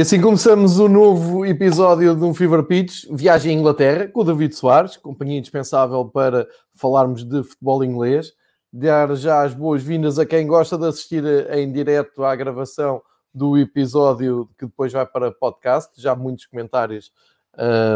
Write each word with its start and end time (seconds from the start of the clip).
E 0.00 0.02
assim 0.02 0.18
começamos 0.18 0.78
o 0.78 0.88
novo 0.88 1.44
episódio 1.44 2.14
um 2.24 2.32
Fever 2.32 2.62
Pitch, 2.62 3.04
viagem 3.10 3.54
à 3.54 3.60
Inglaterra, 3.60 4.08
com 4.08 4.22
o 4.22 4.24
David 4.24 4.54
Soares, 4.56 4.96
companhia 4.96 5.36
indispensável 5.36 6.06
para 6.06 6.48
falarmos 6.72 7.22
de 7.22 7.42
futebol 7.42 7.84
inglês. 7.84 8.32
Dar 8.72 9.14
já 9.14 9.42
as 9.42 9.52
boas-vindas 9.52 10.18
a 10.18 10.24
quem 10.24 10.46
gosta 10.46 10.78
de 10.78 10.86
assistir 10.86 11.22
em 11.52 11.70
direto 11.70 12.24
à 12.24 12.34
gravação 12.34 13.02
do 13.34 13.58
episódio 13.58 14.48
que 14.58 14.64
depois 14.64 14.90
vai 14.90 15.04
para 15.04 15.30
podcast. 15.30 15.92
Já 16.00 16.16
muitos 16.16 16.46
comentários 16.46 17.12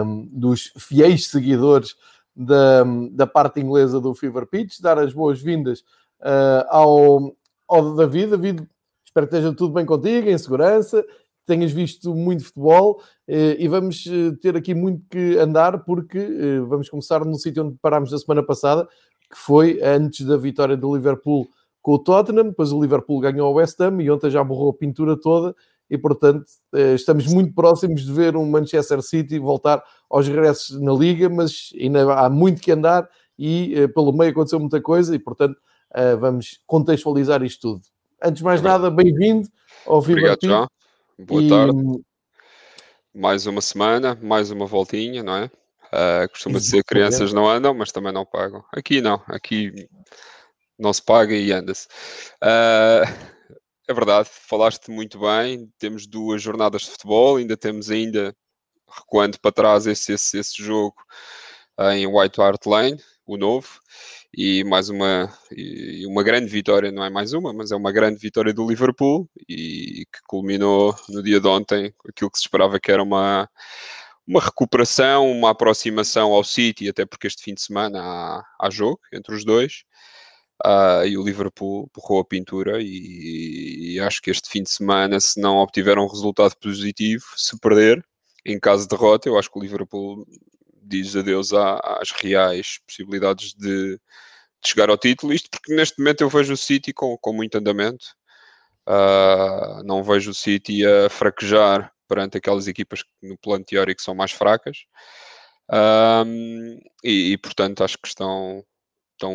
um, 0.05 0.29
dos 0.31 0.75
fiéis 0.77 1.29
seguidores 1.29 1.97
da, 2.37 2.85
da 3.13 3.27
parte 3.27 3.61
inglesa 3.61 3.99
do 3.99 4.15
Fever 4.15 4.47
Pitch. 4.47 4.79
Dar 4.79 4.99
as 4.99 5.15
boas-vindas 5.15 5.81
uh, 6.21 6.67
ao, 6.69 7.35
ao 7.67 7.97
David. 7.97 8.33
David, 8.33 8.69
espero 9.07 9.27
que 9.27 9.37
esteja 9.37 9.57
tudo 9.57 9.73
bem 9.73 9.87
contigo, 9.87 10.29
em 10.29 10.37
segurança 10.37 11.03
tenhas 11.47 11.73
visto 11.73 12.15
muito 12.15 12.45
futebol 12.45 13.03
eh, 13.29 13.57
e 13.59 13.69
vamos 13.69 14.05
eh, 14.07 14.33
ter 14.41 14.57
aqui 14.57 14.75
muito 14.75 15.03
que 15.09 15.37
andar 15.39 15.85
porque 15.85 16.19
eh, 16.19 16.61
vamos 16.61 16.89
começar 16.89 17.25
no 17.25 17.35
sítio 17.35 17.65
onde 17.65 17.77
parámos 17.81 18.11
na 18.11 18.19
semana 18.19 18.43
passada, 18.43 18.89
que 19.31 19.39
foi 19.39 19.81
antes 19.83 20.27
da 20.27 20.37
vitória 20.37 20.77
do 20.77 20.95
Liverpool 20.95 21.49
com 21.83 21.93
o 21.93 21.99
Tottenham, 21.99 22.45
depois 22.45 22.73
o 22.73 22.81
Liverpool 22.81 23.21
ganhou 23.21 23.53
o 23.53 23.57
West 23.57 23.79
Ham 23.81 24.01
e 24.01 24.11
ontem 24.11 24.31
já 24.31 24.43
borrou 24.43 24.71
a 24.71 24.75
pintura 24.75 25.19
toda 25.19 25.55
e 25.91 25.99
portanto 25.99 26.47
estamos 26.95 27.27
muito 27.27 27.53
próximos 27.53 28.07
de 28.07 28.11
ver 28.13 28.37
um 28.39 28.51
Manchester 28.51 29.03
City 29.03 29.39
voltar 29.39 29.83
aos 30.09 30.27
regressos 30.27 30.81
na 30.81 30.95
Liga, 30.95 31.29
mas 31.29 31.75
ainda 31.79 32.15
há 32.15 32.31
muito 32.31 32.63
que 32.63 32.73
andar 32.73 33.07
e 33.39 33.87
pelo 33.95 34.15
meio 34.15 34.31
aconteceu 34.31 34.59
muita 34.59 34.81
coisa 34.81 35.15
e 35.15 35.19
portanto 35.19 35.57
vamos 36.19 36.59
contextualizar 36.67 37.43
isto 37.43 37.61
tudo. 37.61 37.83
Antes 38.23 38.39
de 38.39 38.45
mais 38.45 38.63
nada, 38.63 38.91
bem-vindo 38.91 39.47
ao 39.87 40.01
Viva 40.01 40.21
Obrigado, 40.21 40.39
João. 40.43 40.67
Boa 41.19 41.43
e... 41.43 41.49
tarde. 41.49 42.05
Mais 43.15 43.47
uma 43.47 43.61
semana, 43.61 44.19
mais 44.21 44.51
uma 44.51 44.67
voltinha, 44.67 45.23
não 45.23 45.37
é? 45.37 45.45
Uh, 45.95 46.29
costuma 46.31 46.59
dizer 46.59 46.79
que 46.79 46.89
crianças 46.89 47.33
não 47.33 47.49
andam, 47.49 47.73
mas 47.73 47.93
também 47.93 48.13
não 48.13 48.27
pagam. 48.27 48.65
Aqui 48.73 49.01
não, 49.01 49.23
aqui 49.29 49.89
não 50.77 50.93
se 50.93 51.01
paga 51.01 51.33
e 51.35 51.53
anda-se. 51.53 51.87
Uh, 52.43 53.07
é 53.87 53.95
verdade, 53.95 54.29
falaste 54.29 54.91
muito 54.91 55.21
bem. 55.21 55.73
Temos 55.79 56.07
duas 56.07 56.43
jornadas 56.43 56.83
de 56.83 56.91
futebol, 56.91 57.37
ainda 57.37 57.57
temos 57.57 57.91
ainda, 57.91 58.35
recuando 58.91 59.39
para 59.39 59.53
trás, 59.53 59.87
esse, 59.87 60.13
esse, 60.13 60.39
esse 60.39 60.61
jogo 60.61 60.97
em 61.93 62.07
White 62.07 62.41
Hart 62.41 62.67
Lane, 62.67 63.01
o 63.27 63.37
novo 63.37 63.81
e 64.37 64.65
mais 64.65 64.89
uma, 64.89 65.33
e 65.51 66.07
uma 66.07 66.23
grande 66.23 66.47
vitória, 66.47 66.93
não 66.93 67.05
é 67.05 67.11
mais 67.11 67.33
uma, 67.33 67.53
mas 67.53 67.71
é 67.71 67.77
uma 67.77 67.93
grande 67.93 68.19
vitória 68.19 68.53
do 68.53 68.67
Liverpool 68.69 69.29
e 69.49 70.07
que 70.13 70.21
culminou 70.27 70.95
no 71.09 71.23
dia 71.23 71.41
de 71.41 71.47
ontem 71.47 71.95
aquilo 72.09 72.31
que 72.31 72.39
se 72.39 72.45
esperava 72.45 72.81
que 72.81 72.91
era 72.93 73.03
uma, 73.03 73.49
uma 74.27 74.41
recuperação, 74.41 75.31
uma 75.31 75.51
aproximação 75.51 76.33
ao 76.33 76.45
City, 76.45 76.89
até 76.89 77.07
porque 77.07 77.27
este 77.27 77.43
fim 77.43 77.55
de 77.55 77.63
semana 77.63 78.01
há, 78.03 78.45
há 78.61 78.71
jogo 78.71 79.01
entre 79.13 79.35
os 79.35 79.45
dois. 79.45 79.85
Uh, 80.65 81.05
e 81.07 81.19
o 81.19 81.23
Liverpool 81.25 81.91
borrou 81.95 82.21
a 82.21 82.25
pintura 82.25 82.81
e, 82.81 83.97
e, 83.97 84.01
acho 84.01 84.23
que 84.23 84.31
este 84.31 84.49
fim 84.49 84.63
de 84.63 84.71
semana, 84.71 85.19
se 85.21 85.41
não 85.41 85.59
obtiver 85.59 85.99
um 85.99 86.07
resultado 86.07 86.55
positivo, 86.57 87.25
se 87.37 87.59
perder, 87.59 88.03
em 88.47 88.59
caso 88.59 88.85
de 88.85 88.89
derrota, 88.89 89.29
eu 89.29 89.37
acho 89.37 89.51
que 89.51 89.59
o 89.59 89.63
Liverpool 89.63 90.25
diz 90.85 91.17
adeus 91.17 91.53
às 91.53 92.11
reais 92.11 92.79
possibilidades 92.87 93.55
de, 93.55 93.97
de, 93.97 94.01
chegar 94.65 94.91
ao 94.91 94.99
título. 94.99 95.33
Isto 95.33 95.51
porque 95.51 95.75
neste 95.75 95.99
momento 95.99 96.21
eu 96.23 96.29
vejo 96.29 96.53
o 96.55 96.57
City 96.57 96.93
com, 96.93 97.17
com 97.19 97.33
muito 97.33 97.57
andamento. 97.57 98.07
Uh, 98.87 99.83
não 99.85 100.03
vejo 100.03 100.31
o 100.31 100.35
City 100.35 100.85
a 100.87 101.09
fraquejar 101.09 101.91
perante 102.09 102.37
aquelas 102.37 102.67
equipas 102.67 103.03
que 103.03 103.11
no 103.23 103.39
plano 103.39 103.65
teórico 103.65 104.03
são 104.03 104.15
mais 104.15 104.33
fracas. 104.33 104.79
E, 107.03 107.33
e, 107.33 107.39
portanto 107.39 107.83
acho 107.83 107.99
que 107.99 108.09
estão, 108.09 108.63
estão 109.13 109.33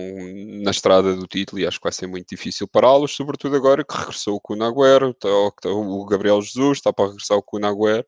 na 0.64 0.72
estrada 0.72 1.16
do 1.16 1.28
título 1.28 1.62
e 1.62 1.68
acho 1.68 1.80
que 1.80 1.84
vai 1.84 1.92
ser 1.92 2.08
muito 2.08 2.28
difícil 2.30 2.68
pará-los, 2.68 3.16
sobretudo 3.16 3.56
agora 3.56 3.84
que 3.84 3.98
regressou 3.98 4.36
o 4.36 4.42
Kun 4.42 4.64
Agüero, 4.64 5.14
tá, 5.14 5.28
o 5.66 6.06
Gabriel 6.06 6.42
Jesus 6.42 6.78
está 6.78 6.94
para 6.94 7.10
regressar 7.10 7.38
o 7.38 7.44
Kun 7.44 7.66
Agüero. 7.66 8.06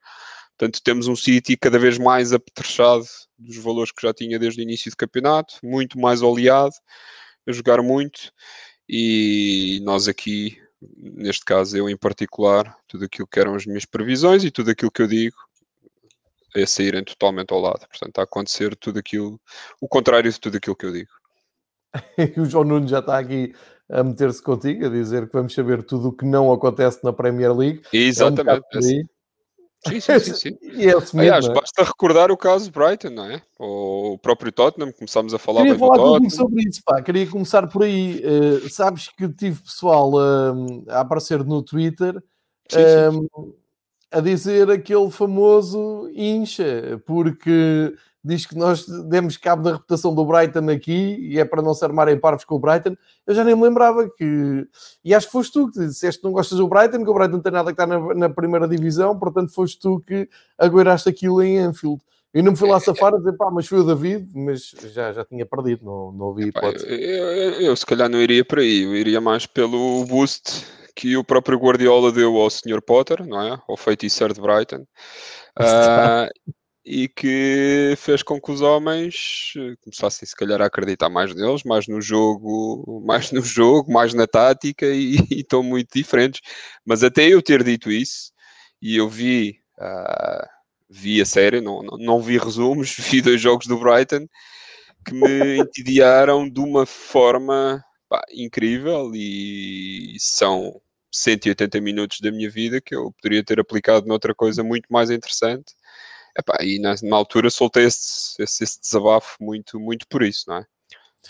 Portanto, 0.62 0.84
temos 0.84 1.08
um 1.08 1.16
City 1.16 1.58
cada 1.58 1.80
vez 1.80 1.98
mais 1.98 2.32
apetrechado 2.32 3.04
dos 3.36 3.58
valores 3.58 3.92
que 3.92 4.06
já 4.06 4.14
tinha 4.14 4.38
desde 4.38 4.62
o 4.62 4.64
início 4.64 4.92
do 4.92 4.96
campeonato, 4.96 5.56
muito 5.64 5.98
mais 5.98 6.22
oleado, 6.22 6.76
a 7.50 7.52
jogar 7.52 7.82
muito, 7.82 8.32
e 8.88 9.82
nós 9.84 10.08
aqui, 10.08 10.62
neste 10.80 11.44
caso 11.44 11.76
eu 11.76 11.90
em 11.90 11.98
particular, 11.98 12.78
tudo 12.88 13.06
aquilo 13.06 13.28
que 13.28 13.40
eram 13.40 13.56
as 13.56 13.66
minhas 13.66 13.86
previsões 13.86 14.44
e 14.44 14.52
tudo 14.52 14.70
aquilo 14.70 14.92
que 14.92 15.02
eu 15.02 15.08
digo 15.08 15.36
é 16.56 16.64
saírem 16.68 17.04
totalmente 17.04 17.52
ao 17.52 17.60
lado. 17.60 17.80
Portanto, 17.88 18.10
está 18.10 18.22
a 18.22 18.26
acontecer 18.26 18.76
tudo 18.76 19.00
aquilo, 19.00 19.42
o 19.82 19.88
contrário 19.88 20.32
de 20.32 20.40
tudo 20.40 20.58
aquilo 20.58 20.76
que 20.76 20.86
eu 20.86 20.92
digo. 20.92 21.10
o 22.38 22.46
João 22.46 22.66
Nuno 22.66 22.88
já 22.88 23.00
está 23.00 23.18
aqui 23.18 23.56
a 23.90 24.04
meter-se 24.04 24.44
contigo, 24.44 24.86
a 24.86 24.90
dizer 24.90 25.26
que 25.26 25.34
vamos 25.34 25.56
saber 25.56 25.82
tudo 25.82 26.10
o 26.10 26.14
que 26.14 26.24
não 26.24 26.54
acontece 26.54 27.04
na 27.04 27.12
Premier 27.12 27.52
League. 27.52 27.82
Exatamente. 27.92 28.68
É 28.76 28.78
um 28.78 29.04
Sim, 29.88 30.00
sim, 30.00 30.20
sim. 30.20 30.34
sim. 30.36 31.20
Aliás, 31.20 31.46
é? 31.46 31.54
basta 31.54 31.84
recordar 31.84 32.32
o 32.32 32.38
caso 32.38 32.66
de 32.66 32.72
Brighton, 32.72 33.10
não 33.10 33.26
é? 33.26 33.42
O 33.60 34.18
próprio 34.20 34.52
Tottenham, 34.52 34.92
começámos 34.92 35.34
a 35.34 35.40
falar 35.40 35.64
Queria 35.64 35.80
falar 35.80 35.96
Tottenham. 35.96 36.30
sobre 36.30 36.64
isso, 36.68 36.82
pá. 36.86 37.02
Queria 37.02 37.28
começar 37.28 37.68
por 37.68 37.84
aí. 37.84 38.24
Uh, 38.24 38.70
sabes 38.70 39.10
que 39.10 39.28
tive 39.30 39.62
pessoal 39.62 40.12
uh, 40.14 40.84
a 40.90 41.00
aparecer 41.00 41.44
no 41.44 41.64
Twitter 41.64 42.22
sim. 42.70 42.80
Uh, 42.80 43.56
a 44.12 44.20
dizer 44.20 44.70
aquele 44.70 45.10
famoso 45.10 46.12
incha, 46.14 47.02
porque 47.06 47.96
diz 48.24 48.46
que 48.46 48.56
nós 48.56 48.86
demos 49.10 49.38
cabo 49.38 49.64
da 49.64 49.74
reputação 49.74 50.14
do 50.14 50.26
Brighton 50.26 50.70
aqui 50.70 51.18
e 51.20 51.40
é 51.40 51.46
para 51.46 51.62
não 51.62 51.74
se 51.74 51.84
armarem 51.84 52.20
parvos 52.20 52.46
com 52.46 52.56
o 52.56 52.60
Brighton. 52.60 52.96
Eu 53.26 53.34
já 53.34 53.44
nem 53.44 53.56
me 53.56 53.64
lembrava 53.64 54.10
que. 54.10 54.68
E 55.04 55.14
acho 55.14 55.28
que 55.28 55.32
foste 55.32 55.54
tu 55.54 55.72
que 55.72 55.80
disseste 55.80 56.22
que 56.22 56.28
não 56.28 56.34
gostas 56.34 56.58
do 56.58 56.68
Brighton, 56.68 57.04
que 57.04 57.10
o 57.10 57.14
Brighton 57.14 57.34
não 57.34 57.42
tem 57.42 57.52
nada 57.52 57.74
que 57.74 57.82
está 57.82 57.88
na, 57.88 58.14
na 58.14 58.30
primeira 58.30 58.68
divisão, 58.68 59.18
portanto 59.18 59.54
foste 59.54 59.80
tu 59.80 60.00
que 60.06 60.30
agueiraste 60.58 61.10
aquilo 61.10 61.42
em 61.42 61.60
Anfield. 61.60 62.02
Eu 62.34 62.44
não 62.44 62.52
me 62.52 62.58
fui 62.58 62.70
lá 62.70 62.80
safar 62.80 63.14
a 63.14 63.18
dizer, 63.18 63.34
pá, 63.34 63.52
mas 63.52 63.68
foi 63.68 63.80
o 63.80 63.84
David, 63.84 64.32
mas 64.34 64.74
já, 64.94 65.12
já 65.12 65.26
tinha 65.26 65.46
perdido, 65.46 65.84
não, 65.84 66.14
não 66.14 66.26
ouvi 66.28 66.46
hipótese. 66.46 66.86
Eu, 66.88 66.98
eu, 66.98 67.52
eu, 67.62 67.76
se 67.76 67.86
calhar 67.86 68.08
não 68.08 68.22
iria 68.22 68.46
por 68.46 68.60
aí, 68.60 68.84
eu 68.84 68.96
iria 68.96 69.20
mais 69.20 69.46
pelo 69.46 70.06
boost 70.06 70.66
que 70.96 71.18
o 71.18 71.26
próprio 71.26 71.58
Guardiola 71.58 72.10
deu 72.12 72.38
ao 72.38 72.50
Sr. 72.50 72.82
Potter, 72.82 73.26
não 73.26 73.42
é? 73.42 73.62
Ao 73.68 73.76
feiticeiro 73.76 74.34
de 74.34 74.40
Brighton. 74.40 74.86
Uh, 75.60 76.54
e 76.86 77.08
que 77.08 77.94
fez 77.98 78.24
com 78.24 78.42
que 78.42 78.52
os 78.52 78.62
homens 78.62 79.54
eh, 79.56 79.76
começassem 79.84 80.28
se 80.28 80.36
calhar 80.36 80.62
a 80.62 80.66
acreditar 80.66 81.10
mais 81.10 81.34
neles, 81.36 81.64
mais 81.64 81.88
no 81.88 82.02
jogo, 82.02 83.02
mais 83.06 83.32
no 83.32 83.42
jogo, 83.42 83.92
mais 83.92 84.14
na 84.14 84.28
tática 84.28 84.88
e, 84.88 85.16
e 85.32 85.42
estão 85.42 85.62
muito 85.64 85.90
diferentes. 85.94 86.42
Mas 86.86 87.04
até 87.04 87.28
eu 87.28 87.42
ter 87.42 87.64
dito 87.64 87.92
isso, 87.92 88.32
e 88.82 88.98
eu 88.98 89.08
vi, 89.10 89.60
uh, 89.80 90.48
vi 90.90 91.22
a 91.22 91.26
série, 91.26 91.62
não, 91.62 91.84
não, 91.84 91.98
não, 91.98 92.22
vi 92.22 92.38
resumos, 92.38 92.96
vi 92.98 93.22
dois 93.22 93.40
jogos 93.42 93.68
do 93.68 93.80
Brighton 93.80 94.28
que 95.06 95.14
me 95.14 95.58
entediaram 95.60 96.50
de 96.50 96.60
uma 96.60 96.86
forma 96.86 97.84
pá, 98.10 98.24
incrível 98.32 99.12
e 99.16 100.16
são 100.20 100.82
180 101.12 101.82
minutos 101.82 102.20
da 102.22 102.32
minha 102.32 102.50
vida 102.50 102.82
que 102.82 102.96
eu 102.96 103.12
poderia 103.14 103.44
ter 103.44 103.60
aplicado 103.60 104.08
noutra 104.08 104.34
coisa 104.36 104.64
muito 104.64 104.88
mais 104.92 105.10
interessante 105.10 105.74
Epá, 106.38 106.58
e 106.62 106.80
na, 106.80 106.96
na, 107.04 107.16
altura 107.16 107.50
soltei 107.50 107.86
esse, 107.86 108.42
esse, 108.42 108.64
esse, 108.64 108.80
desabafo 108.80 109.36
muito, 109.42 109.80
muito 109.80 110.08
por 110.08 110.24
isso, 110.24 110.46
não 110.48 110.58
é? 110.58 110.66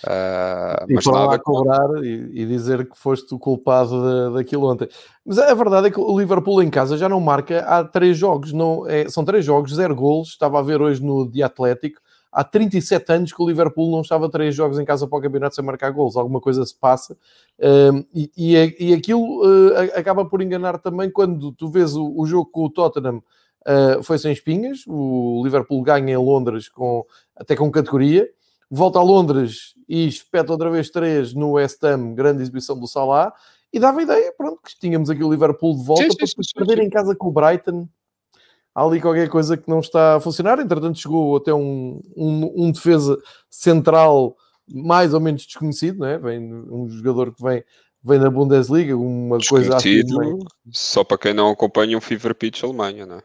Uh, 0.04 0.90
e 0.90 0.94
mas 0.96 1.06
nada 1.06 1.26
lá 1.26 1.40
cobrar 1.40 2.04
e, 2.04 2.42
e, 2.42 2.46
dizer 2.46 2.90
que 2.90 2.98
foste 2.98 3.36
o 3.36 3.40
culpado 3.40 4.34
daquilo 4.34 4.72
ontem. 4.72 4.88
Mas 5.26 5.38
a 5.38 5.54
verdade 5.54 5.88
é 5.88 5.92
que 5.92 6.00
o 6.00 6.18
Liverpool 6.18 6.64
em 6.64 6.70
casa 6.70 6.98
já 6.98 7.10
não 7.10 7.20
marca 7.20 7.60
há 7.60 7.84
três 7.84 8.18
jogos, 8.18 8.54
não, 8.54 8.88
é, 8.88 9.10
são 9.10 9.26
três 9.26 9.44
jogos, 9.44 9.76
zero 9.76 9.96
golos. 9.96 10.30
Estava 10.30 10.60
a 10.60 10.62
ver 10.62 10.82
hoje 10.82 11.04
no 11.04 11.30
Dia 11.30 11.48
Atlético. 11.48 12.00
Há 12.32 12.44
37 12.44 13.12
anos 13.12 13.34
que 13.34 13.44
o 13.44 13.48
Liverpool 13.48 13.92
não 13.92 14.02
estava 14.02 14.30
três 14.30 14.56
jogos 14.56 14.80
em 14.80 14.86
casa 14.86 15.06
para 15.06 15.20
o 15.20 15.22
campeonato 15.22 15.56
sem 15.56 15.66
marcar 15.66 15.92
golos. 15.92 16.16
Alguma 16.16 16.40
coisa 16.40 16.66
se 16.66 16.74
passa. 16.74 17.18
E, 18.16 18.32
e, 18.38 18.76
e, 18.80 18.94
aquilo 18.94 19.44
uh, 19.46 20.00
acaba 20.00 20.24
por 20.24 20.42
enganar 20.42 20.80
também 20.80 21.12
quando 21.12 21.52
tu 21.52 21.70
vês 21.70 21.94
o, 21.96 22.14
o 22.18 22.26
jogo 22.26 22.50
com 22.50 22.64
o 22.64 22.70
Tottenham 22.70 23.22
Uh, 23.68 24.02
foi 24.04 24.18
sem 24.18 24.32
espinhas. 24.32 24.84
O 24.88 25.42
Liverpool 25.44 25.82
ganha 25.82 26.14
em 26.14 26.18
Londres 26.18 26.68
com, 26.70 27.06
até 27.36 27.56
com 27.56 27.72
categoria. 27.72 28.30
Volta 28.70 29.00
a 29.00 29.04
Londres 29.04 29.76
e 29.88 30.08
espeta 30.08 30.52
outra 30.52 30.70
vez 30.70 30.90
três 30.90 31.34
no 31.34 31.52
West 31.52 31.84
Ham, 31.84 32.14
grande 32.14 32.42
exibição 32.42 32.80
do 32.80 32.88
Salah. 32.88 33.34
E 33.74 33.80
dava 33.80 34.02
ideia, 34.02 34.34
pronto, 34.38 34.60
que 34.64 34.78
tínhamos 34.80 35.10
aqui 35.10 35.24
o 35.24 35.32
Liverpool 35.32 35.78
de 35.78 35.84
volta 35.84 36.04
sim, 36.04 36.26
sim, 36.26 36.36
para 36.36 36.44
sim, 36.44 36.54
perder 36.56 36.80
em 36.84 36.90
casa 36.90 37.16
com 37.16 37.28
o 37.28 37.32
Brighton. 37.32 37.88
Há 38.74 38.84
ali 38.84 39.02
qualquer 39.02 39.30
coisa 39.30 39.58
que 39.58 39.70
não 39.70 39.80
está 39.80 40.16
a 40.16 40.20
funcionar. 40.20 40.60
Entretanto, 40.60 40.98
chegou 40.98 41.36
até 41.36 41.54
um, 41.54 42.02
um, 42.16 42.66
um 42.66 42.72
defesa 42.72 43.18
central 43.50 44.36
mais 44.74 45.14
ou 45.14 45.20
menos 45.20 45.46
desconhecido, 45.46 46.00
não 46.00 46.08
é? 46.08 46.18
Vem 46.18 46.54
um 46.54 46.88
jogador 46.88 47.34
que 47.34 47.44
vem 47.44 47.64
vem 48.04 48.20
da 48.20 48.30
Bundesliga, 48.30 48.98
uma 48.98 49.38
coisa 49.48 49.76
assim. 49.76 50.02
Só 50.72 51.04
para 51.04 51.18
quem 51.18 51.34
não 51.34 51.52
acompanha 51.52 51.98
um 51.98 52.02
Fever 52.02 52.34
Pitch 52.34 52.64
Alemanha, 52.64 53.06
não 53.06 53.18
é? 53.18 53.24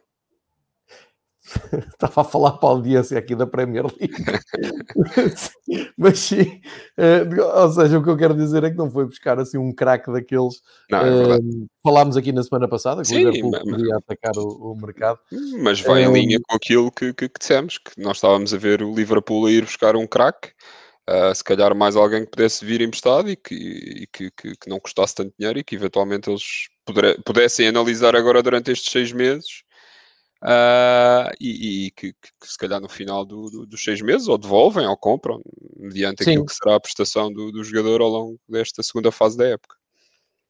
Estava 1.92 2.20
a 2.22 2.24
falar 2.24 2.52
para 2.52 2.68
a 2.68 2.72
audiência 2.72 3.18
aqui 3.18 3.34
da 3.34 3.46
Premier 3.46 3.84
League. 3.84 4.14
Mas 5.96 6.18
sim, 6.18 6.60
uh, 6.98 7.62
ou 7.62 7.72
seja, 7.72 7.98
o 7.98 8.02
que 8.02 8.10
eu 8.10 8.16
quero 8.16 8.34
dizer 8.34 8.64
é 8.64 8.70
que 8.70 8.76
não 8.76 8.90
foi 8.90 9.04
buscar 9.04 9.38
assim 9.38 9.58
um 9.58 9.72
craque 9.72 10.12
daqueles. 10.12 10.60
Não, 10.90 10.98
é 10.98 11.36
uh, 11.36 11.66
falámos 11.84 12.16
aqui 12.16 12.32
na 12.32 12.42
semana 12.42 12.68
passada 12.68 13.02
que 13.02 13.08
sim, 13.08 13.24
o 13.24 13.30
Liverpool 13.30 13.50
mas, 13.52 13.62
podia 13.62 13.96
atacar 13.96 14.36
o, 14.36 14.72
o, 14.72 14.76
mercado. 14.80 15.18
Mas 15.60 15.80
vai 15.80 16.04
em 16.04 16.12
linha 16.12 16.38
com 16.46 16.56
aquilo 16.56 16.90
que, 16.90 17.12
que, 17.12 17.28
que, 17.28 17.38
dissemos, 17.38 17.78
que 17.78 17.92
nós 18.00 18.16
estávamos 18.16 18.52
a 18.52 18.58
ver 18.58 18.82
o 18.82 18.94
Liverpool 18.94 19.46
a 19.46 19.50
ir 19.50 19.64
buscar 19.64 19.96
um 19.96 20.06
craque. 20.06 20.50
Uh, 21.08 21.32
se 21.32 21.44
calhar 21.44 21.72
mais 21.72 21.94
alguém 21.94 22.24
que 22.24 22.32
pudesse 22.32 22.64
vir 22.64 22.80
emprestado 22.80 23.30
e, 23.30 23.36
que, 23.36 23.54
e 23.54 24.06
que, 24.08 24.28
que, 24.32 24.56
que, 24.56 24.68
não 24.68 24.80
custasse 24.80 25.14
tanto 25.14 25.32
dinheiro 25.38 25.56
e 25.56 25.62
que 25.62 25.76
eventualmente 25.76 26.28
eles 26.28 26.68
pudessem 27.24 27.68
analisar 27.68 28.16
agora 28.16 28.42
durante 28.42 28.72
estes 28.72 28.90
seis 28.90 29.12
meses 29.12 29.62
Uh, 30.42 31.32
e, 31.40 31.86
e 31.86 31.90
que, 31.92 32.12
que, 32.12 32.28
se 32.44 32.58
calhar 32.58 32.80
no 32.80 32.88
final 32.88 33.24
do, 33.24 33.48
do, 33.48 33.66
dos 33.66 33.82
seis 33.82 34.02
meses 34.02 34.28
ou 34.28 34.36
devolvem 34.36 34.86
ou 34.86 34.96
compram, 34.96 35.40
mediante 35.76 36.22
Sim. 36.22 36.30
aquilo 36.30 36.46
que 36.46 36.54
será 36.54 36.76
a 36.76 36.80
prestação 36.80 37.32
do, 37.32 37.50
do, 37.50 37.64
jogador 37.64 38.02
ao 38.02 38.08
longo 38.08 38.40
desta 38.46 38.82
segunda 38.82 39.10
fase 39.10 39.36
da 39.36 39.46
época. 39.46 39.76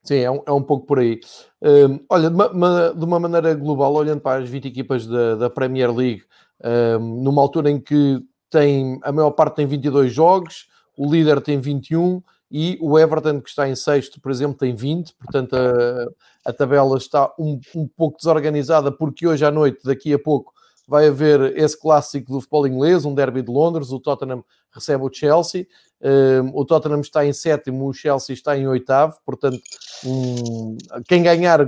Sim, 0.02 0.18
é 0.18 0.30
um, 0.30 0.42
é 0.46 0.52
um 0.52 0.62
pouco 0.62 0.86
por 0.86 0.98
aí. 0.98 1.20
Uh, 1.62 2.04
olha, 2.10 2.28
de 2.28 2.36
uma, 2.36 2.94
de 2.94 3.04
uma, 3.04 3.20
maneira 3.20 3.54
global, 3.54 3.94
olhando 3.94 4.20
para 4.20 4.42
as 4.42 4.48
20 4.48 4.66
equipas 4.66 5.06
da, 5.06 5.36
da 5.36 5.50
Premier 5.50 5.94
League, 5.94 6.22
uh, 6.60 6.98
numa 6.98 7.40
altura 7.40 7.70
em 7.70 7.80
que 7.80 8.20
tem, 8.50 8.98
a 9.02 9.12
maior 9.12 9.30
parte 9.30 9.56
tem 9.56 9.66
22 9.66 10.12
jogos, 10.12 10.68
o 10.96 11.10
líder 11.10 11.40
tem 11.40 11.60
21 11.60 12.22
e 12.50 12.78
o 12.81 12.98
Everton, 12.98 13.40
que 13.40 13.48
está 13.48 13.69
em 13.69 13.75
sexto, 13.75 14.20
por 14.20 14.31
exemplo, 14.31 14.56
tem 14.56 14.75
20, 14.75 15.14
portanto 15.14 15.54
a, 15.54 16.50
a 16.50 16.52
tabela 16.52 16.96
está 16.96 17.32
um, 17.38 17.60
um 17.75 17.88
pouco 17.88 18.19
desorganizada, 18.19 18.93
porque 18.93 19.26
hoje 19.26 19.44
à 19.44 19.50
noite, 19.50 19.81
daqui 19.84 20.12
a 20.12 20.19
pouco, 20.19 20.52
vai 20.87 21.08
haver 21.08 21.56
esse 21.58 21.78
clássico 21.78 22.32
do 22.32 22.40
futebol 22.40 22.66
inglês, 22.66 23.04
um 23.04 23.14
derby 23.14 23.43
de 23.43 23.50
Londres, 23.50 23.90
o 23.90 23.98
Tottenham 23.98 24.44
recebe 24.72 25.02
o 25.02 25.12
Chelsea, 25.12 25.66
um, 26.00 26.56
o 26.56 26.64
Tottenham 26.64 27.00
está 27.00 27.26
em 27.26 27.32
sétimo, 27.32 27.88
o 27.88 27.93
Chelsea 27.93 28.34
está 28.34 28.56
em 28.56 28.69
oitavo, 28.69 29.16
portanto, 29.25 29.58
um, 30.04 30.76
quem 31.08 31.22
ganhar 31.22 31.66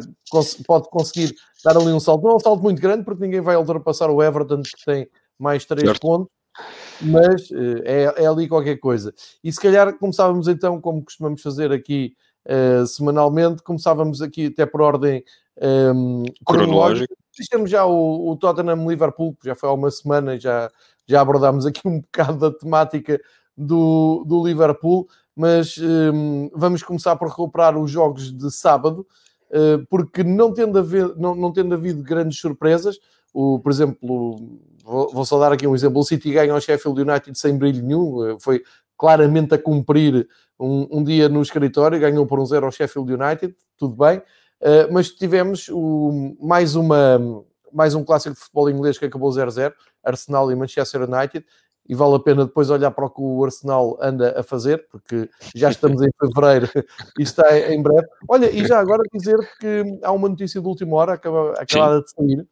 pode 0.67 0.89
conseguir 0.91 1.35
dar 1.65 1.77
ali 1.77 1.93
um 1.93 1.99
salto, 1.99 2.23
não 2.23 2.33
é 2.33 2.37
um 2.37 2.41
salto 2.41 2.63
muito 2.63 2.81
grande, 2.81 3.05
porque 3.05 3.25
ninguém 3.25 3.41
vai 3.41 3.57
ultrapassar 3.57 4.11
o 4.11 4.23
Everton, 4.23 4.63
que 4.63 4.85
tem 4.85 5.09
mais 5.37 5.65
três 5.65 5.99
pontos, 5.99 6.29
mas 7.01 7.51
eh, 7.51 7.83
é, 7.85 8.25
é, 8.25 8.27
ali 8.27 8.49
qualquer 8.49 8.77
coisa. 8.79 9.13
E 9.43 9.53
se 9.53 9.61
calhar 9.61 9.97
começávamos 9.99 10.49
então, 10.49 10.81
como 10.81 11.05
costumamos 11.05 11.43
fazer 11.43 11.73
aqui 11.73 12.15
uh, 12.47 12.87
semanalmente, 12.87 13.63
começávamos 13.63 14.21
aqui 14.21 14.47
até 14.47 14.67
por 14.67 14.81
ordem 14.81 15.25
um, 15.61 16.25
ehm, 16.25 16.33
cronológica. 16.45 17.15
Temos 17.51 17.71
já 17.71 17.87
o, 17.87 18.31
o 18.31 18.37
Tottenham-Liverpool, 18.37 19.37
que 19.41 19.47
já 19.47 19.55
foi 19.55 19.69
há 19.69 19.73
uma 19.73 19.91
semana 19.91 20.35
e 20.35 20.41
já, 20.41 20.71
já 21.07 21.21
abordámos 21.21 21.67
aqui 21.67 21.87
um 21.87 22.01
bocado 22.03 22.39
da 22.39 22.51
temática 22.51 23.21
do, 23.57 24.25
do 24.27 24.45
Liverpool, 24.45 25.09
mas 25.37 25.79
um, 25.79 26.47
ehm, 26.47 26.51
vamos 26.55 26.83
começar 26.83 27.15
por 27.17 27.29
recuperar 27.29 27.77
os 27.79 27.91
jogos 27.91 28.37
de 28.37 28.51
sábado, 28.51 29.07
uh, 29.51 29.87
porque 29.89 30.25
não 30.25 30.53
tendo, 30.53 30.79
haver, 30.79 31.15
não, 31.17 31.35
não 31.35 31.53
tendo 31.53 31.75
havido 31.75 32.03
grandes 32.03 32.41
surpresas, 32.41 32.99
o, 33.33 33.61
por 33.61 33.71
exemplo, 33.71 34.37
vou, 34.89 35.11
vou 35.13 35.25
só 35.25 35.39
dar 35.39 35.53
aqui 35.53 35.67
um 35.67 35.75
exemplo: 35.75 36.01
o 36.01 36.05
City 36.05 36.33
ganha 36.33 36.53
ao 36.53 36.61
Sheffield 36.61 37.01
United 37.01 37.39
sem 37.39 37.57
brilho 37.57 37.83
nenhum, 37.83 38.27
eh, 38.27 38.37
foi 38.41 38.63
claramente 38.97 39.55
a 39.55 39.59
cumprir 39.59 40.27
um, 40.59 40.89
um 40.91 41.05
dia 41.05 41.29
no 41.29 41.43
escritório, 41.43 42.01
ganhou 42.01 42.27
por 42.27 42.41
um 42.41 42.47
zero 42.47 42.67
ao 42.67 42.73
Sheffield 42.73 43.13
United, 43.13 43.55
tudo 43.77 43.95
bem, 43.95 44.19
uh, 44.19 44.93
mas 44.93 45.11
tivemos 45.11 45.69
o, 45.69 46.37
mais, 46.41 46.75
uma, 46.75 47.45
mais 47.73 47.95
um 47.95 48.03
clássico 48.03 48.35
de 48.35 48.41
futebol 48.41 48.69
inglês 48.69 48.99
que 48.99 49.05
acabou 49.05 49.31
0-0, 49.31 49.73
Arsenal 50.03 50.51
e 50.51 50.57
Manchester 50.57 51.03
United, 51.03 51.47
e 51.89 51.95
vale 51.95 52.17
a 52.17 52.19
pena 52.19 52.45
depois 52.45 52.71
olhar 52.71 52.91
para 52.91 53.07
o 53.07 53.11
que 53.11 53.21
o 53.21 53.45
Arsenal 53.45 53.97
anda 54.03 54.39
a 54.39 54.43
fazer, 54.43 54.85
porque 54.91 55.31
já 55.55 55.71
estamos 55.71 56.03
em 56.03 56.11
fevereiro 56.21 56.69
e 57.17 57.23
está 57.23 57.57
em 57.57 57.81
breve. 57.81 58.07
Olha, 58.29 58.51
e 58.51 58.67
já 58.67 58.81
agora 58.81 59.05
dizer 59.15 59.39
que 59.61 59.85
há 60.03 60.11
uma 60.11 60.29
notícia 60.29 60.61
de 60.61 60.67
última 60.67 60.97
hora 60.97 61.13
acabada 61.15 62.03
de 62.03 62.11
sair, 62.11 62.47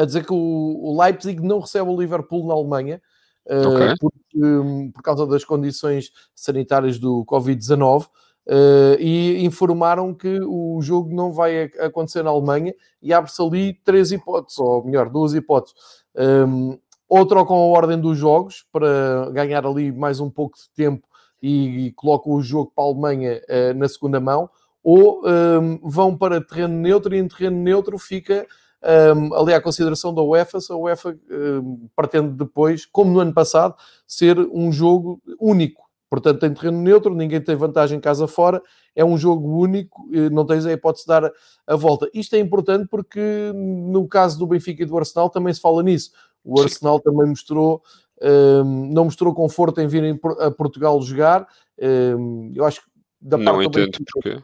a 0.00 0.04
dizer 0.04 0.24
que 0.24 0.32
o, 0.32 0.96
Leipzig 1.00 1.40
não 1.42 1.60
recebe 1.60 1.90
o 1.90 2.00
Liverpool 2.00 2.46
na 2.46 2.54
Alemanha 2.54 3.00
uh, 3.48 3.68
okay. 3.68 3.94
porque, 3.98 4.44
um, 4.44 4.90
por 4.90 5.02
causa 5.02 5.26
das 5.26 5.44
condições 5.44 6.10
sanitárias 6.34 6.98
do 6.98 7.24
Covid-19. 7.24 8.06
Uh, 8.50 8.96
e 8.98 9.44
informaram 9.44 10.14
que 10.14 10.40
o 10.40 10.80
jogo 10.80 11.14
não 11.14 11.30
vai 11.30 11.64
acontecer 11.80 12.22
na 12.22 12.30
Alemanha 12.30 12.74
e 13.02 13.12
abre-se 13.12 13.42
ali 13.42 13.74
três 13.84 14.10
hipóteses, 14.10 14.58
ou 14.58 14.82
melhor, 14.82 15.10
duas 15.10 15.34
hipóteses. 15.34 15.76
Um, 16.16 16.78
ou 17.06 17.26
trocam 17.26 17.56
a 17.56 17.66
ordem 17.66 18.00
dos 18.00 18.16
jogos 18.16 18.64
para 18.72 19.28
ganhar 19.32 19.66
ali 19.66 19.92
mais 19.92 20.18
um 20.18 20.30
pouco 20.30 20.56
de 20.56 20.70
tempo 20.74 21.06
e, 21.42 21.92
colocam 21.94 22.32
o 22.32 22.40
jogo 22.40 22.72
para 22.74 22.84
a 22.84 22.86
Alemanha 22.86 23.40
na 23.76 23.88
segunda 23.88 24.18
mão, 24.18 24.48
ou 24.82 25.22
um, 25.26 25.78
vão 25.82 26.16
para 26.16 26.40
terreno 26.40 26.74
neutro 26.74 27.14
e 27.14 27.18
em 27.18 27.28
terreno 27.28 27.58
neutro 27.58 27.98
fica 27.98 28.46
um, 28.82 29.34
ali 29.34 29.52
à 29.52 29.60
consideração 29.60 30.14
da 30.14 30.22
UEFA, 30.22 30.58
a 30.70 30.76
UEFA 30.76 31.18
um, 31.30 31.88
pretende 31.96 32.30
depois, 32.30 32.86
como 32.86 33.12
no 33.12 33.20
ano 33.20 33.34
passado, 33.34 33.74
ser 34.06 34.38
um 34.38 34.70
jogo 34.70 35.20
único. 35.40 35.88
Portanto, 36.08 36.40
tem 36.40 36.54
terreno 36.54 36.80
neutro, 36.80 37.14
ninguém 37.14 37.40
tem 37.40 37.54
vantagem 37.54 38.00
casa 38.00 38.26
fora, 38.26 38.62
é 38.96 39.04
um 39.04 39.18
jogo 39.18 39.46
único, 39.60 40.08
não 40.32 40.46
tens 40.46 40.64
a 40.64 40.72
hipótese 40.72 41.04
de 41.04 41.08
dar 41.08 41.30
a 41.66 41.76
volta. 41.76 42.08
Isto 42.14 42.34
é 42.34 42.38
importante 42.38 42.88
porque 42.88 43.52
no 43.54 44.08
caso 44.08 44.38
do 44.38 44.46
Benfica 44.46 44.82
e 44.82 44.86
do 44.86 44.96
Arsenal 44.96 45.28
também 45.28 45.52
se 45.52 45.60
fala 45.60 45.82
nisso. 45.82 46.12
O 46.42 46.60
Arsenal 46.62 46.98
também 46.98 47.28
mostrou, 47.28 47.82
um, 48.22 48.90
não 48.90 49.04
mostrou 49.04 49.34
conforto 49.34 49.82
em 49.82 49.86
vir 49.86 50.18
a 50.40 50.50
Portugal 50.50 51.00
jogar. 51.02 51.46
Um, 51.78 52.52
eu 52.54 52.64
acho 52.64 52.80
que 52.80 52.88
da 53.20 53.36
não 53.36 53.62
entendo 53.62 53.90
Benfica, 53.90 54.04
porquê. 54.12 54.42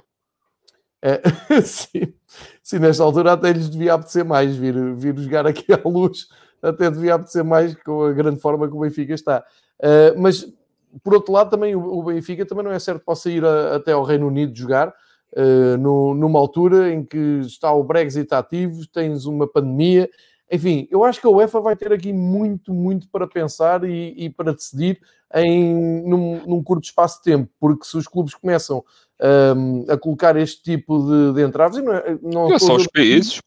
É, 1.04 1.20
sim, 1.60 2.14
sim, 2.62 2.78
nesta 2.78 3.04
altura 3.04 3.34
até 3.34 3.52
lhes 3.52 3.68
devia 3.68 3.92
apetecer 3.92 4.24
mais 4.24 4.56
vir, 4.56 4.94
vir 4.94 5.14
jogar 5.18 5.46
aqui 5.46 5.70
à 5.70 5.80
luz, 5.84 6.28
até 6.62 6.90
devia 6.90 7.16
apetecer 7.16 7.44
mais 7.44 7.74
com 7.74 8.04
a 8.04 8.12
grande 8.12 8.40
forma 8.40 8.66
que 8.66 8.74
o 8.74 8.80
Benfica 8.80 9.12
está. 9.12 9.44
Uh, 9.78 10.18
mas, 10.18 10.50
por 11.02 11.12
outro 11.12 11.30
lado, 11.30 11.50
também 11.50 11.76
o, 11.76 11.98
o, 11.98 12.02
Benfica 12.04 12.46
também 12.46 12.64
não 12.64 12.72
é 12.72 12.78
certo 12.78 13.00
que 13.00 13.04
possa 13.04 13.28
ir 13.28 13.44
a, 13.44 13.76
até 13.76 13.92
ao 13.92 14.02
Reino 14.02 14.26
Unido 14.28 14.56
jogar, 14.56 14.88
uh, 14.88 15.76
no, 15.76 16.14
numa 16.14 16.38
altura 16.38 16.90
em 16.90 17.04
que 17.04 17.40
está 17.40 17.70
o 17.70 17.84
Brexit 17.84 18.32
ativo, 18.34 18.86
tens 18.90 19.26
uma 19.26 19.46
pandemia, 19.46 20.08
enfim, 20.50 20.88
eu 20.90 21.04
acho 21.04 21.20
que 21.20 21.26
a 21.26 21.30
UEFA 21.30 21.60
vai 21.60 21.76
ter 21.76 21.92
aqui 21.92 22.14
muito, 22.14 22.72
muito 22.72 23.10
para 23.10 23.26
pensar 23.26 23.84
e, 23.84 24.14
e 24.16 24.30
para 24.30 24.54
decidir 24.54 24.98
em, 25.34 26.02
num, 26.08 26.46
num, 26.46 26.62
curto 26.62 26.84
espaço 26.84 27.18
de 27.18 27.24
tempo, 27.24 27.50
porque 27.60 27.84
se 27.84 27.96
os 27.96 28.06
clubes 28.06 28.34
começam 28.34 28.82
um, 29.24 29.86
a 29.88 29.96
colocar 29.96 30.36
este 30.36 30.62
tipo 30.62 30.98
de, 30.98 31.34
de 31.34 31.46
entraves. 31.46 31.82
Não, 31.82 31.92
é, 31.92 32.18
não, 32.22 32.58
são 32.58 32.76
os 32.76 32.86
países, 32.86 33.40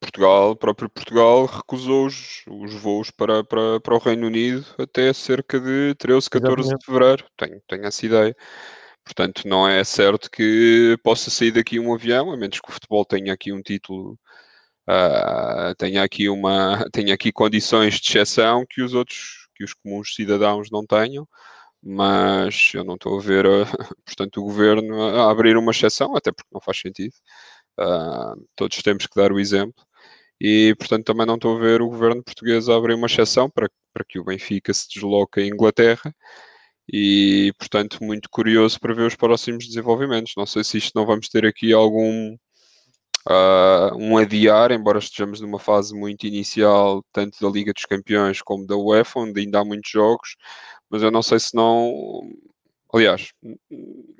Portugal, 0.00 0.54
próprio 0.56 0.88
Portugal 0.88 1.46
recusou 1.46 2.06
os, 2.06 2.42
os 2.48 2.74
voos 2.74 3.10
para, 3.10 3.42
para, 3.42 3.80
para 3.80 3.94
o 3.94 3.98
Reino 3.98 4.26
Unido 4.26 4.64
até 4.78 5.12
cerca 5.12 5.58
de 5.58 5.94
13, 5.98 6.30
14 6.30 6.60
Exatamente. 6.60 6.78
de 6.78 6.86
fevereiro. 6.86 7.24
Tenho, 7.36 7.62
tenho 7.66 7.86
essa 7.86 8.06
ideia. 8.06 8.36
Portanto, 9.04 9.46
não 9.46 9.68
é 9.68 9.82
certo 9.84 10.30
que 10.30 10.98
possa 11.02 11.30
sair 11.30 11.52
daqui 11.52 11.78
um 11.78 11.94
avião, 11.94 12.30
a 12.32 12.36
menos 12.36 12.60
que 12.60 12.68
o 12.68 12.72
futebol 12.72 13.04
tenha 13.04 13.32
aqui 13.32 13.52
um 13.52 13.62
título, 13.62 14.18
uh, 14.88 15.74
tenha, 15.78 16.02
aqui 16.02 16.28
uma, 16.28 16.84
tenha 16.92 17.14
aqui 17.14 17.32
condições 17.32 17.94
de 17.94 18.08
exceção 18.08 18.66
que 18.68 18.82
os 18.82 18.94
outros, 18.94 19.48
que 19.54 19.64
os 19.64 19.72
comuns 19.74 20.14
cidadãos 20.14 20.70
não 20.70 20.84
tenham 20.84 21.26
mas 21.88 22.72
eu 22.74 22.84
não 22.84 22.96
estou 22.96 23.18
a 23.18 23.22
ver, 23.22 23.44
portanto, 24.04 24.40
o 24.40 24.44
governo 24.44 25.02
a 25.02 25.30
abrir 25.30 25.56
uma 25.56 25.70
exceção, 25.70 26.16
até 26.16 26.32
porque 26.32 26.50
não 26.52 26.60
faz 26.60 26.80
sentido. 26.80 27.14
Uh, 27.78 28.46
todos 28.56 28.82
temos 28.82 29.06
que 29.06 29.14
dar 29.16 29.32
o 29.32 29.38
exemplo. 29.40 29.84
E, 30.40 30.74
portanto, 30.78 31.04
também 31.06 31.26
não 31.26 31.36
estou 31.36 31.56
a 31.56 31.60
ver 31.60 31.82
o 31.82 31.88
governo 31.88 32.22
português 32.24 32.68
a 32.68 32.76
abrir 32.76 32.94
uma 32.94 33.06
exceção 33.06 33.48
para, 33.50 33.70
para 33.94 34.04
que 34.04 34.18
o 34.18 34.24
Benfica 34.24 34.74
se 34.74 34.88
desloque 34.88 35.40
à 35.40 35.46
Inglaterra. 35.46 36.14
E, 36.92 37.52
portanto, 37.58 38.02
muito 38.04 38.28
curioso 38.30 38.80
para 38.80 38.94
ver 38.94 39.06
os 39.06 39.16
próximos 39.16 39.66
desenvolvimentos. 39.66 40.32
Não 40.36 40.46
sei 40.46 40.64
se 40.64 40.78
isto 40.78 40.92
não 40.96 41.06
vamos 41.06 41.28
ter 41.28 41.46
aqui 41.46 41.72
algum 41.72 42.36
uh, 43.28 43.96
um 43.96 44.16
adiar, 44.16 44.72
embora 44.72 44.98
estejamos 44.98 45.40
numa 45.40 45.58
fase 45.58 45.94
muito 45.94 46.26
inicial, 46.26 47.02
tanto 47.12 47.38
da 47.40 47.48
Liga 47.48 47.72
dos 47.72 47.84
Campeões 47.84 48.40
como 48.42 48.66
da 48.66 48.76
UEFA, 48.76 49.20
onde 49.20 49.40
ainda 49.40 49.60
há 49.60 49.64
muitos 49.64 49.90
jogos 49.90 50.36
mas 50.90 51.02
eu 51.02 51.10
não 51.10 51.22
sei 51.22 51.38
se 51.38 51.54
não. 51.54 52.22
Aliás, 52.92 53.32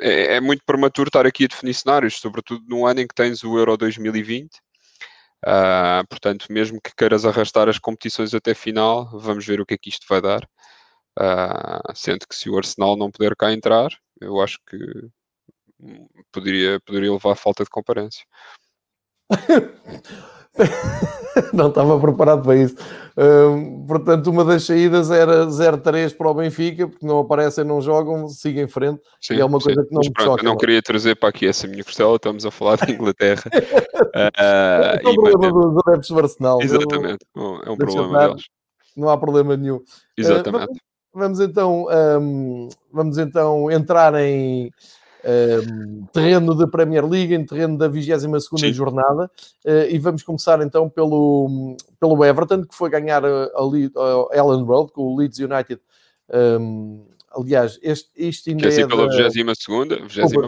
é, 0.01 0.37
é, 0.37 0.41
muito 0.41 0.63
prematuro 0.67 1.09
estar 1.09 1.27
aqui 1.27 1.45
a 1.45 1.49
definir 1.49 1.75
cenários, 1.75 2.19
sobretudo 2.19 2.65
num 2.69 2.87
ano 2.87 3.01
em 3.01 3.07
que 3.07 3.15
tens 3.15 3.43
o 3.45 3.57
Euro 3.59 3.77
2020. 3.77 4.57
Uh, 4.57 4.59
ah, 5.47 6.05
portanto, 6.09 6.47
mesmo 6.51 6.81
que 6.83 6.95
queiras 6.97 7.25
arrastar 7.25 7.69
as 7.69 7.79
competições 7.79 8.35
até 8.35 8.55
final, 8.55 9.09
vamos 9.19 9.47
ver 9.47 9.61
o 9.61 9.67
que 9.67 9.75
é 9.75 9.79
que 9.79 9.91
isto 9.91 10.07
vai 10.09 10.21
dar. 10.21 10.43
Uh, 11.19 11.95
sendo 11.95 12.27
que 12.29 12.35
se 12.37 12.51
o 12.51 12.57
Arsenal 12.59 12.97
não 12.97 13.11
puder 13.11 13.37
cá 13.37 13.53
entrar, 13.53 13.91
eu 14.21 14.41
acho 14.41 14.59
que 14.69 14.77
poderia, 16.33 16.81
poderia 16.81 17.13
levar 17.13 17.33
a 17.33 17.37
falta 17.37 17.65
de 17.65 17.71
comparência. 17.71 18.25
não 21.53 21.69
estava 21.69 22.01
preparado 22.01 22.43
para 22.43 22.57
isso. 22.57 22.75
Uh, 23.17 23.87
portanto, 23.87 24.29
uma 24.29 24.45
das 24.45 24.65
saídas 24.65 25.11
era 25.11 25.47
0-3 25.47 26.17
para 26.17 26.31
o 26.31 26.35
Benfica, 26.35 26.89
porque 26.89 27.07
não 27.07 27.19
aparecem, 27.19 27.65
não 27.65 27.81
jogam, 27.81 28.29
siga 28.29 28.61
em 28.61 28.67
frente. 28.67 29.01
Sim, 29.21 29.35
e 29.35 29.41
é 29.41 29.45
uma 29.45 29.59
coisa 29.59 29.81
sim. 29.81 29.89
que 29.89 29.95
não 29.95 30.01
Mas, 30.01 30.09
me 30.09 30.13
pronto, 30.13 30.29
choca. 30.29 30.43
Eu 30.43 30.45
não 30.45 30.57
queria 30.57 30.83
trazer 30.83 31.17
para 31.17 31.31
aqui 31.31 31.47
essa 31.47 31.67
minha 31.67 31.83
costela, 31.83 32.17
estamos 32.17 32.45
a 32.45 32.51
falar 32.51 32.77
de 32.77 32.93
Inglaterra. 32.93 33.43
uh, 33.47 33.51
é 34.37 35.09
um 35.09 35.15
problema 35.15 35.53
dos 35.53 35.83
adeptos 35.87 36.11
do 36.11 36.19
Arsenal. 36.19 36.63
Exatamente, 36.63 37.25
eu, 37.35 37.63
é 37.65 37.71
um 37.71 37.77
problema 37.77 38.29
deles. 38.29 38.45
Não 38.97 39.09
há 39.09 39.19
problema 39.19 39.57
nenhum. 39.57 39.81
Exatamente. 40.17 40.65
Uh, 40.65 40.77
vamos, 41.13 41.15
vamos, 41.15 41.41
então, 41.41 41.87
um, 42.21 42.69
vamos 42.93 43.19
então 43.19 43.71
entrar 43.71 44.15
em 44.15 44.71
um, 45.27 46.07
terreno 46.13 46.55
da 46.55 46.67
Premier 46.67 47.05
League, 47.05 47.35
em 47.35 47.45
terreno 47.45 47.77
da 47.77 47.89
22 47.89 48.45
segunda 48.45 48.73
jornada, 48.73 49.31
uh, 49.65 49.91
e 49.91 49.99
vamos 49.99 50.23
começar 50.23 50.63
então 50.63 50.89
pelo, 50.89 51.77
pelo 51.99 52.25
Everton, 52.25 52.63
que 52.65 52.75
foi 52.75 52.89
ganhar 52.91 53.25
a, 53.25 53.29
a, 53.29 53.61
a 54.33 54.37
Ellen 54.37 54.65
Road 54.65 54.93
com 54.93 55.03
o 55.03 55.17
Leeds 55.17 55.39
United. 55.39 55.81
Um, 56.33 57.05
aliás, 57.35 57.79
este, 57.83 58.11
isto 58.17 58.51
ainda 58.51 58.69
Quer 58.69 58.81
é 58.81 58.87
pela 58.87 59.09
22 59.09 59.59
segunda? 59.59 59.99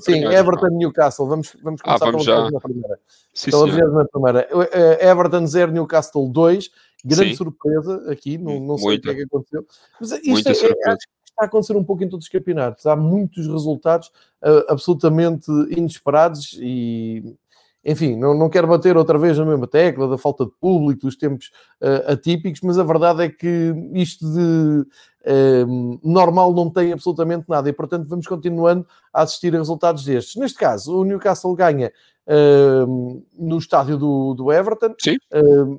Sim, 0.01 0.25
Everton 0.25 0.71
Newcastle. 0.71 1.27
Vamos, 1.27 1.57
vamos 1.63 1.83
começar 1.83 2.07
ah, 2.07 2.11
vamos 2.11 2.25
pela 2.25 2.51
já. 2.51 2.61
primeira. 2.61 2.99
Sim, 3.35 3.51
pela 3.51 3.67
22 3.67 4.09
primeira. 4.11 4.49
Uh, 4.53 5.05
Everton 5.05 5.47
0, 5.47 5.73
Newcastle 5.73 6.29
2. 6.31 6.71
Grande 7.05 7.31
Sim. 7.31 7.37
surpresa 7.37 8.11
aqui, 8.11 8.37
não, 8.37 8.59
não 8.59 8.77
sei 8.77 8.97
o 8.97 9.01
que 9.01 9.09
é 9.09 9.15
que 9.15 9.23
aconteceu. 9.23 9.65
Mas 10.01 10.11
isto 10.11 10.31
Muita 10.31 10.51
é, 10.51 10.55
surpresa 10.55 10.97
está 10.97 10.97
a 11.41 11.45
acontecer 11.45 11.77
um 11.77 11.85
pouco 11.85 12.03
em 12.03 12.09
todos 12.09 12.27
os 12.27 12.31
campeonatos. 12.31 12.87
Há 12.87 12.97
muitos 12.97 13.47
resultados 13.47 14.09
uh, 14.43 14.65
absolutamente 14.69 15.51
inesperados 15.71 16.59
e, 16.61 17.37
enfim, 17.85 18.17
não, 18.17 18.35
não 18.35 18.51
quero 18.51 18.67
bater 18.67 18.97
outra 18.97 19.19
vez 19.19 19.39
na 19.39 19.45
mesma 19.45 19.67
tecla 19.67 20.09
da 20.09 20.19
falta 20.19 20.45
de 20.45 20.53
público, 20.61 21.03
dos 21.03 21.17
tempos 21.17 21.51
uh, 21.81 22.13
atípicos, 22.13 22.61
mas 22.63 22.79
a 22.79 22.85
verdade 22.85 23.23
é 23.23 23.29
que 23.29 23.73
isto 23.95 24.25
de 24.31 24.87
uh, 25.31 26.01
normal 26.03 26.53
não 26.53 26.69
tem 26.69 26.93
absolutamente 26.93 27.45
nada 27.49 27.69
e, 27.69 27.73
portanto, 27.73 28.09
vamos 28.09 28.27
continuando 28.27 28.87
a 29.13 29.23
assistir 29.23 29.55
a 29.55 29.59
resultados 29.59 30.05
destes. 30.05 30.37
Neste 30.37 30.59
caso, 30.59 31.01
o 31.01 31.05
Newcastle 31.05 31.55
ganha 31.55 31.93
uh, 32.27 33.25
no 33.39 33.59
estádio 33.59 33.97
do, 33.97 34.35
do 34.35 34.53
Everton, 34.53 34.95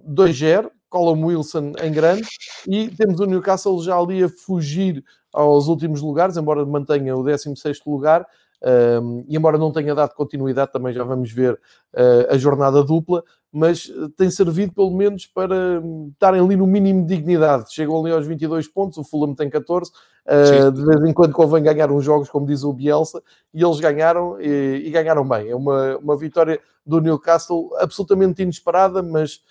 2-0, 0.08 0.72
Colin 0.90 1.24
Wilson 1.24 1.74
em 1.82 1.92
grande, 1.92 2.28
e 2.68 2.90
temos 2.90 3.20
o 3.20 3.26
Newcastle 3.26 3.82
já 3.84 3.98
ali 3.98 4.24
a 4.24 4.30
fugir 4.30 5.04
aos 5.34 5.68
últimos 5.68 6.02
lugares, 6.02 6.38
embora 6.38 6.66
mantenha 6.66 7.16
o 7.16 7.24
16 7.24 7.80
lugar, 7.86 8.26
um, 8.62 9.24
e 9.28 9.38
embora 9.38 9.58
não 9.58 9.72
tenha 9.72 9.96
dado 9.96 10.14
continuidade, 10.14 10.72
também 10.72 10.94
já 10.94 11.04
vamos 11.04 11.32
ver 11.32 11.54
uh, 11.54 12.34
a 12.34 12.38
jornada 12.38 12.84
dupla, 12.84 13.24
mas 13.52 13.90
eh, 13.90 14.10
tem 14.16 14.30
servido 14.30 14.74
pelo 14.74 14.92
menos 14.92 15.26
para 15.26 15.82
estarem 16.12 16.40
ali 16.40 16.56
no 16.56 16.68
mínimo 16.68 17.04
de 17.04 17.16
dignidade. 17.16 17.74
Chegam 17.74 18.00
ali 18.00 18.12
aos 18.12 18.28
22 18.28 18.68
pontos, 18.68 19.00
o 19.00 19.04
Fulham 19.04 19.34
tem 19.34 19.50
14, 19.50 19.90
uh, 19.90 19.94
ah, 20.28 20.70
de 20.70 20.86
vez 20.86 21.04
em 21.04 21.14
quando 21.14 21.34
convém 21.34 21.64
ganhar 21.64 21.92
uns 21.92 22.04
jogos, 22.04 22.30
como 22.30 22.46
diz 22.46 22.64
o 22.64 22.74
Bielsa, 22.74 23.24
e 23.52 23.64
eles 23.64 23.80
ganharam 23.80 24.40
e, 24.40 24.84
e 24.86 24.92
ganharam 24.92 25.28
bem. 25.28 25.50
É 25.50 25.56
uma, 25.56 25.98
uma 25.98 26.16
vitória 26.16 26.60
do 26.86 27.02
Newcastle 27.02 27.70
absolutamente 27.80 28.42
inesperada, 28.42 29.02
mas 29.02 29.42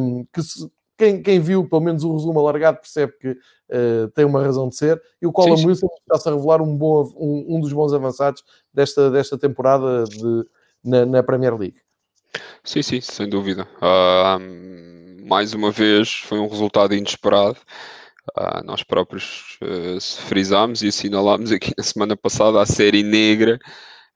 um, 0.00 0.24
que 0.32 0.42
se, 0.42 0.70
quem, 0.96 1.22
quem, 1.22 1.40
viu 1.40 1.68
pelo 1.68 1.82
menos 1.82 2.04
o 2.04 2.12
resumo 2.12 2.38
alargado 2.38 2.78
percebe 2.78 3.12
que 3.20 3.30
uh, 3.30 4.08
tem 4.14 4.24
uma 4.24 4.42
razão 4.42 4.68
de 4.68 4.76
ser. 4.76 5.00
E 5.20 5.26
o 5.26 5.32
Colin 5.32 5.66
Wilson 5.66 5.88
está-se 6.00 6.28
a 6.28 6.32
revelar 6.32 6.60
um, 6.60 6.76
bom, 6.76 7.02
um, 7.16 7.56
um, 7.56 7.60
dos 7.60 7.72
bons 7.72 7.92
avançados 7.92 8.42
desta, 8.72 9.10
desta 9.10 9.38
temporada 9.38 10.04
de, 10.04 10.46
na, 10.84 11.06
na 11.06 11.22
Premier 11.22 11.56
League. 11.56 11.80
Sim, 12.64 12.82
sim, 12.82 13.00
sem 13.00 13.28
dúvida. 13.28 13.66
Uh, 13.78 15.26
mais 15.26 15.54
uma 15.54 15.70
vez 15.70 16.12
foi 16.12 16.38
um 16.38 16.48
resultado 16.48 16.94
inesperado. 16.94 17.58
Uh, 18.38 18.64
nós 18.64 18.82
próprios 18.82 19.58
uh, 19.62 20.00
frisámos 20.00 20.82
e 20.82 20.88
assinalámos 20.88 21.50
aqui 21.50 21.72
na 21.76 21.82
semana 21.82 22.16
passada 22.16 22.60
a 22.60 22.66
série 22.66 23.02
negra 23.02 23.58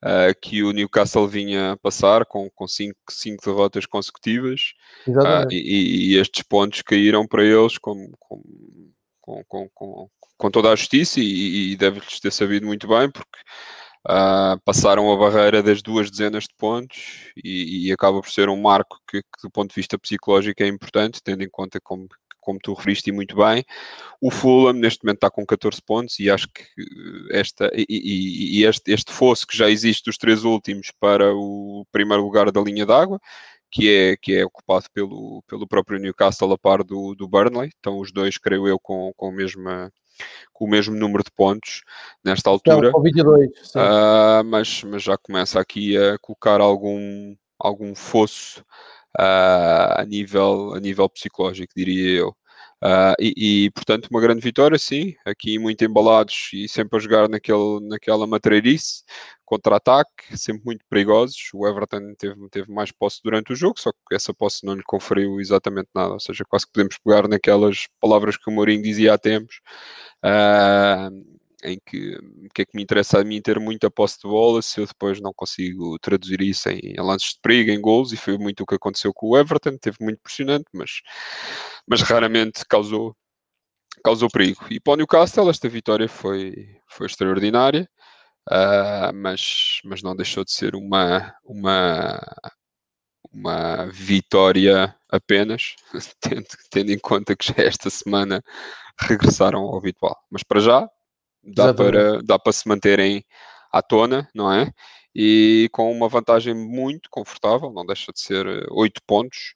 uh, 0.05 0.35
que 0.41 0.63
o 0.63 0.73
Newcastle 0.73 1.27
vinha 1.29 1.73
a 1.73 1.77
passar 1.77 2.25
com, 2.27 2.49
com 2.51 2.67
cinco, 2.67 2.99
cinco 3.11 3.45
derrotas 3.45 3.87
consecutivas. 3.87 4.73
Uh, 5.07 5.51
e, 5.51 6.15
e, 6.15 6.19
estes 6.19 6.43
pontos 6.43 6.83
caíram 6.83 7.27
para 7.27 7.45
eles 7.45 7.79
com, 7.79 8.11
com, 8.19 8.43
com, 9.45 9.69
com, 9.75 10.09
com 10.37 10.51
toda 10.51 10.73
a 10.73 10.77
justiça 10.77 11.21
e, 11.21 11.73
e 11.73 11.77
deve-lhes 11.77 12.21
ter 12.21 12.33
sabido 12.33 12.67
muito 12.67 12.87
bem 12.87 13.11
porque 13.11 13.41
uh, 14.07 14.61
passaram 14.65 15.13
a 15.13 15.17
barreira 15.17 15.63
das 15.63 15.83
duas 15.83 16.11
dezenas 16.11 16.45
de 16.45 16.55
pontos 16.57 17.33
e, 17.43 17.89
e 17.89 17.93
acaba 17.93 18.21
por 18.21 18.31
ser 18.31 18.49
um 18.49 18.61
marco 18.61 18.99
que, 19.09 19.23
que, 19.23 19.43
do 19.43 19.51
ponto 19.51 19.71
de 19.71 19.77
vista 19.77 19.99
psicológico 19.99 20.63
é 20.63 20.67
importante, 20.67 21.21
tendo 21.23 21.43
em 21.43 21.51
conta 21.51 21.81
como 21.81 22.09
como 22.47 22.61
tu 22.63 22.73
referiste 22.75 23.11
muito 23.11 23.35
bem. 23.35 23.65
O 24.21 24.31
Fulham 24.31 24.73
neste 24.73 25.05
momento 25.05 25.17
está 25.17 25.29
com 25.29 25.45
14 25.45 25.83
pontos 25.83 26.21
e 26.21 26.31
acho 26.31 26.47
que 26.49 26.63
esta, 27.33 27.69
e, 27.75 27.85
e, 27.89 28.61
e 28.61 28.65
este, 28.65 28.93
este 28.93 29.13
fosso 29.13 29.45
que 29.45 29.57
já 29.57 29.69
existe 29.69 30.05
dos 30.05 30.17
três 30.17 30.45
últimos 30.45 30.93
para 31.01 31.35
o 31.35 31.85
primeiro 31.91 32.23
lugar 32.23 32.53
da 32.53 32.61
linha 32.61 32.87
d'água, 32.87 33.21
que 33.69 33.91
é, 33.91 34.17
que 34.17 34.33
é 34.37 34.45
ocupado 34.45 34.87
pelo, 34.95 35.43
pelo 35.49 35.67
próprio 35.67 35.99
Newcastle 35.99 36.53
a 36.53 36.57
par 36.57 36.85
do, 36.85 37.17
do 37.17 37.27
Burnley, 37.27 37.73
então 37.81 37.99
os 37.99 38.13
dois, 38.13 38.39
creio 38.39 38.69
eu, 38.69 38.79
com, 38.79 39.13
com, 39.17 39.29
a 39.31 39.33
mesma, 39.33 39.93
com 40.53 40.67
o 40.67 40.71
mesmo 40.71 40.95
número 40.95 41.25
de 41.25 41.33
pontos 41.33 41.83
nesta 42.25 42.49
altura. 42.49 42.93
Não, 42.93 43.03
22, 43.03 43.51
uh, 43.75 44.45
mas, 44.45 44.85
mas 44.85 45.03
já 45.03 45.19
começa 45.19 45.59
aqui 45.59 45.97
a 45.97 46.17
colocar 46.19 46.61
algum, 46.61 47.35
algum 47.59 47.93
fosso 47.93 48.65
a, 49.19 50.05
nível, 50.07 50.75
a 50.75 50.81
nível 50.81 51.09
psicológico, 51.09 51.73
diria 51.77 52.21
eu. 52.21 52.37
Uh, 52.83 53.17
e, 53.19 53.65
e, 53.65 53.71
portanto, 53.71 54.07
uma 54.11 54.21
grande 54.21 54.43
vitória, 54.43 54.79
sim, 54.79 55.15
aqui 55.25 55.59
muito 55.59 55.83
embalados 55.83 56.51
e 56.53 56.69
sempre 56.69 56.99
a 56.99 57.01
jogar 57.01 57.29
naquele, 57.29 57.81
naquela 57.89 58.27
matreirice, 58.27 59.03
contra-ataque, 59.47 60.37
sempre 60.37 60.63
muito 60.65 60.85
perigosos. 60.89 61.37
O 61.55 61.67
Everton 61.67 62.15
teve, 62.19 62.49
teve 62.51 62.71
mais 62.71 62.93
posse 62.93 63.21
durante 63.25 63.53
o 63.53 63.57
jogo, 63.57 63.81
só 63.81 63.91
que 63.93 64.15
essa 64.15 64.35
posse 64.35 64.65
não 64.67 64.75
lhe 64.75 64.83
conferiu 64.83 65.41
exatamente 65.41 65.89
nada, 65.95 66.13
ou 66.13 66.21
seja, 66.21 66.45
quase 66.47 66.67
que 66.67 66.73
podemos 66.73 66.99
pegar 66.99 67.27
naquelas 67.29 67.87
palavras 68.01 68.37
que 68.37 68.51
o 68.51 68.53
Mourinho 68.53 68.83
dizia 68.83 69.15
há 69.15 69.19
tempos. 69.19 69.61
Uh, 70.23 71.37
em 71.67 71.79
que 71.85 72.15
o 72.17 72.49
que 72.55 72.63
é 72.63 72.65
que 72.65 72.77
me 72.77 72.83
interessa 72.83 73.21
a 73.21 73.25
mim 73.25 73.43
ter 73.43 73.59
muita 73.59 73.91
posse 73.91 74.19
de 74.23 74.29
bola 74.29 74.63
se 74.63 74.81
eu 74.81 74.87
depois 74.87 75.21
não 75.21 75.33
consigo 75.35 75.99
traduzir 75.99 76.41
isso 76.41 76.69
em, 76.69 76.95
lances 76.99 77.31
de 77.31 77.41
perigo, 77.43 77.71
em 77.71 77.81
gols, 77.81 78.13
e 78.13 78.17
foi 78.17 78.39
muito 78.39 78.63
o 78.63 78.67
que 78.67 78.77
aconteceu 78.77 79.13
com 79.13 79.31
o 79.31 79.37
Everton, 79.37 79.77
teve 79.77 79.97
muito 80.01 80.19
impressionante, 80.19 80.67
mas, 80.73 81.03
mas 81.87 82.01
raramente 82.03 82.65
causou, 82.69 83.17
causou 84.05 84.31
perigo. 84.31 84.65
E 84.71 84.81
para 84.81 84.93
o 84.95 84.97
Newcastle 84.97 85.51
esta 85.51 85.69
vitória 85.69 86.09
foi, 86.09 86.79
foi 86.89 87.07
extraordinária, 87.07 87.89
uh, 88.49 89.13
mas, 89.15 89.81
mas 89.85 90.03
não 90.03 90.15
deixou 90.15 90.45
de 90.45 90.53
ser 90.53 90.77
uma, 90.77 91.35
uma, 91.45 92.21
uma 93.33 93.87
vitória 93.87 94.95
apenas, 95.11 95.75
tendo, 96.21 96.47
tendo 96.71 96.93
em 96.93 96.99
conta 96.99 97.35
que 97.37 97.47
já 97.49 97.65
esta 97.65 97.91
semana 97.91 98.43
regressaram 99.01 99.61
ao 99.61 99.77
habitual. 99.77 100.17
Mas 100.31 100.43
para 100.43 100.61
já, 100.61 100.89
dá 101.47 101.73
para, 101.73 102.23
dá 102.23 102.39
para 102.39 102.53
se 102.53 102.69
manterem 102.69 103.25
à 103.73 103.83
tona, 103.83 104.29
não 104.35 104.53
é? 104.53 104.71
E 105.15 105.69
com 105.73 105.91
uma 105.91 106.09
vantagem 106.09 106.55
muito 106.55 107.09
confortável, 107.11 107.73
não 107.73 107.87
deixa 107.87 108.13
de 108.13 108.21
ser 108.21 108.47
8 108.71 109.01
pontos. 109.07 109.55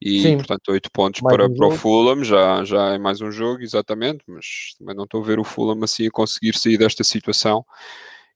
E, 0.00 0.20
Sim. 0.20 0.36
portanto, 0.36 0.68
8 0.68 0.90
pontos 0.92 1.20
para, 1.22 1.46
um 1.46 1.54
para 1.54 1.68
o 1.68 1.70
Fulham, 1.70 2.22
já, 2.22 2.64
já 2.64 2.90
é 2.90 2.98
mais 2.98 3.20
um 3.20 3.30
jogo, 3.30 3.62
exatamente, 3.62 4.22
mas 4.26 4.74
também 4.78 4.94
não 4.94 5.04
estou 5.04 5.22
a 5.22 5.24
ver 5.24 5.38
o 5.38 5.44
Fulham 5.44 5.82
assim 5.82 6.06
a 6.06 6.10
conseguir 6.10 6.56
sair 6.58 6.76
desta 6.76 7.02
situação. 7.02 7.64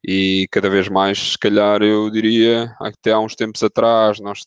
E 0.03 0.47
cada 0.49 0.69
vez 0.69 0.89
mais, 0.89 1.33
se 1.33 1.37
calhar, 1.37 1.83
eu 1.83 2.09
diria, 2.09 2.75
até 2.79 3.11
há 3.11 3.19
uns 3.19 3.35
tempos 3.35 3.61
atrás, 3.61 4.19
nós 4.19 4.39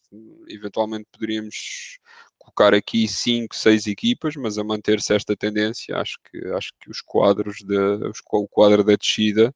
eventualmente 0.49 1.07
poderíamos 1.13 1.99
colocar 2.45 2.75
aqui 2.75 3.09
cinco, 3.09 3.55
seis 3.57 3.87
equipas, 3.87 4.37
mas 4.37 4.59
a 4.59 4.65
manter-se 4.65 5.15
esta 5.15 5.37
tendência, 5.37 5.97
acho 5.97 6.19
que, 6.31 6.39
acho 6.49 6.73
que 6.81 6.91
os 6.91 7.01
quadros, 7.01 7.57
de, 7.59 7.77
os, 8.09 8.21
o 8.33 8.49
quadro 8.49 8.85
da 8.85 8.95
descida, 8.95 9.55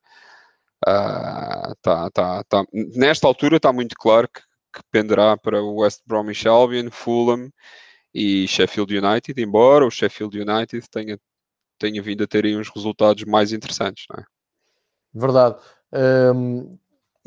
uh, 0.87 1.75
tá, 1.83 2.11
tá, 2.11 2.45
tá, 2.45 2.65
nesta 2.73 3.27
altura 3.27 3.57
está 3.57 3.73
muito 3.73 3.95
claro 3.97 4.29
que, 4.29 4.41
que 4.73 4.83
penderá 4.91 5.37
para 5.37 5.63
o 5.63 5.81
West 5.81 6.01
Bromwich 6.07 6.49
Albion, 6.49 6.91
Fulham 6.91 7.51
e 8.15 8.49
Sheffield 8.49 8.97
United, 8.97 9.41
embora 9.41 9.87
o 9.87 9.91
Sheffield 9.91 10.41
United 10.41 10.89
tenha, 10.91 11.19
tenha 11.79 12.03
vindo 12.03 12.25
a 12.25 12.27
ter 12.27 12.47
uns 12.57 12.69
resultados 12.69 13.25
mais 13.25 13.53
interessantes, 13.53 14.07
não 14.11 14.21
é? 14.21 14.25
Verdade. 15.15 15.57
Um, 15.93 16.79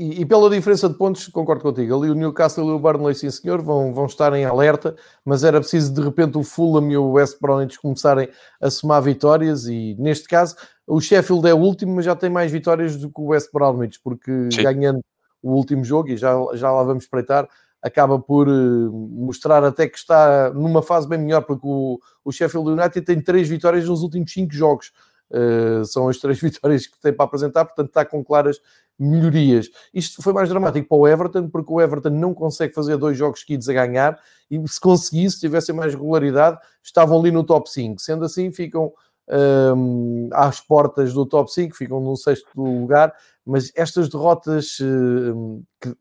e, 0.01 0.21
e, 0.21 0.25
pela 0.25 0.49
diferença 0.49 0.89
de 0.89 0.95
pontos, 0.95 1.27
concordo 1.27 1.61
contigo. 1.61 1.95
Ali 1.95 2.09
o 2.09 2.15
Newcastle 2.15 2.67
e 2.67 2.71
o 2.71 2.79
Burnley, 2.79 3.13
sim 3.13 3.29
senhor, 3.29 3.61
vão, 3.61 3.93
vão 3.93 4.05
estar 4.05 4.33
em 4.33 4.45
alerta, 4.45 4.95
mas 5.23 5.43
era 5.43 5.59
preciso 5.59 5.93
de 5.93 6.01
repente 6.01 6.37
o 6.37 6.43
Fulham 6.43 6.91
e 6.91 6.97
o 6.97 7.11
West 7.11 7.37
Bromwich 7.39 7.79
começarem 7.79 8.27
a 8.59 8.69
somar 8.69 9.01
vitórias 9.01 9.67
e 9.67 9.95
neste 9.99 10.27
caso 10.27 10.55
o 10.87 10.99
Sheffield 10.99 11.47
é 11.47 11.53
o 11.53 11.57
último, 11.57 11.95
mas 11.95 12.05
já 12.05 12.15
tem 12.15 12.29
mais 12.29 12.51
vitórias 12.51 12.97
do 12.97 13.09
que 13.09 13.21
o 13.21 13.27
West 13.27 13.49
Bromwich, 13.53 13.99
porque 14.03 14.49
sim. 14.51 14.63
ganhando 14.63 15.01
o 15.41 15.53
último 15.53 15.83
jogo, 15.83 16.09
e 16.09 16.17
já, 16.17 16.35
já 16.53 16.71
lá 16.71 16.83
vamos 16.83 17.03
espreitar, 17.03 17.47
acaba 17.81 18.19
por 18.19 18.47
uh, 18.47 18.91
mostrar 18.91 19.63
até 19.63 19.87
que 19.87 19.97
está 19.97 20.51
numa 20.53 20.81
fase 20.81 21.07
bem 21.07 21.17
melhor, 21.17 21.41
porque 21.43 21.65
o, 21.65 21.99
o 22.23 22.31
Sheffield 22.31 22.71
United 22.71 23.01
tem 23.01 23.21
três 23.21 23.47
vitórias 23.47 23.87
nos 23.87 24.03
últimos 24.03 24.31
cinco 24.31 24.53
jogos. 24.53 24.91
Uh, 25.31 25.85
são 25.85 26.09
as 26.09 26.17
três 26.17 26.37
vitórias 26.41 26.85
que 26.85 26.99
tem 26.99 27.13
para 27.13 27.25
apresentar, 27.25 27.65
portanto 27.65 27.87
está 27.87 28.05
com 28.05 28.23
claras 28.23 28.59
melhorias. 29.01 29.69
Isto 29.93 30.21
foi 30.21 30.31
mais 30.31 30.47
dramático 30.47 30.87
para 30.87 30.97
o 30.97 31.07
Everton, 31.07 31.49
porque 31.49 31.73
o 31.73 31.81
Everton 31.81 32.11
não 32.11 32.33
consegue 32.33 32.73
fazer 32.73 32.97
dois 32.97 33.17
jogos 33.17 33.41
seguidos 33.41 33.67
a 33.67 33.73
ganhar, 33.73 34.19
e 34.49 34.61
se 34.67 34.79
conseguisse, 34.79 35.35
se 35.35 35.41
tivessem 35.41 35.73
mais 35.73 35.93
regularidade, 35.93 36.59
estavam 36.83 37.19
ali 37.19 37.31
no 37.31 37.43
top 37.43 37.69
5. 37.69 37.99
Sendo 37.99 38.25
assim, 38.25 38.51
ficam 38.51 38.93
um, 39.75 40.29
às 40.33 40.59
portas 40.59 41.13
do 41.13 41.25
top 41.25 41.51
5, 41.51 41.75
ficam 41.75 41.99
no 41.99 42.15
sexto 42.15 42.47
lugar, 42.55 43.13
mas 43.45 43.71
estas 43.75 44.07
derrotas 44.07 44.77
um, 44.81 45.63
que, 45.79 45.95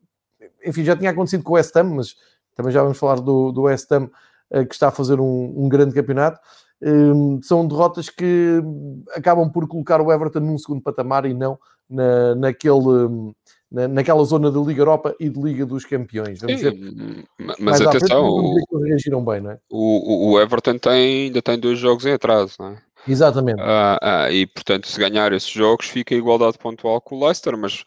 enfim, 0.65 0.83
já 0.83 0.95
tinha 0.95 1.09
acontecido 1.09 1.43
com 1.43 1.53
o 1.53 1.55
West 1.55 1.75
Ham, 1.75 1.95
mas 1.95 2.15
também 2.55 2.71
já 2.71 2.83
vamos 2.83 2.97
falar 2.97 3.15
do, 3.15 3.51
do 3.51 3.63
West 3.63 3.91
Ham 3.91 4.11
uh, 4.51 4.65
que 4.65 4.75
está 4.75 4.89
a 4.89 4.91
fazer 4.91 5.19
um, 5.19 5.53
um 5.57 5.67
grande 5.67 5.95
campeonato. 5.95 6.39
Um, 6.83 7.39
são 7.43 7.67
derrotas 7.67 8.09
que 8.09 8.59
acabam 9.15 9.51
por 9.51 9.67
colocar 9.67 10.01
o 10.01 10.11
Everton 10.11 10.39
num 10.39 10.57
segundo 10.57 10.81
patamar 10.81 11.25
e 11.25 11.33
não 11.33 11.59
na, 11.87 12.33
naquele, 12.33 13.33
na, 13.71 13.87
naquela 13.87 14.23
zona 14.23 14.49
de 14.49 14.57
Liga 14.57 14.81
Europa 14.81 15.15
e 15.19 15.29
de 15.29 15.39
Liga 15.39 15.65
dos 15.65 15.85
Campeões. 15.85 16.39
Vamos 16.39 16.59
Sim, 16.59 16.71
ver. 16.71 17.25
Mas 17.59 17.81
atenção, 17.81 18.25
o, 18.25 18.79
reagiram 18.83 19.23
bem, 19.23 19.41
não 19.41 19.51
é? 19.51 19.59
o, 19.69 20.31
o 20.31 20.41
Everton 20.41 20.77
tem, 20.79 21.25
ainda 21.25 21.41
tem 21.41 21.59
dois 21.59 21.77
jogos 21.77 22.05
em 22.05 22.13
atraso, 22.13 22.55
não 22.59 22.69
é? 22.69 22.81
Exatamente. 23.07 23.59
Ah, 23.61 23.97
ah, 24.01 24.31
e 24.31 24.45
portanto, 24.47 24.87
se 24.87 24.99
ganhar 24.99 25.33
esses 25.33 25.49
jogos, 25.49 25.87
fica 25.87 26.13
a 26.13 26.17
igualdade 26.17 26.57
pontual 26.57 27.01
com 27.01 27.15
o 27.15 27.25
Leicester, 27.25 27.57
mas, 27.57 27.83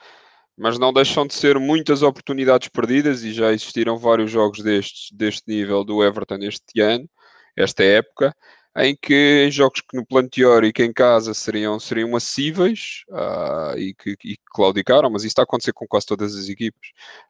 mas 0.57 0.79
não 0.79 0.93
deixam 0.93 1.27
de 1.27 1.35
ser 1.35 1.59
muitas 1.59 2.03
oportunidades 2.03 2.69
perdidas 2.69 3.23
e 3.23 3.33
já 3.33 3.53
existiram 3.53 3.97
vários 3.97 4.31
jogos 4.31 4.61
destes, 4.61 5.11
deste 5.13 5.45
nível 5.49 5.85
do 5.85 6.03
Everton 6.03 6.39
este 6.41 6.81
ano, 6.81 7.09
esta 7.57 7.85
época 7.85 8.35
em 8.77 8.97
que 8.97 9.49
jogos 9.51 9.81
que 9.81 9.97
no 9.97 10.05
plano 10.05 10.29
teórico 10.29 10.83
em 10.83 10.93
casa 10.93 11.33
seriam, 11.33 11.79
seriam 11.79 12.15
acessíveis 12.17 13.05
uh, 13.11 13.79
e, 13.79 13.95
que, 13.95 14.17
e 14.25 14.37
claudicaram, 14.53 15.11
mas 15.11 15.23
isso 15.23 15.29
está 15.29 15.43
a 15.43 15.45
acontecer 15.45 15.73
com 15.73 15.87
quase 15.87 16.07
todas 16.07 16.35
as 16.35 16.49
equipas. 16.49 16.89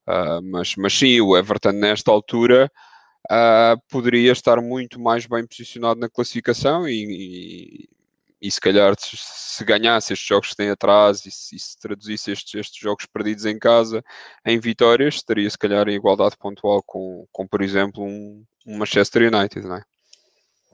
Uh, 0.08 0.40
mas, 0.42 0.74
mas 0.76 0.94
sim, 0.94 1.20
o 1.20 1.36
Everton 1.36 1.72
nesta 1.72 2.10
altura 2.10 2.70
uh, 3.30 3.80
poderia 3.90 4.32
estar 4.32 4.60
muito 4.62 4.98
mais 4.98 5.26
bem 5.26 5.46
posicionado 5.46 6.00
na 6.00 6.08
classificação 6.08 6.88
e, 6.88 7.04
e, 7.04 7.88
e 8.40 8.50
se 8.50 8.60
calhar 8.60 8.94
se, 8.98 9.14
se, 9.18 9.64
ganhasse 9.66 10.14
estes 10.14 10.26
jogos 10.26 10.50
que 10.50 10.56
têm 10.56 10.70
atrás 10.70 11.26
e 11.26 11.30
se, 11.30 11.58
se 11.58 11.78
traduzisse 11.78 12.30
estes, 12.30 12.54
estes, 12.54 12.80
jogos 12.80 13.04
perdidos 13.04 13.44
em 13.44 13.58
casa 13.58 14.02
em 14.46 14.58
vitórias, 14.58 15.16
estaria 15.16 15.48
se 15.50 15.58
calhar 15.58 15.88
em 15.88 15.96
igualdade 15.96 16.36
pontual 16.38 16.82
com, 16.82 17.26
com 17.30 17.46
por 17.46 17.60
exemplo, 17.60 18.02
um, 18.02 18.44
um 18.66 18.78
Manchester 18.78 19.30
United, 19.30 19.66
não 19.66 19.76
é? 19.76 19.84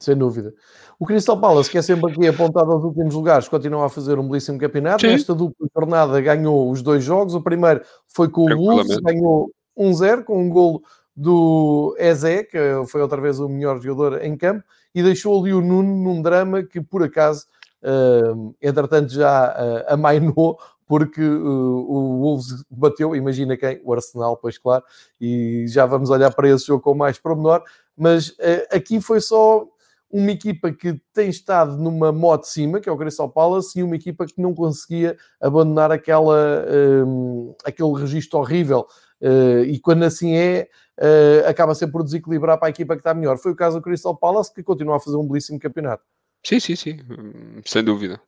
Sem 0.00 0.16
dúvida. 0.16 0.52
O 0.98 1.06
Crystal 1.06 1.38
Palace, 1.38 1.70
que 1.70 1.78
é 1.78 1.82
sempre 1.82 2.12
aqui 2.12 2.26
apontado 2.26 2.72
aos 2.72 2.84
últimos 2.84 3.14
lugares, 3.14 3.48
continua 3.48 3.86
a 3.86 3.88
fazer 3.88 4.18
um 4.18 4.28
belíssimo 4.28 4.58
campeonato. 4.58 5.02
Sim. 5.02 5.08
Nesta 5.08 5.34
dupla 5.34 5.68
jornada 5.74 6.20
ganhou 6.20 6.70
os 6.70 6.82
dois 6.82 7.04
jogos. 7.04 7.34
O 7.34 7.40
primeiro 7.40 7.82
foi 8.08 8.28
com 8.28 8.42
o 8.42 8.56
Wolves, 8.56 8.98
ganhou 8.98 9.50
1-0 9.78 10.24
com 10.24 10.42
um 10.42 10.50
golo 10.50 10.82
do 11.16 11.94
Eze, 11.98 12.44
que 12.44 12.58
foi 12.88 13.02
outra 13.02 13.20
vez 13.20 13.40
o 13.40 13.48
melhor 13.48 13.80
jogador 13.80 14.22
em 14.22 14.36
campo, 14.36 14.64
e 14.94 15.02
deixou 15.02 15.38
ali 15.38 15.52
o 15.52 15.60
Nuno 15.60 15.96
num 15.96 16.22
drama 16.22 16.62
que, 16.62 16.80
por 16.80 17.02
acaso, 17.02 17.46
uh, 17.82 18.54
entretanto 18.60 19.12
já 19.12 19.52
uh, 19.52 19.92
amainou, 19.92 20.58
porque 20.86 21.22
uh, 21.22 21.46
o 21.46 22.20
Wolves 22.20 22.64
bateu, 22.70 23.14
imagina 23.14 23.56
quem? 23.56 23.80
O 23.84 23.92
Arsenal, 23.92 24.36
pois 24.36 24.58
claro, 24.58 24.82
e 25.20 25.64
já 25.68 25.86
vamos 25.86 26.10
olhar 26.10 26.34
para 26.34 26.48
esse 26.48 26.66
jogo 26.66 26.82
com 26.82 26.94
mais 26.94 27.18
pormenor, 27.18 27.62
mas 27.96 28.30
uh, 28.30 28.66
aqui 28.72 29.00
foi 29.00 29.20
só 29.20 29.66
uma 30.10 30.30
equipa 30.30 30.72
que 30.72 31.00
tem 31.12 31.30
estado 31.30 31.76
numa 31.76 32.10
moto 32.10 32.42
de 32.42 32.48
cima, 32.48 32.80
que 32.80 32.88
é 32.88 32.92
o 32.92 32.96
Crystal 32.96 33.28
Palace, 33.28 33.78
e 33.78 33.82
uma 33.82 33.96
equipa 33.96 34.26
que 34.26 34.40
não 34.40 34.54
conseguia 34.54 35.16
abandonar 35.40 35.92
aquela, 35.92 36.66
um, 37.06 37.54
aquele 37.64 37.92
registro 37.92 38.40
horrível. 38.40 38.86
Uh, 39.20 39.64
e 39.64 39.78
quando 39.78 40.02
assim 40.02 40.34
é, 40.34 40.68
uh, 40.98 41.48
acaba 41.48 41.74
sempre 41.74 41.92
por 41.92 42.02
desequilibrar 42.02 42.58
para 42.58 42.68
a 42.68 42.70
equipa 42.70 42.94
que 42.94 43.00
está 43.00 43.12
melhor. 43.12 43.38
Foi 43.38 43.52
o 43.52 43.56
caso 43.56 43.78
do 43.78 43.82
Crystal 43.82 44.16
Palace, 44.16 44.52
que 44.52 44.62
continua 44.62 44.96
a 44.96 45.00
fazer 45.00 45.16
um 45.16 45.26
belíssimo 45.26 45.58
campeonato. 45.58 46.02
Sim, 46.42 46.58
sim, 46.58 46.74
sim, 46.74 47.00
hum, 47.10 47.60
sem 47.66 47.84
dúvida. 47.84 48.18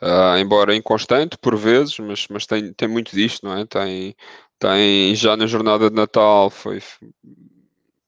Uh, 0.00 0.38
embora 0.38 0.74
inconstante 0.74 1.36
por 1.36 1.54
vezes, 1.54 1.98
mas, 1.98 2.26
mas 2.28 2.46
tem, 2.46 2.72
tem 2.72 2.88
muito 2.88 3.14
disto, 3.14 3.44
não 3.44 3.58
é? 3.58 3.66
Tem, 3.66 4.16
tem 4.58 5.14
já 5.14 5.36
na 5.36 5.46
jornada 5.46 5.90
de 5.90 5.96
Natal 5.96 6.48
foi 6.48 6.80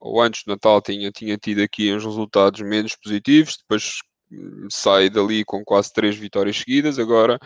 ou 0.01 0.21
antes 0.21 0.43
do 0.45 0.51
Natal 0.51 0.81
tinha, 0.81 1.11
tinha 1.13 1.37
tido 1.37 1.63
aqui 1.63 1.93
uns 1.95 2.05
resultados 2.05 2.61
menos 2.63 2.97
positivos, 2.97 3.59
depois 3.59 3.99
hum, 4.33 4.67
sai 4.71 5.11
dali 5.11 5.45
com 5.45 5.63
quase 5.65 5.93
três 5.93 6.17
vitórias 6.17 6.57
seguidas, 6.59 6.99
agora 6.99 7.39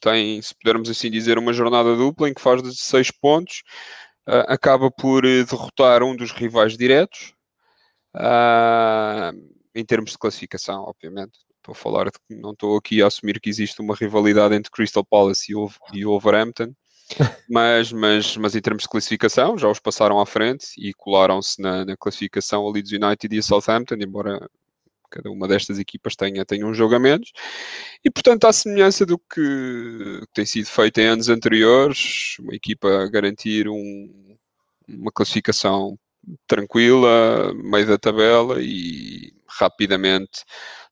tem, 0.00 0.40
se 0.42 0.54
pudermos 0.54 0.90
assim 0.90 1.10
dizer, 1.10 1.38
uma 1.38 1.52
jornada 1.52 1.96
dupla 1.96 2.28
em 2.28 2.34
que 2.34 2.40
faz 2.40 2.60
16 2.62 3.10
pontos, 3.12 3.62
uh, 4.28 4.44
acaba 4.48 4.90
por 4.90 5.24
uh, 5.24 5.44
derrotar 5.46 6.02
um 6.02 6.14
dos 6.14 6.30
rivais 6.30 6.76
diretos, 6.76 7.32
uh, 8.14 9.32
em 9.74 9.84
termos 9.84 10.12
de 10.12 10.18
classificação, 10.18 10.82
obviamente. 10.82 11.38
Estou 11.56 11.72
a 11.72 11.74
falar, 11.74 12.10
de, 12.10 12.36
não 12.36 12.52
estou 12.52 12.76
aqui 12.76 13.02
a 13.02 13.06
assumir 13.06 13.40
que 13.40 13.48
existe 13.48 13.80
uma 13.80 13.94
rivalidade 13.94 14.54
entre 14.54 14.70
Crystal 14.70 15.04
Palace 15.04 15.50
e 15.94 16.04
Wolverhampton, 16.04 16.74
mas, 17.48 17.92
mas, 17.92 18.36
mas 18.36 18.54
em 18.54 18.60
termos 18.60 18.84
de 18.84 18.88
classificação, 18.88 19.58
já 19.58 19.68
os 19.68 19.78
passaram 19.78 20.20
à 20.20 20.26
frente 20.26 20.68
e 20.78 20.92
colaram-se 20.94 21.60
na, 21.60 21.84
na, 21.84 21.96
classificação 21.96 22.66
a 22.66 22.70
Leeds 22.70 22.92
United 22.92 23.34
e 23.34 23.38
a 23.38 23.42
Southampton, 23.42 23.96
embora 23.96 24.48
cada 25.10 25.30
uma 25.30 25.46
destas 25.46 25.78
equipas 25.78 26.16
tenha, 26.16 26.44
tenha 26.44 26.66
um 26.66 26.74
jogo 26.74 26.96
a 26.96 26.98
menos. 26.98 27.32
E, 28.04 28.10
portanto, 28.10 28.46
à 28.46 28.52
semelhança 28.52 29.06
do 29.06 29.18
que, 29.18 30.20
tem 30.32 30.44
sido 30.44 30.66
feito 30.66 30.98
em 30.98 31.06
anos 31.06 31.28
anteriores, 31.28 32.36
uma 32.40 32.54
equipa 32.54 33.08
garantir 33.08 33.68
um, 33.68 34.36
uma 34.88 35.12
classificação 35.12 35.96
tranquila, 36.46 37.54
meio 37.54 37.86
da 37.86 37.98
tabela 37.98 38.60
e 38.60 39.32
rapidamente 39.58 40.44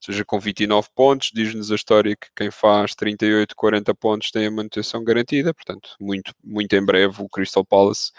seja, 0.05 0.25
com 0.25 0.41
29 0.41 0.89
pontos, 0.95 1.31
diz-nos 1.33 1.71
a 1.71 1.77
história 1.77 2.17
que 2.17 2.27
quem 2.35 2.51
faz 2.51 2.95
38, 2.95 3.55
40 3.55 3.95
pontos 3.95 4.31
tem 4.31 4.47
a 4.47 4.51
manutenção 4.51 5.05
garantida, 5.05 5.55
portanto, 5.55 5.91
muito, 6.01 6.35
muito 6.43 6.75
em 6.75 6.85
breve 6.85 7.23
o 7.23 7.29
Crystal 7.29 7.65
Palace 7.65 8.11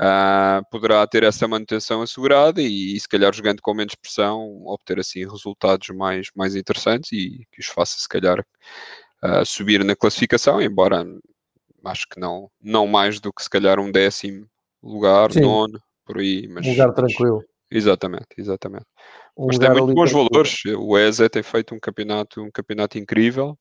uh, 0.00 0.64
poderá 0.70 1.06
ter 1.06 1.22
essa 1.22 1.48
manutenção 1.48 2.02
assegurada 2.02 2.60
e, 2.60 2.94
e, 2.94 3.00
se 3.00 3.08
calhar 3.08 3.32
jogando 3.34 3.62
com 3.62 3.72
menos 3.72 3.94
pressão, 3.94 4.62
obter 4.66 5.00
assim 5.00 5.20
resultados 5.20 5.88
mais, 5.90 6.28
mais 6.36 6.54
interessantes 6.54 7.10
e 7.12 7.46
que 7.50 7.60
os 7.60 7.66
faça 7.66 7.98
se 7.98 8.08
calhar 8.08 8.40
uh, 8.40 9.46
subir 9.46 9.82
na 9.82 9.96
classificação, 9.96 10.60
embora 10.60 11.06
acho 11.86 12.06
que 12.08 12.20
não, 12.20 12.50
não 12.62 12.86
mais 12.86 13.18
do 13.18 13.32
que 13.32 13.42
se 13.42 13.48
calhar 13.50 13.80
um 13.80 13.90
décimo 13.90 14.46
lugar, 14.82 15.32
Sim. 15.32 15.40
nono, 15.40 15.80
por 16.04 16.18
aí. 16.18 16.46
Mas, 16.48 16.66
um 16.66 16.70
lugar 16.70 16.92
tranquilo. 16.92 17.42
Exatamente, 17.70 18.28
exatamente. 18.36 18.86
Um 19.36 19.46
mas 19.46 19.58
tem 19.58 19.70
muito 19.70 19.94
bons 19.94 20.12
valores. 20.12 20.62
O 20.78 20.96
Eze 20.98 21.28
tem 21.28 21.42
feito 21.42 21.74
um 21.74 21.80
campeonato, 21.80 22.42
um 22.42 22.50
campeonato 22.50 22.98
incrível. 22.98 23.58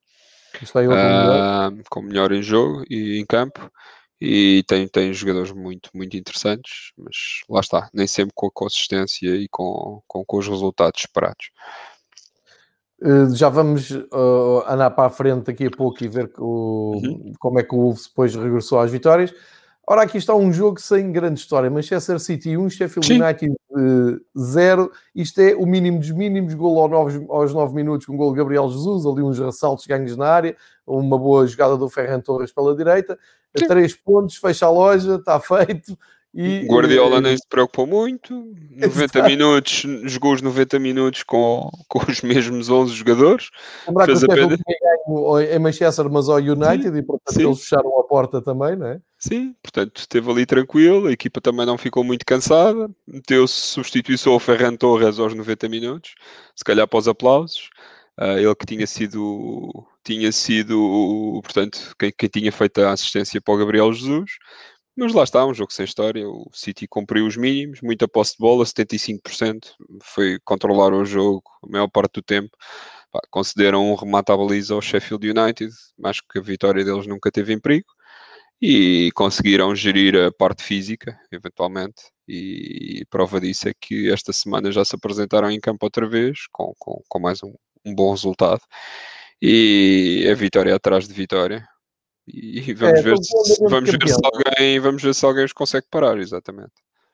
Uh, 0.61 1.83
com 1.89 2.01
melhor 2.01 2.31
em 2.31 2.43
jogo 2.43 2.83
e 2.89 3.19
em 3.19 3.25
campo 3.25 3.71
e 4.25 4.63
tem, 4.67 4.87
tem 4.87 5.13
jogadores 5.13 5.51
muito, 5.51 5.89
muito 5.93 6.15
interessantes, 6.15 6.93
mas 6.97 7.15
lá 7.49 7.59
está, 7.59 7.89
nem 7.93 8.07
sempre 8.07 8.31
com 8.33 8.47
a 8.47 8.51
consistência 8.53 9.27
e 9.35 9.49
com, 9.49 10.01
com, 10.07 10.23
com 10.23 10.37
os 10.37 10.47
resultados 10.47 11.01
esperados. 11.01 11.49
Uh, 13.01 13.35
já 13.35 13.49
vamos 13.49 13.91
uh, 13.91 14.63
andar 14.65 14.91
para 14.91 15.07
a 15.07 15.09
frente 15.09 15.47
daqui 15.47 15.65
a 15.65 15.71
pouco 15.71 16.01
e 16.01 16.07
ver 16.07 16.31
o, 16.37 17.01
uhum. 17.03 17.33
como 17.37 17.59
é 17.59 17.63
que 17.63 17.75
o 17.75 17.79
Wolves 17.79 18.07
depois 18.07 18.33
regressou 18.33 18.79
às 18.79 18.89
vitórias. 18.89 19.33
Ora, 19.85 20.03
aqui 20.03 20.17
está 20.17 20.33
um 20.33 20.51
jogo 20.51 20.79
sem 20.79 21.11
grande 21.11 21.41
história. 21.41 21.69
Manchester 21.69 22.17
City 22.17 22.57
1, 22.57 22.69
Sheffield 22.69 23.05
Sim. 23.05 23.21
United 23.21 23.53
0. 24.37 24.83
Uh, 24.85 24.91
Isto 25.13 25.41
é 25.41 25.55
o 25.55 25.65
mínimo 25.65 25.99
dos 25.99 26.11
mínimos. 26.11 26.53
Gol 26.53 26.79
aos 26.79 26.89
9, 26.89 27.25
aos 27.29 27.53
9 27.53 27.75
minutos 27.75 28.05
com 28.05 28.13
um 28.13 28.17
gol 28.17 28.31
de 28.31 28.37
Gabriel 28.37 28.69
Jesus. 28.69 29.05
Ali 29.05 29.21
uns 29.21 29.39
ressaltos 29.39 29.85
ganhos 29.85 30.15
na 30.15 30.27
área. 30.27 30.55
Uma 30.87 31.17
boa 31.17 31.45
jogada 31.45 31.75
do 31.75 31.89
Ferran 31.89 32.21
Torres 32.21 32.53
pela 32.53 32.73
direita. 32.75 33.19
Sim. 33.57 33.67
Três 33.67 33.93
pontos, 33.93 34.37
fecha 34.37 34.65
a 34.65 34.71
loja, 34.71 35.15
está 35.15 35.37
feito. 35.41 35.97
E, 36.33 36.65
Guardiola 36.65 37.21
nem 37.21 37.37
se 37.37 37.47
preocupou 37.47 37.85
muito, 37.85 38.33
90 38.71 38.87
Exato. 38.87 39.23
minutos, 39.23 39.85
jogou 40.05 40.33
os 40.33 40.41
90 40.41 40.79
minutos 40.79 41.21
com, 41.21 41.69
com 41.87 41.99
os 42.09 42.21
mesmos 42.23 42.69
11 42.71 42.91
jogadores. 42.91 43.51
Lembrar 43.87 44.07
que 44.07 44.13
o 44.13 44.27
ganho 44.27 45.39
em 45.41 45.59
Manchester, 45.59 46.09
mas 46.09 46.27
ao 46.29 46.37
United, 46.37 46.91
sim, 46.91 46.97
e 46.97 47.03
portanto 47.03 47.35
sim. 47.35 47.45
eles 47.45 47.59
fecharam 47.59 47.99
a 47.99 48.03
porta 48.03 48.41
também, 48.41 48.75
não 48.75 48.87
é? 48.87 48.99
Sim, 49.25 49.55
portanto 49.63 49.99
esteve 49.99 50.29
ali 50.29 50.45
tranquilo, 50.45 51.07
a 51.07 51.11
equipa 51.13 51.39
também 51.39 51.65
não 51.65 51.77
ficou 51.77 52.03
muito 52.03 52.25
cansada, 52.25 52.89
meteu-se 53.07 53.53
substituição 53.53 54.33
ao 54.33 54.39
Ferran 54.39 54.75
Torres 54.75 55.17
aos 55.17 55.33
90 55.33 55.69
minutos, 55.69 56.13
se 56.53 56.63
calhar 56.63 56.85
para 56.85 56.99
os 56.99 57.07
aplausos. 57.07 57.69
Uh, 58.19 58.37
ele 58.37 58.53
que 58.55 58.65
tinha 58.65 58.85
sido, 58.85 59.71
tinha 60.03 60.29
sido 60.31 61.39
portanto, 61.41 61.95
quem, 61.97 62.11
quem 62.11 62.29
tinha 62.29 62.51
feito 62.51 62.79
a 62.81 62.91
assistência 62.91 63.41
para 63.41 63.53
o 63.53 63.57
Gabriel 63.57 63.93
Jesus 63.93 64.31
mas 64.95 65.13
lá 65.13 65.23
está, 65.23 65.45
um 65.45 65.53
jogo 65.53 65.73
sem 65.73 65.85
história. 65.85 66.27
O 66.27 66.49
City 66.53 66.87
cumpriu 66.87 67.25
os 67.25 67.35
mínimos, 67.35 67.81
muita 67.81 68.07
posse 68.07 68.33
de 68.33 68.39
bola, 68.39 68.63
75%. 68.63 69.73
Foi 70.03 70.37
controlar 70.43 70.93
o 70.93 71.03
jogo 71.05 71.43
a 71.63 71.67
maior 71.67 71.87
parte 71.87 72.15
do 72.15 72.21
tempo. 72.21 72.55
Pá, 73.11 73.19
concederam 73.31 73.91
um 73.91 73.95
remate 73.95 74.31
à 74.31 74.37
baliza 74.37 74.73
ao 74.75 74.81
Sheffield 74.81 75.27
United, 75.29 75.73
mas 75.97 76.21
que 76.21 76.39
a 76.39 76.41
vitória 76.41 76.83
deles 76.85 77.07
nunca 77.07 77.31
teve 77.31 77.53
em 77.53 77.59
perigo. 77.59 77.87
E 78.61 79.11
conseguiram 79.13 79.75
gerir 79.75 80.15
a 80.15 80.31
parte 80.31 80.63
física, 80.63 81.17
eventualmente. 81.31 82.03
E 82.27 83.03
prova 83.09 83.39
disso 83.41 83.67
é 83.67 83.73
que 83.79 84.09
esta 84.11 84.31
semana 84.31 84.71
já 84.71 84.85
se 84.85 84.95
apresentaram 84.95 85.51
em 85.51 85.59
campo 85.59 85.85
outra 85.85 86.07
vez, 86.07 86.47
com, 86.51 86.73
com, 86.79 87.01
com 87.07 87.19
mais 87.19 87.43
um, 87.43 87.53
um 87.85 87.93
bom 87.93 88.11
resultado. 88.11 88.61
E 89.41 90.25
a 90.31 90.35
vitória 90.35 90.73
atrás 90.73 91.07
de 91.07 91.13
vitória 91.13 91.67
e 92.25 92.73
vamos, 92.73 92.99
é, 92.99 93.01
ver, 93.01 93.17
se, 93.17 93.63
vamos 93.69 93.89
ver 93.89 94.07
se 94.07 94.19
alguém 94.23 94.79
vamos 94.79 95.03
ver 95.03 95.13
se 95.13 95.25
alguém 95.25 95.43
os 95.43 95.53
consegue 95.53 95.87
parar, 95.91 96.17
exatamente. 96.17 96.71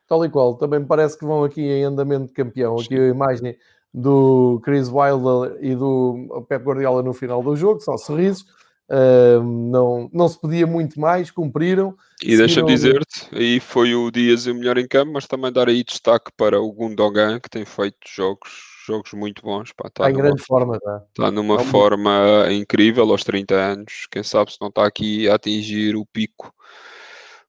Tal 0.07 0.23
e 0.23 0.29
qual, 0.29 0.55
também 0.55 0.79
me 0.79 0.85
parece 0.85 1.17
que 1.17 1.25
vão 1.25 1.43
aqui 1.43 1.61
em 1.61 1.83
andamento 1.83 2.27
de 2.27 2.33
campeão. 2.33 2.79
Aqui 2.79 2.95
a 2.95 3.07
imagem 3.07 3.55
do 3.93 4.59
Chris 4.63 4.87
Wilder 4.87 5.57
e 5.61 5.75
do 5.75 6.45
Pep 6.47 6.63
Guardiola 6.63 7.01
no 7.01 7.13
final 7.13 7.41
do 7.41 7.55
jogo, 7.55 7.79
só 7.79 7.97
sorrisos. 7.97 8.45
Uh, 8.89 9.43
não, 9.43 10.09
não 10.11 10.27
se 10.27 10.39
podia 10.39 10.65
muito 10.65 10.99
mais, 10.99 11.29
cumpriram. 11.29 11.95
E 12.23 12.35
deixa-me 12.35 12.67
dizer-te, 12.67 13.27
aí 13.31 13.59
foi 13.59 13.93
o 13.93 14.09
Dias 14.09 14.47
o 14.47 14.55
melhor 14.55 14.77
em 14.79 14.87
campo, 14.87 15.13
mas 15.13 15.27
também 15.27 15.51
dar 15.51 15.69
aí 15.69 15.83
destaque 15.83 16.31
para 16.35 16.59
o 16.59 16.71
Gundogan, 16.71 17.39
que 17.39 17.49
tem 17.49 17.65
feito 17.65 17.97
jogos 18.07 18.49
jogos 18.89 19.13
muito 19.13 19.43
bons. 19.43 19.71
Pá, 19.71 19.87
está, 19.87 20.05
está 20.05 20.09
em 20.09 20.13
numa, 20.13 20.23
grande 20.23 20.43
forma. 20.43 20.75
Está, 20.75 21.05
está 21.07 21.31
numa 21.31 21.55
está 21.57 21.67
forma 21.67 22.39
muito... 22.39 22.51
incrível 22.53 23.11
aos 23.11 23.23
30 23.23 23.53
anos. 23.53 24.07
Quem 24.11 24.23
sabe 24.23 24.51
se 24.51 24.57
não 24.59 24.69
está 24.69 24.85
aqui 24.85 25.29
a 25.29 25.35
atingir 25.35 25.95
o 25.95 26.05
pico, 26.05 26.53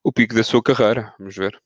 o 0.04 0.12
pico 0.12 0.34
da 0.34 0.44
sua 0.44 0.62
carreira. 0.62 1.14
Vamos 1.18 1.34
ver. 1.34 1.58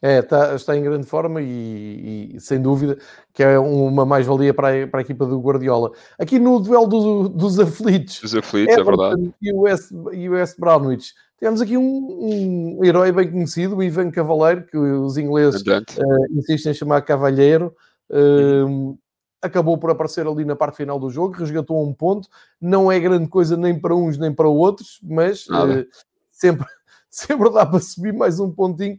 É, 0.00 0.20
está, 0.20 0.54
está 0.54 0.76
em 0.76 0.82
grande 0.82 1.06
forma 1.06 1.42
e, 1.42 2.34
e, 2.34 2.40
sem 2.40 2.62
dúvida 2.62 2.96
que 3.32 3.42
é 3.42 3.58
uma 3.58 4.06
mais-valia 4.06 4.54
para, 4.54 4.84
a, 4.84 4.86
para 4.86 5.00
a 5.00 5.02
equipa 5.02 5.26
do 5.26 5.40
Guardiola. 5.40 5.90
Aqui 6.18 6.38
no 6.38 6.60
duelo 6.60 6.86
do, 6.86 7.28
dos 7.28 7.58
aflitos, 7.58 8.20
dos 8.20 8.34
aflitos 8.34 8.76
é 8.76 8.82
verdade. 8.82 9.32
E 9.42 9.52
o 9.52 9.60
West, 9.62 9.90
e 10.12 10.28
o 10.28 10.32
West 10.32 10.56
Brownwich, 10.58 11.14
temos 11.40 11.60
aqui 11.60 11.76
um, 11.76 12.78
um, 12.78 12.84
herói 12.84 13.12
bem 13.12 13.30
conhecido, 13.30 13.76
o 13.76 13.82
Ivan 13.82 14.10
Cavaleiro, 14.10 14.66
que 14.66 14.76
os 14.76 15.16
ingleses 15.16 15.62
uh, 15.62 16.32
insistem 16.32 16.72
em 16.72 16.74
chamar 16.74 17.02
Cavalheiro. 17.02 17.74
Uh, 18.10 18.98
acabou 19.40 19.78
por 19.78 19.90
aparecer 19.90 20.26
ali 20.26 20.44
na 20.44 20.56
parte 20.56 20.76
final 20.76 20.98
do 20.98 21.10
jogo, 21.10 21.36
resgatou 21.36 21.86
um 21.86 21.92
ponto. 21.92 22.28
Não 22.60 22.90
é 22.90 22.98
grande 22.98 23.28
coisa 23.28 23.56
nem 23.56 23.78
para 23.78 23.94
uns 23.94 24.18
nem 24.18 24.32
para 24.34 24.48
outros, 24.48 24.98
mas 25.02 25.46
uh, 25.46 25.86
sempre, 26.32 26.66
sempre 27.08 27.50
dá 27.50 27.64
para 27.64 27.78
subir 27.78 28.12
mais 28.12 28.40
um 28.40 28.50
pontinho. 28.50 28.98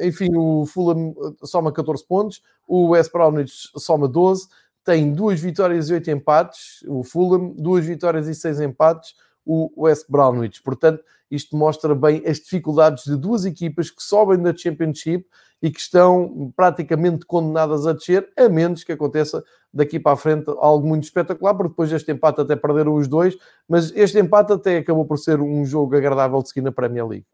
Enfim, 0.00 0.30
o 0.36 0.64
Fulham 0.66 1.14
soma 1.42 1.72
14 1.72 2.06
pontos, 2.06 2.42
o 2.66 2.88
West 2.88 3.12
Bromwich 3.12 3.70
soma 3.76 4.06
12, 4.08 4.48
tem 4.86 5.12
duas 5.12 5.40
vitórias 5.40 5.90
e 5.90 5.94
oito 5.94 6.08
empates. 6.10 6.84
O 6.86 7.02
Fulham, 7.02 7.52
duas 7.58 7.84
vitórias 7.84 8.28
e 8.28 8.34
seis 8.34 8.60
empates. 8.60 9.14
O 9.44 9.70
West 9.76 10.06
Bromwich. 10.08 10.62
Portanto, 10.62 11.02
isto 11.30 11.56
mostra 11.56 11.94
bem 11.94 12.22
as 12.26 12.38
dificuldades 12.38 13.04
de 13.04 13.16
duas 13.16 13.44
equipas 13.44 13.90
que 13.90 14.02
sobem 14.02 14.40
da 14.40 14.56
Championship 14.56 15.26
e 15.60 15.70
que 15.70 15.80
estão 15.80 16.52
praticamente 16.54 17.24
condenadas 17.26 17.86
a 17.86 17.92
descer, 17.92 18.28
a 18.36 18.48
menos 18.48 18.84
que 18.84 18.92
aconteça 18.92 19.42
daqui 19.72 19.98
para 19.98 20.12
a 20.12 20.16
frente 20.16 20.48
algo 20.58 20.86
muito 20.86 21.04
espetacular, 21.04 21.54
porque 21.54 21.70
depois 21.70 21.90
deste 21.90 22.10
empate 22.12 22.40
até 22.40 22.54
perderam 22.54 22.94
os 22.94 23.08
dois, 23.08 23.36
mas 23.68 23.92
este 23.96 24.18
empate 24.18 24.52
até 24.52 24.78
acabou 24.78 25.04
por 25.04 25.18
ser 25.18 25.40
um 25.40 25.64
jogo 25.64 25.96
agradável 25.96 26.40
de 26.42 26.48
seguir 26.48 26.62
na 26.62 26.72
Premier 26.72 27.06
League. 27.06 27.26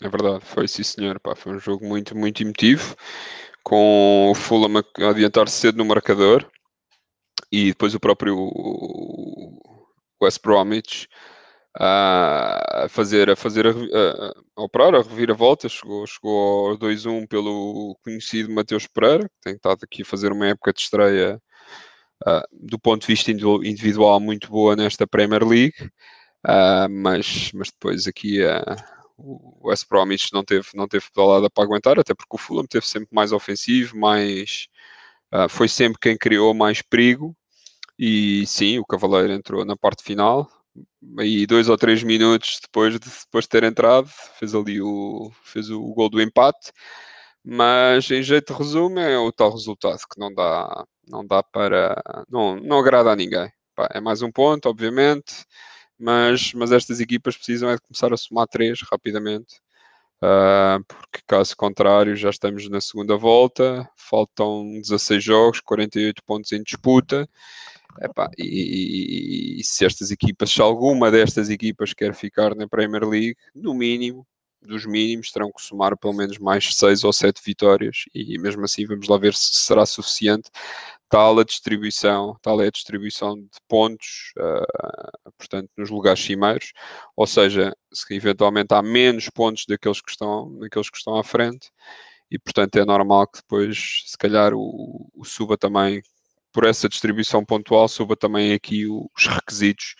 É 0.00 0.08
verdade, 0.08 0.44
foi 0.44 0.68
sim 0.68 0.82
senhor, 0.82 1.18
pá, 1.18 1.34
foi 1.34 1.54
um 1.56 1.58
jogo 1.58 1.86
muito, 1.86 2.14
muito 2.16 2.42
emotivo, 2.42 2.94
com 3.62 4.30
o 4.30 4.34
Fulham 4.34 4.78
a 4.78 5.10
adiantar-se 5.10 5.56
cedo 5.56 5.78
no 5.78 5.86
marcador 5.86 6.46
e 7.50 7.68
depois 7.68 7.94
o 7.94 8.00
próprio 8.00 8.36
West 10.22 10.42
Bromwich 10.42 11.08
a 11.78 12.86
fazer, 12.88 13.30
a 13.30 13.36
fazer 13.36 13.66
a, 13.66 13.70
a, 13.70 14.34
a 14.56 14.62
operar, 14.62 14.94
a 14.94 15.02
reviravolta, 15.02 15.68
chegou, 15.68 16.06
chegou 16.06 16.70
ao 16.70 16.78
2-1 16.78 17.26
pelo 17.26 17.98
conhecido 18.02 18.52
Mateus 18.52 18.86
Pereira, 18.86 19.24
que 19.24 19.40
tem 19.42 19.54
estado 19.54 19.80
aqui 19.82 20.02
a 20.02 20.06
fazer 20.06 20.32
uma 20.32 20.48
época 20.48 20.72
de 20.72 20.80
estreia 20.80 21.40
uh, 22.26 22.42
do 22.52 22.78
ponto 22.78 23.02
de 23.02 23.06
vista 23.08 23.30
individual 23.30 24.20
muito 24.20 24.50
boa 24.50 24.74
nesta 24.76 25.06
Premier 25.06 25.44
League, 25.46 25.74
uh, 26.46 26.88
mas, 26.90 27.50
mas 27.52 27.70
depois 27.70 28.06
aqui 28.06 28.42
uh, 28.42 28.95
o 29.16 29.68
West 29.68 29.86
Bromwich 29.88 30.32
não 30.32 30.44
teve, 30.44 30.68
não 30.74 30.88
teve 30.88 31.06
pedalada 31.12 31.50
para 31.50 31.64
aguentar, 31.64 31.98
até 31.98 32.14
porque 32.14 32.36
o 32.36 32.38
Fulham 32.38 32.66
teve 32.66 32.86
sempre 32.86 33.08
mais 33.12 33.32
ofensivo, 33.32 33.96
mais, 33.98 34.68
foi 35.48 35.68
sempre 35.68 35.98
quem 36.00 36.16
criou 36.18 36.54
mais 36.54 36.82
perigo, 36.82 37.36
e 37.98 38.46
sim, 38.46 38.78
o 38.78 38.84
Cavaleiro 38.84 39.32
entrou 39.32 39.64
na 39.64 39.76
parte 39.76 40.02
final, 40.02 40.50
aí 41.18 41.46
dois 41.46 41.68
ou 41.68 41.76
três 41.76 42.02
minutos 42.02 42.58
depois 42.62 42.92
de, 42.94 42.98
depois 42.98 43.44
de 43.44 43.48
ter 43.48 43.64
entrado, 43.64 44.08
fez 44.38 44.54
ali 44.54 44.80
o, 44.82 45.30
fez 45.42 45.70
o, 45.70 45.82
o 45.82 45.94
gol 45.94 46.10
do 46.10 46.20
empate, 46.20 46.72
mas 47.44 48.10
em 48.10 48.22
jeito 48.22 48.52
de 48.52 48.58
resumo 48.58 48.98
é 48.98 49.18
o 49.18 49.32
tal 49.32 49.52
resultado 49.52 50.00
que 50.10 50.18
não 50.18 50.34
dá, 50.34 50.84
não 51.08 51.26
dá 51.26 51.42
para, 51.42 52.02
não, 52.28 52.56
não 52.56 52.78
agrada 52.78 53.10
a 53.12 53.16
ninguém. 53.16 53.50
É 53.90 54.00
mais 54.00 54.22
um 54.22 54.32
ponto, 54.32 54.68
obviamente, 54.68 55.44
mas, 55.98 56.52
mas 56.54 56.72
estas 56.72 57.00
equipas 57.00 57.36
precisam 57.36 57.70
é 57.70 57.76
de 57.76 57.82
começar 57.82 58.12
a 58.12 58.16
somar 58.16 58.46
três 58.46 58.80
rapidamente, 58.82 59.56
uh, 60.22 60.84
porque 60.86 61.20
caso 61.26 61.56
contrário 61.56 62.16
já 62.16 62.30
estamos 62.30 62.68
na 62.68 62.80
segunda 62.80 63.16
volta, 63.16 63.88
faltam 63.96 64.80
16 64.80 65.22
jogos, 65.22 65.60
48 65.60 66.22
pontos 66.24 66.52
em 66.52 66.62
disputa, 66.62 67.28
Epá, 68.00 68.30
e, 68.36 69.58
e, 69.60 69.64
se 69.64 69.84
estas 69.84 70.10
equipas, 70.10 70.50
se 70.50 70.60
alguma 70.60 71.10
destas 71.10 71.48
equipas 71.48 71.94
quer 71.94 72.14
ficar 72.14 72.54
na 72.54 72.68
Premier 72.68 73.04
League, 73.04 73.36
no 73.54 73.72
mínimo, 73.74 74.26
dos 74.60 74.84
mínimos, 74.84 75.30
terão 75.30 75.50
que 75.52 75.62
somar 75.62 75.96
pelo 75.96 76.12
menos 76.12 76.38
mais 76.38 76.74
seis 76.74 77.04
ou 77.04 77.12
sete 77.12 77.40
vitórias, 77.44 78.04
e 78.14 78.38
mesmo 78.38 78.64
assim 78.64 78.84
vamos 78.86 79.08
lá 79.08 79.16
ver 79.16 79.34
se 79.34 79.54
será 79.54 79.86
suficiente. 79.86 80.50
Tal 81.08 81.38
a 81.38 81.44
distribuição, 81.44 82.36
tal 82.42 82.60
é 82.60 82.66
a 82.66 82.70
distribuição 82.70 83.36
de 83.36 83.48
pontos, 83.68 84.32
uh, 84.38 85.32
portanto, 85.38 85.70
nos 85.76 85.88
lugares 85.90 86.20
cimeiros, 86.20 86.72
ou 87.16 87.26
seja, 87.26 87.72
se 87.92 88.14
eventualmente 88.14 88.74
há 88.74 88.82
menos 88.82 89.30
pontos 89.30 89.64
daqueles 89.68 90.00
que 90.00 90.10
estão, 90.10 90.58
daqueles 90.58 90.90
que 90.90 90.96
estão 90.98 91.16
à 91.16 91.22
frente, 91.22 91.70
e 92.30 92.38
portanto 92.38 92.76
é 92.76 92.84
normal 92.84 93.28
que 93.28 93.38
depois, 93.38 94.02
se 94.06 94.18
calhar, 94.18 94.52
o, 94.54 95.08
o 95.14 95.24
suba 95.24 95.56
também 95.56 96.02
por 96.52 96.64
essa 96.64 96.88
distribuição 96.88 97.44
pontual, 97.44 97.86
suba 97.88 98.16
também 98.16 98.52
aqui 98.52 98.86
os 98.88 99.26
requisitos 99.26 99.94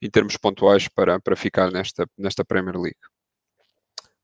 em 0.00 0.08
termos 0.08 0.36
pontuais 0.36 0.88
para, 0.88 1.20
para 1.20 1.36
ficar 1.36 1.70
nesta, 1.72 2.06
nesta 2.16 2.44
Premier 2.44 2.76
League. 2.76 2.98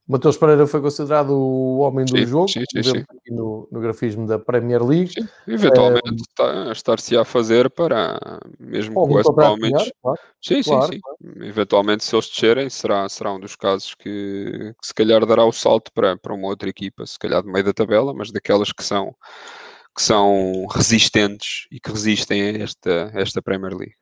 Matheus 0.06 0.36
Pereira 0.36 0.66
foi 0.66 0.80
considerado 0.80 1.30
o 1.30 1.78
homem 1.78 2.04
do 2.04 2.18
sim, 2.18 2.26
jogo, 2.26 2.48
sim, 2.48 2.64
sim, 2.82 3.04
no, 3.30 3.68
no, 3.70 3.80
grafismo 3.80 4.26
da 4.26 4.38
Premier 4.38 4.82
League. 4.82 5.14
Eventualmente 5.46 6.22
é... 6.40 6.72
estar-se 6.72 7.16
a 7.16 7.24
fazer 7.24 7.70
para, 7.70 8.18
mesmo 8.58 8.94
com 8.94 9.20
esse 9.20 9.32
Bromwich. 9.32 9.92
Claro, 10.02 10.18
sim, 10.40 10.62
claro, 10.62 10.92
sim, 10.92 10.98
sim. 10.98 11.46
Eventualmente, 11.46 12.04
se 12.04 12.14
eles 12.14 12.28
descerem, 12.28 12.68
será, 12.68 13.08
será 13.08 13.32
um 13.32 13.38
dos 13.38 13.54
casos 13.54 13.94
que, 13.94 14.74
que 14.80 14.86
se 14.86 14.92
calhar 14.92 15.24
dará 15.24 15.44
o 15.44 15.52
salto 15.52 15.92
para, 15.92 16.16
para 16.16 16.34
uma 16.34 16.48
outra 16.48 16.68
equipa, 16.68 17.06
se 17.06 17.18
calhar 17.18 17.42
de 17.42 17.50
meio 17.50 17.64
da 17.64 17.72
tabela, 17.72 18.12
mas 18.12 18.32
daquelas 18.32 18.72
que 18.72 18.82
são 18.82 19.14
que 19.94 20.02
são 20.02 20.66
resistentes 20.70 21.66
e 21.70 21.78
que 21.78 21.90
resistem 21.90 22.42
a 22.42 22.64
esta, 22.64 23.12
a 23.14 23.20
esta 23.20 23.42
Premier 23.42 23.74
League. 23.74 23.94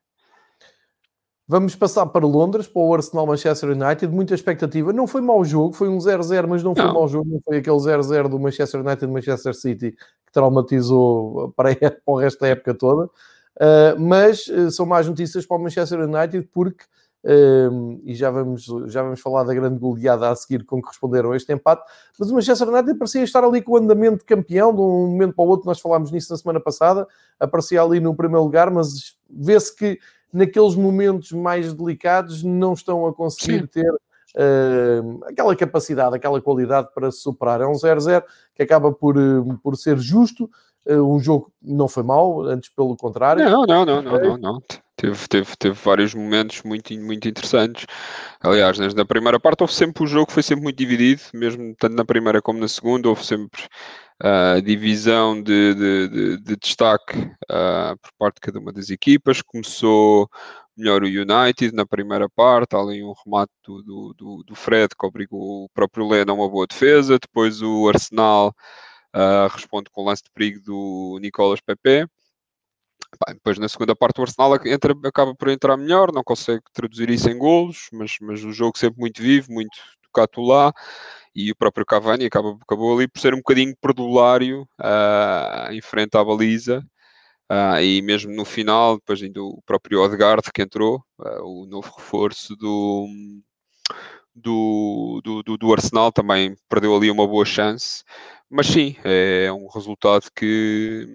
Vamos 1.50 1.74
passar 1.74 2.06
para 2.06 2.24
Londres, 2.24 2.68
para 2.68 2.80
o 2.80 2.94
Arsenal 2.94 3.26
Manchester 3.26 3.70
United. 3.70 4.06
Muita 4.06 4.36
expectativa. 4.36 4.92
Não 4.92 5.04
foi 5.04 5.20
mau 5.20 5.44
jogo, 5.44 5.72
foi 5.72 5.88
um 5.88 5.98
0-0, 5.98 6.46
mas 6.46 6.62
não 6.62 6.76
foi 6.76 6.84
não. 6.84 6.94
mau 6.94 7.08
jogo. 7.08 7.28
Não 7.28 7.40
foi 7.40 7.56
aquele 7.56 7.76
0-0 7.76 8.28
do 8.28 8.38
Manchester 8.38 8.80
United 8.86 9.08
Manchester 9.08 9.52
City 9.52 9.90
que 9.90 10.32
traumatizou 10.32 11.52
para, 11.56 11.74
para 11.74 12.00
o 12.06 12.16
resto 12.16 12.38
da 12.38 12.46
época 12.46 12.72
toda. 12.72 13.06
Uh, 13.06 13.98
mas 13.98 14.46
uh, 14.46 14.70
são 14.70 14.86
mais 14.86 15.08
notícias 15.08 15.44
para 15.44 15.56
o 15.56 15.60
Manchester 15.60 15.98
United 15.98 16.48
porque 16.52 16.84
um, 17.24 18.00
e 18.04 18.14
já 18.14 18.30
vamos, 18.30 18.66
já 18.86 19.02
vamos 19.02 19.20
falar 19.20 19.42
da 19.42 19.52
grande 19.52 19.80
goleada 19.80 20.30
a 20.30 20.36
seguir 20.36 20.64
com 20.64 20.80
que 20.80 20.86
responderam 20.86 21.32
a 21.32 21.36
este 21.36 21.52
empate, 21.52 21.82
mas 22.16 22.30
o 22.30 22.34
Manchester 22.34 22.68
United 22.68 22.96
parecia 22.96 23.22
estar 23.24 23.44
ali 23.44 23.60
com 23.60 23.72
o 23.72 23.76
andamento 23.76 24.18
de 24.18 24.24
campeão, 24.24 24.72
de 24.72 24.80
um 24.80 25.08
momento 25.08 25.34
para 25.34 25.44
o 25.44 25.48
outro, 25.48 25.66
nós 25.66 25.80
falámos 25.80 26.10
nisso 26.10 26.32
na 26.32 26.38
semana 26.38 26.60
passada, 26.60 27.06
aparecia 27.38 27.82
ali 27.82 28.00
no 28.00 28.14
primeiro 28.14 28.42
lugar, 28.44 28.70
mas 28.70 29.16
vê-se 29.28 29.74
que 29.74 29.98
naqueles 30.32 30.74
momentos 30.74 31.32
mais 31.32 31.72
delicados 31.72 32.42
não 32.42 32.72
estão 32.72 33.06
a 33.06 33.14
conseguir 33.14 33.60
Sim. 33.60 33.66
ter 33.66 33.90
uh, 33.90 35.24
aquela 35.24 35.54
capacidade, 35.56 36.16
aquela 36.16 36.40
qualidade 36.40 36.88
para 36.94 37.10
se 37.10 37.18
superar. 37.18 37.60
É 37.60 37.66
um 37.66 37.72
0-0 37.72 38.22
que 38.54 38.62
acaba 38.62 38.92
por, 38.92 39.16
uh, 39.16 39.58
por 39.62 39.76
ser 39.76 39.98
justo, 39.98 40.50
um 40.88 41.20
jogo 41.20 41.52
não 41.62 41.86
foi 41.86 42.02
mau, 42.02 42.42
antes 42.42 42.70
pelo 42.70 42.96
contrário. 42.96 43.44
Não, 43.44 43.66
não, 43.66 43.84
não, 43.84 44.02
não, 44.02 44.18
não, 44.18 44.36
não. 44.38 44.62
Teve, 45.00 45.28
teve, 45.28 45.56
teve 45.56 45.78
vários 45.82 46.14
momentos 46.14 46.62
muito, 46.62 46.92
muito 46.94 47.26
interessantes. 47.26 47.86
Aliás, 48.40 48.78
na 48.94 49.04
primeira 49.04 49.40
parte 49.40 49.62
houve 49.62 49.72
sempre 49.72 50.04
o 50.04 50.06
jogo 50.06 50.30
foi 50.30 50.42
sempre 50.42 50.64
muito 50.64 50.76
dividido, 50.76 51.22
mesmo 51.32 51.74
tanto 51.78 51.94
na 51.94 52.04
primeira 52.04 52.42
como 52.42 52.60
na 52.60 52.68
segunda, 52.68 53.08
houve 53.08 53.24
sempre 53.24 53.62
uh, 54.22 54.61
divisão 54.62 55.42
de, 55.42 55.74
de, 55.74 56.09
de, 56.09 56.37
de 56.38 56.56
destaque 56.56 57.18
uh, 57.18 57.98
por 58.00 58.11
parte 58.18 58.35
de 58.37 58.40
cada 58.40 58.59
uma 58.59 58.72
das 58.72 58.90
equipas. 58.90 59.42
Começou 59.42 60.28
melhor 60.76 61.02
o 61.02 61.06
United 61.06 61.74
na 61.74 61.87
primeira 61.87 62.28
parte, 62.28 62.74
além 62.74 63.04
um 63.04 63.14
remate 63.24 63.52
do, 63.64 63.83
do, 63.83 64.14
do, 64.14 64.44
do 64.44 64.54
Fred 64.54 64.94
que 64.98 65.06
obrigou 65.06 65.64
o 65.64 65.68
próprio 65.70 66.09
Leno 66.09 66.33
a 66.33 66.35
uma 66.35 66.48
boa 66.48 66.66
defesa. 66.66 67.18
Depois 67.18 67.62
o 67.62 67.88
Arsenal 67.88 68.54
uh, 69.14 69.48
responde 69.52 69.90
com 69.90 70.02
o 70.02 70.04
lance 70.06 70.22
de 70.22 70.30
perigo 70.30 70.61
do 70.62 71.18
Nicolas 71.20 71.61
Pepe. 71.61 72.06
depois 73.28 73.59
na 73.59 73.68
segunda 73.68 73.94
parte 73.94 74.20
o 74.20 74.22
Arsenal 74.22 74.54
entra, 74.66 74.94
acaba 75.04 75.35
por 75.35 75.48
entrar 75.48 75.76
melhor, 75.76 76.12
não 76.12 76.22
consegue 76.22 76.62
traduzir 76.72 77.11
isso 77.11 77.28
em 77.28 77.38
golos, 77.38 77.88
mas, 77.92 78.16
mas 78.20 78.44
o 78.44 78.52
jogo 78.52 78.78
sempre 78.78 79.00
muito 79.00 79.20
vivo, 79.22 79.52
muito 79.52 79.76
tocado 80.12 80.42
lá 80.42 80.73
e 81.35 81.51
o 81.53 81.57
próprio 81.57 81.87
Cavani 81.87 82.27
acaba, 82.27 82.59
acabou 82.62 82.96
ali 82.96 83.09
por 83.09 83.20
ser 83.20 83.35
um 83.35 83.38
bocadinho 83.38 83.75
perdulário 83.81 84.62
uh, 84.81 85.73
em 85.73 85.81
frente 85.81 86.16
à 86.16 86.25
baliza 86.25 86.85
Uh, 87.51 87.83
e 87.83 88.01
mesmo 88.01 88.33
no 88.33 88.44
final, 88.44 88.96
depois 88.96 89.20
ainda 89.20 89.42
o 89.42 89.61
próprio 89.66 90.01
Odegaard 90.01 90.53
que 90.55 90.62
entrou, 90.62 91.05
uh, 91.18 91.42
o 91.42 91.66
novo 91.66 91.92
reforço 91.96 92.55
do, 92.55 93.09
do, 94.33 95.20
do, 95.42 95.57
do, 95.59 95.73
Arsenal, 95.73 96.12
também 96.12 96.55
perdeu 96.68 96.94
ali 96.94 97.11
uma 97.11 97.27
boa 97.27 97.44
chance. 97.44 98.05
Mas 98.49 98.68
sim, 98.68 98.94
é 99.03 99.53
um 99.53 99.66
resultado 99.66 100.31
que 100.33 101.09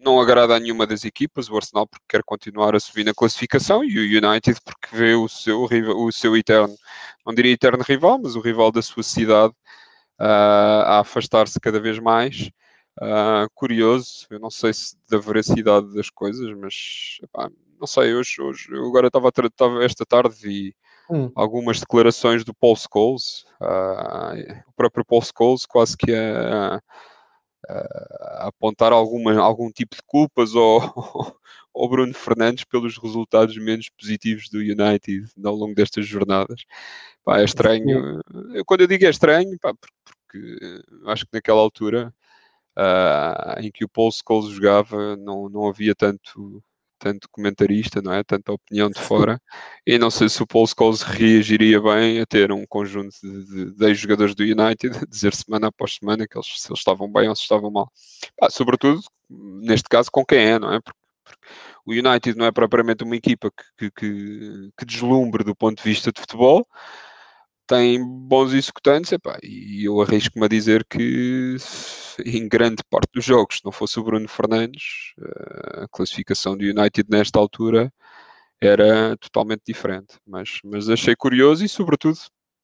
não 0.00 0.20
agrada 0.20 0.54
a 0.56 0.60
nenhuma 0.60 0.86
das 0.86 1.04
equipas. 1.04 1.48
O 1.48 1.56
Arsenal 1.56 1.86
porque 1.86 2.04
quer 2.08 2.22
continuar 2.24 2.74
a 2.74 2.80
subir 2.80 3.04
na 3.04 3.14
classificação 3.14 3.84
e 3.84 3.98
o 3.98 4.26
United 4.26 4.58
porque 4.64 4.96
vê 4.96 5.14
o 5.14 5.28
seu, 5.28 5.64
o 5.64 6.12
seu 6.12 6.36
eterno, 6.36 6.74
não 7.24 7.34
diria 7.34 7.52
eterno 7.52 7.82
rival, 7.82 8.18
mas 8.22 8.34
o 8.34 8.40
rival 8.40 8.72
da 8.72 8.82
sua 8.82 9.02
cidade 9.02 9.54
uh, 10.20 10.84
a 10.86 11.00
afastar-se 11.00 11.58
cada 11.60 11.80
vez 11.80 11.98
mais. 11.98 12.50
Uh, 13.00 13.48
curioso, 13.54 14.26
eu 14.30 14.38
não 14.38 14.50
sei 14.50 14.74
se 14.74 14.96
da 15.08 15.18
veracidade 15.18 15.94
das 15.94 16.10
coisas, 16.10 16.54
mas 16.56 17.18
epá, 17.22 17.50
não 17.80 17.86
sei, 17.86 18.14
hoje, 18.14 18.42
hoje 18.42 18.68
eu 18.70 18.86
agora 18.86 19.06
estava 19.06 19.30
esta 19.82 20.04
tarde 20.04 20.36
vi 20.38 20.74
hum. 21.08 21.30
algumas 21.34 21.80
declarações 21.80 22.44
do 22.44 22.52
Paul 22.52 22.76
Scholes, 22.76 23.46
uh, 23.60 24.60
o 24.66 24.72
próprio 24.76 25.04
Paul 25.04 25.22
Scholes 25.22 25.64
quase 25.64 25.96
que 25.96 26.12
a, 26.12 26.76
a, 26.76 26.80
a 27.68 28.48
apontar 28.48 28.92
alguma, 28.92 29.38
algum 29.38 29.70
tipo 29.70 29.94
de 29.96 30.02
culpas 30.06 30.54
ao, 30.54 30.80
ao 31.74 31.88
Bruno 31.88 32.14
Fernandes 32.14 32.64
pelos 32.64 32.98
resultados 32.98 33.56
menos 33.56 33.88
positivos 33.90 34.48
do 34.48 34.58
United 34.58 35.24
ao 35.44 35.54
longo 35.54 35.74
destas 35.74 36.06
jornadas. 36.06 36.62
Pá, 37.24 37.40
é 37.40 37.44
estranho. 37.44 38.20
Quando 38.66 38.82
eu 38.82 38.86
digo 38.86 39.04
é 39.04 39.10
estranho, 39.10 39.58
pá, 39.60 39.74
porque 39.74 40.82
acho 41.06 41.24
que 41.26 41.32
naquela 41.34 41.60
altura 41.60 42.14
uh, 42.76 43.60
em 43.60 43.70
que 43.70 43.84
o 43.84 43.88
Paul 43.88 44.10
Scholes 44.10 44.50
jogava, 44.54 45.16
não, 45.16 45.48
não 45.48 45.68
havia 45.68 45.94
tanto, 45.94 46.62
tanto 47.00 47.28
comentarista, 47.32 48.02
não 48.02 48.12
é? 48.12 48.22
Tanta 48.22 48.52
opinião 48.52 48.90
de 48.90 49.00
fora. 49.00 49.40
E 49.86 49.98
não 49.98 50.10
sei 50.10 50.28
se 50.28 50.42
o 50.42 50.46
Paul 50.46 50.66
Scholes 50.66 51.02
reagiria 51.02 51.80
bem 51.80 52.20
a 52.20 52.26
ter 52.26 52.52
um 52.52 52.64
conjunto 52.66 53.16
de, 53.22 53.74
de 53.74 53.94
jogadores 53.94 54.34
do 54.34 54.44
United 54.44 54.90
a 55.02 55.06
dizer 55.06 55.34
semana 55.34 55.68
após 55.68 55.94
semana 55.94 56.26
que 56.28 56.36
eles, 56.36 56.46
se 56.46 56.70
eles 56.70 56.78
estavam 56.78 57.10
bem 57.10 57.28
ou 57.28 57.34
se 57.34 57.42
estavam 57.42 57.70
mal. 57.70 57.90
Ah, 58.40 58.50
sobretudo, 58.50 59.00
neste 59.28 59.88
caso, 59.88 60.10
com 60.12 60.24
quem 60.24 60.38
é, 60.38 60.58
não 60.58 60.74
é? 60.74 60.80
Porque, 60.80 60.98
porque 61.24 61.46
o 61.86 61.92
United 61.92 62.36
não 62.36 62.46
é 62.46 62.52
propriamente 62.52 63.02
uma 63.02 63.16
equipa 63.16 63.50
que, 63.78 63.90
que, 63.90 64.70
que 64.76 64.84
deslumbre 64.84 65.42
do 65.42 65.56
ponto 65.56 65.82
de 65.82 65.88
vista 65.88 66.12
de 66.12 66.20
futebol, 66.20 66.66
tem 67.70 68.04
bons 68.04 68.52
executantes, 68.52 69.12
epá, 69.12 69.38
e 69.44 69.84
eu 69.86 70.00
arrisco-me 70.00 70.44
a 70.44 70.48
dizer 70.48 70.84
que 70.84 71.54
em 72.26 72.48
grande 72.48 72.82
parte 72.90 73.10
dos 73.14 73.24
jogos, 73.24 73.58
se 73.58 73.64
não 73.64 73.70
fosse 73.70 74.00
o 74.00 74.02
Bruno 74.02 74.28
Fernandes, 74.28 75.14
eh, 75.20 75.84
a 75.84 75.88
classificação 75.88 76.56
do 76.56 76.64
United 76.64 77.08
nesta 77.08 77.38
altura 77.38 77.92
era 78.60 79.16
totalmente 79.18 79.62
diferente. 79.66 80.18
Mas, 80.26 80.58
mas 80.64 80.88
achei 80.88 81.14
curioso 81.14 81.64
e, 81.64 81.68
sobretudo, 81.68 82.18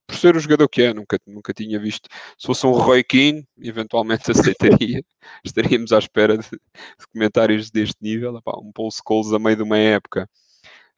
por 0.09 0.17
ser 0.17 0.37
o 0.37 0.41
jogador 0.41 0.69
que 0.69 0.83
é, 0.83 0.93
nunca, 0.93 1.19
nunca 1.27 1.55
tinha 1.55 1.79
visto. 1.79 2.09
Se 2.37 2.47
fosse 2.47 2.67
um 2.67 2.73
Roy 2.73 3.05
Keane, 3.05 3.47
eventualmente 3.61 4.31
aceitaria. 4.33 5.03
Estaríamos 5.45 5.93
à 5.93 5.99
espera 5.99 6.37
de, 6.37 6.49
de 6.51 7.07
comentários 7.13 7.71
deste 7.71 7.97
nível. 8.03 8.37
Epá, 8.39 8.59
um 8.59 8.73
Paul 8.73 8.91
Scholes 8.91 9.33
a 9.33 9.39
meio 9.39 9.57
de 9.57 9.63
uma 9.63 9.79
época 9.79 10.29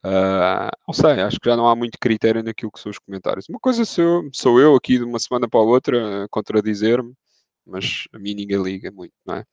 Uh, 0.04 0.70
não 0.86 0.94
sei, 0.94 1.20
acho 1.20 1.40
que 1.40 1.50
já 1.50 1.56
não 1.56 1.68
há 1.68 1.74
muito 1.74 1.98
critério 2.00 2.42
naquilo 2.42 2.70
que 2.70 2.80
são 2.80 2.90
os 2.90 2.98
comentários. 2.98 3.48
Uma 3.48 3.58
coisa 3.58 3.84
sou, 3.84 4.28
sou 4.32 4.60
eu 4.60 4.76
aqui 4.76 4.98
de 4.98 5.04
uma 5.04 5.18
semana 5.18 5.48
para 5.48 5.60
a 5.60 5.62
outra 5.62 6.26
contradizer-me, 6.30 7.14
mas 7.68 8.04
a 8.12 8.18
mim 8.18 8.34
ninguém 8.34 8.62
liga 8.62 8.90
muito, 8.90 9.12
não 9.26 9.36
é? 9.36 9.44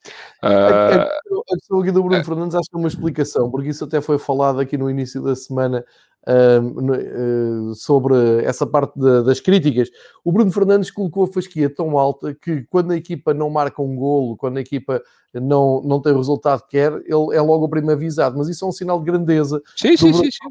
Uh, 0.43 1.41
a 1.51 1.55
questão 1.55 1.81
aqui 1.81 1.91
do 1.91 2.01
Bruno 2.01 2.23
Fernandes 2.23 2.55
acho 2.55 2.69
que 2.69 2.75
é 2.75 2.79
uma 2.79 2.87
explicação, 2.87 3.51
porque 3.51 3.69
isso 3.69 3.83
até 3.83 3.99
foi 3.99 4.17
falado 4.17 4.59
aqui 4.59 4.77
no 4.77 4.89
início 4.89 5.21
da 5.21 5.35
semana 5.35 5.85
uh, 6.27 7.73
sobre 7.75 8.15
essa 8.43 8.65
parte 8.65 8.99
de, 8.99 9.23
das 9.23 9.39
críticas. 9.39 9.89
O 10.23 10.31
Bruno 10.31 10.51
Fernandes 10.51 10.89
colocou 10.89 11.25
a 11.25 11.27
fasquia 11.27 11.69
tão 11.69 11.97
alta 11.97 12.33
que 12.33 12.63
quando 12.69 12.91
a 12.91 12.97
equipa 12.97 13.33
não 13.33 13.49
marca 13.49 13.81
um 13.81 13.95
golo, 13.95 14.37
quando 14.37 14.57
a 14.57 14.61
equipa 14.61 15.01
não, 15.33 15.81
não 15.81 16.01
tem 16.01 16.13
o 16.13 16.17
resultado 16.17 16.61
que 16.63 16.71
quer, 16.71 16.93
ele 16.93 17.35
é 17.35 17.41
logo 17.41 17.65
o 17.65 17.69
primeiro 17.69 17.99
avisado. 17.99 18.37
Mas 18.37 18.47
isso 18.47 18.65
é 18.65 18.67
um 18.67 18.71
sinal 18.71 18.99
de 18.99 19.05
grandeza. 19.05 19.61
Sim, 19.75 19.97
sim, 19.97 20.13
sim, 20.13 20.31
sim. 20.31 20.49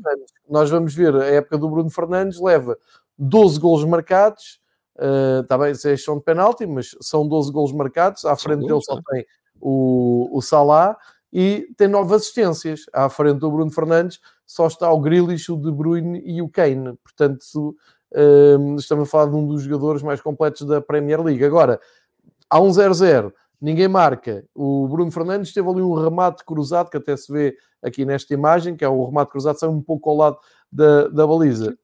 Nós 0.48 0.70
vamos 0.70 0.94
ver 0.94 1.14
a 1.16 1.24
época 1.24 1.59
do 1.59 1.68
Bruno 1.68 1.90
Fernandes, 1.90 2.40
leva 2.40 2.77
12 3.18 3.59
golos 3.59 3.85
marcados. 3.85 4.61
Uh, 4.96 5.42
tá 5.44 5.59
bem, 5.59 5.74
vocês 5.74 6.04
são 6.04 6.18
de 6.18 6.24
penalti, 6.24 6.66
mas 6.66 6.96
são 7.00 7.26
12 7.26 7.52
golos 7.52 7.72
marcados. 7.72 8.24
À 8.24 8.37
frente 8.37 8.66
dele 8.66 8.80
só 8.80 9.00
tem 9.11 9.26
o, 9.61 10.28
o 10.33 10.40
Salah 10.40 10.96
e 11.33 11.68
tem 11.76 11.88
nove 11.88 12.14
assistências. 12.14 12.87
À 12.92 13.09
frente 13.09 13.38
do 13.40 13.50
Bruno 13.50 13.70
Fernandes 13.70 14.20
só 14.46 14.66
está 14.66 14.90
o 14.92 15.00
Grealish, 15.00 15.50
o 15.50 15.57
De 15.57 15.70
Bruyne 15.70 16.22
e 16.24 16.40
o 16.40 16.48
Kane. 16.48 16.96
Portanto, 17.02 17.76
um, 18.14 18.76
estamos 18.76 19.09
a 19.09 19.11
falar 19.11 19.30
de 19.30 19.37
um 19.37 19.46
dos 19.46 19.62
jogadores 19.62 20.02
mais 20.02 20.20
completos 20.20 20.66
da 20.66 20.80
Premier 20.80 21.20
League. 21.20 21.44
Agora, 21.44 21.80
há 22.48 22.61
um 22.61 22.68
0-0, 22.68 23.33
ninguém 23.61 23.88
marca. 23.88 24.44
O 24.54 24.87
Bruno 24.87 25.11
Fernandes 25.11 25.52
teve 25.52 25.68
ali 25.68 25.83
um 25.83 25.94
remate 25.94 26.44
cruzado, 26.44 26.90
que 26.90 26.96
até 26.96 27.16
se 27.16 27.33
vê 27.33 27.57
aqui 27.83 28.04
nesta 28.04 28.33
imagem, 28.33 28.76
que 28.76 28.85
é 28.85 28.88
o 28.88 29.04
remate 29.04 29.33
cruzado, 29.33 29.59
sai 29.59 29.68
um 29.68 29.83
pouco 29.83 30.09
ao 30.11 30.16
lado 30.16 30.38
da, 30.70 31.09
da 31.09 31.26
baliza. 31.26 31.76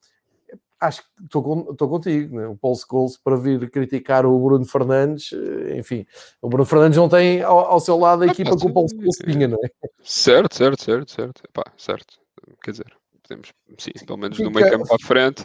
Acho 0.81 1.03
que 1.03 1.25
estou, 1.25 1.73
estou 1.73 1.89
contigo, 1.89 2.37
né? 2.37 2.47
o 2.47 2.57
Paul 2.57 2.75
Scholes 2.75 3.17
para 3.17 3.37
vir 3.37 3.71
criticar 3.71 4.25
o 4.25 4.39
Bruno 4.39 4.65
Fernandes, 4.65 5.31
eh, 5.33 5.79
enfim, 5.79 6.07
o 6.41 6.49
Bruno 6.49 6.65
Fernandes 6.65 6.97
não 6.97 7.09
tem 7.09 7.43
ao, 7.43 7.59
ao 7.59 7.81
seu 7.81 7.99
lado 7.99 8.23
a 8.23 8.27
equipa 8.27 8.57
que 8.57 8.67
o 8.67 8.73
Paul 8.73 8.89
Scholes 8.89 9.19
tinha, 9.19 9.47
não 9.47 9.59
é? 9.63 9.69
Certo, 10.03 10.55
certo, 10.55 10.83
certo, 10.83 11.11
certo, 11.13 11.43
Epá, 11.47 11.65
certo 11.77 12.21
quer 12.63 12.73
dizer, 12.73 12.93
podemos, 13.23 13.53
sim, 13.79 13.93
pelo 14.07 14.19
menos 14.19 14.39
no 14.39 14.51
meio 14.51 14.71
campo 14.71 14.95
à 14.95 14.99
frente, 14.99 15.45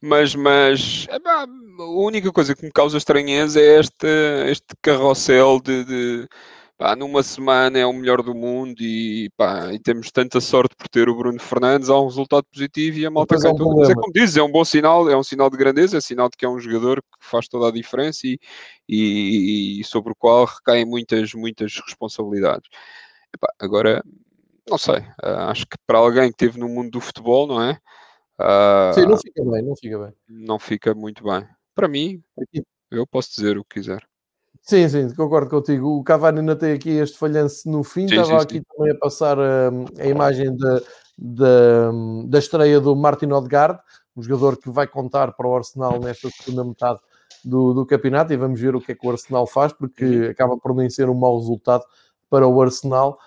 mas, 0.00 0.34
mas 0.34 1.06
a 1.10 1.46
única 1.84 2.32
coisa 2.32 2.54
que 2.54 2.64
me 2.64 2.72
causa 2.72 2.98
estranheza 2.98 3.60
é 3.60 3.80
este, 3.80 4.06
este 4.48 4.66
carrossel 4.82 5.60
de, 5.60 5.84
de 5.84 6.28
pá, 6.76 6.94
numa 6.94 7.22
semana 7.22 7.78
é 7.78 7.86
o 7.86 7.92
melhor 7.92 8.22
do 8.22 8.34
mundo 8.34 8.80
e, 8.80 9.30
pá, 9.36 9.72
e 9.72 9.78
temos 9.78 10.10
tanta 10.10 10.40
sorte 10.40 10.74
por 10.76 10.88
ter 10.88 11.08
o 11.08 11.16
Bruno 11.16 11.40
Fernandes, 11.40 11.88
há 11.88 11.98
um 11.98 12.06
resultado 12.06 12.44
positivo 12.52 12.98
e 12.98 13.06
a 13.06 13.10
malta 13.10 13.36
cai 13.38 13.50
é 13.50 13.54
um 13.54 13.76
Mas 13.76 13.90
é 13.90 13.94
como 13.94 14.12
dizes, 14.12 14.36
é 14.36 14.42
um 14.42 14.50
bom 14.50 14.64
sinal, 14.64 15.08
é 15.08 15.16
um 15.16 15.22
sinal 15.22 15.48
de 15.48 15.56
grandeza, 15.56 15.96
é 15.96 15.98
um 15.98 16.02
sinal 16.02 16.28
de 16.28 16.36
que 16.36 16.44
é 16.44 16.48
um 16.48 16.60
jogador 16.60 17.02
que 17.02 17.26
faz 17.26 17.48
toda 17.48 17.68
a 17.68 17.72
diferença 17.72 18.26
e, 18.26 18.38
e, 18.88 19.80
e 19.80 19.84
sobre 19.84 20.12
o 20.12 20.16
qual 20.16 20.44
recaem 20.44 20.84
muitas, 20.84 21.32
muitas 21.32 21.74
responsabilidades. 21.86 22.68
Epá, 23.34 23.48
agora, 23.58 24.02
não 24.68 24.78
sei, 24.78 24.98
uh, 24.98 25.48
acho 25.48 25.66
que 25.66 25.76
para 25.86 25.98
alguém 25.98 26.28
que 26.28 26.44
esteve 26.44 26.58
no 26.58 26.68
mundo 26.68 26.90
do 26.90 27.00
futebol, 27.00 27.46
não 27.46 27.62
é? 27.62 27.78
Uh, 28.38 28.92
Sim, 28.92 29.06
não 29.06 29.16
fica 29.16 29.44
bem, 29.44 29.62
não 29.62 29.76
fica 29.76 29.98
bem. 29.98 30.12
Não 30.28 30.58
fica 30.58 30.94
muito 30.94 31.24
bem. 31.24 31.46
Para 31.74 31.88
mim, 31.88 32.22
eu 32.90 33.06
posso 33.06 33.30
dizer 33.34 33.56
o 33.58 33.64
que 33.64 33.80
quiser. 33.80 34.06
Sim, 34.68 34.88
sim, 34.88 35.14
concordo 35.14 35.48
contigo. 35.48 35.98
O 35.98 36.02
Cavani 36.02 36.40
ainda 36.40 36.56
tem 36.56 36.72
aqui 36.72 36.90
este 36.90 37.16
falhanço 37.16 37.70
no 37.70 37.84
fim. 37.84 38.08
Sim, 38.08 38.16
Estava 38.16 38.40
sim, 38.40 38.44
aqui 38.44 38.58
sim. 38.58 38.64
também 38.76 38.92
a 38.92 38.98
passar 38.98 39.38
a, 39.38 39.70
a 39.98 40.06
imagem 40.06 40.56
da, 40.56 40.80
da, 41.16 41.90
da 42.26 42.38
estreia 42.38 42.80
do 42.80 42.96
Martin 42.96 43.26
Odegaard, 43.26 43.78
um 44.16 44.22
jogador 44.22 44.56
que 44.56 44.68
vai 44.68 44.86
contar 44.86 45.32
para 45.32 45.46
o 45.46 45.54
Arsenal 45.54 46.00
nesta 46.00 46.28
segunda 46.30 46.64
metade 46.64 46.98
do, 47.44 47.72
do 47.74 47.86
campeonato 47.86 48.32
e 48.32 48.36
vamos 48.36 48.60
ver 48.60 48.74
o 48.74 48.80
que 48.80 48.90
é 48.90 48.94
que 48.94 49.06
o 49.06 49.10
Arsenal 49.10 49.46
faz, 49.46 49.72
porque 49.72 50.04
uhum. 50.04 50.30
acaba 50.30 50.56
por 50.56 50.74
nem 50.74 50.90
ser 50.90 51.08
um 51.08 51.14
mau 51.14 51.38
resultado 51.38 51.84
para 52.28 52.46
o 52.46 52.60
Arsenal 52.60 53.18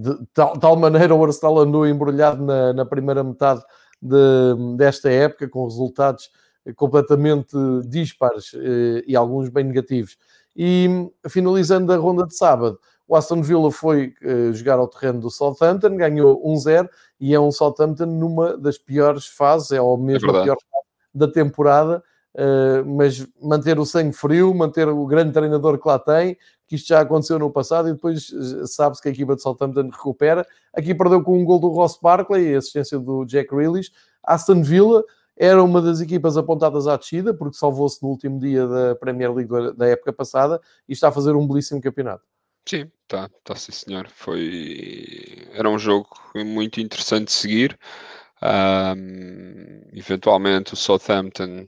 de 0.00 0.26
tal, 0.34 0.58
tal, 0.58 0.76
maneira 0.76 1.14
o 1.14 1.24
Arsenal 1.24 1.58
andou 1.60 1.86
embrulhado 1.86 2.44
na, 2.44 2.72
na 2.72 2.84
primeira 2.84 3.24
metade 3.24 3.62
de, 4.02 4.76
desta 4.76 5.10
época, 5.10 5.48
com 5.48 5.64
resultados 5.64 6.30
completamente 6.74 7.56
dispares 7.86 8.52
eh, 8.54 9.04
e 9.06 9.14
alguns 9.14 9.48
bem 9.48 9.64
negativos. 9.64 10.16
E 10.56 10.88
finalizando 11.28 11.92
a 11.92 11.96
ronda 11.96 12.26
de 12.26 12.34
sábado, 12.34 12.78
O 13.06 13.14
Aston 13.14 13.42
Villa 13.42 13.70
foi 13.70 14.14
uh, 14.24 14.52
jogar 14.52 14.78
ao 14.78 14.88
terreno 14.88 15.20
do 15.20 15.30
Southampton, 15.30 15.96
ganhou 15.96 16.42
1-0 16.44 16.88
e 17.20 17.34
é 17.34 17.38
um 17.38 17.52
Southampton 17.52 18.06
numa 18.06 18.56
das 18.56 18.78
piores 18.78 19.26
fases, 19.26 19.70
é 19.70 19.80
ou 19.80 19.96
mesmo 19.96 20.34
é 20.34 20.40
a 20.40 20.42
pior 20.42 20.56
fase 20.56 20.86
da 21.14 21.28
temporada. 21.28 22.02
Uh, 22.34 22.84
mas 22.84 23.26
manter 23.40 23.78
o 23.78 23.86
sangue 23.86 24.12
frio, 24.12 24.52
manter 24.52 24.86
o 24.88 25.06
grande 25.06 25.32
treinador 25.32 25.78
que 25.80 25.88
lá 25.88 25.98
tem, 25.98 26.36
que 26.66 26.74
isto 26.74 26.88
já 26.88 27.00
aconteceu 27.00 27.38
no 27.38 27.50
passado 27.50 27.88
e 27.88 27.92
depois 27.92 28.30
sabe-se 28.66 29.00
que 29.00 29.08
a 29.08 29.12
equipa 29.12 29.36
de 29.36 29.40
Southampton 29.42 29.88
recupera. 29.90 30.46
Aqui 30.74 30.94
perdeu 30.94 31.22
com 31.22 31.40
um 31.40 31.44
gol 31.44 31.58
do 31.58 31.68
Ross 31.68 31.98
Barkley 32.02 32.48
e 32.48 32.56
assistência 32.56 32.98
do 32.98 33.24
Jack 33.24 33.48
Grealish. 33.54 33.90
Aston 34.22 34.62
Villa 34.62 35.02
era 35.36 35.62
uma 35.62 35.82
das 35.82 36.00
equipas 36.00 36.36
apontadas 36.36 36.86
à 36.86 36.96
descida, 36.96 37.34
porque 37.34 37.56
salvou-se 37.56 38.02
no 38.02 38.08
último 38.08 38.38
dia 38.40 38.66
da 38.66 38.94
Premier 38.96 39.32
League 39.32 39.76
da 39.76 39.86
época 39.86 40.12
passada 40.12 40.60
e 40.88 40.92
está 40.92 41.08
a 41.08 41.12
fazer 41.12 41.34
um 41.36 41.46
belíssimo 41.46 41.80
campeonato. 41.80 42.24
Sim, 42.68 42.90
tá, 43.06 43.28
tá 43.44 43.54
sim 43.54 43.72
senhor. 43.72 44.08
Foi... 44.08 45.46
Era 45.52 45.68
um 45.68 45.78
jogo 45.78 46.08
muito 46.34 46.80
interessante 46.80 47.26
de 47.26 47.32
seguir. 47.32 47.78
Um, 48.42 49.82
eventualmente 49.92 50.74
o 50.74 50.76
Southampton 50.76 51.66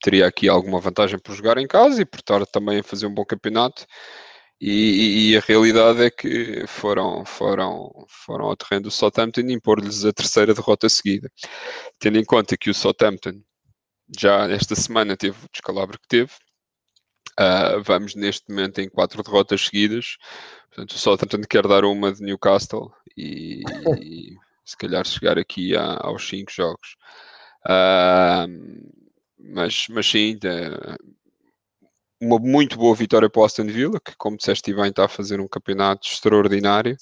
teria 0.00 0.26
aqui 0.26 0.48
alguma 0.48 0.80
vantagem 0.80 1.18
por 1.18 1.34
jogar 1.34 1.58
em 1.58 1.66
casa 1.66 2.02
e 2.02 2.04
por 2.04 2.20
estar 2.20 2.44
também 2.46 2.80
a 2.80 2.84
fazer 2.84 3.06
um 3.06 3.14
bom 3.14 3.24
campeonato. 3.24 3.86
E, 4.60 5.32
e, 5.32 5.36
a 5.36 5.40
realidade 5.40 6.02
é 6.02 6.10
que 6.10 6.66
foram, 6.66 7.24
foram, 7.26 7.92
foram 8.08 8.46
ao 8.46 8.56
terreno 8.56 8.84
do 8.84 8.90
Southampton 8.90 9.42
impor-lhes 9.42 10.04
a 10.04 10.12
terceira 10.12 10.54
derrota 10.54 10.88
seguida. 10.88 11.30
Tendo 11.98 12.18
em 12.18 12.24
conta 12.24 12.56
que 12.56 12.70
o 12.70 12.74
Southampton 12.74 13.42
já 14.18 14.48
esta 14.50 14.74
semana 14.74 15.16
teve 15.16 15.36
o 15.44 15.48
descalabro 15.52 15.98
que 16.00 16.08
teve, 16.08 16.32
uh, 17.38 17.82
vamos 17.82 18.14
neste 18.14 18.48
momento 18.48 18.80
em 18.80 18.88
quatro 18.88 19.22
derrotas 19.22 19.66
seguidas. 19.66 20.16
Portanto, 20.68 20.92
o 20.92 20.98
Southampton 20.98 21.42
quer 21.48 21.66
dar 21.66 21.84
uma 21.84 22.12
de 22.12 22.22
Newcastle 22.22 22.90
e, 23.16 23.62
e 24.00 24.36
se 24.64 24.76
calhar 24.76 25.06
chegar 25.06 25.38
aqui 25.38 25.76
a, 25.76 25.98
aos 26.00 26.26
cinco 26.26 26.50
jogos. 26.50 26.96
Uh, 27.66 28.48
mas, 29.38 29.86
mas 29.90 30.06
sim, 30.06 30.38
uma 32.20 32.38
muito 32.38 32.78
boa 32.78 32.94
vitória 32.94 33.28
para 33.28 33.40
o 33.40 33.44
Aston 33.44 33.66
Villa, 33.66 34.00
que, 34.00 34.14
como 34.16 34.36
disseste 34.36 34.72
bem, 34.74 34.88
está 34.88 35.04
a 35.04 35.08
fazer 35.08 35.40
um 35.40 35.48
campeonato 35.48 36.08
extraordinário 36.08 36.96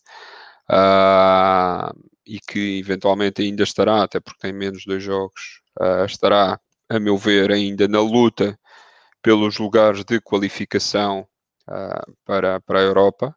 uh, 0.70 1.92
e 2.26 2.40
que 2.40 2.78
eventualmente 2.78 3.42
ainda 3.42 3.62
estará, 3.62 4.02
até 4.02 4.20
porque 4.20 4.40
tem 4.40 4.52
menos 4.52 4.84
dois 4.86 5.02
jogos, 5.02 5.60
uh, 5.80 6.04
estará, 6.04 6.58
a 6.88 6.98
meu 6.98 7.16
ver, 7.16 7.52
ainda 7.52 7.86
na 7.88 8.00
luta 8.00 8.58
pelos 9.22 9.58
lugares 9.58 10.04
de 10.04 10.20
qualificação 10.20 11.26
uh, 11.68 12.14
para, 12.24 12.60
para 12.60 12.80
a 12.80 12.82
Europa. 12.82 13.34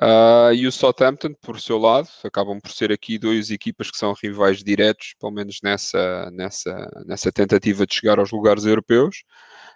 Uh, 0.00 0.54
e 0.54 0.64
o 0.64 0.70
Southampton, 0.70 1.34
por 1.42 1.60
seu 1.60 1.76
lado, 1.76 2.08
acabam 2.22 2.60
por 2.60 2.70
ser 2.70 2.92
aqui 2.92 3.18
duas 3.18 3.50
equipas 3.50 3.90
que 3.90 3.98
são 3.98 4.12
rivais 4.12 4.62
diretos, 4.62 5.14
pelo 5.18 5.32
menos 5.32 5.58
nessa, 5.60 6.30
nessa, 6.30 7.04
nessa 7.04 7.32
tentativa 7.32 7.84
de 7.84 7.94
chegar 7.94 8.20
aos 8.20 8.30
lugares 8.30 8.64
europeus 8.64 9.24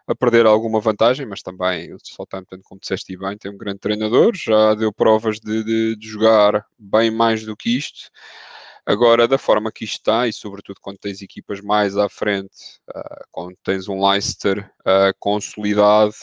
a 0.06 0.14
perder 0.14 0.46
alguma 0.46 0.80
vantagem, 0.80 1.26
mas 1.26 1.42
também 1.42 1.92
o 1.92 1.98
Southampton, 2.02 2.58
como 2.62 2.80
disseste 2.80 3.16
bem, 3.16 3.36
tem 3.36 3.50
um 3.50 3.56
grande 3.56 3.80
treinador, 3.80 4.32
já 4.34 4.74
deu 4.74 4.92
provas 4.92 5.40
de, 5.40 5.64
de, 5.64 5.96
de 5.96 6.08
jogar 6.08 6.66
bem 6.78 7.10
mais 7.10 7.44
do 7.44 7.56
que 7.56 7.76
isto. 7.76 8.10
Agora, 8.84 9.28
da 9.28 9.38
forma 9.38 9.70
que 9.70 9.84
isto 9.84 9.98
está, 9.98 10.26
e 10.26 10.32
sobretudo 10.32 10.78
quando 10.80 10.98
tens 10.98 11.22
equipas 11.22 11.60
mais 11.60 11.96
à 11.96 12.08
frente, 12.08 12.80
uh, 12.90 13.24
quando 13.30 13.56
tens 13.62 13.88
um 13.88 14.04
Leicester 14.04 14.68
uh, 14.80 15.14
consolidado, 15.20 16.14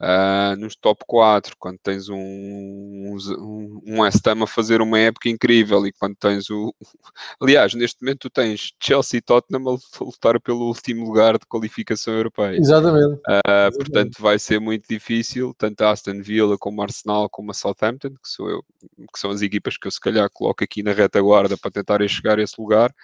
uh, 0.00 0.56
nos 0.56 0.74
top 0.74 1.04
4, 1.06 1.54
quando 1.58 1.78
tens 1.78 2.08
um, 2.08 2.16
um, 2.16 3.82
um 3.86 4.00
West 4.00 4.26
Ham 4.26 4.42
a 4.42 4.46
fazer 4.46 4.80
uma 4.80 4.98
época 4.98 5.28
incrível 5.28 5.86
e 5.86 5.92
quando 5.92 6.16
tens 6.16 6.48
o. 6.50 6.74
Aliás, 7.40 7.74
neste 7.74 8.02
momento 8.02 8.20
tu 8.20 8.30
tens 8.30 8.72
Chelsea 8.82 9.18
e 9.18 9.20
Tottenham 9.20 9.62
a 9.68 9.76
lutar 10.02 10.40
pelo 10.40 10.66
último 10.66 11.04
lugar 11.04 11.38
de 11.38 11.46
qualificação 11.46 12.14
europeia. 12.14 12.56
Exatamente. 12.56 13.14
Uh, 13.14 13.40
Exatamente. 13.46 13.76
Portanto, 13.76 14.22
vai 14.22 14.38
ser 14.38 14.60
muito 14.60 14.86
difícil, 14.88 15.54
tanto 15.56 15.82
a 15.82 15.90
Aston 15.90 16.22
Villa 16.22 16.56
como 16.58 16.80
a 16.80 16.84
Arsenal 16.84 17.28
como 17.28 17.50
a 17.50 17.54
Southampton, 17.54 18.10
que, 18.10 18.28
sou 18.28 18.48
eu, 18.48 18.64
que 19.12 19.18
são 19.18 19.30
as 19.30 19.42
equipas 19.42 19.76
que 19.76 19.86
eu 19.86 19.90
se 19.90 20.00
calhar 20.00 20.28
coloco 20.32 20.64
aqui 20.64 20.82
na 20.82 20.92
retaguarda 20.92 21.56
para 21.56 21.70
tentarem 21.70 22.08
chegar 22.08 22.38
a 22.38 22.42
esse 22.42 22.54
lugar. 22.58 22.94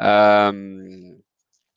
Um, 0.00 1.18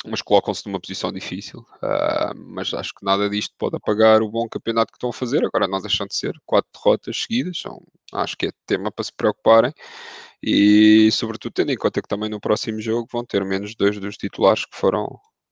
mas 0.06 0.22
colocam-se 0.22 0.66
numa 0.66 0.80
posição 0.80 1.12
difícil. 1.12 1.60
Uh, 1.82 2.34
mas 2.36 2.74
acho 2.74 2.94
que 2.94 3.06
nada 3.06 3.30
disto 3.30 3.54
pode 3.58 3.76
apagar 3.76 4.22
o 4.22 4.30
bom 4.30 4.48
campeonato 4.50 4.92
que 4.92 4.98
estão 4.98 5.10
a 5.10 5.14
fazer. 5.14 5.46
Agora 5.46 5.68
não 5.68 5.80
deixam 5.80 6.08
de 6.08 6.16
ser 6.16 6.34
quatro 6.46 6.70
derrotas 6.74 7.22
seguidas, 7.22 7.60
são, 7.60 7.82
acho 8.14 8.36
que 8.36 8.48
é 8.48 8.52
tema 8.66 8.92
para 8.92 9.04
se 9.04 9.14
preocuparem. 9.14 9.74
E 10.42 11.12
sobretudo 11.12 11.54
tendo 11.54 11.72
em 11.72 11.78
conta 11.78 12.02
que 12.02 12.08
também 12.08 12.30
no 12.30 12.40
próximo 12.40 12.82
jogo 12.82 13.08
vão 13.12 13.24
ter 13.24 13.46
menos 13.46 13.76
dois 13.76 14.00
dos 14.00 14.18
titulares 14.18 14.66
que 14.66 14.76
foram, 14.76 15.08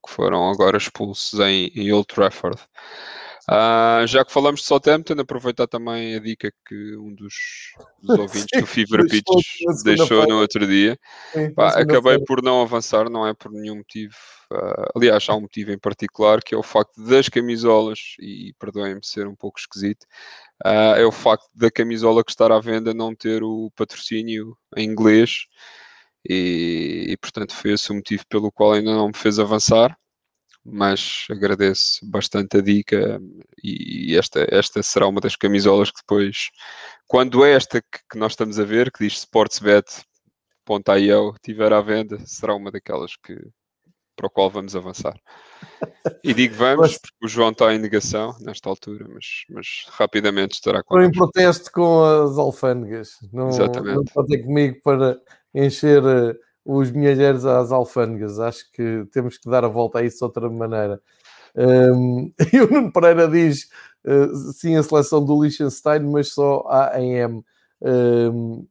que 0.05 0.11
foram 0.11 0.49
agora 0.49 0.77
expulsos 0.77 1.39
em, 1.39 1.67
em 1.75 1.91
Old 1.91 2.07
Trafford. 2.07 2.59
Uh, 3.47 4.05
já 4.05 4.25
que 4.25 4.31
falamos 4.31 4.61
de 4.61 4.67
Southampton, 4.67 5.13
aproveitar 5.19 5.67
também 5.67 6.15
a 6.15 6.19
dica 6.19 6.51
que 6.67 6.97
um 6.97 7.13
dos, 7.13 7.33
dos 8.01 8.19
ouvintes 8.19 8.47
Sim, 8.53 8.59
do 8.61 8.65
Fever 8.65 9.07
Pitch 9.07 9.25
deixou 9.83 10.27
no 10.27 10.39
outro 10.39 10.67
dia. 10.67 10.99
Sim, 11.31 11.53
Pá, 11.53 11.69
acabei 11.79 12.19
por 12.19 12.41
não 12.43 12.61
avançar, 12.61 13.09
não 13.09 13.25
é 13.25 13.33
por 13.33 13.51
nenhum 13.51 13.77
motivo. 13.77 14.15
Uh, 14.51 14.91
aliás, 14.95 15.25
há 15.29 15.35
um 15.35 15.41
motivo 15.41 15.71
em 15.71 15.79
particular 15.79 16.41
que 16.41 16.55
é 16.55 16.57
o 16.57 16.63
facto 16.63 17.03
das 17.03 17.29
camisolas, 17.29 17.99
e 18.19 18.53
perdoem-me 18.59 19.01
ser 19.03 19.27
um 19.27 19.35
pouco 19.35 19.59
esquisito, 19.59 20.03
uh, 20.65 20.95
é 20.97 21.05
o 21.05 21.11
facto 21.11 21.47
da 21.53 21.71
camisola 21.71 22.23
que 22.23 22.31
está 22.31 22.45
à 22.53 22.59
venda 22.59 22.93
não 22.93 23.15
ter 23.15 23.43
o 23.43 23.71
patrocínio 23.75 24.57
em 24.75 24.85
inglês. 24.85 25.45
E, 26.27 27.05
e 27.09 27.17
portanto 27.17 27.55
foi 27.55 27.71
esse 27.71 27.91
o 27.91 27.95
motivo 27.95 28.23
pelo 28.27 28.51
qual 28.51 28.73
ainda 28.73 28.91
não 28.91 29.07
me 29.07 29.15
fez 29.15 29.39
avançar 29.39 29.97
mas 30.63 31.25
agradeço 31.29 31.99
bastante 32.03 32.57
a 32.57 32.61
dica 32.61 33.21
e 33.63 34.15
esta, 34.17 34.45
esta 34.49 34.83
será 34.83 35.07
uma 35.07 35.21
das 35.21 35.35
camisolas 35.35 35.91
que 35.91 36.01
depois, 36.01 36.49
quando 37.07 37.45
esta 37.45 37.81
que, 37.81 37.99
que 38.11 38.17
nós 38.17 38.33
estamos 38.33 38.59
a 38.59 38.63
ver, 38.63 38.91
que 38.91 39.03
diz 39.03 39.13
sportsbet.io, 39.19 41.33
estiver 41.33 41.73
à 41.73 41.81
venda, 41.81 42.19
será 42.25 42.55
uma 42.55 42.71
daquelas 42.71 43.15
que 43.15 43.35
para 44.19 44.27
o 44.27 44.29
qual 44.29 44.49
vamos 44.49 44.75
avançar. 44.75 45.17
E 46.21 46.33
digo 46.33 46.53
vamos, 46.55 46.97
porque 46.97 47.25
o 47.25 47.27
João 47.27 47.51
está 47.51 47.73
em 47.73 47.79
negação 47.79 48.35
nesta 48.41 48.69
altura, 48.69 49.05
mas, 49.07 49.25
mas 49.49 49.67
rapidamente 49.91 50.55
estará 50.55 50.83
com. 50.83 51.01
em 51.01 51.09
protesto 51.09 51.71
com 51.71 52.03
as 52.03 52.37
alfândegas. 52.37 53.11
Não, 53.31 53.47
Exatamente. 53.47 53.95
não 53.95 54.03
pode 54.03 54.43
comigo 54.43 54.77
para 54.83 55.17
encher 55.55 56.03
eh, 56.03 56.35
os 56.71 56.91
milheiros 56.91 57.45
às 57.45 57.71
alfândegas. 57.71 58.39
Acho 58.39 58.71
que 58.71 59.05
temos 59.11 59.39
que 59.39 59.49
dar 59.49 59.65
a 59.65 59.67
volta 59.67 59.99
a 59.99 60.03
isso 60.03 60.19
de 60.19 60.23
outra 60.23 60.49
maneira. 60.49 61.01
Um, 61.55 62.31
e 62.53 62.61
o 62.61 62.71
Nuno 62.71 62.93
Pereira 62.93 63.27
diz 63.27 63.67
uh, 64.05 64.53
sim 64.53 64.75
a 64.75 64.83
seleção 64.83 65.25
do 65.25 65.41
Liechtenstein, 65.41 66.01
mas 66.01 66.33
só 66.33 66.63
a 66.69 67.01
em. 67.01 67.43
Um, 67.81 68.67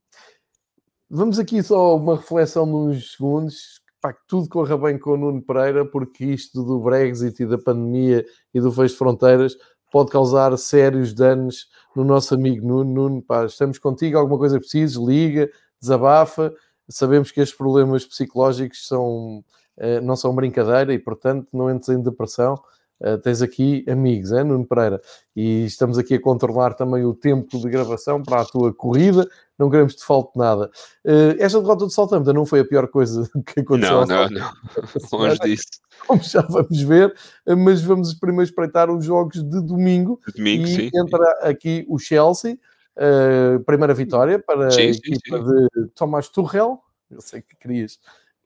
vamos 1.10 1.40
aqui 1.40 1.60
só 1.60 1.96
uma 1.96 2.16
reflexão 2.16 2.66
de 2.66 2.72
uns 2.72 3.12
segundos. 3.12 3.80
Pá, 4.00 4.12
que 4.12 4.20
tudo 4.28 4.48
corra 4.48 4.78
bem 4.78 4.96
com 4.96 5.14
o 5.14 5.16
Nuno 5.16 5.42
Pereira, 5.42 5.84
porque 5.84 6.24
isto 6.24 6.62
do 6.62 6.78
Brexit 6.78 7.42
e 7.42 7.46
da 7.46 7.58
pandemia 7.58 8.24
e 8.54 8.60
do 8.60 8.70
fecho 8.70 8.92
de 8.92 8.98
fronteiras 8.98 9.56
pode 9.90 10.12
causar 10.12 10.56
sérios 10.56 11.12
danos 11.12 11.66
no 11.96 12.04
nosso 12.04 12.32
amigo 12.32 12.64
Nuno. 12.64 12.84
Nuno, 12.84 13.22
pá, 13.22 13.44
estamos 13.44 13.76
contigo, 13.76 14.16
alguma 14.16 14.38
coisa 14.38 14.60
precises, 14.60 14.96
liga, 14.96 15.50
desabafa 15.80 16.54
sabemos 16.88 17.30
que 17.30 17.40
estes 17.40 17.56
problemas 17.56 18.04
psicológicos 18.04 18.86
são, 18.86 19.44
eh, 19.76 20.00
não 20.00 20.16
são 20.16 20.34
brincadeira 20.34 20.92
e, 20.92 20.98
portanto, 20.98 21.48
não 21.52 21.70
entres 21.70 21.88
em 21.90 22.02
depressão. 22.02 22.58
Uh, 23.00 23.16
tens 23.16 23.40
aqui 23.40 23.84
amigos, 23.88 24.32
é, 24.32 24.42
Nuno 24.42 24.66
Pereira? 24.66 25.00
E 25.36 25.64
estamos 25.64 25.98
aqui 25.98 26.14
a 26.14 26.20
controlar 26.20 26.74
também 26.74 27.04
o 27.04 27.14
tempo 27.14 27.56
de 27.56 27.70
gravação 27.70 28.20
para 28.20 28.40
a 28.40 28.44
tua 28.44 28.74
corrida, 28.74 29.24
não 29.56 29.70
queremos 29.70 29.92
que 29.92 30.00
te 30.00 30.04
falte 30.04 30.36
nada. 30.36 30.68
Uh, 31.04 31.36
esta 31.38 31.60
derrota 31.60 31.86
de 31.86 31.94
Saltamta 31.94 32.32
não 32.32 32.44
foi 32.44 32.58
a 32.58 32.64
pior 32.64 32.88
coisa 32.88 33.30
que 33.46 33.60
aconteceu. 33.60 34.04
Não, 34.04 34.28
não, 34.28 34.30
não, 34.30 34.50
longe 35.16 35.38
disso. 35.38 35.64
Como 36.08 36.20
já 36.24 36.42
vamos 36.42 36.80
ver, 36.82 37.14
mas 37.46 37.82
vamos 37.82 38.14
primeiro 38.14 38.48
espreitar 38.48 38.90
os 38.90 39.04
jogos 39.04 39.44
de 39.44 39.62
domingo. 39.62 40.20
De 40.26 40.32
domingo, 40.32 40.66
e 40.66 40.74
sim. 40.74 40.90
entra 40.92 41.24
aqui 41.42 41.86
o 41.88 42.00
Chelsea, 42.00 42.58
Uh, 42.98 43.62
primeira 43.64 43.94
vitória 43.94 44.40
para 44.40 44.72
sim, 44.72 44.80
a 44.80 44.84
equipa 44.86 45.38
sim, 45.38 45.44
sim. 45.44 45.68
de 45.72 45.88
Thomas 45.94 46.28
Tuchel. 46.28 46.82
Eu 47.08 47.20
sei 47.20 47.40
que 47.40 47.56
querias 47.56 47.98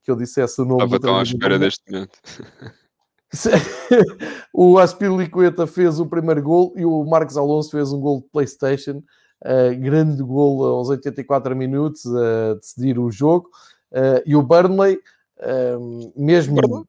que 0.02 0.10
eu 0.10 0.16
dissesse 0.16 0.60
o 0.60 0.64
nome. 0.64 0.84
Estava 0.84 1.00
tão 1.00 1.18
à 1.18 1.22
espera 1.22 1.58
deste 1.58 1.90
momento. 1.90 2.18
o 4.52 4.78
Aspilicueta 4.78 5.66
fez 5.66 5.98
o 5.98 6.06
primeiro 6.06 6.42
gol 6.42 6.74
e 6.76 6.84
o 6.84 7.04
Marcos 7.04 7.36
Alonso 7.36 7.70
fez 7.70 7.92
um 7.92 8.00
gol 8.00 8.20
de 8.20 8.28
Playstation. 8.28 9.02
Uh, 9.44 9.76
grande 9.80 10.22
gol 10.22 10.64
aos 10.64 10.88
84 10.88 11.56
minutos 11.56 12.04
a 12.06 12.54
decidir 12.54 12.98
o 12.98 13.10
jogo. 13.10 13.48
Uh, 13.90 14.22
e 14.26 14.36
o 14.36 14.42
Burnley, 14.42 15.00
uh, 15.38 16.12
mesmo... 16.16 16.56
Burnley, 16.56 16.84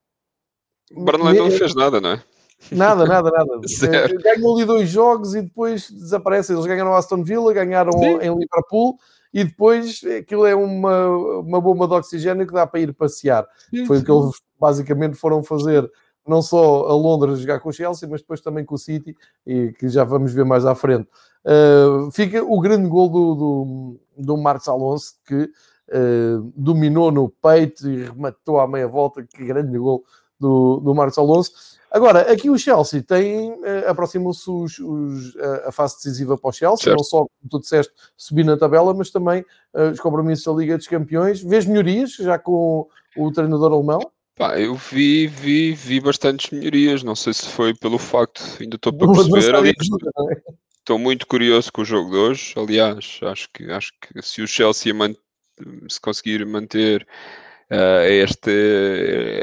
Burnley 0.91 1.39
não 1.39 1.51
fez 1.51 1.74
nada, 1.74 2.01
não 2.01 2.11
é? 2.11 2.24
Nada, 2.72 3.05
nada, 3.05 3.30
nada. 3.30 3.59
Eh, 3.84 4.14
ganham 4.22 4.55
ali 4.55 4.66
dois 4.66 4.89
jogos 4.89 5.36
e 5.36 5.41
depois 5.41 5.89
desaparecem. 5.89 6.55
Eles 6.55 6.66
ganharam 6.66 6.95
Aston 6.95 7.24
Villa, 7.24 7.53
ganharam 7.53 7.91
Sim. 7.93 8.20
em 8.22 8.38
Liverpool 8.38 8.97
e 9.34 9.43
depois 9.43 10.01
aquilo 10.20 10.45
é 10.45 10.55
uma, 10.55 11.07
uma 11.39 11.59
bomba 11.59 11.88
de 11.88 11.93
oxigênio 11.93 12.45
que 12.45 12.53
dá 12.53 12.68
para 12.68 12.80
ir 12.80 12.93
passear. 12.93 13.47
Sim, 13.70 13.86
Foi 13.86 13.97
o 13.97 14.03
que 14.03 14.11
eles 14.11 14.32
basicamente 14.59 15.18
foram 15.18 15.43
fazer, 15.43 15.89
não 16.26 16.41
só 16.41 16.88
a 16.88 16.93
Londres 16.93 17.39
jogar 17.39 17.59
com 17.59 17.70
o 17.70 17.74
Chelsea, 17.74 18.07
mas 18.07 18.22
depois 18.22 18.41
também 18.41 18.64
com 18.64 18.76
o 18.76 18.78
City, 18.78 19.16
e 19.45 19.74
que 19.74 19.89
já 19.89 20.03
vamos 20.03 20.32
ver 20.34 20.45
mais 20.45 20.66
à 20.66 20.76
frente. 20.76 21.09
Uh, 21.43 22.11
fica 22.11 22.43
o 22.43 22.59
grande 22.61 22.88
gol 22.88 23.09
do, 23.09 23.36
do, 23.36 23.99
do 24.18 24.38
Marcos 24.38 24.68
Alonso, 24.68 25.16
que 25.26 25.43
uh, 25.43 26.53
dominou 26.55 27.11
no 27.11 27.28
peito 27.28 27.89
e 27.89 28.05
rematou 28.05 28.59
à 28.59 28.68
meia 28.68 28.88
volta. 28.88 29.24
Que 29.24 29.43
grande 29.43 29.78
gol 29.78 30.03
do, 30.39 30.80
do 30.80 30.93
Marcos 30.93 31.18
Alonso. 31.18 31.51
Agora, 31.93 32.31
aqui 32.31 32.49
o 32.49 32.57
Chelsea 32.57 33.03
tem, 33.03 33.51
uh, 33.51 33.87
aproximam-se 33.87 34.49
a 35.63 35.71
fase 35.71 35.97
decisiva 35.97 36.35
para 36.35 36.49
o 36.49 36.51
Chelsea, 36.51 36.85
certo. 36.85 36.97
não 36.97 37.03
só, 37.03 37.17
como 37.19 37.49
tu 37.51 37.59
disseste, 37.59 37.93
subir 38.17 38.43
na 38.43 38.57
tabela, 38.57 38.95
mas 38.95 39.11
também 39.11 39.45
uh, 39.75 39.91
os 39.91 39.99
compromissos 39.99 40.43
da 40.43 40.59
Liga 40.59 40.75
dos 40.75 40.87
Campeões. 40.87 41.43
Vês 41.43 41.67
melhorias 41.67 42.13
já 42.13 42.39
com 42.39 42.87
o 43.15 43.31
treinador 43.31 43.71
alemão? 43.71 43.99
Pá, 44.35 44.59
eu 44.59 44.73
vi, 44.73 45.27
vi, 45.27 45.73
vi 45.73 45.99
bastantes 45.99 46.49
melhorias. 46.49 47.03
Não 47.03 47.15
sei 47.15 47.31
se 47.31 47.47
foi 47.47 47.75
pelo 47.75 47.99
facto, 47.99 48.41
ainda 48.59 48.75
estou 48.75 48.91
para 48.91 49.13
perceber. 49.13 49.53
Ali, 49.53 49.69
é? 49.69 50.53
estou 50.79 50.97
muito 50.97 51.27
curioso 51.27 51.71
com 51.71 51.83
o 51.83 51.85
jogo 51.85 52.09
de 52.09 52.17
hoje. 52.17 52.53
Aliás, 52.57 53.19
acho 53.21 53.47
que, 53.53 53.69
acho 53.71 53.93
que 54.01 54.19
se 54.23 54.41
o 54.41 54.47
Chelsea 54.47 54.91
se 55.87 56.01
conseguir 56.01 56.43
manter 56.43 57.07
este, 58.07 58.51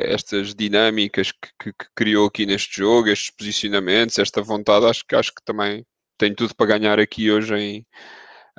estas 0.03 0.55
dinâmicas 0.55 1.33
que, 1.33 1.49
que, 1.59 1.73
que, 1.73 1.87
criou 1.95 2.27
aqui 2.27 2.47
neste 2.47 2.79
jogo, 2.79 3.09
estes 3.09 3.31
posicionamentos, 3.31 4.19
esta 4.19 4.43
vontade, 4.43 4.87
acho 4.87 5.05
que, 5.07 5.15
acho 5.15 5.35
que 5.35 5.43
também 5.45 5.85
tem 6.19 6.35
tudo 6.35 6.55
para 6.55 6.79
ganhar 6.79 6.99
aqui 7.01 7.31
hoje 7.31 7.55
em, 7.55 7.87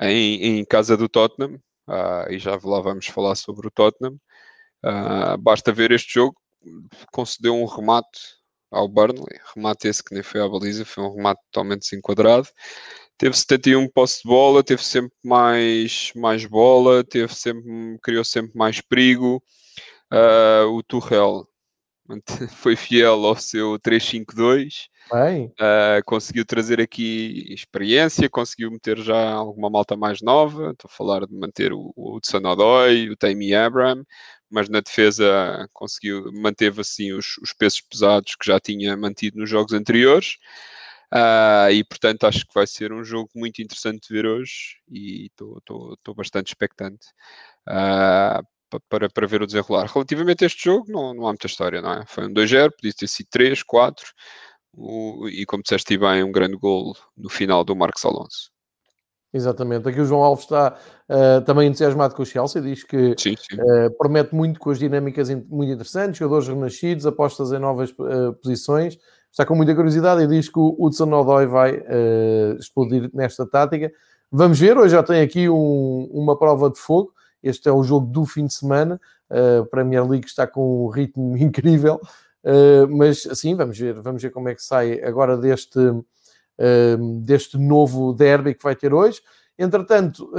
em, 0.00 0.58
em 0.58 0.64
casa 0.64 0.96
do 0.96 1.08
Tottenham. 1.08 1.58
Uh, 1.88 2.30
e 2.30 2.38
já 2.38 2.52
lá 2.62 2.80
vamos 2.80 3.06
falar 3.06 3.34
sobre 3.34 3.66
o 3.68 3.70
Tottenham. 3.70 4.16
Uh, 4.84 5.38
basta 5.38 5.72
ver 5.72 5.92
este 5.92 6.14
jogo, 6.14 6.36
concedeu 7.12 7.54
um 7.54 7.66
remate 7.66 8.18
ao 8.70 8.88
Burnley, 8.88 9.38
remate 9.54 9.88
esse 9.88 10.02
que 10.02 10.14
nem 10.14 10.22
foi 10.22 10.40
à 10.40 10.48
baliza, 10.48 10.84
foi 10.84 11.04
um 11.04 11.14
remate 11.14 11.40
totalmente 11.50 11.82
desenquadrado 11.82 12.48
teve 13.22 13.36
71 13.36 13.88
posse 13.88 14.22
de 14.22 14.28
bola, 14.28 14.64
teve 14.64 14.82
sempre 14.84 15.12
mais, 15.24 16.10
mais 16.16 16.44
bola, 16.44 17.04
teve 17.04 17.32
sempre, 17.32 17.62
criou 18.02 18.24
sempre 18.24 18.50
mais 18.56 18.80
perigo. 18.80 19.40
Uh, 20.12 20.68
o 20.68 20.82
Tuchel 20.82 21.48
foi 22.56 22.76
fiel 22.76 23.24
ao 23.24 23.34
seu 23.36 23.78
3-5-2. 23.78 24.88
Uh, 25.52 26.04
conseguiu 26.04 26.44
trazer 26.44 26.80
aqui 26.80 27.46
experiência, 27.48 28.28
conseguiu 28.28 28.70
meter 28.70 28.98
já 28.98 29.32
alguma 29.32 29.70
malta 29.70 29.96
mais 29.96 30.20
nova. 30.20 30.72
Estou 30.72 30.90
a 30.90 30.94
falar 30.94 31.26
de 31.26 31.34
manter 31.34 31.72
o, 31.72 31.92
o 31.96 32.16
Hudson 32.16 32.42
Odoi, 32.44 33.08
o 33.08 33.16
Tammy 33.16 33.54
Abraham, 33.54 34.04
mas 34.50 34.68
na 34.68 34.80
defesa 34.80 35.66
conseguiu, 35.72 36.30
manteve 36.34 36.82
assim 36.82 37.12
os, 37.12 37.38
os 37.38 37.54
pesos 37.54 37.80
pesados 37.80 38.34
que 38.36 38.46
já 38.46 38.60
tinha 38.60 38.94
mantido 38.96 39.38
nos 39.38 39.48
jogos 39.48 39.72
anteriores. 39.72 40.36
Uh, 41.14 41.70
e 41.70 41.84
portanto 41.84 42.24
acho 42.24 42.46
que 42.46 42.54
vai 42.54 42.66
ser 42.66 42.90
um 42.90 43.04
jogo 43.04 43.28
muito 43.34 43.60
interessante 43.60 44.08
de 44.08 44.14
ver 44.14 44.24
hoje 44.24 44.78
e 44.90 45.26
estou 45.26 46.14
bastante 46.16 46.48
expectante 46.48 47.06
uh, 47.68 48.42
para, 48.88 49.08
para 49.08 49.26
ver 49.26 49.42
o 49.42 49.46
desenrolar. 49.46 49.86
Relativamente 49.92 50.44
a 50.44 50.46
este 50.46 50.64
jogo, 50.64 50.86
não, 50.88 51.14
não 51.14 51.26
há 51.26 51.30
muita 51.30 51.46
história, 51.46 51.80
não 51.80 51.92
é? 51.92 52.04
Foi 52.06 52.26
um 52.26 52.32
2-0, 52.32 52.70
podia 52.72 52.92
ter 52.92 53.06
sido 53.06 53.26
3, 53.30 53.62
4, 53.62 54.06
o, 54.74 55.28
e 55.28 55.44
como 55.46 55.62
disseste 55.62 55.96
bem, 55.98 56.22
um 56.22 56.32
grande 56.32 56.56
gol 56.56 56.96
no 57.16 57.28
final 57.28 57.64
do 57.64 57.76
Marcos 57.76 58.04
Alonso. 58.04 58.50
Exatamente. 59.34 59.88
Aqui 59.88 60.00
o 60.00 60.04
João 60.04 60.22
Alves 60.22 60.44
está 60.44 60.76
uh, 61.08 61.40
também 61.44 61.68
entusiasmado 61.68 62.14
com 62.14 62.22
o 62.22 62.26
Chelsea, 62.26 62.60
diz 62.60 62.84
que 62.84 63.14
sim, 63.18 63.34
sim. 63.36 63.56
Uh, 63.56 63.90
promete 63.96 64.34
muito 64.34 64.60
com 64.60 64.70
as 64.70 64.78
dinâmicas 64.78 65.30
muito 65.30 65.72
interessantes, 65.72 66.18
jogadores 66.18 66.48
renascidos, 66.48 67.06
apostas 67.06 67.50
em 67.50 67.58
novas 67.58 67.90
uh, 67.92 68.34
posições 68.42 68.98
está 69.30 69.46
com 69.46 69.54
muita 69.54 69.74
curiosidade 69.74 70.22
e 70.22 70.26
diz 70.26 70.50
que 70.50 70.58
o 70.58 70.76
Hudson 70.78 71.10
Odoi 71.10 71.46
vai 71.46 71.82
explodir 72.58 73.10
nesta 73.14 73.46
tática. 73.46 73.90
Vamos 74.30 74.58
ver, 74.58 74.76
hoje 74.76 74.92
já 74.92 75.02
tem 75.02 75.22
aqui 75.22 75.48
um, 75.48 76.06
uma 76.12 76.38
prova 76.38 76.68
de 76.68 76.78
fogo. 76.78 77.14
Este 77.42 77.68
é 77.68 77.72
o 77.72 77.82
jogo 77.82 78.06
do 78.06 78.24
fim 78.24 78.46
de 78.46 78.54
semana. 78.54 79.00
Uh, 79.30 79.64
Premier 79.66 80.06
League 80.06 80.26
está 80.26 80.46
com 80.46 80.86
um 80.86 80.88
ritmo 80.88 81.36
incrível. 81.38 82.00
Uh, 82.44 82.88
mas 82.90 83.26
assim, 83.26 83.54
vamos 83.54 83.78
ver, 83.78 84.00
vamos 84.00 84.22
ver 84.22 84.30
como 84.30 84.48
é 84.48 84.54
que 84.54 84.62
sai 84.62 85.02
agora 85.02 85.36
deste, 85.36 85.78
uh, 85.78 87.20
deste 87.20 87.56
novo 87.58 88.12
derby 88.12 88.54
que 88.54 88.62
vai 88.62 88.76
ter 88.76 88.92
hoje. 88.92 89.20
Entretanto, 89.58 90.32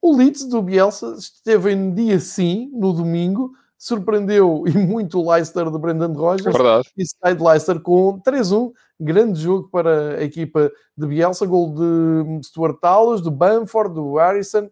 o 0.00 0.16
Leeds 0.16 0.44
do 0.44 0.62
Bielsa 0.62 1.16
esteve 1.18 1.72
em 1.72 1.92
dia 1.92 2.20
sim, 2.20 2.70
no 2.72 2.92
domingo, 2.92 3.52
surpreendeu 3.78 4.64
e 4.66 4.76
muito 4.76 5.20
o 5.20 5.30
Leicester 5.30 5.70
de 5.70 5.78
Brendan 5.78 6.12
Rodgers 6.12 6.54
é 6.54 6.80
e 6.96 7.04
sai 7.06 7.34
de 7.34 7.42
Leicester 7.42 7.80
com 7.80 8.20
3-1, 8.20 8.72
grande 8.98 9.40
jogo 9.40 9.68
para 9.68 10.18
a 10.18 10.22
equipa 10.22 10.72
de 10.96 11.06
Bielsa, 11.06 11.46
gol 11.46 11.74
de 11.74 12.46
Stuart 12.46 12.78
Tallis, 12.80 13.20
do 13.20 13.30
Bamford, 13.30 13.94
do 13.94 14.14
Harrison, 14.14 14.64
eh, 14.64 14.70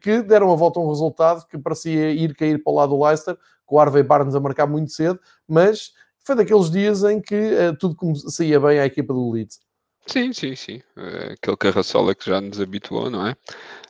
que 0.00 0.22
deram 0.22 0.50
a 0.52 0.56
volta 0.56 0.80
a 0.80 0.82
um 0.82 0.88
resultado 0.88 1.46
que 1.46 1.58
parecia 1.58 2.10
ir 2.10 2.34
cair 2.34 2.62
para 2.62 2.72
o 2.72 2.76
lado 2.76 2.96
do 2.96 3.04
Leicester, 3.04 3.36
com 3.66 3.76
o 3.76 3.80
Harvey 3.80 4.02
Barnes 4.02 4.34
a 4.34 4.40
marcar 4.40 4.66
muito 4.66 4.90
cedo, 4.90 5.20
mas 5.46 5.92
foi 6.28 6.34
daqueles 6.34 6.70
dias 6.70 7.04
em 7.04 7.20
que 7.20 7.34
eh, 7.34 7.72
tudo 7.72 7.96
saía 8.30 8.60
bem 8.60 8.78
à 8.78 8.84
equipa 8.84 9.14
do 9.14 9.30
Leeds. 9.30 9.60
Sim, 10.06 10.30
sim, 10.32 10.54
sim. 10.54 10.82
É 10.96 11.32
aquele 11.32 11.56
carraçola 11.56 12.14
que 12.14 12.28
já 12.28 12.38
nos 12.38 12.60
habituou, 12.60 13.08
não 13.08 13.26
é? 13.26 13.32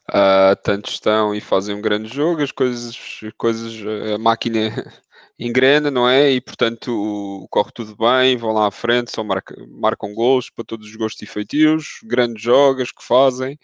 Uh, 0.08 0.56
tanto 0.62 0.88
estão 0.88 1.34
e 1.34 1.40
fazem 1.40 1.74
um 1.74 1.80
grande 1.80 2.08
jogo, 2.08 2.42
as 2.42 2.50
coisas, 2.52 2.96
coisas 3.36 3.74
a 4.14 4.18
máquina 4.18 4.72
engrena, 5.38 5.90
não 5.90 6.08
é? 6.08 6.30
E 6.30 6.40
portanto 6.40 7.46
corre 7.50 7.70
tudo 7.72 7.96
bem, 7.96 8.36
vão 8.36 8.52
lá 8.52 8.68
à 8.68 8.70
frente, 8.70 9.10
só 9.12 9.22
marca, 9.22 9.54
marcam 9.68 10.14
gols 10.14 10.48
para 10.48 10.64
todos 10.64 10.88
os 10.88 10.96
gostos 10.96 11.22
e 11.22 11.26
feitios, 11.26 11.98
grandes 12.04 12.42
jogos 12.42 12.92
que 12.92 13.04
fazem, 13.04 13.58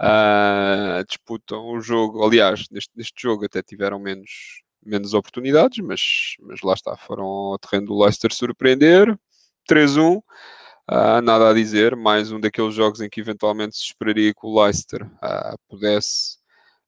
uh, 0.00 1.04
disputam 1.06 1.66
o 1.68 1.80
jogo. 1.80 2.24
Aliás, 2.24 2.66
neste, 2.70 2.90
neste 2.96 3.20
jogo 3.20 3.44
até 3.44 3.62
tiveram 3.62 3.98
menos, 3.98 4.62
menos 4.84 5.14
oportunidades, 5.14 5.84
mas, 5.84 6.36
mas 6.40 6.60
lá 6.62 6.74
está, 6.74 6.96
foram 6.96 7.24
ao 7.24 7.58
terreno 7.58 7.86
do 7.86 7.98
Leicester 7.98 8.32
surpreender 8.32 9.18
3-1. 9.70 10.18
Uh, 10.88 11.20
nada 11.20 11.50
a 11.50 11.54
dizer, 11.54 11.96
mais 11.96 12.30
um 12.30 12.38
daqueles 12.38 12.74
jogos 12.74 13.00
em 13.00 13.08
que 13.08 13.20
eventualmente 13.20 13.76
se 13.76 13.84
esperaria 13.86 14.32
que 14.32 14.46
o 14.46 14.62
Leicester 14.62 15.02
uh, 15.04 15.58
pudesse 15.68 16.38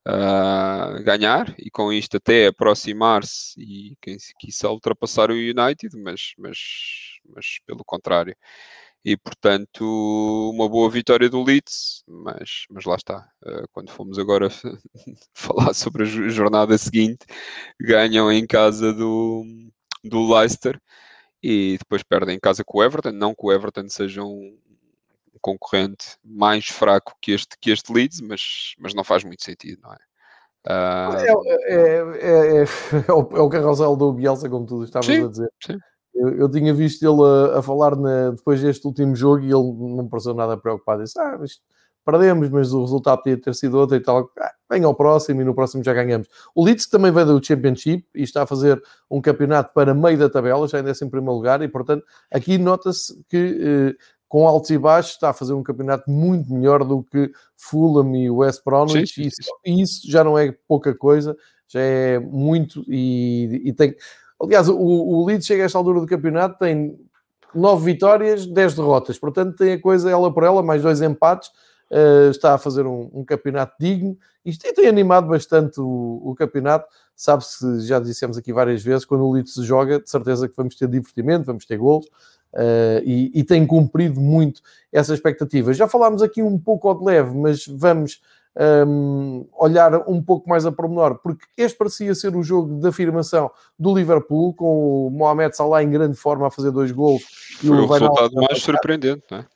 uh, 0.06 1.02
ganhar 1.02 1.52
e 1.59 1.68
com 1.70 1.92
isto 1.92 2.16
até 2.16 2.46
aproximar-se 2.46 3.61
e 3.61 3.96
quem 4.00 4.16
quiser 4.38 4.68
ultrapassar 4.68 5.30
o 5.30 5.34
United, 5.34 5.96
mas, 5.96 6.32
mas, 6.38 6.59
mas 7.34 7.59
pelo 7.66 7.84
contrário. 7.84 8.36
E 9.05 9.16
portanto, 9.16 9.84
uma 10.53 10.68
boa 10.68 10.90
vitória 10.90 11.30
do 11.30 11.42
Leeds, 11.42 12.03
mas, 12.07 12.66
mas 12.70 12.84
lá 12.84 12.96
está. 12.96 13.28
quando 13.72 13.90
fomos 13.90 14.18
agora 14.18 14.49
falar 15.32 15.72
sobre 15.74 16.03
a 16.03 16.07
jornada 16.07 16.76
seguinte, 16.76 17.24
ganham 17.80 18.30
em 18.30 18.46
casa 18.46 18.92
do, 18.92 19.44
do 20.05 20.32
Leicester 20.34 20.80
e 21.42 21.76
depois 21.78 22.03
perdem 22.03 22.36
em 22.36 22.40
casa 22.40 22.64
com 22.64 22.78
o 22.78 22.82
Everton. 22.82 23.12
Não 23.12 23.34
que 23.34 23.46
o 23.46 23.53
Everton 23.53 23.88
seja 23.88 24.22
um 24.22 24.59
concorrente 25.40 26.16
mais 26.24 26.66
fraco 26.66 27.16
que 27.20 27.32
este, 27.32 27.57
que 27.61 27.70
este 27.70 27.92
Leeds, 27.92 28.20
mas, 28.20 28.74
mas 28.78 28.94
não 28.94 29.05
faz 29.05 29.24
muito 29.24 29.44
sentido, 29.44 29.80
não 29.82 29.92
é? 29.92 29.99
Uh... 30.66 31.16
É, 31.16 31.32
é, 31.66 31.84
é, 31.84 32.64
é, 33.09 33.12
o, 33.12 33.36
é 33.36 33.40
o 33.40 33.49
carrossel 33.49 33.96
do 33.96 34.12
Bielsa, 34.12 34.49
como 34.51 34.66
tu 34.66 34.82
estavas 34.82 35.07
sim, 35.07 35.24
a 35.24 35.28
dizer. 35.28 35.51
Sim. 35.64 35.78
Eu, 36.19 36.29
eu, 36.41 36.51
tinha 36.51 36.75
visto 36.75 37.03
ele 37.03 37.23
a, 37.23 37.59
a 37.59 37.62
falar 37.62 37.97
na, 37.97 38.31
depois 38.31 38.61
deste 38.61 38.87
último 38.87 39.14
jogo 39.14 39.41
e 39.41 39.47
ele 39.47 39.53
não 39.53 40.03
me 40.05 40.09
pareceu 40.09 40.35
nada 40.35 40.57
preocupado. 40.57 41.03
Disse: 41.03 41.19
Ah, 41.19 41.39
isto 41.43 41.62
perdemos, 42.05 42.49
mas 42.49 42.73
o 42.73 42.81
resultado 42.81 43.19
podia 43.19 43.37
ter 43.37 43.55
sido 43.55 43.77
outro 43.79 43.95
e 43.95 44.01
tal. 44.01 44.31
Ah, 44.39 44.53
vem 44.71 44.83
ao 44.83 44.95
próximo 44.95 45.43
e 45.43 45.45
no 45.45 45.55
próximo 45.55 45.85
já 45.85 45.93
ganhamos. 45.93 46.27
O 46.55 46.64
Leeds 46.64 46.87
também 46.87 47.12
veio 47.12 47.27
do 47.27 47.45
Championship 47.45 48.07
e 48.14 48.23
está 48.23 48.43
a 48.45 48.47
fazer 48.47 48.83
um 49.11 49.21
campeonato 49.21 49.75
para 49.75 49.93
meio 49.93 50.19
da 50.19 50.31
tabela, 50.31 50.66
já 50.66 50.79
ainda 50.79 50.91
é 50.91 50.95
em 50.95 51.11
primeiro 51.11 51.35
lugar, 51.35 51.61
e 51.62 51.69
portanto 51.69 52.05
aqui 52.33 52.57
nota-se 52.57 53.23
que 53.29 53.95
eh, 53.97 54.05
com 54.27 54.49
altos 54.49 54.71
e 54.71 54.79
baixos 54.79 55.12
está 55.12 55.31
a 55.31 55.35
fazer 55.35 55.53
um 55.53 55.62
campeonato 55.62 56.11
muito 56.11 56.53
melhor 56.53 56.83
do 56.85 57.03
que 57.03 57.31
Fulham 57.57 58.14
e 58.16 58.31
West 58.31 58.62
Bromwich, 58.64 59.31
e 59.64 59.83
isso, 59.83 60.11
já 60.11 60.25
não 60.25 60.39
é 60.39 60.55
pouca 60.66 60.95
coisa, 60.95 61.37
já 61.66 61.81
é 61.81 62.19
muito 62.19 62.85
e, 62.89 63.62
e 63.64 63.73
tem... 63.73 63.95
Aliás, 64.41 64.68
o, 64.68 64.76
o 64.76 65.26
Leeds 65.26 65.47
chega 65.47 65.64
a 65.64 65.66
esta 65.66 65.78
altura 65.78 66.01
do 66.01 66.07
campeonato, 66.07 66.59
tem 66.59 66.99
nove 67.55 67.93
vitórias, 67.93 68.47
dez 68.47 68.74
derrotas, 68.74 69.18
portanto 69.18 69.57
tem 69.57 69.72
a 69.72 69.80
coisa 69.80 70.11
ela 70.11 70.32
por 70.32 70.45
ela, 70.45 70.62
mais 70.62 70.82
dois 70.82 71.03
empates, 71.03 71.51
uh, 71.91 72.30
está 72.30 72.55
a 72.55 72.59
fazer 72.59 72.86
um, 72.86 73.11
um, 73.12 73.24
campeonato 73.24 73.74
digno 73.80 74.16
e 74.45 74.57
tem 74.57 74.86
animado 74.86 75.28
bastante 75.28 75.80
o, 75.80 76.22
o 76.24 76.34
campeonato. 76.34 76.86
Sabe-se, 77.16 77.80
já 77.80 77.99
dissemos 77.99 78.39
aqui 78.39 78.53
várias 78.53 78.82
vezes, 78.82 79.05
quando 79.05 79.24
o 79.24 79.32
Leeds 79.32 79.55
se 79.55 79.64
joga, 79.64 79.99
de 80.01 80.09
certeza 80.09 80.49
que 80.49 80.57
vamos 80.57 80.76
ter 80.76 80.86
divertimento, 80.86 81.47
vamos 81.47 81.66
ter 81.66 81.76
gols. 81.76 82.07
uh, 82.55 83.03
e, 83.05 83.32
e, 83.34 83.45
tem 83.45 83.66
cumprido 83.66 84.20
muito 84.20 84.62
essa 84.93 85.12
expectativa. 85.12 85.74
Já 85.74 85.89
falámos 85.89 86.22
aqui 86.22 86.43
um 86.43 86.59
pouco 86.59 86.89
ao 86.89 86.99
de 86.99 87.05
leve, 87.05 87.36
mas 87.36 87.66
vamos 87.66 88.20
um, 88.59 89.46
olhar 89.56 89.94
um 90.09 90.22
pouco 90.22 90.48
mais 90.48 90.66
a 90.66 90.72
pormenor, 90.72 91.20
porque 91.22 91.46
este 91.56 91.78
parecia 91.78 92.14
ser 92.14 92.34
o 92.34 92.42
jogo 92.42 92.80
de 92.80 92.88
afirmação 92.88 93.50
do 93.78 93.94
Liverpool, 93.94 94.52
com 94.54 95.06
o 95.06 95.11
Mohamed 95.11 95.56
Salah 95.56 95.82
em 95.82 95.90
grande 95.90 96.16
forma 96.16 96.48
a 96.48 96.50
fazer 96.50 96.72
dois 96.72 96.90
gols. 96.90 97.22
Foi 97.61 97.70
o, 97.70 97.84
o 97.84 97.86
resultado 97.86 98.34
mais 98.34 98.61
surpreendente, 98.61 99.22
não 99.30 99.38
é? 99.38 99.46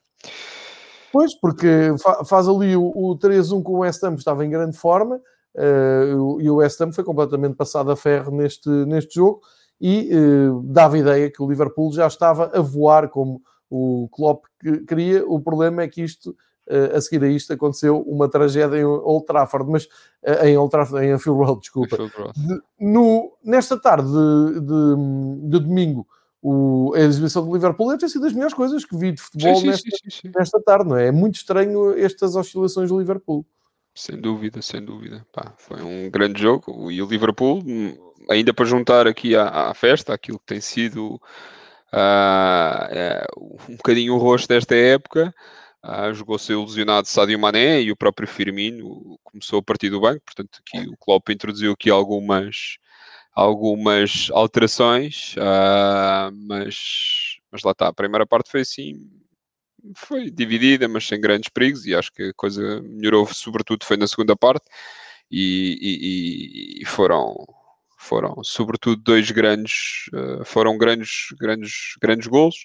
Pois, 1.12 1.34
porque 1.34 1.94
faz 2.24 2.48
ali 2.48 2.74
o, 2.74 2.90
o 2.94 3.18
3-1 3.18 3.62
com 3.62 3.72
o 3.72 3.78
West 3.80 4.02
Ham, 4.02 4.14
que 4.14 4.20
estava 4.20 4.46
em 4.46 4.50
grande 4.50 4.76
forma, 4.76 5.16
uh, 5.16 6.40
e 6.40 6.48
o 6.48 6.56
West 6.56 6.80
Ham 6.80 6.92
foi 6.92 7.04
completamente 7.04 7.54
passado 7.54 7.90
a 7.90 7.96
ferro 7.96 8.34
neste, 8.34 8.68
neste 8.68 9.16
jogo, 9.16 9.40
e 9.78 10.08
uh, 10.16 10.62
dava 10.62 10.94
a 10.94 10.98
ideia 11.00 11.30
que 11.30 11.42
o 11.42 11.48
Liverpool 11.48 11.92
já 11.92 12.06
estava 12.06 12.50
a 12.54 12.60
voar 12.60 13.08
como 13.08 13.42
o 13.68 14.08
Klopp 14.10 14.44
queria. 14.86 15.26
O 15.26 15.40
problema 15.40 15.82
é 15.82 15.88
que 15.88 16.02
isto 16.02 16.34
a 16.68 17.00
seguir 17.00 17.24
a 17.24 17.28
isto 17.28 17.52
aconteceu 17.52 18.00
uma 18.02 18.28
tragédia 18.28 18.78
em 18.78 18.84
Old 18.84 19.26
Trafford, 19.26 19.70
mas 19.70 19.88
em 20.44 20.56
Old 20.56 20.70
Trafford, 20.70 21.04
em 21.04 21.12
Anfield 21.12 21.38
Road, 21.38 21.60
desculpa. 21.60 21.96
De, 22.36 22.60
no, 22.80 23.36
nesta 23.44 23.78
tarde 23.80 24.08
de, 24.08 24.60
de, 24.60 25.50
de 25.50 25.58
domingo, 25.60 26.06
o, 26.42 26.92
a 26.96 27.00
exibição 27.00 27.46
do 27.46 27.54
Liverpool 27.54 27.88
deve 27.88 28.00
ter 28.00 28.08
sido 28.08 28.22
das 28.22 28.32
melhores 28.32 28.54
coisas 28.54 28.84
que 28.84 28.96
vi 28.96 29.12
de 29.12 29.22
futebol 29.22 29.56
sim, 29.56 29.68
nesta, 29.68 29.90
sim, 29.90 30.10
sim, 30.10 30.32
nesta, 30.34 30.60
tarde, 30.60 30.88
não 30.88 30.96
é? 30.96 31.06
É 31.06 31.12
muito 31.12 31.36
estranho 31.36 31.96
estas 31.96 32.34
oscilações 32.34 32.88
do 32.88 32.98
Liverpool. 32.98 33.46
Sem 33.94 34.20
dúvida, 34.20 34.60
sem 34.60 34.84
dúvida. 34.84 35.24
Pá, 35.32 35.54
foi 35.56 35.80
um 35.82 36.10
grande 36.10 36.42
jogo 36.42 36.90
e 36.90 37.00
o 37.00 37.06
Liverpool, 37.06 37.62
ainda 38.28 38.52
para 38.52 38.64
juntar 38.64 39.06
aqui 39.06 39.36
à, 39.36 39.70
à 39.70 39.74
festa, 39.74 40.12
aquilo 40.12 40.38
que 40.40 40.46
tem 40.46 40.60
sido 40.60 41.20
uh, 41.92 43.60
um 43.68 43.76
bocadinho 43.76 44.14
o 44.14 44.18
rosto 44.18 44.48
desta 44.48 44.74
época, 44.74 45.32
Uh, 45.84 46.14
Jogou-se 46.14 46.52
ilusionado 46.52 47.08
Sadio 47.08 47.38
Mané 47.38 47.82
e 47.82 47.90
o 47.90 47.96
próprio 47.96 48.28
Firmino 48.28 49.18
começou 49.24 49.58
a 49.58 49.62
partir 49.62 49.90
do 49.90 50.00
banco, 50.00 50.22
portanto 50.24 50.60
aqui 50.60 50.88
o 50.88 50.96
Klopp 50.96 51.28
introduziu 51.30 51.72
aqui 51.72 51.90
algumas, 51.90 52.78
algumas 53.32 54.28
alterações, 54.30 55.34
uh, 55.36 56.30
mas, 56.46 57.40
mas 57.50 57.62
lá 57.64 57.72
está, 57.72 57.88
a 57.88 57.92
primeira 57.92 58.24
parte 58.24 58.48
foi 58.48 58.60
assim, 58.60 59.10
foi 59.96 60.30
dividida, 60.30 60.86
mas 60.86 61.06
sem 61.06 61.20
grandes 61.20 61.50
perigos 61.52 61.84
e 61.84 61.94
acho 61.96 62.12
que 62.12 62.28
a 62.28 62.34
coisa 62.34 62.80
melhorou 62.82 63.26
sobretudo 63.26 63.84
foi 63.84 63.96
na 63.96 64.06
segunda 64.06 64.36
parte 64.36 64.64
e, 65.28 66.78
e, 66.78 66.82
e 66.82 66.84
foram 66.84 67.34
foram 68.02 68.42
sobretudo 68.42 69.00
dois 69.02 69.30
grandes, 69.30 70.06
uh, 70.12 70.44
foram 70.44 70.76
grandes, 70.76 71.28
grandes, 71.38 71.94
grandes 72.00 72.26
golos 72.26 72.64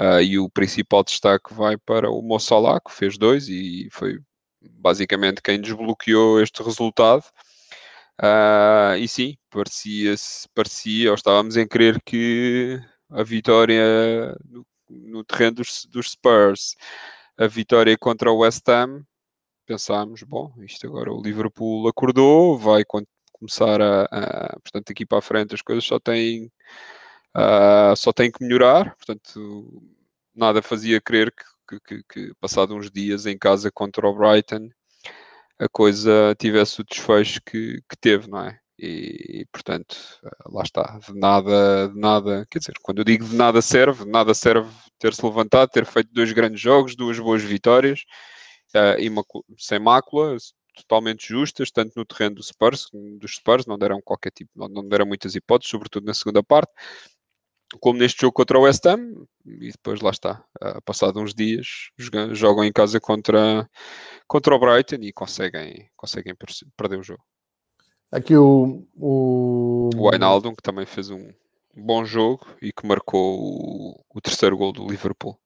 uh, 0.00 0.20
e 0.20 0.38
o 0.38 0.48
principal 0.50 1.02
destaque 1.02 1.54
vai 1.54 1.76
para 1.76 2.10
o 2.10 2.22
Mo 2.22 2.38
Salah, 2.38 2.80
que 2.80 2.92
fez 2.92 3.18
dois 3.18 3.48
e 3.48 3.88
foi 3.90 4.18
basicamente 4.60 5.42
quem 5.42 5.60
desbloqueou 5.60 6.40
este 6.40 6.62
resultado. 6.62 7.24
Uh, 8.20 8.96
e 8.98 9.08
sim, 9.08 9.36
parecia, 9.50 10.14
parecia, 10.54 11.10
ou 11.10 11.14
estávamos 11.16 11.56
em 11.56 11.66
crer 11.66 12.00
que 12.04 12.80
a 13.10 13.22
vitória 13.24 14.36
no, 14.48 14.66
no 14.88 15.24
terreno 15.24 15.56
dos, 15.56 15.86
dos 15.86 16.12
Spurs, 16.12 16.76
a 17.36 17.46
vitória 17.46 17.96
contra 17.98 18.30
o 18.30 18.38
West 18.38 18.68
Ham, 18.68 19.04
pensámos, 19.66 20.22
bom, 20.22 20.52
isto 20.60 20.86
agora 20.86 21.12
o 21.12 21.22
Liverpool 21.22 21.88
acordou, 21.88 22.56
vai 22.58 22.84
começar 23.44 23.80
a, 23.80 24.04
a, 24.04 24.60
portanto, 24.60 24.90
aqui 24.90 25.04
para 25.04 25.18
a 25.18 25.22
frente 25.22 25.54
as 25.54 25.62
coisas 25.62 25.84
só 25.84 25.98
têm, 25.98 26.50
uh, 27.36 27.94
só 27.96 28.12
têm 28.12 28.30
que 28.30 28.42
melhorar, 28.42 28.96
portanto, 28.96 29.82
nada 30.34 30.62
fazia 30.62 31.00
crer 31.00 31.32
que, 31.68 31.80
que, 31.80 32.02
que, 32.04 32.34
passado 32.40 32.74
uns 32.74 32.90
dias 32.90 33.26
em 33.26 33.36
casa 33.36 33.70
contra 33.70 34.06
o 34.08 34.14
Brighton 34.14 34.70
a 35.58 35.68
coisa 35.68 36.34
tivesse 36.38 36.80
o 36.80 36.84
desfecho 36.84 37.40
que, 37.44 37.80
que 37.88 37.96
teve, 38.00 38.28
não 38.28 38.40
é? 38.40 38.58
E, 38.78 39.42
e, 39.42 39.46
portanto, 39.52 39.96
lá 40.46 40.62
está, 40.62 40.98
de 41.06 41.14
nada, 41.14 41.88
de 41.88 41.98
nada, 41.98 42.46
quer 42.50 42.58
dizer, 42.58 42.74
quando 42.82 42.98
eu 42.98 43.04
digo 43.04 43.24
de 43.24 43.36
nada 43.36 43.62
serve, 43.62 44.04
nada 44.04 44.34
serve 44.34 44.68
ter-se 44.98 45.24
levantado, 45.24 45.70
ter 45.70 45.86
feito 45.86 46.12
dois 46.12 46.32
grandes 46.32 46.60
jogos, 46.60 46.96
duas 46.96 47.18
boas 47.20 47.42
vitórias, 47.42 48.00
uh, 48.74 49.44
sem 49.58 49.78
mácula, 49.78 50.36
totalmente 50.74 51.28
justas, 51.28 51.70
tanto 51.70 51.92
no 51.96 52.04
terreno 52.04 52.36
do 52.36 52.42
Spurs, 52.42 52.88
dos 52.92 53.36
Spurs, 53.36 53.66
não 53.66 53.78
deram 53.78 54.00
qualquer 54.02 54.30
tipo, 54.30 54.50
não, 54.54 54.68
não 54.68 54.88
deram 54.88 55.06
muitas 55.06 55.34
hipóteses, 55.34 55.70
sobretudo 55.70 56.06
na 56.06 56.14
segunda 56.14 56.42
parte, 56.42 56.72
como 57.80 57.98
neste 57.98 58.20
jogo 58.22 58.34
contra 58.34 58.58
o 58.58 58.62
West 58.62 58.84
Ham, 58.86 59.26
e 59.46 59.70
depois 59.70 60.00
lá 60.00 60.10
está, 60.10 60.44
uh, 60.62 60.82
passado 60.82 61.20
uns 61.20 61.34
dias, 61.34 61.90
jogam, 61.96 62.34
jogam 62.34 62.64
em 62.64 62.72
casa 62.72 63.00
contra, 63.00 63.68
contra 64.26 64.54
o 64.54 64.58
Brighton 64.58 65.02
e 65.02 65.12
conseguem, 65.12 65.88
conseguem 65.96 66.34
perder 66.76 66.98
o 66.98 67.02
jogo. 67.02 67.22
Aqui 68.12 68.36
o, 68.36 68.86
o... 68.94 69.90
o 69.96 70.08
Wijnaldum, 70.08 70.54
que 70.54 70.62
também 70.62 70.86
fez 70.86 71.10
um, 71.10 71.32
bom 71.76 72.04
jogo 72.04 72.46
e 72.62 72.72
que 72.72 72.86
marcou 72.86 73.38
o, 73.38 74.00
o, 74.14 74.20
terceiro 74.20 74.56
gol 74.56 74.72
do 74.72 74.86
Liverpool. 74.86 75.36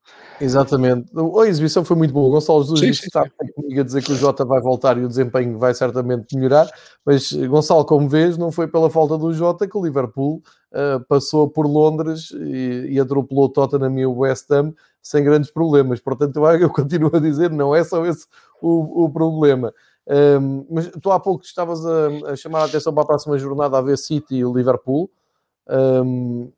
Exatamente. 0.40 1.10
A 1.16 1.46
exibição 1.46 1.84
foi 1.84 1.96
muito 1.96 2.12
boa. 2.12 2.28
O 2.28 2.30
Gonçalo 2.32 2.64
Jesus 2.64 3.02
está 3.02 3.24
comigo 3.54 3.80
a 3.80 3.84
dizer 3.84 4.02
que 4.02 4.12
o 4.12 4.16
Jota 4.16 4.44
vai 4.44 4.60
voltar 4.60 4.98
e 4.98 5.04
o 5.04 5.08
desempenho 5.08 5.58
vai 5.58 5.74
certamente 5.74 6.36
melhorar, 6.36 6.68
mas 7.04 7.32
Gonçalo, 7.32 7.84
como 7.84 8.08
vês, 8.08 8.36
não 8.36 8.52
foi 8.52 8.68
pela 8.68 8.90
falta 8.90 9.16
do 9.16 9.32
Jota 9.32 9.66
que 9.66 9.76
o 9.76 9.84
Liverpool 9.84 10.42
uh, 10.72 11.04
passou 11.08 11.48
por 11.48 11.66
Londres 11.66 12.30
e, 12.32 12.88
e 12.90 13.00
atropelou 13.00 13.44
o 13.44 13.48
Tottenham 13.48 13.98
e 13.98 14.06
o 14.06 14.18
West 14.18 14.50
Ham 14.50 14.74
sem 15.02 15.24
grandes 15.24 15.50
problemas. 15.50 16.00
Portanto, 16.00 16.36
eu, 16.36 16.44
eu 16.60 16.70
continuo 16.70 17.10
a 17.14 17.20
dizer, 17.20 17.50
não 17.50 17.74
é 17.74 17.82
só 17.84 18.04
esse 18.04 18.26
o, 18.60 19.04
o 19.04 19.10
problema. 19.10 19.72
Um, 20.08 20.66
mas 20.70 20.90
tu 21.02 21.10
há 21.10 21.20
pouco 21.20 21.44
estavas 21.44 21.84
a, 21.84 22.32
a, 22.32 22.36
chamar 22.36 22.62
a 22.62 22.64
atenção 22.64 22.94
para 22.94 23.02
a 23.02 23.06
próxima 23.06 23.38
jornada 23.38 23.76
a 23.76 23.82
ver 23.82 23.98
City 23.98 24.36
e 24.36 24.42
Liverpool. 24.42 25.10
Um, 25.68 26.52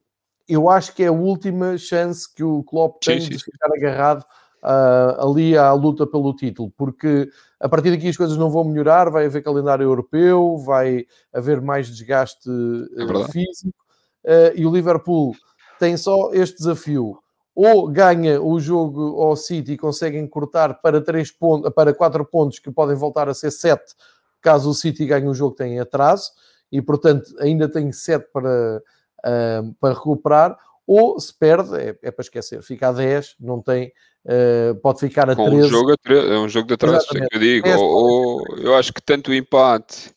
eu 0.48 0.68
acho 0.68 0.94
que 0.94 1.02
é 1.02 1.06
a 1.06 1.12
última 1.12 1.78
chance 1.78 2.32
que 2.32 2.42
o 2.42 2.62
Klopp 2.64 3.02
tem 3.04 3.20
sim, 3.20 3.26
sim. 3.26 3.32
de 3.36 3.44
ficar 3.44 3.68
agarrado 3.72 4.24
uh, 4.62 5.28
ali 5.28 5.56
à 5.56 5.72
luta 5.72 6.06
pelo 6.06 6.34
título, 6.34 6.72
porque 6.76 7.28
a 7.58 7.68
partir 7.68 7.90
daqui 7.90 8.08
as 8.08 8.16
coisas 8.16 8.36
não 8.36 8.50
vão 8.50 8.64
melhorar, 8.64 9.10
vai 9.10 9.26
haver 9.26 9.42
calendário 9.42 9.84
europeu, 9.84 10.58
vai 10.58 11.06
haver 11.32 11.60
mais 11.60 11.86
desgaste 11.88 12.48
uh, 12.48 13.24
físico, 13.30 13.78
uh, 14.24 14.52
e 14.54 14.66
o 14.66 14.72
Liverpool 14.72 15.34
tem 15.78 15.96
só 15.96 16.32
este 16.32 16.58
desafio. 16.58 17.18
Ou 17.54 17.88
ganha 17.88 18.40
o 18.40 18.58
jogo 18.58 19.20
ao 19.20 19.36
City 19.36 19.72
e 19.72 19.78
conseguem 19.78 20.26
cortar 20.26 20.80
para, 20.80 21.00
três 21.00 21.30
pontos, 21.30 21.70
para 21.74 21.92
quatro 21.92 22.24
pontos 22.24 22.58
que 22.58 22.70
podem 22.70 22.96
voltar 22.96 23.28
a 23.28 23.34
ser 23.34 23.50
sete 23.50 23.94
caso 24.40 24.70
o 24.70 24.74
City 24.74 25.04
ganhe 25.06 25.28
o 25.28 25.34
jogo 25.34 25.54
tem 25.54 25.78
atraso 25.78 26.30
e 26.72 26.80
portanto 26.80 27.34
ainda 27.38 27.68
tem 27.68 27.92
sete 27.92 28.28
para, 28.32 28.82
uh, 29.24 29.74
para 29.80 29.94
recuperar, 29.94 30.58
ou 30.86 31.18
se 31.20 31.36
perde, 31.36 31.76
é, 31.76 31.96
é, 32.02 32.10
para 32.10 32.22
esquecer, 32.22 32.62
fica 32.62 32.88
a 32.88 32.92
10, 32.92 33.36
não 33.38 33.62
tem, 33.62 33.92
uh, 34.24 34.74
pode 34.82 35.00
ficar 35.00 35.30
a 35.30 35.36
Com 35.36 35.50
13. 35.50 35.66
Um 35.66 35.68
jogo 35.68 35.92
a 35.92 35.96
13 36.02 36.28
é 36.28 36.38
um 36.38 36.48
jogo 36.48 36.66
de 36.66 36.74
atraso, 36.74 37.06
é 37.14 37.26
que 37.26 37.36
eu 37.36 37.40
digo. 37.40 37.68
Ou, 37.68 37.84
ou, 37.84 38.58
eu 38.58 38.74
acho 38.74 38.92
que 38.92 39.02
tanto 39.02 39.30
o 39.30 39.34
empate 39.34 40.10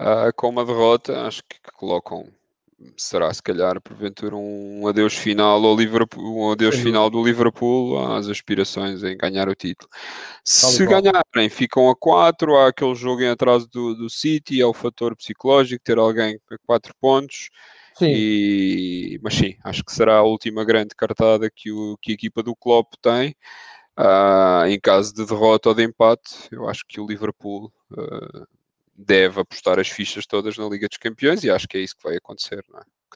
uh, 0.00 0.32
como 0.36 0.60
a 0.60 0.64
derrota, 0.64 1.22
acho 1.26 1.42
que 1.48 1.58
colocam 1.76 2.26
será 2.96 3.32
se 3.32 3.42
calhar 3.42 3.80
porventura 3.80 4.36
um 4.36 4.86
adeus 4.86 5.14
final 5.14 5.64
ao 5.64 5.76
Liverpool, 5.76 6.22
um 6.22 6.50
adeus 6.50 6.76
Sim. 6.76 6.82
final 6.82 7.08
do 7.08 7.24
Liverpool 7.24 7.98
às 8.12 8.28
aspirações 8.28 9.02
em 9.02 9.16
ganhar 9.16 9.48
o 9.48 9.54
título. 9.54 9.88
Se 10.44 10.84
ganharem, 10.86 11.48
ficam 11.48 11.88
a 11.88 11.96
4, 11.96 12.56
há 12.56 12.68
aquele 12.68 12.94
jogo 12.94 13.22
em 13.22 13.28
atraso 13.28 13.68
do, 13.68 13.94
do 13.94 14.10
City, 14.10 14.60
há 14.60 14.68
o 14.68 14.74
fator 14.74 15.16
psicológico, 15.16 15.82
ter 15.82 15.98
alguém 15.98 16.38
a 16.50 16.56
4 16.66 16.94
pontos. 17.00 17.50
Sim. 17.96 18.06
E, 18.08 19.20
mas 19.22 19.34
sim, 19.34 19.56
acho 19.62 19.84
que 19.84 19.92
será 19.92 20.16
a 20.16 20.22
última 20.22 20.64
grande 20.64 20.94
cartada 20.96 21.48
que, 21.48 21.70
o, 21.70 21.96
que 22.02 22.10
a 22.10 22.14
equipa 22.14 22.42
do 22.42 22.56
Klopp 22.56 22.94
tem. 23.00 23.36
Uh, 23.96 24.66
em 24.66 24.80
caso 24.80 25.14
de 25.14 25.24
derrota 25.24 25.68
ou 25.68 25.74
de 25.74 25.84
empate, 25.84 26.48
eu 26.50 26.68
acho 26.68 26.84
que 26.88 27.00
o 27.00 27.06
Liverpool 27.06 27.72
uh, 27.92 28.46
deve 28.96 29.40
apostar 29.40 29.78
as 29.78 29.88
fichas 29.88 30.26
todas 30.26 30.58
na 30.58 30.68
Liga 30.68 30.88
dos 30.88 30.98
Campeões 30.98 31.44
e 31.44 31.50
acho 31.50 31.68
que 31.68 31.78
é 31.78 31.80
isso 31.80 31.96
que 31.96 32.02
vai 32.02 32.16
acontecer. 32.16 32.64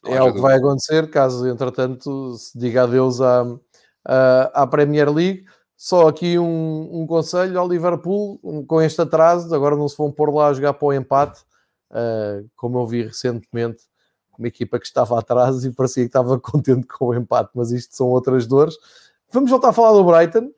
É 0.07 0.15
é 0.15 0.23
o 0.23 0.33
que 0.33 0.41
vai 0.41 0.57
acontecer 0.57 1.11
caso, 1.11 1.49
entretanto, 1.49 2.35
se 2.35 2.57
diga 2.57 2.85
adeus 2.85 3.21
à, 3.21 3.45
à, 4.05 4.63
à 4.63 4.67
Premier 4.69 5.13
League. 5.13 5.45
Só 5.77 6.07
aqui 6.07 6.39
um, 6.39 7.03
um 7.03 7.07
conselho 7.07 7.59
ao 7.59 7.69
Liverpool, 7.69 8.39
com 8.67 8.81
este 8.81 9.01
atraso, 9.01 9.53
agora 9.53 9.77
não 9.77 9.89
se 9.89 9.97
vão 9.97 10.13
pôr 10.13 10.33
lá 10.33 10.49
a 10.49 10.53
jogar 10.53 10.75
para 10.75 10.87
o 10.87 10.93
empate, 10.93 11.41
uh, 11.91 12.49
como 12.55 12.79
eu 12.79 12.87
vi 12.87 13.03
recentemente 13.03 13.88
uma 14.39 14.49
equipa 14.49 14.79
que 14.79 14.87
estava 14.87 15.19
atrás 15.19 15.65
e 15.65 15.71
parecia 15.71 16.05
que 16.05 16.09
estava 16.09 16.39
contente 16.41 16.87
com 16.87 17.07
o 17.07 17.15
empate, 17.15 17.51
mas 17.55 17.71
isto 17.73 17.95
são 17.95 18.09
outras 18.09 18.47
dores. 18.47 18.77
Vamos 19.31 19.51
voltar 19.51 19.71
a 19.71 19.73
falar 19.73 19.93
do 19.93 20.05
Brighton. 20.05 20.51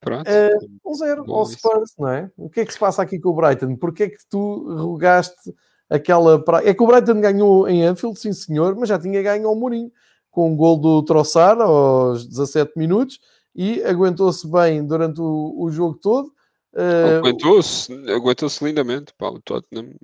Pronto. 0.00 0.28
Uh, 0.28 0.90
um 0.90 0.94
zero 0.94 1.32
ao 1.32 1.46
Spurs, 1.46 1.94
não 1.98 2.08
é? 2.08 2.30
O 2.36 2.48
que 2.48 2.60
é 2.60 2.64
que 2.64 2.72
se 2.72 2.78
passa 2.78 3.02
aqui 3.02 3.18
com 3.18 3.30
o 3.30 3.34
Brighton? 3.34 3.76
Porquê 3.76 4.04
é 4.04 4.08
que 4.08 4.18
tu 4.28 4.76
rogaste 4.76 5.54
aquela... 5.88 6.42
Pra... 6.42 6.64
É 6.64 6.74
que 6.74 6.82
o 6.82 6.86
Brighton 6.86 7.20
ganhou 7.20 7.68
em 7.68 7.84
Anfield, 7.84 8.18
sim 8.18 8.32
senhor, 8.32 8.76
mas 8.76 8.88
já 8.88 8.98
tinha 8.98 9.22
ganho 9.22 9.48
ao 9.48 9.56
Mourinho. 9.56 9.90
com 10.30 10.52
um 10.52 10.56
gol 10.56 10.76
do 10.76 11.02
Troçar 11.02 11.60
aos 11.60 12.26
17 12.26 12.72
minutos 12.76 13.20
e 13.54 13.82
aguentou-se 13.82 14.46
bem 14.46 14.86
durante 14.86 15.20
o, 15.20 15.54
o 15.58 15.70
jogo 15.70 15.98
todo. 16.00 16.32
Uh... 16.72 17.18
Aguentou-se, 17.18 17.92
aguentou-se 18.10 18.64
lindamente. 18.64 19.12
Pá, 19.18 19.30
o 19.30 19.40
Tottenham 19.40 19.94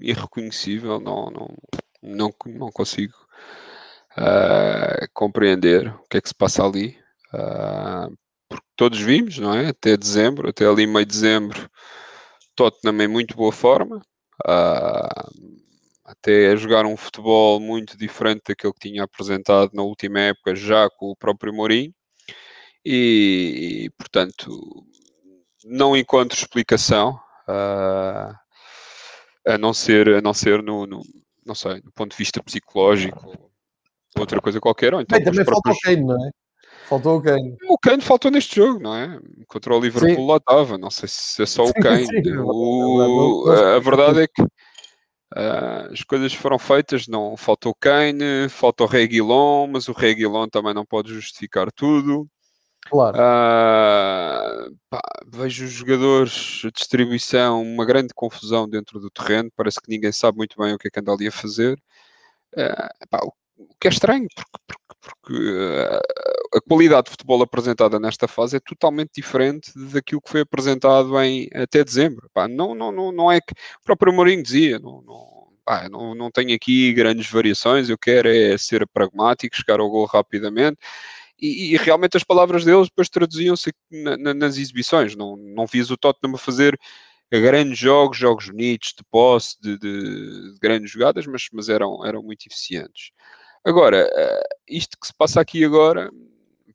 irreconhecível, 0.00 1.00
não, 1.00 1.30
não, 1.30 1.48
não, 2.02 2.32
não 2.46 2.70
consigo 2.70 3.14
uh, 4.16 5.08
compreender 5.12 5.88
o 5.88 6.08
que 6.08 6.18
é 6.18 6.20
que 6.20 6.28
se 6.28 6.34
passa 6.34 6.64
ali. 6.64 6.98
Uh, 7.32 8.16
porque 8.48 8.66
todos 8.76 8.98
vimos, 9.00 9.38
não 9.38 9.54
é? 9.54 9.68
Até 9.68 9.96
dezembro, 9.96 10.48
até 10.48 10.66
ali 10.66 10.86
meio 10.86 11.04
de 11.04 11.12
dezembro, 11.12 11.70
Tottenham 12.54 13.02
em 13.02 13.08
muito 13.08 13.36
boa 13.36 13.52
forma. 13.52 14.02
Uh, 14.46 15.68
até 16.04 16.52
a 16.52 16.56
jogar 16.56 16.86
um 16.86 16.96
futebol 16.96 17.60
muito 17.60 17.96
diferente 17.98 18.42
daquele 18.48 18.72
que 18.72 18.88
tinha 18.88 19.04
apresentado 19.04 19.72
na 19.74 19.82
última 19.82 20.20
época, 20.20 20.54
já 20.56 20.88
com 20.90 21.10
o 21.10 21.16
próprio 21.16 21.52
Mourinho. 21.52 21.92
E, 22.84 23.84
e 23.84 23.90
portanto, 23.90 24.86
não 25.64 25.96
encontro 25.96 26.38
explicação 26.38 27.20
uh, 27.46 28.34
a 29.46 29.58
não 29.58 29.74
ser, 29.74 30.08
a 30.08 30.22
não 30.22 30.32
ser 30.32 30.62
no, 30.62 30.86
no, 30.86 31.02
não 31.48 31.54
sei, 31.54 31.80
do 31.80 31.90
ponto 31.90 32.12
de 32.12 32.16
vista 32.16 32.42
psicológico, 32.42 33.36
outra 34.16 34.40
coisa 34.40 34.60
qualquer. 34.60 34.94
Ou 34.94 35.00
então 35.00 35.18
Bem, 35.18 35.24
também 35.24 35.44
próprios... 35.44 35.76
faltou 35.80 35.92
o 35.92 35.96
Kane, 35.96 36.06
não 36.06 36.26
é? 36.26 36.30
Faltou 36.86 37.16
o 37.18 37.22
Kane. 37.22 37.56
O 37.68 37.78
Kane 37.78 38.02
faltou 38.02 38.30
neste 38.30 38.56
jogo, 38.56 38.80
não 38.80 38.94
é? 38.94 39.18
Contra 39.46 39.74
o 39.74 39.80
Liverpool 39.80 40.14
sim. 40.14 40.26
lá 40.26 40.36
estava. 40.36 40.78
Não 40.78 40.90
sei 40.90 41.08
se 41.10 41.42
é 41.42 41.46
só 41.46 41.64
o 41.64 41.72
Kane. 41.82 42.06
Sim, 42.06 42.22
sim, 42.22 42.36
o... 42.36 43.50
A 43.50 43.78
verdade 43.80 44.22
é 44.22 44.26
que 44.26 44.42
Uh, 45.36 45.92
as 45.92 46.02
coisas 46.02 46.32
foram 46.32 46.58
feitas, 46.58 47.06
não 47.06 47.36
faltou 47.36 47.74
Kane, 47.74 48.48
faltou 48.48 48.86
Reguilon, 48.86 49.66
mas 49.66 49.86
o 49.86 49.92
Reguilon 49.92 50.48
também 50.48 50.72
não 50.72 50.86
pode 50.86 51.12
justificar 51.12 51.70
tudo. 51.70 52.26
Claro. 52.90 53.18
Uh, 53.18 54.76
pá, 54.88 55.00
vejo 55.26 55.64
os 55.64 55.70
jogadores, 55.70 56.62
a 56.64 56.70
distribuição, 56.70 57.62
uma 57.62 57.84
grande 57.84 58.14
confusão 58.14 58.68
dentro 58.68 58.98
do 58.98 59.10
terreno. 59.10 59.50
Parece 59.56 59.80
que 59.80 59.90
ninguém 59.90 60.12
sabe 60.12 60.38
muito 60.38 60.56
bem 60.58 60.74
o 60.74 60.78
que 60.78 60.88
é 60.88 60.90
que 60.90 61.00
anda 61.00 61.12
ali 61.12 61.28
a 61.28 61.32
fazer. 61.32 61.78
Uh, 62.54 63.08
pá, 63.10 63.20
o, 63.22 63.32
que 63.80 63.88
é 63.88 63.90
estranho, 63.90 64.26
porque, 64.34 64.50
porque, 64.66 64.88
porque 65.00 66.56
a 66.56 66.60
qualidade 66.60 67.04
de 67.06 67.10
futebol 67.10 67.42
apresentada 67.42 68.00
nesta 68.00 68.26
fase 68.26 68.56
é 68.56 68.60
totalmente 68.60 69.10
diferente 69.14 69.72
daquilo 69.92 70.20
que 70.20 70.30
foi 70.30 70.40
apresentado 70.42 71.20
em 71.20 71.48
até 71.54 71.84
dezembro. 71.84 72.28
Pá, 72.32 72.48
não, 72.48 72.74
não, 72.74 72.90
não, 72.90 73.12
não 73.12 73.30
é 73.30 73.40
que 73.40 73.52
o 73.52 73.84
próprio 73.84 74.12
Mourinho 74.12 74.42
dizia, 74.42 74.78
não, 74.78 75.02
não, 75.02 75.48
não, 75.90 76.14
não 76.14 76.30
tenho 76.30 76.54
aqui 76.54 76.92
grandes 76.92 77.30
variações, 77.30 77.88
eu 77.88 77.98
quero 77.98 78.28
é 78.28 78.56
ser 78.56 78.86
pragmático, 78.88 79.56
chegar 79.56 79.80
ao 79.80 79.90
gol 79.90 80.06
rapidamente. 80.06 80.78
E, 81.40 81.74
e, 81.74 81.76
realmente 81.76 82.16
as 82.16 82.24
palavras 82.24 82.64
deles 82.64 82.88
depois 82.88 83.08
traduziam-se 83.08 83.72
na, 83.90 84.16
na, 84.16 84.34
nas 84.34 84.56
exibições. 84.56 85.14
Não, 85.14 85.36
não 85.36 85.66
vias 85.66 85.90
o 85.90 85.96
Tottenham 85.96 86.34
a 86.34 86.38
fazer 86.38 86.78
grandes 87.30 87.78
jogos, 87.78 88.16
jogos 88.16 88.46
bonitos, 88.46 88.94
de 88.96 89.04
posse, 89.10 89.56
de, 89.60 89.78
de, 89.78 90.52
de, 90.52 90.58
grandes 90.60 90.90
jogadas, 90.90 91.26
mas, 91.26 91.46
mas 91.52 91.68
eram, 91.68 92.04
eram 92.04 92.22
muito 92.22 92.46
eficientes. 92.46 93.10
Agora, 93.64 94.08
eh, 94.12 94.48
isto 94.68 94.96
que 94.98 95.06
se 95.06 95.14
passa 95.14 95.40
aqui 95.40 95.64
agora, 95.64 96.10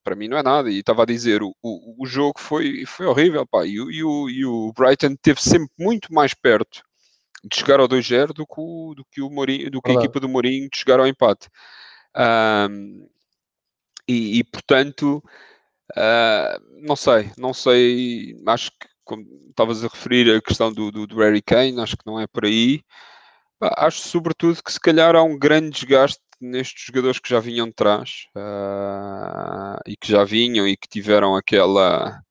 para 0.03 0.15
mim 0.15 0.27
não 0.27 0.37
é 0.37 0.43
nada. 0.43 0.69
E 0.69 0.79
estava 0.79 1.03
a 1.03 1.05
dizer, 1.05 1.41
o, 1.41 1.55
o, 1.61 2.03
o 2.03 2.05
jogo 2.05 2.39
foi, 2.39 2.85
foi 2.85 3.05
horrível, 3.05 3.47
pá. 3.47 3.65
E, 3.65 3.73
e, 3.73 4.03
o, 4.03 4.29
e 4.29 4.45
o 4.45 4.71
Brighton 4.73 5.15
teve 5.21 5.41
sempre 5.41 5.69
muito 5.79 6.13
mais 6.13 6.33
perto 6.33 6.83
de 7.43 7.57
chegar 7.57 7.79
ao 7.79 7.87
2-0 7.87 8.27
do 8.27 8.45
que, 8.45 8.53
o, 8.57 8.93
do 8.95 9.05
que, 9.05 9.21
o 9.21 9.29
Mourinho, 9.29 9.69
do 9.71 9.81
que 9.81 9.91
a 9.91 9.95
equipa 9.95 10.19
do 10.19 10.29
Mourinho 10.29 10.69
de 10.69 10.77
chegar 10.77 10.99
ao 10.99 11.07
empate. 11.07 11.49
Um, 12.15 13.09
e, 14.07 14.39
e, 14.39 14.43
portanto, 14.43 15.23
uh, 15.97 16.81
não 16.81 16.95
sei, 16.95 17.31
não 17.37 17.53
sei, 17.53 18.35
acho 18.47 18.71
que 18.71 18.87
como 19.03 19.25
estavas 19.49 19.83
a 19.83 19.87
referir 19.87 20.35
a 20.35 20.41
questão 20.41 20.71
do, 20.71 20.91
do, 20.91 21.05
do 21.05 21.19
Harry 21.19 21.41
Kane, 21.41 21.79
acho 21.79 21.97
que 21.97 22.05
não 22.05 22.19
é 22.19 22.27
por 22.27 22.45
aí. 22.45 22.81
Acho 23.61 23.99
sobretudo 23.99 24.61
que 24.63 24.71
se 24.71 24.79
calhar 24.79 25.15
há 25.15 25.23
um 25.23 25.37
grande 25.37 25.69
desgaste 25.71 26.21
nestes 26.41 26.85
jogadores 26.85 27.19
que 27.19 27.29
já 27.29 27.39
vinham 27.39 27.67
de 27.67 27.73
trás 27.73 28.27
uh, 28.35 29.79
e 29.87 29.95
que 29.95 30.11
já 30.11 30.23
vinham 30.25 30.67
e 30.67 30.75
que 30.75 30.87
tiveram 30.87 31.35
aquela 31.35 32.21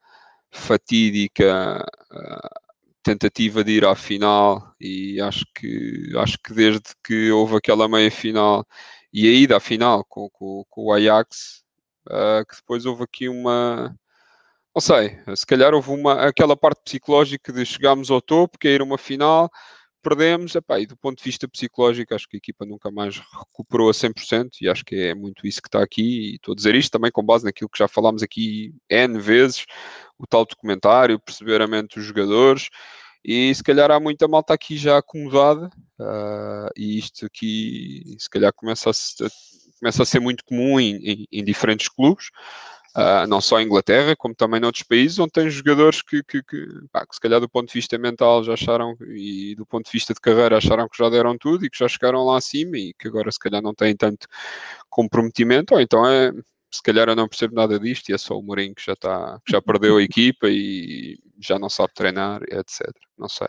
fatídica 0.50 1.84
uh, 2.12 2.60
tentativa 3.02 3.64
de 3.64 3.72
ir 3.72 3.84
à 3.86 3.94
final 3.94 4.74
e 4.80 5.20
acho 5.20 5.44
que 5.54 6.12
acho 6.16 6.38
que 6.38 6.52
desde 6.52 6.82
que 7.02 7.30
houve 7.30 7.56
aquela 7.56 7.88
meia 7.88 8.10
final 8.10 8.66
e 9.12 9.28
a 9.28 9.32
ida 9.32 9.56
à 9.56 9.60
final 9.60 10.04
com, 10.04 10.28
com, 10.30 10.64
com 10.68 10.84
o 10.86 10.92
Ajax 10.92 11.62
uh, 12.08 12.46
que 12.48 12.56
depois 12.56 12.86
houve 12.86 13.04
aqui 13.04 13.28
uma 13.28 13.94
não 14.74 14.80
sei, 14.80 15.18
se 15.36 15.44
calhar 15.44 15.74
houve 15.74 15.90
uma 15.90 16.26
aquela 16.26 16.56
parte 16.56 16.80
psicológica 16.82 17.52
de 17.52 17.64
chegarmos 17.66 18.10
ao 18.10 18.22
topo, 18.22 18.58
que 18.58 18.68
é 18.68 18.72
ir 18.72 18.82
uma 18.82 18.96
final 18.96 19.50
perdemos, 20.02 20.54
epá, 20.54 20.80
e 20.80 20.86
do 20.86 20.96
ponto 20.96 21.18
de 21.18 21.24
vista 21.24 21.48
psicológico, 21.48 22.14
acho 22.14 22.28
que 22.28 22.36
a 22.36 22.38
equipa 22.38 22.66
nunca 22.66 22.90
mais 22.90 23.18
recuperou 23.18 23.88
a 23.88 23.92
100%, 23.92 24.60
e 24.60 24.68
acho 24.68 24.84
que 24.84 24.96
é 24.96 25.14
muito 25.14 25.46
isso 25.46 25.62
que 25.62 25.68
está 25.68 25.82
aqui, 25.82 26.32
e 26.32 26.34
estou 26.34 26.52
a 26.52 26.56
dizer 26.56 26.74
isto 26.74 26.90
também 26.90 27.10
com 27.10 27.24
base 27.24 27.44
naquilo 27.44 27.70
que 27.70 27.78
já 27.78 27.86
falámos 27.86 28.22
aqui 28.22 28.74
N 28.90 29.18
vezes, 29.20 29.64
o 30.18 30.26
tal 30.26 30.44
documentário, 30.44 31.20
perceber 31.20 31.62
a 31.62 31.68
mente 31.68 31.96
dos 31.96 32.04
jogadores, 32.04 32.68
e 33.24 33.54
se 33.54 33.62
calhar 33.62 33.90
há 33.90 34.00
muita 34.00 34.26
malta 34.28 34.54
aqui 34.54 34.76
já 34.76 34.98
acomodada, 34.98 35.70
uh, 36.00 36.70
e 36.76 36.98
isto 36.98 37.26
aqui 37.26 38.16
se 38.18 38.28
calhar 38.28 38.52
começa 38.52 38.90
a, 38.90 38.92
começa 39.78 40.02
a 40.02 40.06
ser 40.06 40.20
muito 40.20 40.44
comum 40.44 40.78
em, 40.80 40.96
em, 40.96 41.26
em 41.30 41.44
diferentes 41.44 41.88
clubes, 41.88 42.30
Uh, 42.94 43.26
não 43.26 43.40
só 43.40 43.58
em 43.58 43.64
Inglaterra, 43.64 44.14
como 44.14 44.34
também 44.34 44.60
noutros 44.60 44.82
países, 44.82 45.18
onde 45.18 45.32
tem 45.32 45.48
jogadores 45.48 46.02
que, 46.02 46.22
que, 46.22 46.42
que, 46.42 46.66
pá, 46.92 47.06
que, 47.06 47.14
se 47.14 47.20
calhar 47.22 47.40
do 47.40 47.48
ponto 47.48 47.68
de 47.68 47.72
vista 47.72 47.96
mental 47.96 48.44
já 48.44 48.52
acharam 48.52 48.94
e 49.00 49.54
do 49.54 49.64
ponto 49.64 49.86
de 49.86 49.92
vista 49.92 50.12
de 50.12 50.20
carreira 50.20 50.58
acharam 50.58 50.86
que 50.86 50.98
já 50.98 51.08
deram 51.08 51.38
tudo 51.38 51.64
e 51.64 51.70
que 51.70 51.78
já 51.78 51.88
chegaram 51.88 52.22
lá 52.26 52.36
acima 52.36 52.76
e 52.76 52.92
que 52.92 53.08
agora 53.08 53.32
se 53.32 53.38
calhar 53.38 53.62
não 53.62 53.74
têm 53.74 53.96
tanto 53.96 54.26
comprometimento, 54.90 55.72
ou 55.72 55.80
então 55.80 56.06
é 56.06 56.32
se 56.72 56.82
calhar 56.82 57.08
eu 57.08 57.16
não 57.16 57.28
percebo 57.28 57.54
nada 57.54 57.78
disto 57.78 58.08
e 58.08 58.14
é 58.14 58.18
só 58.18 58.38
o 58.38 58.42
Mourinho 58.42 58.74
que 58.74 58.84
já, 58.84 58.94
está, 58.94 59.38
que 59.44 59.52
já 59.52 59.60
perdeu 59.60 59.98
a 59.98 60.02
equipa 60.02 60.46
e 60.48 61.18
já 61.38 61.58
não 61.58 61.68
sabe 61.68 61.92
treinar, 61.94 62.42
etc. 62.44 62.88
Não 63.18 63.28
sei. 63.28 63.48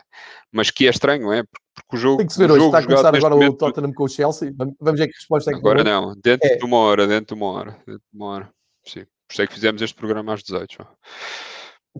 Mas 0.52 0.70
que 0.70 0.88
é 0.88 0.90
estranho, 0.90 1.32
é? 1.32 1.44
Porque 1.74 1.96
o 1.96 1.98
jogo. 1.98 2.18
Tem 2.18 2.28
que 2.28 2.34
se 2.34 2.40
ver 2.40 2.52
hoje. 2.52 2.66
Está 2.66 2.80
a 2.80 2.84
começar 2.84 3.16
agora 3.16 3.36
momento, 3.36 3.54
o 3.54 3.58
Tottenham 3.58 3.94
com 3.94 4.04
o 4.04 4.10
Chelsea. 4.10 4.54
Vamos 4.56 5.00
ver 5.00 5.08
que 5.08 5.16
resposta 5.16 5.52
é 5.52 5.54
que 5.54 5.60
Agora 5.60 5.84
não, 5.84 6.14
dentro 6.22 6.50
é. 6.50 6.58
de 6.58 6.66
uma 6.66 6.78
hora, 6.78 7.08
dentro 7.08 7.36
de 7.36 7.42
uma 7.42 7.52
hora. 7.52 7.72
Dentro 7.86 8.04
de 8.12 8.18
uma 8.18 8.26
hora. 8.28 8.54
Sim. 8.86 9.06
Por 9.28 9.34
isso 9.34 9.42
é 9.42 9.48
que 9.48 9.54
fizemos 9.54 9.82
este 9.82 9.96
programa 9.96 10.34
às 10.34 10.44
18. 10.44 10.86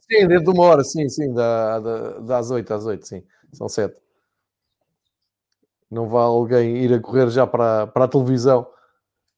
Sim, 0.02 0.28
dentro 0.28 0.44
de 0.44 0.50
uma 0.50 0.66
hora, 0.66 0.84
sim, 0.84 1.08
sim, 1.08 1.34
da, 1.34 1.80
da, 1.80 2.20
das 2.20 2.52
8 2.52 2.74
às 2.74 2.86
8, 2.86 3.08
sim. 3.08 3.24
São 3.54 3.70
7. 3.70 3.96
Não 5.90 6.10
vai 6.10 6.24
alguém 6.24 6.78
ir 6.78 6.94
a 6.94 7.00
correr 7.00 7.30
já 7.30 7.46
para, 7.46 7.88
para 7.88 8.06
a 8.06 8.08
televisão 8.08 8.68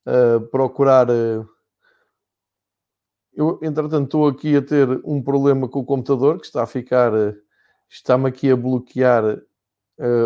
uh, 0.08 0.42
procurar. 0.48 1.10
Uh... 1.10 1.55
Eu, 3.36 3.60
entretanto, 3.62 4.06
estou 4.06 4.28
aqui 4.28 4.56
a 4.56 4.62
ter 4.62 4.88
um 5.04 5.22
problema 5.22 5.68
com 5.68 5.80
o 5.80 5.86
computador 5.86 6.40
que 6.40 6.46
está 6.46 6.64
a 6.64 6.68
ficar. 6.68 7.14
Uh, 7.14 7.36
está-me 7.90 8.28
aqui 8.28 8.50
a 8.50 8.56
bloquear 8.56 9.42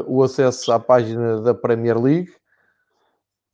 o 0.07 0.23
acesso 0.23 0.71
à 0.71 0.79
página 0.79 1.41
da 1.41 1.53
Premier 1.53 2.01
League. 2.01 2.33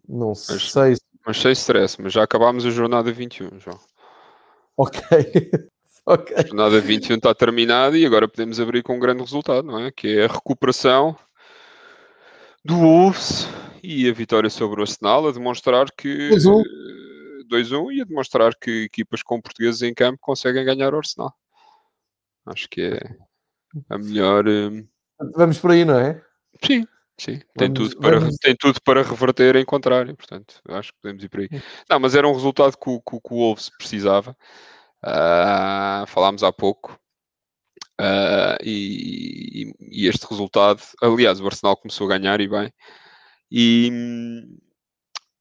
Não 0.07 0.29
mas, 0.29 0.71
sei. 0.71 0.95
Mas 1.25 1.37
sem 1.37 1.51
stress, 1.51 2.01
mas 2.01 2.13
já 2.13 2.23
acabámos 2.23 2.65
a 2.65 2.69
jornada 2.69 3.11
21, 3.11 3.59
João. 3.59 3.79
Ok. 4.77 5.01
okay. 6.05 6.37
A 6.37 6.45
jornada 6.45 6.79
21 6.79 7.15
está 7.15 7.33
terminada 7.33 7.97
e 7.97 8.05
agora 8.05 8.27
podemos 8.27 8.59
abrir 8.59 8.83
com 8.83 8.95
um 8.95 8.99
grande 8.99 9.21
resultado, 9.21 9.65
não 9.65 9.79
é? 9.79 9.91
Que 9.91 10.19
é 10.19 10.25
a 10.25 10.31
recuperação 10.31 11.17
do 12.63 12.75
Wolves 12.75 13.47
e 13.81 14.09
a 14.09 14.13
vitória 14.13 14.49
sobre 14.49 14.79
o 14.79 14.83
Arsenal, 14.83 15.27
a 15.27 15.31
demonstrar 15.31 15.87
que 15.91 16.29
2-1 17.47 17.93
e 17.93 18.01
a 18.01 18.05
demonstrar 18.05 18.53
que 18.55 18.83
equipas 18.83 19.23
com 19.23 19.41
portugueses 19.41 19.81
em 19.81 19.93
campo 19.93 20.19
conseguem 20.21 20.65
ganhar 20.65 20.93
o 20.93 20.97
Arsenal. 20.97 21.33
Acho 22.45 22.69
que 22.69 22.81
é 22.81 22.99
a 23.89 23.97
melhor. 23.97 24.47
Hum, 24.47 24.87
vamos 25.35 25.59
por 25.59 25.71
aí, 25.71 25.83
não 25.83 25.99
é? 25.99 26.21
Sim, 26.63 26.85
sim. 27.17 27.41
Tem, 27.57 27.71
vamos, 27.73 27.89
tudo 27.89 28.01
para, 28.01 28.19
vamos... 28.19 28.37
tem 28.37 28.55
tudo 28.55 28.79
para 28.81 29.03
reverter 29.03 29.55
em 29.55 29.65
contrário, 29.65 30.15
portanto, 30.15 30.61
acho 30.69 30.91
que 30.93 30.99
podemos 31.01 31.23
ir 31.23 31.29
por 31.29 31.39
aí. 31.41 31.49
Não, 31.89 31.99
mas 31.99 32.15
era 32.15 32.27
um 32.27 32.33
resultado 32.33 32.77
que 32.77 32.89
o, 32.89 33.01
que, 33.01 33.19
que 33.19 33.33
o 33.33 33.37
Wolves 33.37 33.69
precisava. 33.77 34.35
Uh, 35.03 36.05
falámos 36.07 36.43
há 36.43 36.51
pouco. 36.51 36.99
Uh, 37.99 38.59
e, 38.61 39.73
e, 39.79 40.07
este 40.07 40.25
resultado, 40.25 40.81
aliás, 41.01 41.39
o 41.39 41.45
Arsenal 41.45 41.77
começou 41.77 42.07
a 42.07 42.17
ganhar 42.17 42.41
e 42.41 42.47
bem, 42.47 42.73
e, 43.49 43.89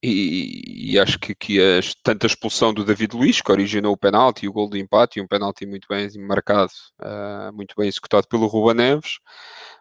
e, 0.06 0.92
e 0.92 0.98
acho 0.98 1.18
que, 1.18 1.34
que 1.34 1.58
a, 1.60 1.80
tanto 2.02 2.24
a 2.24 2.26
expulsão 2.26 2.74
do 2.74 2.84
David 2.84 3.16
Luiz, 3.16 3.40
que 3.40 3.50
originou 3.50 3.94
o 3.94 3.96
penalti, 3.96 4.46
o 4.46 4.52
gol 4.52 4.68
de 4.68 4.78
empate, 4.78 5.18
e 5.18 5.22
um 5.22 5.26
penalti 5.26 5.64
muito 5.64 5.88
bem 5.88 6.08
marcado, 6.18 6.72
uh, 7.00 7.52
muito 7.54 7.74
bem 7.76 7.88
executado 7.88 8.28
pelo 8.28 8.46
Ruba 8.46 8.74
Neves, 8.74 9.18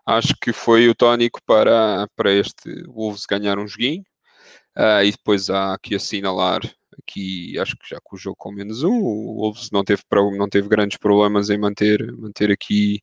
acho 0.05 0.33
que 0.41 0.53
foi 0.53 0.87
o 0.87 0.95
tónico 0.95 1.41
para, 1.45 2.07
para 2.15 2.31
este 2.31 2.83
Wolves 2.87 3.25
ganhar 3.25 3.59
um 3.59 3.67
joguinho. 3.67 4.03
Uh, 4.77 5.03
e 5.05 5.11
depois 5.11 5.49
há 5.49 5.73
aqui 5.73 5.93
assinalar 5.95 6.61
aqui 6.97 7.57
acho 7.59 7.75
que 7.77 7.89
já 7.89 7.99
com 8.03 8.15
o 8.15 8.19
jogo 8.19 8.35
com 8.37 8.51
menos 8.51 8.83
um, 8.83 8.91
o 8.91 9.35
Wolves 9.41 9.69
não 9.71 9.83
teve, 9.83 10.01
não 10.37 10.49
teve 10.49 10.67
grandes 10.67 10.97
problemas 10.97 11.49
em 11.49 11.57
manter, 11.59 12.11
manter 12.17 12.51
aqui 12.51 13.01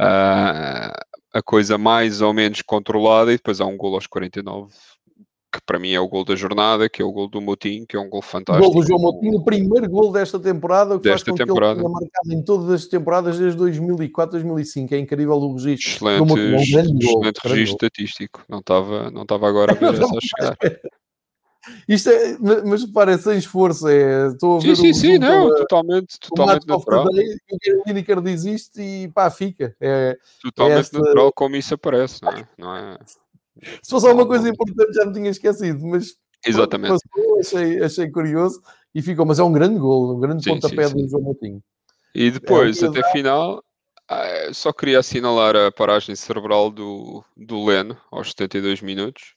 uh, 0.00 0.92
a 1.32 1.42
coisa 1.44 1.76
mais 1.76 2.20
ou 2.20 2.32
menos 2.32 2.62
controlada 2.62 3.32
e 3.32 3.36
depois 3.36 3.60
há 3.60 3.66
um 3.66 3.76
gol 3.76 3.94
aos 3.94 4.06
49 4.06 4.72
que 5.52 5.60
para 5.66 5.78
mim 5.78 5.92
é 5.92 6.00
o 6.00 6.08
gol 6.08 6.24
da 6.24 6.34
jornada, 6.34 6.88
que 6.88 7.02
é 7.02 7.04
o 7.04 7.12
gol 7.12 7.28
do 7.28 7.40
Motinho, 7.40 7.86
que 7.86 7.96
é 7.96 8.00
um 8.00 8.08
gol 8.08 8.22
fantástico. 8.22 8.66
O 8.66 8.72
gol 8.72 8.82
do 8.82 8.88
João 8.88 9.00
Motinho, 9.00 9.38
o 9.38 9.44
primeiro 9.44 9.88
gol 9.88 10.10
desta 10.10 10.40
temporada, 10.40 10.96
que 10.96 11.04
desta 11.04 11.26
faz 11.26 11.38
com 11.38 11.46
temporada. 11.46 11.74
que 11.74 11.86
ele 11.86 11.88
tenha 11.88 12.00
marcado 12.00 12.32
em 12.32 12.42
todas 12.42 12.70
as 12.70 12.86
temporadas 12.86 13.38
desde 13.38 13.58
2004, 13.58 14.32
2005. 14.32 14.94
É 14.94 14.98
incrível 14.98 15.36
o 15.36 15.52
registro. 15.52 15.90
Excelente, 15.90 16.18
do 16.18 16.26
Motinho, 16.26 16.54
é 16.54 16.56
um 16.56 16.98
excelente 16.98 17.40
registro 17.44 17.86
estatístico. 17.86 18.44
Não 18.48 18.58
estava, 18.58 19.10
não 19.10 19.22
estava 19.22 19.48
agora 19.48 19.72
a 19.72 19.74
ver 19.74 19.92
essa 20.02 20.18
chegar. 20.20 20.56
Isto 21.88 22.10
é, 22.10 22.36
mas 22.64 22.84
parece 22.86 23.24
sem 23.24 23.38
esforço, 23.38 23.86
é, 23.86 24.28
estou 24.28 24.56
a 24.56 24.60
ver 24.60 24.74
sim, 24.74 24.92
sim, 24.92 24.94
sim, 24.94 25.18
não, 25.18 25.44
pela, 25.44 25.58
totalmente, 25.58 26.18
totalmente 26.18 26.66
natural. 26.66 27.06
O 27.06 27.82
Lineker 27.86 28.20
diz 28.20 28.44
isto 28.44 28.80
e 28.80 29.08
pá, 29.08 29.30
fica. 29.30 29.74
É, 29.80 30.18
totalmente 30.42 30.76
é 30.76 30.80
esta... 30.80 30.98
natural 30.98 31.32
como 31.32 31.54
isso 31.54 31.74
aparece, 31.74 32.20
não 32.20 32.32
é? 32.32 32.48
Não 32.58 32.76
é... 32.76 32.98
Se 33.82 33.90
fosse 33.90 34.06
alguma 34.06 34.26
coisa 34.26 34.48
importante 34.48 34.94
já 34.94 35.04
me 35.04 35.12
tinha 35.12 35.30
esquecido, 35.30 35.86
mas 35.86 36.16
Exatamente. 36.44 36.98
Passou, 37.14 37.38
achei, 37.38 37.82
achei 37.82 38.10
curioso 38.10 38.60
e 38.94 39.00
ficou, 39.00 39.24
mas 39.24 39.38
é 39.38 39.42
um 39.44 39.52
grande 39.52 39.78
gol, 39.78 40.16
um 40.16 40.20
grande 40.20 40.42
sim, 40.42 40.50
pontapé 40.50 40.88
sim, 40.88 40.90
sim. 40.90 41.04
do 41.04 41.08
João 41.08 41.22
Moutinho. 41.22 41.62
E 42.14 42.30
depois, 42.30 42.82
é 42.82 42.88
até 42.88 43.02
final, 43.12 43.62
ah, 44.08 44.50
só 44.52 44.72
queria 44.72 44.98
assinalar 44.98 45.54
a 45.54 45.70
paragem 45.70 46.16
cerebral 46.16 46.70
do, 46.70 47.24
do 47.36 47.64
Leno 47.64 47.96
aos 48.10 48.30
72 48.30 48.82
minutos 48.82 49.36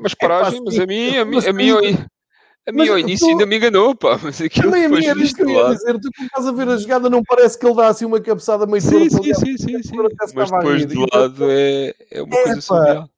mas 0.00 0.12
é 0.12 0.16
paragem, 0.18 0.60
mas 0.64 0.78
a 0.78 0.86
mim, 0.86 1.16
a 1.16 1.24
mim, 1.24 1.38
a 1.38 1.52
mim, 1.52 1.70
a 2.66 3.00
início 3.00 3.26
tu... 3.26 3.30
ainda 3.30 3.46
me 3.46 3.56
enganou, 3.56 3.94
pá, 3.94 4.18
mas 4.22 4.40
aquilo 4.40 4.70
Também 4.70 4.84
a 4.84 5.14
mim 5.14 5.32
que 5.32 5.42
eu 5.42 5.50
ia 5.50 5.74
dizer, 5.74 6.00
tu 6.00 6.08
quando 6.16 6.26
estás 6.26 6.46
a 6.46 6.52
ver 6.52 6.68
a 6.68 6.76
jogada 6.76 7.10
não 7.10 7.22
parece 7.22 7.58
que 7.58 7.66
ele 7.66 7.74
dá 7.74 7.88
assim 7.88 8.04
uma 8.04 8.20
cabeçada 8.20 8.66
meio 8.66 8.80
sim, 8.80 9.08
sim, 9.10 9.34
sim, 9.34 9.56
sim, 9.56 9.82
sim, 9.82 9.96
mas 10.34 10.50
depois 10.50 10.86
de 10.86 10.94
lado 11.12 11.50
é, 11.50 11.94
é 12.10 12.22
uma 12.22 12.42
coisa 12.42 12.60
surreal. 12.60 13.10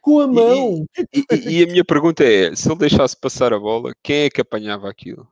Com 0.00 0.20
a 0.20 0.26
mão. 0.26 0.84
E, 1.12 1.24
e, 1.32 1.60
e, 1.60 1.62
a 1.62 1.66
minha 1.66 1.84
pergunta 1.84 2.24
é, 2.24 2.54
se 2.54 2.68
ele 2.68 2.78
deixasse 2.78 3.16
passar 3.16 3.52
a 3.52 3.58
bola, 3.58 3.92
quem 4.02 4.24
é 4.24 4.30
que 4.30 4.40
apanhava 4.40 4.88
aquilo? 4.88 5.26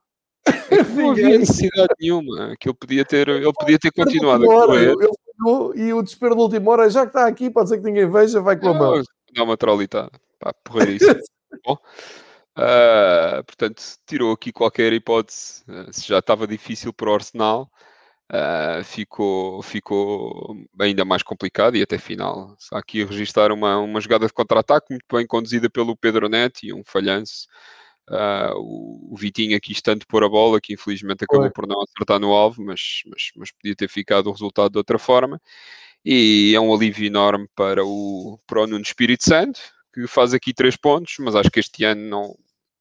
Não 0.94 1.12
havia 1.12 1.38
necessidade 1.38 1.94
nenhuma. 2.00 2.54
Que 2.60 2.68
ele 2.68 2.76
podia 2.76 3.04
ter, 3.04 3.28
ele 3.28 3.52
podia 3.52 3.78
ter 3.78 3.90
continuado 3.92 4.44
a 4.44 4.46
correr. 4.46 4.90
Ele, 4.90 5.88
e 5.88 5.92
o 5.92 6.02
desespero 6.02 6.34
da 6.34 6.42
última 6.42 6.70
hora, 6.72 6.90
já 6.90 7.02
que 7.02 7.08
está 7.08 7.26
aqui, 7.26 7.48
pode 7.48 7.68
ser 7.68 7.78
que 7.78 7.84
ninguém 7.84 8.10
veja, 8.10 8.40
vai 8.40 8.58
com 8.58 8.68
a 8.68 8.74
mão 8.74 9.02
dá 9.38 9.44
uma 9.44 9.56
trolitada. 9.56 10.10
Pá, 10.38 10.52
porreirice. 10.64 11.06
Bom, 11.64 11.78
uh, 12.58 13.44
portanto, 13.44 13.82
tirou 14.06 14.32
aqui 14.32 14.52
qualquer 14.52 14.92
hipótese. 14.92 15.62
Uh, 15.68 15.92
se 15.92 16.06
já 16.06 16.18
estava 16.18 16.46
difícil 16.46 16.92
para 16.92 17.10
o 17.10 17.14
Arsenal, 17.14 17.70
uh, 18.32 18.84
ficou, 18.84 19.62
ficou 19.62 20.56
ainda 20.80 21.04
mais 21.04 21.22
complicado 21.22 21.76
e 21.76 21.82
até 21.82 21.98
final. 21.98 22.56
Aqui 22.72 23.02
a 23.02 23.06
registrar 23.06 23.52
uma, 23.52 23.78
uma 23.78 24.00
jogada 24.00 24.26
de 24.26 24.32
contra-ataque 24.32 24.86
muito 24.90 25.04
bem 25.12 25.26
conduzida 25.26 25.70
pelo 25.70 25.96
Pedro 25.96 26.28
Neto 26.28 26.60
e 26.64 26.72
um 26.72 26.82
falhanço. 26.84 27.46
O, 28.56 29.12
o, 29.12 29.16
Vitinho 29.18 29.54
aqui 29.54 29.72
estando 29.72 30.06
por 30.06 30.24
a 30.24 30.28
bola, 30.30 30.58
que 30.62 30.72
infelizmente 30.72 31.24
acabou 31.24 31.44
Oi. 31.44 31.50
por 31.50 31.66
não 31.66 31.82
acertar 31.82 32.18
no 32.18 32.32
alvo, 32.32 32.64
mas, 32.64 33.02
mas, 33.06 33.30
mas 33.36 33.50
podia 33.52 33.76
ter 33.76 33.86
ficado 33.86 34.28
o 34.28 34.32
resultado 34.32 34.72
de 34.72 34.78
outra 34.78 34.98
forma 34.98 35.38
e 36.04 36.54
é 36.54 36.60
um 36.60 36.74
alívio 36.74 37.06
enorme 37.06 37.48
para 37.54 37.84
o, 37.84 38.38
para 38.46 38.62
o 38.62 38.66
Nuno 38.66 38.82
Espírito 38.82 39.24
Santo, 39.24 39.60
que 39.92 40.06
faz 40.06 40.32
aqui 40.32 40.54
três 40.54 40.76
pontos, 40.76 41.16
mas 41.20 41.34
acho 41.34 41.50
que 41.50 41.60
este 41.60 41.84
ano 41.84 42.02
não 42.02 42.36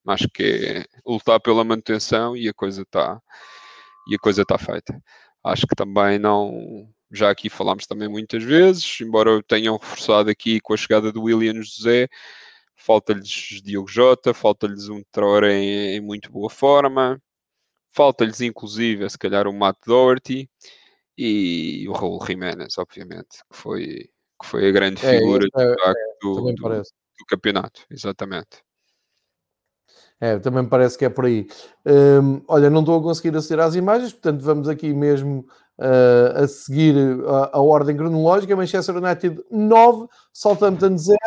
acho 0.08 0.28
que 0.30 0.44
é 0.44 0.86
lutar 1.06 1.40
pela 1.40 1.64
manutenção 1.64 2.36
e 2.36 2.48
a 2.50 2.54
coisa 2.54 2.82
está 2.84 3.22
e 4.08 4.16
a 4.16 4.20
coisa 4.20 4.42
está 4.42 4.58
feita. 4.58 5.02
Acho 5.44 5.68
que 5.68 5.76
também 5.76 6.20
não 6.20 6.88
já 7.12 7.30
aqui 7.30 7.50
falámos 7.50 7.88
também 7.88 8.08
muitas 8.10 8.44
vezes, 8.44 9.00
embora 9.02 9.42
tenham 9.44 9.78
reforçado 9.78 10.30
aqui 10.30 10.60
com 10.60 10.74
a 10.74 10.78
chegada 10.78 11.12
do 11.12 11.24
William 11.24 11.62
José, 11.62 12.08
falta-lhes 12.76 13.62
Diogo 13.64 13.88
Jota, 13.88 14.34
falta-lhes 14.34 14.90
um 14.90 15.02
Traoré 15.12 15.54
em, 15.54 15.96
em, 15.96 16.02
muito 16.02 16.32
boa 16.32 16.50
forma, 16.50 17.22
falta-lhes 17.92 18.42
inclusive, 18.42 19.10
se 19.10 19.18
calhar, 19.18 19.48
o 19.48 19.54
Matt 19.54 19.78
Doherty, 19.86 20.50
e 21.18 21.88
o 21.90 21.94
Raul 21.94 22.24
Jiménez, 22.26 22.78
obviamente, 22.78 23.40
que 23.52 23.58
foi, 23.58 24.10
que 24.40 24.46
foi 24.46 24.68
a 24.68 24.72
grande 24.72 25.04
é, 25.06 25.18
figura 25.18 25.48
é, 25.58 25.64
é, 25.64 25.96
do, 26.22 26.54
do, 26.54 26.54
do, 26.54 27.26
campeonato, 27.28 27.86
exatamente. 27.90 28.67
É, 30.20 30.40
também 30.40 30.66
parece 30.66 30.98
que 30.98 31.06
é 31.06 31.10
por 31.10 31.26
aí. 31.26 31.48
Um, 31.86 32.42
olha, 32.48 32.70
não 32.70 32.80
estou 32.80 33.00
a 33.00 33.04
conseguir 33.04 33.36
aceder 33.38 33.64
às 33.64 33.76
imagens, 33.76 34.12
portanto 34.14 34.42
vamos 34.42 34.68
aqui 34.68 34.94
mesmo 34.94 35.46
uh, 35.78 36.44
a 36.44 36.48
seguir 36.48 36.96
a, 37.28 37.58
a, 37.58 37.62
ordem 37.62 37.96
cronológica. 37.96 38.56
Manchester 38.56 38.98
United 38.98 39.44
9, 39.52 40.08
Southampton 40.34 40.98
0. 40.98 41.18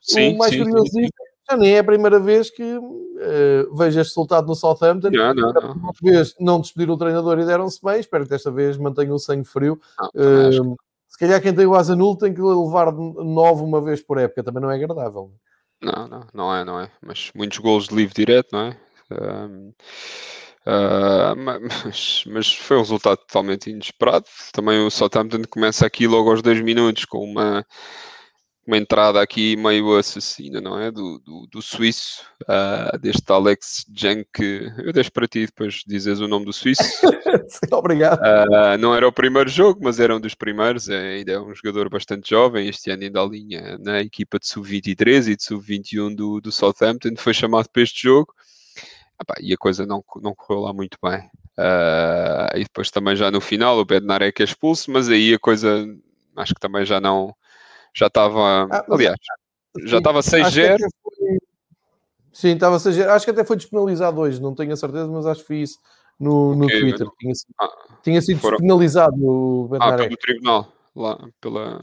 Sim, 0.00 0.34
o 0.34 0.38
mais 0.38 0.52
sim, 0.52 0.60
curioso 0.60 0.86
sim, 0.86 1.04
sim 1.04 1.10
já 1.50 1.56
nem 1.56 1.74
é 1.74 1.78
a 1.78 1.84
primeira 1.84 2.20
vez 2.20 2.50
que 2.50 2.62
uh, 2.62 3.74
vejo 3.74 4.00
este 4.00 4.10
resultado 4.10 4.46
no 4.46 4.54
Southampton. 4.54 5.10
Não, 5.10 5.34
não, 5.34 5.52
não. 5.52 5.92
vez 6.02 6.34
não 6.38 6.60
despediram 6.60 6.94
o 6.94 6.98
treinador 6.98 7.38
e 7.38 7.46
deram-se 7.46 7.80
bem. 7.82 8.00
Espero 8.00 8.24
que 8.24 8.30
desta 8.30 8.50
vez 8.50 8.76
mantenham 8.76 9.14
o 9.14 9.18
sangue 9.18 9.44
frio. 9.44 9.80
uh, 10.14 10.76
se 11.08 11.18
calhar 11.18 11.40
quem 11.40 11.54
tem 11.54 11.66
o 11.66 11.74
asa 11.74 11.96
nulo 11.96 12.16
tem 12.16 12.34
que 12.34 12.40
levar 12.40 12.92
nove 12.92 13.62
uma 13.62 13.80
vez 13.80 14.02
por 14.02 14.18
época. 14.18 14.44
Também 14.44 14.62
não 14.62 14.70
é 14.70 14.74
agradável. 14.74 15.32
Não, 15.80 16.08
não, 16.08 16.26
não 16.34 16.54
é, 16.54 16.64
não 16.64 16.80
é. 16.80 16.90
Mas 17.00 17.30
muitos 17.34 17.58
gols 17.58 17.88
de 17.88 17.94
livre 17.94 18.14
direto, 18.14 18.48
não 18.52 18.60
é? 18.60 18.76
Uh, 19.10 19.74
Uh, 20.68 21.34
mas, 21.86 22.24
mas, 22.26 22.52
foi 22.52 22.76
um 22.76 22.80
resultado 22.80 23.16
totalmente 23.18 23.70
inesperado. 23.70 24.26
Também 24.52 24.78
o 24.84 24.90
Southampton 24.90 25.42
começa 25.48 25.86
aqui 25.86 26.06
logo 26.06 26.30
aos 26.30 26.42
dois 26.42 26.60
minutos 26.60 27.06
com 27.06 27.24
uma, 27.24 27.64
uma 28.68 28.76
entrada 28.76 29.22
aqui 29.22 29.56
meio 29.56 29.96
assassina, 29.96 30.60
não 30.60 30.78
é? 30.78 30.90
Do, 30.90 31.18
do, 31.20 31.46
do 31.46 31.62
suíço, 31.62 32.22
uh, 32.42 32.98
deste 32.98 33.32
Alex 33.32 33.86
Jank, 33.90 34.28
eu 34.84 34.92
deixo 34.92 35.10
para 35.10 35.26
ti 35.26 35.46
depois 35.46 35.82
dizes 35.86 36.20
o 36.20 36.28
nome 36.28 36.44
do 36.44 36.52
suíço. 36.52 36.82
Obrigado. 37.72 38.20
Uh, 38.20 38.76
não 38.78 38.94
era 38.94 39.08
o 39.08 39.12
primeiro 39.12 39.48
jogo, 39.48 39.80
mas 39.82 39.98
era 39.98 40.14
um 40.14 40.20
dos 40.20 40.34
primeiros, 40.34 40.90
é, 40.90 41.14
ainda 41.14 41.32
é 41.32 41.40
um 41.40 41.54
jogador 41.54 41.88
bastante 41.88 42.28
jovem, 42.28 42.68
este 42.68 42.90
ano 42.90 43.04
ainda 43.04 43.22
alinha 43.22 43.78
na 43.78 44.02
equipa 44.02 44.38
de 44.38 44.46
sub-23 44.46 45.32
e 45.32 45.36
de 45.36 45.42
sub-21 45.42 46.14
do, 46.14 46.38
do 46.38 46.52
Southampton, 46.52 47.14
foi 47.16 47.32
chamado 47.32 47.70
para 47.72 47.82
este 47.82 48.02
jogo, 48.02 48.34
e 49.40 49.54
a 49.54 49.56
coisa 49.56 49.86
não, 49.86 50.04
não 50.20 50.34
correu 50.34 50.64
lá 50.64 50.74
muito 50.74 50.98
bem. 51.02 51.20
Uh, 51.58 52.54
e 52.54 52.64
depois 52.64 52.90
também 52.90 53.16
já 53.16 53.30
no 53.30 53.40
final 53.40 53.78
o 53.78 53.84
Bednarek 53.84 54.42
é 54.42 54.44
expulso, 54.44 54.90
mas 54.90 55.08
aí 55.08 55.32
a 55.32 55.38
coisa 55.38 55.88
acho 56.36 56.54
que 56.54 56.60
também 56.60 56.84
já 56.84 57.00
não 57.00 57.34
já 57.98 58.06
estava, 58.06 58.68
ah, 58.70 58.84
aliás, 58.88 59.18
já 59.84 59.98
estava 59.98 60.20
6-0. 60.20 60.76
Sim, 62.32 62.50
estava 62.50 62.76
6-0. 62.76 63.08
Acho 63.08 63.24
que 63.24 63.30
até 63.32 63.44
foi 63.44 63.56
despenalizado 63.56 64.20
hoje, 64.20 64.40
não 64.40 64.54
tenho 64.54 64.72
a 64.72 64.76
certeza, 64.76 65.08
mas 65.08 65.26
acho 65.26 65.40
que 65.40 65.46
foi 65.48 65.56
isso 65.56 65.78
no, 66.20 66.54
no 66.54 66.66
okay, 66.66 66.80
Twitter. 66.80 67.08
Tinha, 67.18 67.32
ah, 67.60 67.68
tinha 68.00 68.22
sido 68.22 68.40
foram... 68.40 68.58
despenalizado 68.58 69.16
no 69.16 69.68
Ah, 69.80 69.96
pelo 69.96 70.16
tribunal, 70.16 70.72
lá, 70.94 71.28
pela, 71.40 71.80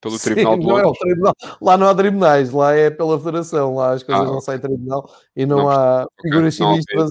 pelo 0.00 0.18
Sim, 0.18 0.34
tribunal 0.34 0.56
não 0.56 0.78
é 0.78 0.92
tribunal. 0.98 1.34
Lá 1.60 1.78
não 1.78 1.86
há 1.88 1.94
tribunais, 1.94 2.50
lá 2.50 2.72
é 2.72 2.90
pela 2.90 3.16
federação, 3.16 3.76
lá 3.76 3.92
as 3.92 4.02
coisas 4.02 4.26
ah, 4.26 4.32
não 4.32 4.40
saem 4.40 4.58
tribunal 4.58 5.08
e 5.36 5.46
não, 5.46 5.58
não 5.58 5.68
há 5.70 6.08
figuras 6.20 6.56
sinistras. 6.56 7.10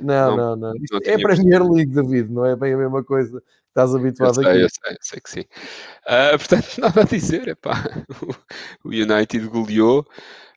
Não, 0.00 0.36
não, 0.36 0.56
não. 0.56 0.56
não. 0.56 1.00
é 1.04 1.14
a 1.14 1.18
Premier 1.18 1.62
League, 1.62 1.92
David, 1.92 2.32
não 2.32 2.44
é 2.44 2.56
bem 2.56 2.74
a 2.74 2.76
mesma 2.76 3.04
coisa. 3.04 3.40
Estás 3.78 3.94
habituado 3.94 4.42
eu 4.42 4.42
sei, 4.42 4.52
aqui. 4.52 4.62
Eu 4.62 4.68
sei, 4.68 4.92
eu 4.92 4.98
sei 5.00 5.20
que 5.20 5.30
sim. 5.30 5.40
Uh, 6.04 6.36
portanto, 6.36 6.66
nada 6.82 7.00
a 7.02 7.04
dizer. 7.04 7.46
Epá. 7.46 7.84
O 8.84 8.88
United 8.88 9.46
goleou. 9.46 10.04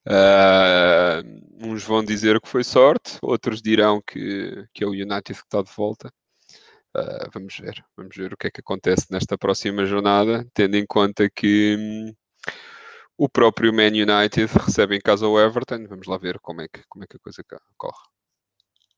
Uh, 0.08 1.68
uns 1.68 1.84
vão 1.84 2.04
dizer 2.04 2.42
que 2.42 2.50
foi 2.50 2.64
sorte, 2.64 3.20
outros 3.22 3.62
dirão 3.62 4.02
que, 4.02 4.66
que 4.74 4.84
é 4.84 4.88
o 4.88 4.90
United 4.90 5.40
que 5.40 5.46
está 5.46 5.62
de 5.62 5.72
volta. 5.78 6.12
Uh, 6.98 7.30
vamos 7.32 7.56
ver, 7.60 7.86
vamos 7.96 8.18
ver 8.18 8.34
o 8.34 8.38
que 8.38 8.48
é 8.48 8.52
que 8.52 8.62
acontece 8.62 9.06
nesta 9.12 9.38
próxima 9.38 9.86
jornada, 9.86 10.44
tendo 10.56 10.76
em 10.76 10.86
conta 10.88 11.30
que 11.30 11.76
hum, 11.78 12.16
o 13.16 13.30
próprio 13.30 13.72
Man 13.72 13.90
United 13.90 14.48
recebe 14.66 14.96
em 14.96 15.00
casa 15.00 15.28
o 15.28 15.40
Everton. 15.40 15.86
Vamos 15.88 16.08
lá 16.08 16.18
ver 16.18 16.40
como 16.40 16.62
é 16.62 16.68
que, 16.68 16.82
como 16.90 17.04
é 17.04 17.08
que 17.08 17.18
a 17.18 17.20
coisa 17.20 17.44
corre. 17.78 18.11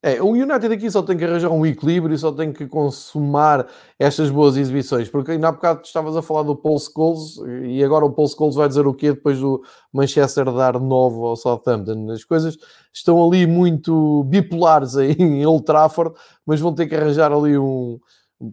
É, 0.06 0.22
o 0.22 0.32
United 0.32 0.74
aqui 0.74 0.92
só 0.92 1.02
tem 1.02 1.16
que 1.16 1.24
arranjar 1.24 1.50
um 1.50 1.66
equilíbrio, 1.66 2.18
só 2.18 2.30
tem 2.30 2.52
que 2.52 2.68
consumar 2.68 3.66
estas 3.98 4.30
boas 4.30 4.58
exibições, 4.58 5.08
porque 5.08 5.32
ainda 5.32 5.48
há 5.48 5.52
bocado 5.54 5.80
estavas 5.82 6.18
a 6.18 6.22
falar 6.22 6.44
do 6.44 6.58
Paul 6.58 6.78
Scholes 6.78 7.38
e 7.64 7.82
agora 7.82 8.04
o 8.04 8.12
Paul 8.12 8.28
Scholes 8.28 8.56
vai 8.56 8.68
dizer 8.68 8.86
o 8.86 8.94
quê 8.94 9.14
depois 9.14 9.40
do 9.40 9.64
Manchester 9.94 10.52
dar 10.52 10.78
novo 10.78 11.26
ao 11.26 11.38
Southampton. 11.38 12.12
As 12.12 12.26
coisas 12.26 12.58
estão 12.94 13.26
ali 13.26 13.48
muito 13.48 14.26
bipolares 14.26 14.98
aí 14.98 15.14
em 15.18 15.46
Old 15.46 15.64
Trafford, 15.64 16.14
mas 16.46 16.60
vão 16.60 16.76
ter 16.76 16.86
que 16.88 16.96
arranjar 16.96 17.32
ali 17.32 17.58
um 17.58 17.98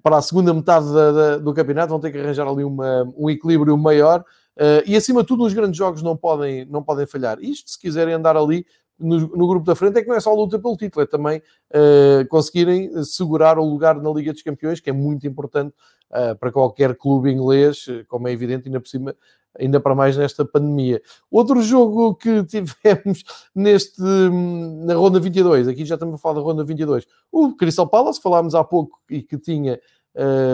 para 0.05 0.19
a 0.19 0.23
segunda 0.23 0.55
metade 0.55 0.87
da, 0.95 1.11
da, 1.11 1.39
do 1.39 1.53
campeonato, 1.53 1.89
vão 1.89 1.99
ter 1.99 2.13
que 2.13 2.19
arranjar 2.19 2.47
ali 2.47 2.63
uma, 2.63 3.13
um 3.17 3.29
equilíbrio 3.29 3.77
maior 3.77 4.25
Uh, 4.61 4.85
e 4.85 4.95
acima 4.95 5.23
de 5.23 5.29
tudo, 5.29 5.45
os 5.45 5.55
grandes 5.55 5.79
jogos 5.79 6.03
não 6.03 6.15
podem, 6.15 6.67
não 6.67 6.83
podem 6.83 7.07
falhar. 7.07 7.39
Isto, 7.41 7.71
se 7.71 7.79
quiserem 7.79 8.13
andar 8.13 8.37
ali 8.37 8.67
no, 9.01 9.19
no, 9.29 9.49
grupo 9.49 9.65
da 9.65 9.75
frente, 9.75 9.99
é 9.99 10.03
que 10.03 10.09
não 10.09 10.17
é 10.17 10.21
só 10.21 10.31
a 10.31 10.35
luta 10.35 10.59
pelo 10.59 10.77
título, 10.77 11.03
é 11.03 11.07
também 11.07 11.39
uh, 11.39 12.29
conseguirem 12.29 13.03
segurar 13.05 13.59
o 13.59 13.65
lugar 13.65 14.01
na 14.01 14.11
Liga 14.11 14.33
dos 14.33 14.43
Campeões, 14.43 14.81
que 14.81 14.91
é 14.91 14.93
muito 14.93 15.27
importante 15.27 15.75
uh, 16.11 16.37
para 16.37 16.53
qualquer 16.53 16.95
clube 16.97 17.31
inglês, 17.31 17.87
como 18.09 18.29
é 18.29 18.33
evidente, 18.33 18.69
ainda 18.69 18.81
por 18.81 18.89
cima 18.89 19.15
ainda 19.59 19.81
para 19.81 19.95
mais 19.95 20.17
nesta 20.17 20.45
pandemia. 20.45 21.03
Outro 21.31 21.63
jogo 21.63 22.15
que 22.15 22.45
tivemos 22.47 23.25
neste, 23.55 24.01
na 24.01 24.95
ronda 24.95 25.19
22, 25.19 25.69
aqui 25.69 25.85
já 25.85 25.95
estamos 25.95 26.15
a 26.15 26.19
falar 26.19 26.37
da 26.37 26.41
ronda 26.41 26.65
22, 26.65 27.07
o 27.33 27.55
Crystal 27.57 27.89
Palace, 27.89 28.21
falámos 28.23 28.55
há 28.55 28.63
pouco 28.63 29.01
e 29.11 29.23
que 29.23 29.39
tinha 29.39 29.81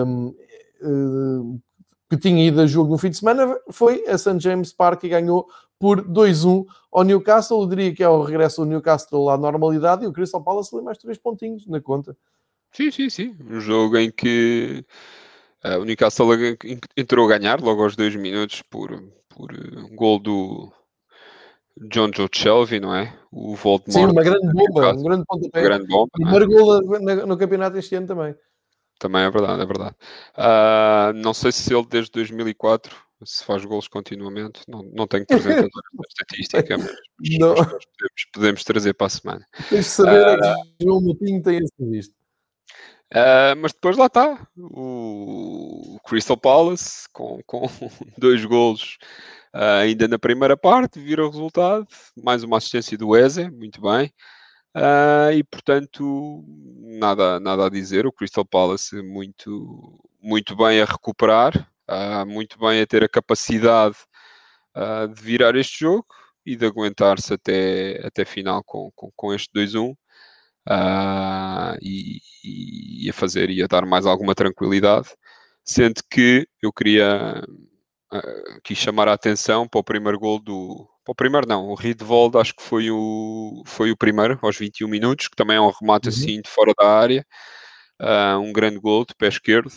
um, 0.06 0.34
uh, 0.82 1.60
que 2.08 2.16
tinha 2.16 2.46
ido 2.46 2.60
a 2.60 2.66
jogo 2.66 2.90
no 2.90 2.98
fim 2.98 3.10
de 3.10 3.16
semana, 3.16 3.58
foi 3.70 4.04
a 4.06 4.16
St. 4.16 4.38
James 4.38 4.72
Park 4.72 5.02
e 5.04 5.08
ganhou 5.08 5.46
por 5.78 6.02
2-1 6.02 6.64
ao 6.92 7.04
Newcastle. 7.04 7.62
Eu 7.62 7.68
diria 7.68 7.94
que 7.94 8.02
é 8.02 8.08
o 8.08 8.22
regresso 8.22 8.62
do 8.62 8.68
Newcastle 8.68 9.28
à 9.30 9.36
normalidade 9.36 10.04
e 10.04 10.06
o 10.06 10.12
Crystal 10.12 10.42
Palace 10.42 10.74
ali 10.74 10.84
mais 10.84 10.98
três 10.98 11.18
pontinhos 11.18 11.66
na 11.66 11.80
conta. 11.80 12.16
Sim, 12.72 12.90
sim, 12.90 13.08
sim. 13.08 13.36
Um 13.48 13.60
jogo 13.60 13.96
em 13.96 14.10
que 14.10 14.84
uh, 15.64 15.80
o 15.80 15.84
Newcastle 15.84 16.28
entrou 16.96 17.26
a 17.26 17.38
ganhar 17.38 17.60
logo 17.60 17.82
aos 17.82 17.96
dois 17.96 18.14
minutos 18.14 18.62
por, 18.62 19.02
por 19.28 19.52
uh, 19.52 19.86
um 19.86 19.96
gol 19.96 20.18
do 20.18 20.72
John 21.88 22.10
Joe 22.14 22.28
Shelby, 22.32 22.80
não 22.80 22.94
é? 22.94 23.14
O 23.30 23.54
Voldemort. 23.54 23.92
Sim, 23.92 24.12
uma 24.12 24.22
grande 24.22 24.52
bomba, 24.52 24.92
um 24.94 25.02
grande 25.02 25.24
pontapé. 25.26 25.60
Uma 25.60 25.68
grande 25.68 25.86
bomba. 25.86 26.10
E 26.18 26.22
é? 26.22 26.46
gol 26.46 27.26
no 27.26 27.36
campeonato 27.36 27.78
este 27.78 27.94
ano 27.94 28.06
também. 28.06 28.34
Também 28.98 29.22
é 29.22 29.30
verdade, 29.30 29.62
é 29.62 29.66
verdade. 29.66 29.94
Uh, 30.36 31.12
não 31.14 31.34
sei 31.34 31.52
se 31.52 31.74
ele 31.74 31.86
desde 31.86 32.10
2004 32.12 32.96
se 33.26 33.44
faz 33.44 33.64
gols 33.64 33.88
continuamente, 33.88 34.60
não, 34.68 34.82
não 34.94 35.06
tenho 35.06 35.26
presente 35.26 35.68
a 35.68 36.02
estatística, 36.08 36.78
mas, 36.78 37.38
não. 37.38 37.54
podemos, 37.54 38.26
podemos, 38.32 38.64
trazer 38.64 38.94
para 38.94 39.06
a 39.06 39.10
semana. 39.10 39.46
Tens 39.68 39.84
de 39.84 39.90
saber 39.90 40.38
uh, 40.38 40.62
que 40.78 40.84
João 40.84 41.00
Moutinho 41.00 41.42
tem 41.42 41.58
esse 41.58 41.90
visto. 41.90 42.14
Uh, 43.12 43.54
mas 43.60 43.72
depois 43.72 43.96
lá 43.96 44.06
está 44.06 44.48
o 44.56 45.98
Crystal 46.04 46.36
Palace 46.36 47.08
com, 47.12 47.40
com 47.46 47.66
dois 48.18 48.44
golos 48.44 48.98
uh, 49.54 49.80
ainda 49.82 50.08
na 50.08 50.18
primeira 50.18 50.56
parte, 50.56 50.98
vira 50.98 51.24
o 51.24 51.30
resultado, 51.30 51.86
mais 52.22 52.42
uma 52.42 52.58
assistência 52.58 52.98
do 52.98 53.16
Eze, 53.16 53.50
muito 53.50 53.80
bem. 53.80 54.12
Uh, 54.76 55.32
e 55.32 55.42
portanto, 55.42 56.44
nada, 56.98 57.40
nada 57.40 57.66
a 57.66 57.70
dizer. 57.70 58.06
O 58.06 58.12
Crystal 58.12 58.44
Palace 58.44 59.00
muito, 59.02 59.98
muito 60.20 60.54
bem 60.54 60.82
a 60.82 60.84
recuperar, 60.84 61.70
uh, 61.90 62.26
muito 62.26 62.58
bem 62.58 62.80
a 62.80 62.86
ter 62.86 63.04
a 63.04 63.08
capacidade 63.08 63.96
uh, 64.76 65.08
de 65.08 65.22
virar 65.22 65.56
este 65.56 65.80
jogo 65.80 66.06
e 66.44 66.56
de 66.56 66.66
aguentar-se 66.66 67.34
até, 67.34 68.00
até 68.06 68.24
final 68.24 68.62
com, 68.64 68.90
com, 68.94 69.10
com 69.16 69.34
este 69.34 69.50
2-1 69.52 69.94
e, 71.82 72.20
e, 72.44 73.10
a 73.10 73.12
fazer 73.12 73.50
e 73.50 73.62
a 73.62 73.66
dar 73.66 73.84
mais 73.86 74.06
alguma 74.06 74.34
tranquilidade. 74.34 75.08
Sendo 75.64 76.00
que 76.10 76.46
eu 76.62 76.72
queria 76.72 77.42
quis 78.62 78.78
chamar 78.78 79.08
a 79.08 79.12
atenção 79.14 79.66
para 79.68 79.80
o 79.80 79.84
primeiro 79.84 80.18
gol 80.18 80.40
do, 80.40 80.88
para 81.06 81.12
o 81.12 81.14
primeiro 81.14 81.46
não, 81.46 81.68
o 81.68 81.74
Riedvold 81.74 82.36
acho 82.36 82.52
que 82.54 82.62
foi 82.62 82.90
o, 82.90 83.62
foi 83.64 83.92
o 83.92 83.96
primeiro, 83.96 84.36
aos 84.42 84.58
21 84.58 84.88
minutos, 84.88 85.28
que 85.28 85.36
também 85.36 85.56
é 85.56 85.60
um 85.60 85.70
remate 85.70 86.08
uhum. 86.08 86.14
assim 86.14 86.40
de 86.40 86.50
fora 86.50 86.72
da 86.76 86.88
área, 86.88 87.24
uh, 88.02 88.40
um 88.40 88.52
grande 88.52 88.80
gol 88.80 89.04
de 89.06 89.14
pé 89.14 89.28
esquerdo, 89.28 89.70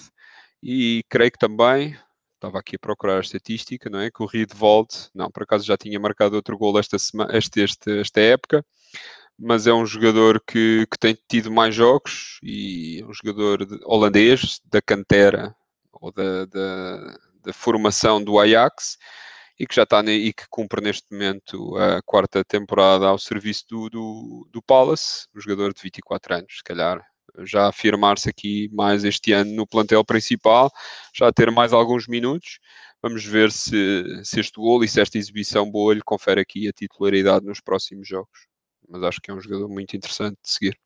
e 0.61 1.03
creio 1.09 1.31
que 1.31 1.37
também, 1.37 1.97
estava 2.35 2.59
aqui 2.59 2.75
a 2.75 2.79
procurar 2.79 3.17
a 3.17 3.21
estatística, 3.21 3.89
não 3.89 3.99
é, 3.99 4.09
que 4.11 4.23
o 4.23 4.25
Riedvold, 4.25 4.89
não, 5.13 5.29
por 5.29 5.43
acaso 5.43 5.65
já 5.65 5.77
tinha 5.77 5.99
marcado 5.99 6.35
outro 6.35 6.57
gol 6.57 6.79
esta, 6.79 6.97
semana, 6.97 7.37
este, 7.37 7.61
este, 7.61 7.99
esta 7.99 8.19
época, 8.21 8.65
mas 9.37 9.67
é 9.67 9.73
um 9.73 9.85
jogador 9.85 10.41
que, 10.45 10.85
que 10.91 10.97
tem 10.97 11.17
tido 11.29 11.51
mais 11.51 11.73
jogos, 11.73 12.39
e 12.43 13.01
é 13.01 13.05
um 13.05 13.13
jogador 13.13 13.65
de, 13.65 13.79
holandês, 13.85 14.59
da 14.65 14.81
cantera, 14.81 15.55
ou 15.93 16.11
da, 16.11 16.45
da, 16.45 17.17
da 17.43 17.53
formação 17.53 18.23
do 18.23 18.39
Ajax, 18.39 18.97
e 19.59 19.67
que 19.67 19.75
já 19.75 19.83
está 19.83 20.01
e 20.03 20.31
que 20.33 20.45
cumpre 20.49 20.81
neste 20.81 21.11
momento 21.11 21.75
a 21.77 22.01
quarta 22.01 22.43
temporada 22.45 23.07
ao 23.07 23.17
serviço 23.19 23.65
do, 23.69 23.89
do, 23.89 24.49
do 24.51 24.61
Palace, 24.61 25.27
um 25.35 25.41
jogador 25.41 25.73
de 25.73 25.81
24 25.81 26.35
anos, 26.35 26.57
se 26.57 26.63
calhar 26.63 27.05
já 27.45 27.67
afirmar-se 27.67 28.29
aqui 28.29 28.69
mais 28.71 29.03
este 29.03 29.31
ano 29.31 29.51
no 29.53 29.67
plantel 29.67 30.03
principal, 30.03 30.71
já 31.13 31.31
ter 31.31 31.51
mais 31.51 31.73
alguns 31.73 32.07
minutos. 32.07 32.59
Vamos 33.01 33.23
ver 33.23 33.51
se, 33.51 34.03
se 34.23 34.39
este 34.39 34.59
gol 34.59 34.83
e 34.83 34.87
se 34.87 34.99
esta 34.99 35.17
exibição 35.17 35.69
boa 35.69 35.93
lhe 35.93 36.01
confere 36.01 36.41
aqui 36.41 36.67
a 36.67 36.73
titularidade 36.73 37.45
nos 37.45 37.61
próximos 37.61 38.07
jogos. 38.07 38.47
Mas 38.87 39.03
acho 39.03 39.21
que 39.21 39.31
é 39.31 39.33
um 39.33 39.39
jogador 39.39 39.69
muito 39.69 39.95
interessante 39.95 40.37
de 40.43 40.49
seguir. 40.49 40.77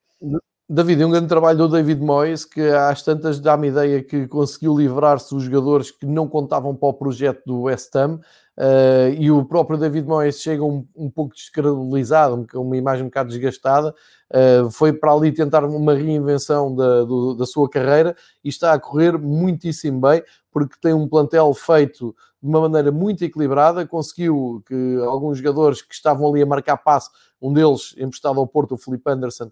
David, 0.70 1.04
um 1.04 1.12
grande 1.12 1.28
trabalho 1.28 1.58
do 1.58 1.68
David 1.68 2.02
Moyes, 2.02 2.46
que 2.46 2.62
às 2.62 3.04
tantas 3.04 3.40
dá-me 3.40 3.68
ideia 3.68 4.02
que 4.02 4.28
conseguiu 4.28 4.78
livrar-se 4.78 5.34
dos 5.34 5.44
jogadores 5.44 5.92
que 5.92 6.06
não 6.06 6.28
contavam 6.28 6.76
para 6.76 6.90
o 6.90 6.94
projeto 6.94 7.42
do 7.46 7.62
West 7.64 7.94
Ham, 7.96 8.22
Uh, 8.56 9.10
e 9.18 9.32
o 9.32 9.44
próprio 9.44 9.80
David 9.80 10.08
Moyes 10.08 10.40
chega 10.40 10.64
um, 10.64 10.86
um 10.96 11.10
pouco 11.10 11.34
descredibilizado, 11.34 12.46
uma 12.54 12.78
imagem 12.78 13.04
um 13.04 13.08
bocado 13.08 13.30
desgastada, 13.30 13.96
uh, 14.32 14.70
foi 14.70 14.94
para 14.94 15.12
ali 15.12 15.32
tentar 15.32 15.66
uma 15.66 15.96
reinvenção 15.96 16.76
da, 16.76 17.04
do, 17.04 17.34
da 17.34 17.48
sua 17.48 17.68
carreira 17.68 18.16
e 18.44 18.50
está 18.50 18.72
a 18.74 18.80
correr 18.80 19.18
muitíssimo 19.18 20.00
bem, 20.02 20.22
porque 20.52 20.76
tem 20.80 20.94
um 20.94 21.08
plantel 21.08 21.52
feito 21.56 22.16
de 22.42 22.48
uma 22.48 22.62
maneira 22.62 22.92
muito 22.92 23.24
equilibrada, 23.24 23.88
conseguiu 23.88 24.62
que 24.68 24.98
alguns 25.04 25.40
jogadores 25.40 25.82
que 25.82 25.96
estavam 25.96 26.30
ali 26.30 26.44
a 26.44 26.46
marcar 26.46 26.78
passo, 26.78 27.10
um 27.42 27.52
deles 27.52 27.96
emprestado 27.98 28.40
ao 28.40 28.46
Porto, 28.46 28.76
o 28.76 28.78
Felipe 28.78 29.10
Anderson, 29.10 29.50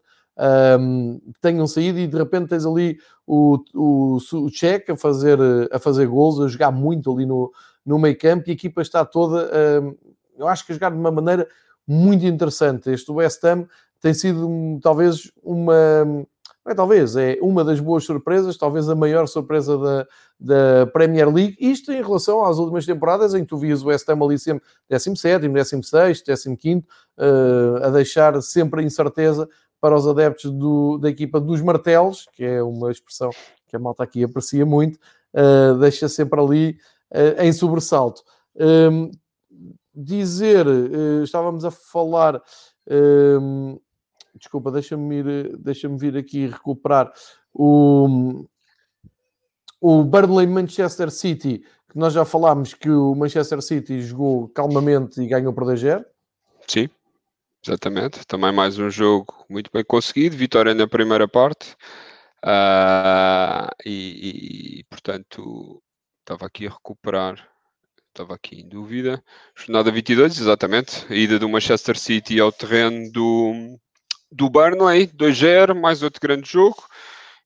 um, 0.79 1.19
tenham 1.41 1.67
saído 1.67 1.99
e 1.99 2.07
de 2.07 2.17
repente 2.17 2.49
tens 2.49 2.65
ali 2.65 2.97
o, 3.27 3.57
o, 3.73 4.17
o 4.17 4.49
Cheque 4.49 4.91
a 4.91 4.97
fazer, 4.97 5.39
a 5.71 5.79
fazer 5.79 6.07
gols, 6.07 6.39
a 6.39 6.47
jogar 6.47 6.71
muito 6.71 7.11
ali 7.11 7.25
no, 7.25 7.51
no 7.85 7.99
meio 7.99 8.17
campo 8.17 8.47
e 8.47 8.51
a 8.51 8.53
equipa 8.53 8.81
está 8.81 9.03
toda, 9.05 9.49
hum, 9.81 9.95
eu 10.37 10.47
acho 10.47 10.65
que 10.65 10.71
a 10.71 10.75
jogar 10.75 10.91
de 10.91 10.97
uma 10.97 11.11
maneira 11.11 11.47
muito 11.87 12.25
interessante. 12.25 12.89
Este 12.89 13.11
West 13.11 13.43
Ham 13.43 13.67
tem 13.99 14.13
sido 14.13 14.79
talvez 14.81 15.31
uma, 15.43 16.05
não 16.05 16.71
é 16.71 16.75
talvez, 16.75 17.15
é 17.15 17.37
uma 17.41 17.63
das 17.63 17.79
boas 17.79 18.03
surpresas, 18.03 18.57
talvez 18.57 18.87
a 18.87 18.95
maior 18.95 19.27
surpresa 19.27 19.77
da, 19.77 20.07
da 20.39 20.87
Premier 20.87 21.27
League. 21.31 21.57
Isto 21.59 21.91
em 21.91 22.01
relação 22.01 22.45
às 22.45 22.57
últimas 22.57 22.85
temporadas 22.85 23.33
em 23.33 23.41
que 23.41 23.47
tu 23.47 23.57
vias 23.57 23.81
o 23.81 23.87
West 23.87 24.07
Ham 24.09 24.23
ali 24.23 24.37
sempre 24.37 24.63
17, 24.89 25.47
16, 25.47 26.23
15, 26.59 26.77
uh, 26.77 27.83
a 27.83 27.89
deixar 27.89 28.39
sempre 28.41 28.81
a 28.81 28.83
incerteza 28.83 29.49
para 29.79 29.95
os 29.95 30.07
adeptos 30.07 30.51
do, 30.51 30.99
da 30.99 31.09
equipa 31.09 31.39
dos 31.39 31.61
martelos, 31.61 32.27
que 32.33 32.43
é 32.43 32.61
uma 32.61 32.91
expressão 32.91 33.31
que 33.67 33.75
a 33.75 33.79
malta 33.79 34.03
aqui 34.03 34.23
aprecia 34.23 34.65
muito, 34.65 34.99
uh, 35.33 35.77
deixa 35.79 36.07
sempre 36.07 36.39
ali 36.39 36.77
uh, 37.11 37.41
em 37.41 37.51
sobressalto. 37.51 38.23
Um, 38.55 39.11
dizer, 39.93 40.67
uh, 40.67 41.23
estávamos 41.23 41.65
a 41.65 41.71
falar, 41.71 42.41
um, 42.89 43.79
desculpa, 44.35 44.71
deixa-me 44.71 45.15
ir, 45.17 45.57
deixa 45.57 45.89
vir 45.89 46.17
aqui 46.17 46.47
recuperar 46.47 47.11
o, 47.53 48.45
o 49.79 50.03
Burnley 50.03 50.47
Manchester 50.47 51.11
City, 51.11 51.63
que 51.89 51.97
nós 51.97 52.13
já 52.13 52.23
falámos 52.23 52.73
que 52.73 52.89
o 52.89 53.13
Manchester 53.13 53.61
City 53.61 54.01
jogou 54.01 54.47
calmamente 54.49 55.21
e 55.21 55.27
ganhou 55.27 55.53
por 55.53 55.65
2 55.65 55.81
Sim, 56.67 56.89
exatamente. 57.65 58.25
Também 58.25 58.53
mais 58.53 58.79
um 58.79 58.89
jogo 58.89 59.45
muito 59.49 59.69
bem 59.73 59.83
conseguido, 59.83 60.37
vitória 60.37 60.73
na 60.73 60.87
primeira 60.87 61.27
parte. 61.27 61.75
Uh, 62.43 63.69
e, 63.85 64.79
e, 64.79 64.83
portanto 64.85 65.79
Estava 66.31 66.45
aqui 66.45 66.65
a 66.65 66.69
recuperar. 66.69 67.45
Estava 68.07 68.35
aqui 68.35 68.61
em 68.61 68.69
dúvida. 68.69 69.21
Jornada 69.53 69.91
22, 69.91 70.39
exatamente. 70.39 71.05
A 71.11 71.13
ida 71.13 71.37
do 71.37 71.49
Manchester 71.49 71.99
City 71.99 72.39
ao 72.39 72.53
terreno 72.53 73.11
do, 73.11 73.77
do 74.31 74.49
Burnley, 74.49 75.07
2-0, 75.07 75.75
mais 75.77 76.01
outro 76.01 76.21
grande 76.21 76.49
jogo. 76.49 76.81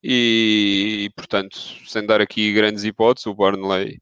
E, 0.03 1.09
portanto, 1.15 1.57
sem 1.87 2.05
dar 2.05 2.21
aqui 2.21 2.53
grandes 2.53 2.83
hipóteses, 2.83 3.25
o 3.25 3.33
Burnley, 3.33 3.99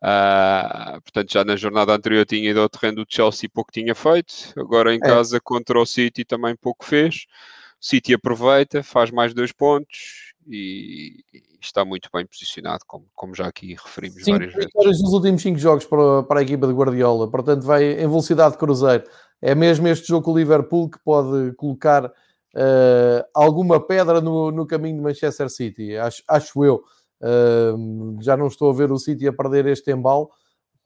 uh, 0.00 1.02
portanto, 1.02 1.32
já 1.32 1.44
na 1.44 1.56
jornada 1.56 1.92
anterior 1.92 2.24
tinha 2.24 2.50
ido 2.50 2.60
ao 2.60 2.68
terreno 2.68 3.04
do 3.04 3.12
Chelsea 3.12 3.50
pouco 3.52 3.72
tinha 3.72 3.96
feito. 3.96 4.32
Agora 4.56 4.94
em 4.94 4.98
é. 4.98 5.00
casa 5.00 5.40
contra 5.40 5.76
o 5.76 5.84
City 5.84 6.24
também 6.24 6.54
pouco 6.54 6.84
fez. 6.84 7.26
O 7.82 7.84
City 7.84 8.14
aproveita, 8.14 8.80
faz 8.84 9.10
mais 9.10 9.34
dois 9.34 9.50
pontos 9.50 10.29
e, 10.46 11.24
está 11.60 11.84
muito 11.84 12.08
bem 12.12 12.26
posicionado, 12.26 12.84
como, 12.86 13.06
como 13.14 13.34
já 13.34 13.46
aqui 13.46 13.74
referimos 13.74 14.24
cinco 14.24 14.38
várias 14.38 14.54
vezes. 14.54 15.02
nos 15.02 15.12
últimos 15.12 15.42
cinco 15.42 15.58
jogos 15.58 15.84
para, 15.84 16.22
para 16.22 16.40
a 16.40 16.42
equipa 16.42 16.66
de 16.66 16.72
Guardiola, 16.72 17.30
portanto 17.30 17.62
vai 17.62 17.84
em 17.84 18.08
velocidade 18.08 18.52
de 18.52 18.58
cruzeiro. 18.58 19.04
É 19.42 19.54
mesmo 19.54 19.86
este 19.88 20.08
jogo 20.08 20.24
com 20.24 20.32
o 20.32 20.38
Liverpool 20.38 20.90
que 20.90 20.98
pode 20.98 21.52
colocar 21.54 22.06
uh, 22.06 23.24
alguma 23.34 23.80
pedra 23.80 24.20
no, 24.20 24.50
no 24.50 24.66
caminho 24.66 24.96
de 24.96 25.02
Manchester 25.02 25.48
City, 25.50 25.96
acho, 25.96 26.22
acho 26.28 26.64
eu. 26.64 26.82
Uh, 27.20 28.16
já 28.22 28.36
não 28.36 28.46
estou 28.46 28.70
a 28.70 28.74
ver 28.74 28.90
o 28.90 28.98
City 28.98 29.28
a 29.28 29.32
perder 29.32 29.66
este 29.66 29.90
embalo, 29.90 30.30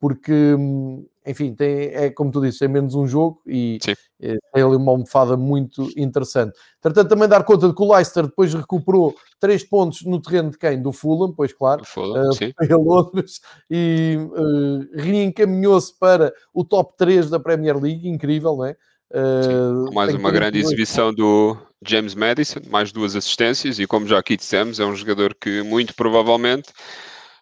porque, 0.01 0.55
hum, 0.55 1.07
enfim, 1.27 1.55
tem, 1.55 1.87
é 1.95 2.11
como 2.11 2.31
tu 2.31 2.41
disse, 2.41 2.65
é 2.65 2.69
menos 2.69 2.95
um 2.95 3.07
jogo 3.07 3.41
e 3.47 3.79
Sim. 3.83 3.95
Eh, 4.21 4.37
tem 4.53 4.63
ali 4.63 4.77
uma 4.77 4.93
almofada 4.93 5.37
muito 5.37 5.91
interessante. 5.97 6.59
Portanto, 6.81 7.09
também 7.09 7.29
dar 7.29 7.45
conta 7.45 7.69
de 7.69 7.75
que 7.75 7.83
o 7.83 7.93
Leicester 7.93 8.25
depois 8.25 8.55
recuperou 8.55 9.15
três 9.41 9.63
pontos 9.63 10.03
no 10.03 10.21
terreno 10.21 10.51
de 10.51 10.59
quem? 10.59 10.81
Do 10.81 10.93
Fulham, 10.93 11.33
pois 11.35 11.53
claro, 11.53 11.85
Fulham, 11.85 12.31
uh, 12.31 12.83
Londres 12.83 13.41
e 13.71 14.17
uh, 14.19 15.01
reencaminhou-se 15.03 15.99
para 15.99 16.33
o 16.53 16.65
top 16.65 16.95
3 16.97 17.29
da 17.29 17.41
Premier 17.41 17.79
League, 17.79 18.09
incrível, 18.09 18.57
não 18.57 18.65
é? 18.65 18.77
Uh, 19.11 19.93
mais 19.95 20.15
uma 20.15 20.31
grande 20.31 20.59
exibição 20.59 21.13
do 21.13 21.57
James 21.87 22.15
Madison, 22.15 22.61
mais 22.69 22.91
duas 22.91 23.15
assistências, 23.15 23.79
e 23.79 23.87
como 23.87 24.07
já 24.07 24.19
aqui 24.19 24.37
dissemos, 24.37 24.81
é 24.81 24.85
um 24.85 24.97
jogador 24.97 25.35
que 25.35 25.63
muito 25.63 25.95
provavelmente 25.95 26.71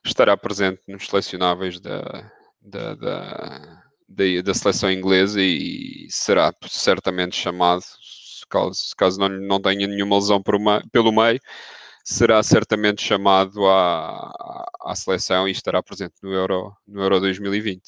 estará 0.04 0.36
presente 0.36 0.80
nos 0.88 1.06
selecionáveis 1.06 1.80
da, 1.80 2.30
da, 2.62 2.94
da, 2.94 3.82
da, 4.44 4.54
seleção 4.54 4.90
inglesa 4.90 5.40
e 5.40 6.06
será 6.10 6.52
certamente 6.68 7.36
chamado, 7.36 7.82
caso, 8.48 8.80
caso 8.96 9.18
não, 9.18 9.28
não 9.28 9.60
tenha 9.60 9.86
nenhuma 9.86 10.16
lesão 10.16 10.42
pelo 10.42 11.12
meio, 11.12 11.40
será 12.04 12.42
certamente 12.42 13.02
chamado 13.02 13.66
à, 13.66 14.66
à 14.84 14.94
seleção 14.94 15.48
e 15.48 15.52
estará 15.52 15.82
presente 15.82 16.14
no 16.22 16.32
Euro, 16.32 16.72
no 16.86 17.02
Euro 17.02 17.20
2020. 17.20 17.80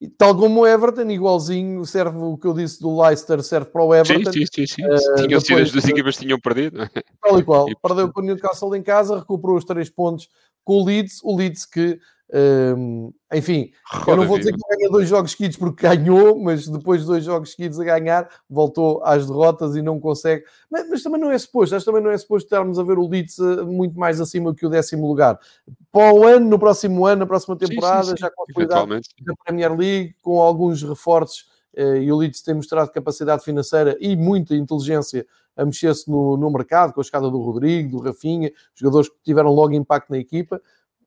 E, 0.00 0.08
tal 0.08 0.36
como 0.36 0.62
o 0.62 0.66
Everton, 0.66 1.08
igualzinho, 1.10 1.84
serve 1.86 2.18
o 2.18 2.36
que 2.36 2.48
eu 2.48 2.52
disse 2.52 2.80
do 2.80 3.00
Leicester, 3.00 3.40
serve 3.40 3.70
para 3.70 3.84
o 3.84 3.94
Everton. 3.94 4.32
Sim, 4.32 4.46
sim, 4.46 4.66
sim. 4.66 4.66
sim. 4.66 4.84
Uh, 4.84 5.26
tinham 5.28 5.40
sido 5.40 5.62
as 5.62 5.70
duas 5.70 5.84
equipas 5.86 6.16
tinham 6.16 6.40
perdido. 6.40 6.82
É? 6.82 6.88
Tal 7.22 7.38
e 7.38 7.44
qual. 7.44 7.68
E, 7.68 7.76
Perdeu 7.76 8.12
com 8.12 8.20
o 8.20 8.24
Newcastle 8.24 8.74
em 8.74 8.82
casa, 8.82 9.20
recuperou 9.20 9.56
os 9.56 9.64
três 9.64 9.88
pontos 9.88 10.28
com 10.64 10.80
o 10.80 10.84
Leeds. 10.84 11.20
O 11.22 11.36
Leeds 11.36 11.64
que 11.66 12.00
um, 12.34 13.12
enfim, 13.30 13.70
Roda 13.86 14.12
eu 14.12 14.16
não 14.16 14.26
vou 14.26 14.38
dizer 14.38 14.52
que 14.52 14.76
ganha 14.76 14.90
dois 14.90 15.06
jogos 15.06 15.32
seguidos 15.32 15.58
porque 15.58 15.86
ganhou, 15.86 16.38
mas 16.38 16.66
depois 16.66 17.02
de 17.02 17.06
dois 17.06 17.24
jogos 17.24 17.52
seguidos 17.52 17.78
a 17.78 17.84
ganhar, 17.84 18.26
voltou 18.48 19.04
às 19.04 19.26
derrotas 19.26 19.76
e 19.76 19.82
não 19.82 20.00
consegue. 20.00 20.42
Mas, 20.70 20.88
mas 20.88 21.02
também 21.02 21.20
não 21.20 21.30
é 21.30 21.36
suposto, 21.36 21.76
acho 21.76 21.84
também 21.84 22.02
não 22.02 22.10
é 22.10 22.16
suposto 22.16 22.46
estarmos 22.46 22.78
a 22.78 22.82
ver 22.82 22.98
o 22.98 23.06
Leeds 23.06 23.38
eh, 23.38 23.62
muito 23.64 23.98
mais 23.98 24.18
acima 24.18 24.54
que 24.54 24.64
o 24.64 24.70
décimo 24.70 25.06
lugar. 25.06 25.38
Para 25.90 26.14
o 26.14 26.26
ano, 26.26 26.48
no 26.48 26.58
próximo 26.58 27.04
ano, 27.04 27.20
na 27.20 27.26
próxima 27.26 27.54
temporada, 27.54 28.04
sim, 28.04 28.10
sim, 28.10 28.16
sim. 28.16 28.22
já 28.22 28.30
com 28.30 28.44
a 28.44 28.46
qualidade 28.54 29.02
da 29.20 29.34
Premier 29.44 29.76
League, 29.76 30.16
com 30.22 30.40
alguns 30.40 30.82
reforços, 30.82 31.50
eh, 31.76 31.98
e 31.98 32.12
o 32.12 32.16
Leeds 32.16 32.40
tem 32.40 32.54
mostrado 32.54 32.90
capacidade 32.90 33.44
financeira 33.44 33.94
e 34.00 34.16
muita 34.16 34.54
inteligência 34.54 35.26
a 35.54 35.66
mexer-se 35.66 36.10
no, 36.10 36.38
no 36.38 36.50
mercado, 36.50 36.94
com 36.94 37.00
a 37.00 37.02
escada 37.02 37.30
do 37.30 37.38
Rodrigo, 37.38 37.98
do 37.98 38.02
Rafinha, 38.02 38.50
jogadores 38.74 39.10
que 39.10 39.16
tiveram 39.22 39.50
logo 39.50 39.74
impacto 39.74 40.08
na 40.08 40.16
equipa 40.16 40.62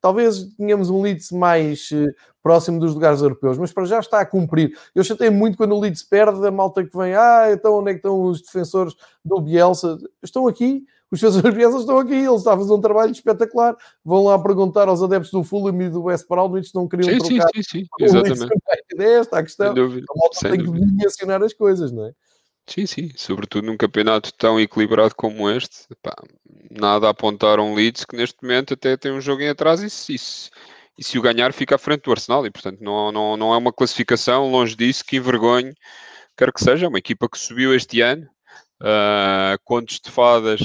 talvez 0.05 0.43
tenhamos 0.55 0.91
um 0.91 1.01
Leeds 1.01 1.31
mais 1.31 1.89
uh, 1.89 2.13
próximo 2.43 2.79
dos 2.79 2.93
lugares 2.93 3.23
europeus, 3.23 3.57
mas 3.57 3.73
para 3.73 3.85
já 3.85 3.99
está 3.99 4.19
a 4.19 4.25
cumprir. 4.25 4.77
Eu 4.93 5.03
chatei 5.03 5.31
muito 5.31 5.57
quando 5.57 5.73
o 5.73 5.79
Leeds 5.79 6.03
perde, 6.03 6.45
a 6.45 6.51
malta 6.51 6.85
que 6.85 6.95
vem, 6.95 7.15
ah, 7.15 7.47
então 7.51 7.79
onde 7.79 7.89
é 7.89 7.93
que 7.93 7.97
estão 7.97 8.21
os 8.21 8.39
defensores 8.39 8.93
do 9.23 9.41
Bielsa? 9.41 9.97
Estão 10.21 10.47
aqui, 10.47 10.83
os 11.09 11.19
defensores 11.19 11.49
do 11.51 11.57
Bielsa 11.57 11.79
estão 11.79 11.97
aqui, 11.97 12.13
eles 12.13 12.37
estão 12.37 12.53
a 12.53 12.57
fazer 12.57 12.73
um 12.73 12.81
trabalho 12.81 13.11
espetacular. 13.13 13.75
Vão 14.03 14.25
lá 14.25 14.37
perguntar 14.37 14.87
aos 14.87 15.01
adeptos 15.01 15.31
do 15.31 15.43
Fulham 15.43 15.81
e 15.81 15.89
do 15.89 16.03
West 16.03 16.27
Brom, 16.29 16.55
eles 16.55 16.71
não 16.71 16.87
queriam 16.87 17.09
sim, 17.09 17.17
trocar. 17.17 17.49
Sim, 17.55 17.63
sim, 17.63 17.79
sim, 17.79 17.87
exatamente. 17.99 18.53
É 18.99 19.13
esta 19.13 19.39
a 19.39 19.43
questão. 19.43 19.71
A 19.71 19.73
malta 19.73 20.49
tem 20.51 20.63
que 20.63 20.71
dimensionar 20.71 21.41
as 21.41 21.53
coisas, 21.53 21.91
não 21.91 22.05
é? 22.05 22.11
Sim, 22.67 22.85
sim, 22.87 23.11
sobretudo 23.15 23.65
num 23.65 23.77
campeonato 23.77 24.33
tão 24.33 24.59
equilibrado 24.59 25.13
como 25.15 25.49
este, 25.49 25.87
pá, 26.01 26.15
nada 26.71 27.07
a 27.07 27.11
apontar 27.11 27.59
a 27.59 27.63
um 27.63 27.75
Leeds 27.75 28.05
que 28.05 28.15
neste 28.15 28.41
momento 28.41 28.73
até 28.73 28.97
tem 28.97 29.11
um 29.11 29.21
jogo 29.21 29.41
em 29.41 29.49
atrás 29.49 29.81
e 29.83 29.89
se, 29.89 30.15
e 30.15 30.17
se, 30.17 30.49
e 30.97 31.03
se 31.03 31.19
o 31.19 31.21
ganhar 31.21 31.53
fica 31.53 31.75
à 31.75 31.77
frente 31.77 32.03
do 32.03 32.11
Arsenal 32.11 32.45
e 32.45 32.51
portanto 32.51 32.79
não, 32.81 33.11
não, 33.11 33.37
não 33.37 33.53
é 33.53 33.57
uma 33.57 33.71
classificação 33.71 34.49
longe 34.49 34.75
disso 34.75 35.05
que 35.05 35.17
envergonhe, 35.17 35.73
quer 36.35 36.51
que 36.51 36.63
seja, 36.63 36.87
é 36.87 36.89
uma 36.89 36.97
equipa 36.97 37.29
que 37.29 37.37
subiu 37.37 37.73
este 37.73 38.01
ano, 38.01 38.27
uh, 38.81 39.59
contos 39.63 39.99
de 40.03 40.09
fadas 40.09 40.59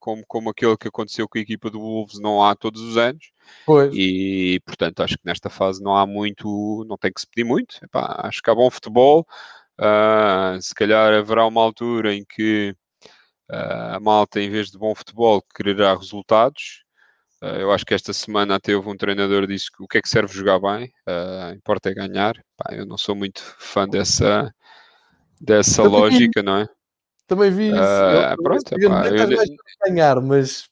como, 0.00 0.24
como 0.26 0.50
aquele 0.50 0.76
que 0.76 0.88
aconteceu 0.88 1.28
com 1.28 1.38
a 1.38 1.40
equipa 1.40 1.70
do 1.70 1.78
Wolves 1.78 2.18
não 2.18 2.42
há 2.42 2.56
todos 2.56 2.82
os 2.82 2.96
anos 2.96 3.30
pois. 3.64 3.94
e 3.94 4.60
portanto 4.66 5.04
acho 5.04 5.16
que 5.16 5.24
nesta 5.24 5.48
fase 5.48 5.80
não 5.80 5.96
há 5.96 6.04
muito, 6.04 6.84
não 6.88 6.98
tem 6.98 7.12
que 7.12 7.20
se 7.20 7.28
pedir 7.28 7.46
muito, 7.46 7.78
Epá, 7.80 8.22
acho 8.24 8.42
que 8.42 8.50
há 8.50 8.54
bom 8.54 8.68
futebol, 8.68 9.24
Uh, 9.80 10.60
se 10.60 10.74
calhar 10.74 11.12
haverá 11.12 11.46
uma 11.46 11.60
altura 11.60 12.14
em 12.14 12.24
que 12.24 12.74
uh, 13.50 13.96
a 13.96 14.00
malta, 14.00 14.40
em 14.40 14.50
vez 14.50 14.70
de 14.70 14.78
bom 14.78 14.94
futebol, 14.94 15.42
quererá 15.54 15.94
resultados. 15.94 16.84
Uh, 17.42 17.56
eu 17.56 17.72
acho 17.72 17.84
que 17.84 17.94
esta 17.94 18.12
semana 18.12 18.54
até 18.54 18.74
houve 18.74 18.88
um 18.88 18.96
treinador 18.96 19.42
que 19.42 19.52
disse 19.52 19.70
que 19.70 19.82
o 19.82 19.88
que 19.88 19.98
é 19.98 20.02
que 20.02 20.08
serve 20.08 20.32
jogar 20.32 20.60
bem, 20.60 20.92
importa 21.54 21.90
é 21.90 21.94
ganhar. 21.94 22.34
Pá, 22.56 22.74
eu 22.74 22.86
não 22.86 22.96
sou 22.96 23.14
muito 23.14 23.42
fã 23.58 23.88
dessa, 23.88 24.54
dessa 25.40 25.82
lógica, 25.82 26.42
não 26.42 26.58
é? 26.58 26.68
Também 27.26 27.50
vi 27.50 27.68
isso. 27.68 27.78
Uh, 27.78 28.42
pronto, 28.42 28.74
eu, 28.78 28.90
pá, 28.90 29.08
eu, 29.08 29.56
ganhar, 29.86 30.20
mas 30.20 30.68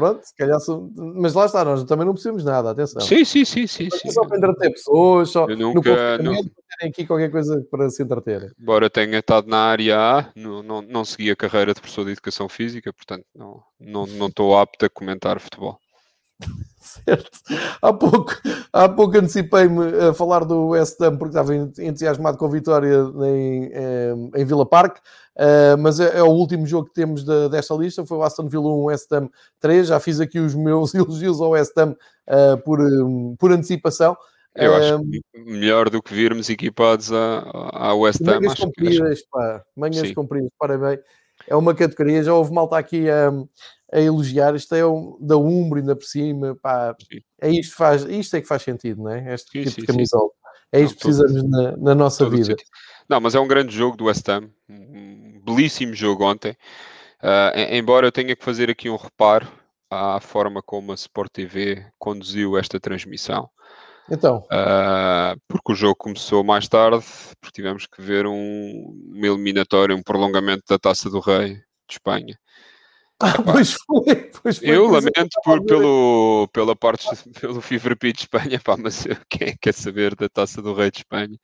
pronto, 0.00 0.24
se 0.24 0.34
calhar 0.34 0.58
são... 0.60 0.90
Mas 0.96 1.34
lá 1.34 1.46
está, 1.46 1.64
nós 1.64 1.84
também 1.84 2.06
não 2.06 2.12
precisamos 2.12 2.44
nada, 2.44 2.70
atenção. 2.70 3.00
Sim, 3.00 3.24
sim, 3.24 3.44
sim, 3.44 3.66
sim. 3.66 3.88
sim. 3.90 4.10
Só 4.10 4.26
para 4.26 4.38
entreter 4.38 4.72
pessoas, 4.72 5.30
só 5.30 5.46
eu 5.48 5.56
nunca, 5.56 6.18
no 6.18 6.32
não... 6.32 6.42
terem 6.42 6.90
aqui 6.90 7.06
qualquer 7.06 7.30
coisa 7.30 7.64
para 7.70 7.88
se 7.90 8.02
entreter. 8.02 8.52
Embora 8.60 8.90
tenha 8.90 9.18
estado 9.18 9.46
na 9.48 9.58
área 9.58 9.98
A, 9.98 10.32
não, 10.34 10.62
não, 10.62 10.82
não 10.82 11.04
segui 11.04 11.30
a 11.30 11.36
carreira 11.36 11.74
de 11.74 11.80
professor 11.80 12.04
de 12.04 12.12
Educação 12.12 12.48
Física, 12.48 12.92
portanto 12.92 13.24
não, 13.34 13.62
não, 13.78 14.06
não 14.06 14.26
estou 14.26 14.58
apto 14.58 14.86
a 14.86 14.90
comentar 14.90 15.38
futebol. 15.38 15.78
Certo. 16.80 17.30
Há 17.80 17.92
pouco, 17.92 18.32
há 18.72 18.88
pouco 18.88 19.18
antecipei-me 19.18 20.08
a 20.08 20.14
falar 20.14 20.44
do 20.44 20.68
West 20.68 21.00
Ham 21.00 21.16
porque 21.16 21.36
estava 21.36 21.54
entusiasmado 21.54 22.36
com 22.36 22.46
a 22.46 22.50
vitória 22.50 22.96
em, 23.26 23.70
em 24.34 24.44
Vila 24.44 24.66
Park, 24.66 24.98
uh, 25.36 25.78
mas 25.78 26.00
é, 26.00 26.18
é, 26.18 26.22
o 26.22 26.30
último 26.30 26.66
jogo 26.66 26.88
que 26.88 26.94
temos 26.94 27.22
de, 27.24 27.48
desta 27.48 27.74
lista. 27.74 28.04
Foi 28.04 28.18
o 28.18 28.22
Aston 28.22 28.48
Villa 28.48 28.68
1, 28.68 28.84
West 28.84 29.12
Ham 29.12 29.28
3. 29.60 29.88
Já 29.88 30.00
fiz 30.00 30.20
aqui 30.20 30.40
os 30.40 30.54
meus 30.54 30.92
elogios 30.96 31.40
ao 31.40 31.50
West 31.50 31.76
Ham 31.78 31.94
uh, 32.28 32.58
por, 32.64 32.80
um, 32.80 33.36
por 33.38 33.52
antecipação. 33.52 34.16
Eu 34.54 34.74
acho 34.74 35.00
que 35.04 35.22
melhor 35.44 35.88
do 35.88 36.02
que 36.02 36.12
virmos 36.12 36.50
equipados 36.50 37.10
à, 37.12 37.94
West 37.94 38.20
Ham. 38.22 38.40
Manhas 38.40 38.58
compridas, 38.58 39.12
acho... 39.12 39.24
pá. 39.30 39.62
Manhas 39.76 40.12
compridas, 40.12 40.50
parabéns. 40.58 41.00
É 41.46 41.56
uma 41.56 41.74
categoria, 41.74 42.22
já 42.22 42.34
houve 42.34 42.52
malta 42.52 42.76
aqui 42.76 43.08
a. 43.08 43.30
Um, 43.30 43.48
a 43.92 44.00
elogiar, 44.00 44.54
isto 44.54 44.74
é 44.74 44.84
o, 44.84 45.18
da 45.20 45.36
Umbro 45.36 45.78
ainda 45.78 45.96
por 45.96 46.04
cima, 46.04 46.56
pá, 46.62 46.94
é 47.40 47.50
isto, 47.50 47.74
faz, 47.74 48.02
isto 48.04 48.36
é 48.36 48.40
que 48.40 48.46
faz 48.46 48.62
sentido, 48.62 49.02
não 49.02 49.10
é? 49.10 49.34
Este 49.34 49.50
sim, 49.50 49.58
tipo 49.64 49.70
sim, 49.70 49.80
de 49.80 49.86
camisola. 49.86 50.30
É 50.72 50.80
isto 50.80 50.96
que 50.96 51.02
precisamos 51.02 51.50
na, 51.50 51.76
na, 51.76 51.94
nossa 51.94 52.28
vida. 52.28 52.54
Não, 53.08 53.20
mas 53.20 53.34
é 53.34 53.40
um 53.40 53.48
grande 53.48 53.74
jogo 53.74 53.96
do 53.96 54.04
West 54.04 54.28
Ham, 54.28 54.50
um 54.68 55.40
belíssimo 55.44 55.94
jogo 55.94 56.24
ontem. 56.24 56.52
Uh, 57.22 57.72
embora 57.72 58.06
eu 58.06 58.12
tenha 58.12 58.36
que 58.36 58.44
fazer 58.44 58.70
aqui 58.70 58.88
um 58.88 58.96
reparo 58.96 59.46
à 59.90 60.20
forma 60.20 60.62
como 60.62 60.92
a 60.92 60.94
Sport 60.94 61.32
TV 61.32 61.84
conduziu 61.98 62.56
esta 62.56 62.78
transmissão. 62.78 63.50
Então. 64.08 64.38
Uh, 64.46 65.38
porque 65.48 65.72
o 65.72 65.74
jogo 65.74 65.96
começou 65.96 66.44
mais 66.44 66.68
tarde, 66.68 67.04
porque 67.40 67.60
tivemos 67.60 67.86
que 67.86 68.00
ver 68.00 68.26
um, 68.26 68.96
uma 69.12 69.26
eliminatória, 69.26 69.94
um 69.94 70.02
prolongamento 70.02 70.62
da 70.68 70.78
Taça 70.78 71.10
do 71.10 71.18
Rei 71.18 71.54
de 71.54 71.94
Espanha. 71.94 72.38
Ah, 73.22 73.34
pois 73.42 73.72
foi, 73.72 74.30
pois 74.42 74.58
foi. 74.58 74.70
Eu 74.70 74.86
lamento 74.86 75.38
por, 75.44 75.62
pelo, 75.66 76.48
pela 76.54 76.74
parte 76.74 77.06
pelo 77.38 77.60
Fever 77.60 77.96
Pitch 77.96 78.16
de 78.16 78.22
Espanha, 78.22 78.58
pá, 78.58 78.76
mas 78.78 79.04
quem 79.28 79.48
é 79.48 79.54
quer 79.60 79.74
saber 79.74 80.14
da 80.14 80.28
taça 80.28 80.62
do 80.62 80.72
Rei 80.72 80.90
de 80.90 80.98
Espanha, 80.98 81.38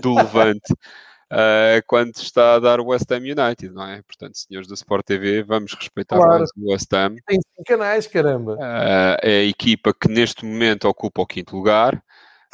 do 0.00 0.14
Levante, 0.14 0.72
uh, 0.72 1.82
quando 1.88 2.14
está 2.14 2.54
a 2.54 2.58
dar 2.60 2.78
o 2.78 2.86
West 2.86 3.10
Ham 3.10 3.16
United, 3.16 3.70
não 3.70 3.84
é? 3.84 4.02
Portanto, 4.02 4.38
senhores 4.38 4.68
da 4.68 4.74
Sport 4.74 5.04
TV, 5.04 5.42
vamos 5.42 5.74
respeitar 5.74 6.16
claro. 6.16 6.38
mais 6.38 6.50
o 6.56 6.70
West 6.70 6.92
Ham. 6.92 7.16
Tem 7.26 7.40
canais, 7.66 8.06
caramba. 8.06 8.54
Uh, 8.54 9.18
é 9.20 9.40
a 9.40 9.44
equipa 9.44 9.92
que 9.92 10.08
neste 10.08 10.44
momento 10.44 10.86
ocupa 10.88 11.22
o 11.22 11.26
quinto 11.26 11.56
lugar. 11.56 12.00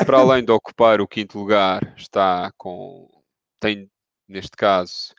Para 0.07 0.19
além 0.19 0.43
de 0.43 0.51
ocupar 0.51 1.01
o 1.03 1.07
quinto 1.07 1.39
lugar, 1.39 1.95
está 1.97 2.51
com. 2.57 3.09
tem, 3.61 3.89
neste 4.27 4.57
caso, 4.57 5.15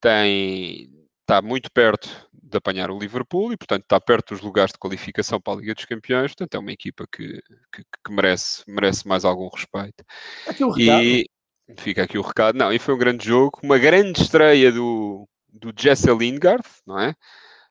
tem 0.00 0.99
está 1.30 1.40
muito 1.40 1.70
perto 1.70 2.08
de 2.32 2.58
apanhar 2.58 2.90
o 2.90 2.98
Liverpool 2.98 3.52
e, 3.52 3.56
portanto, 3.56 3.84
está 3.84 4.00
perto 4.00 4.34
dos 4.34 4.42
lugares 4.42 4.72
de 4.72 4.78
qualificação 4.78 5.40
para 5.40 5.52
a 5.52 5.56
Liga 5.56 5.74
dos 5.74 5.84
Campeões. 5.84 6.34
Portanto, 6.34 6.56
é 6.56 6.58
uma 6.58 6.72
equipa 6.72 7.06
que, 7.10 7.40
que, 7.72 7.84
que 7.84 8.12
merece, 8.12 8.64
merece 8.66 9.06
mais 9.06 9.24
algum 9.24 9.48
respeito. 9.48 10.04
Aqui 10.48 10.64
o 10.64 10.70
recado. 10.70 11.02
E 11.02 11.30
fica 11.78 12.02
aqui 12.02 12.18
o 12.18 12.22
recado. 12.22 12.58
Não, 12.58 12.72
e 12.72 12.80
foi 12.80 12.94
um 12.94 12.98
grande 12.98 13.24
jogo, 13.24 13.60
uma 13.62 13.78
grande 13.78 14.20
estreia 14.20 14.72
do, 14.72 15.28
do 15.48 15.72
Jesse 15.78 16.12
Lingard, 16.12 16.64
não 16.84 16.98
é? 16.98 17.14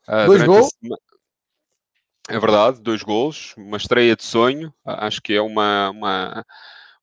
Uh, 0.07 0.25
dois 0.27 0.43
gols? 0.43 0.69
É 2.29 2.39
verdade, 2.39 2.81
dois 2.81 3.03
gols, 3.03 3.53
uma 3.57 3.75
estreia 3.75 4.15
de 4.15 4.23
sonho. 4.23 4.73
Acho 4.85 5.21
que 5.21 5.33
é 5.33 5.41
uma, 5.41 5.89
uma 5.89 6.45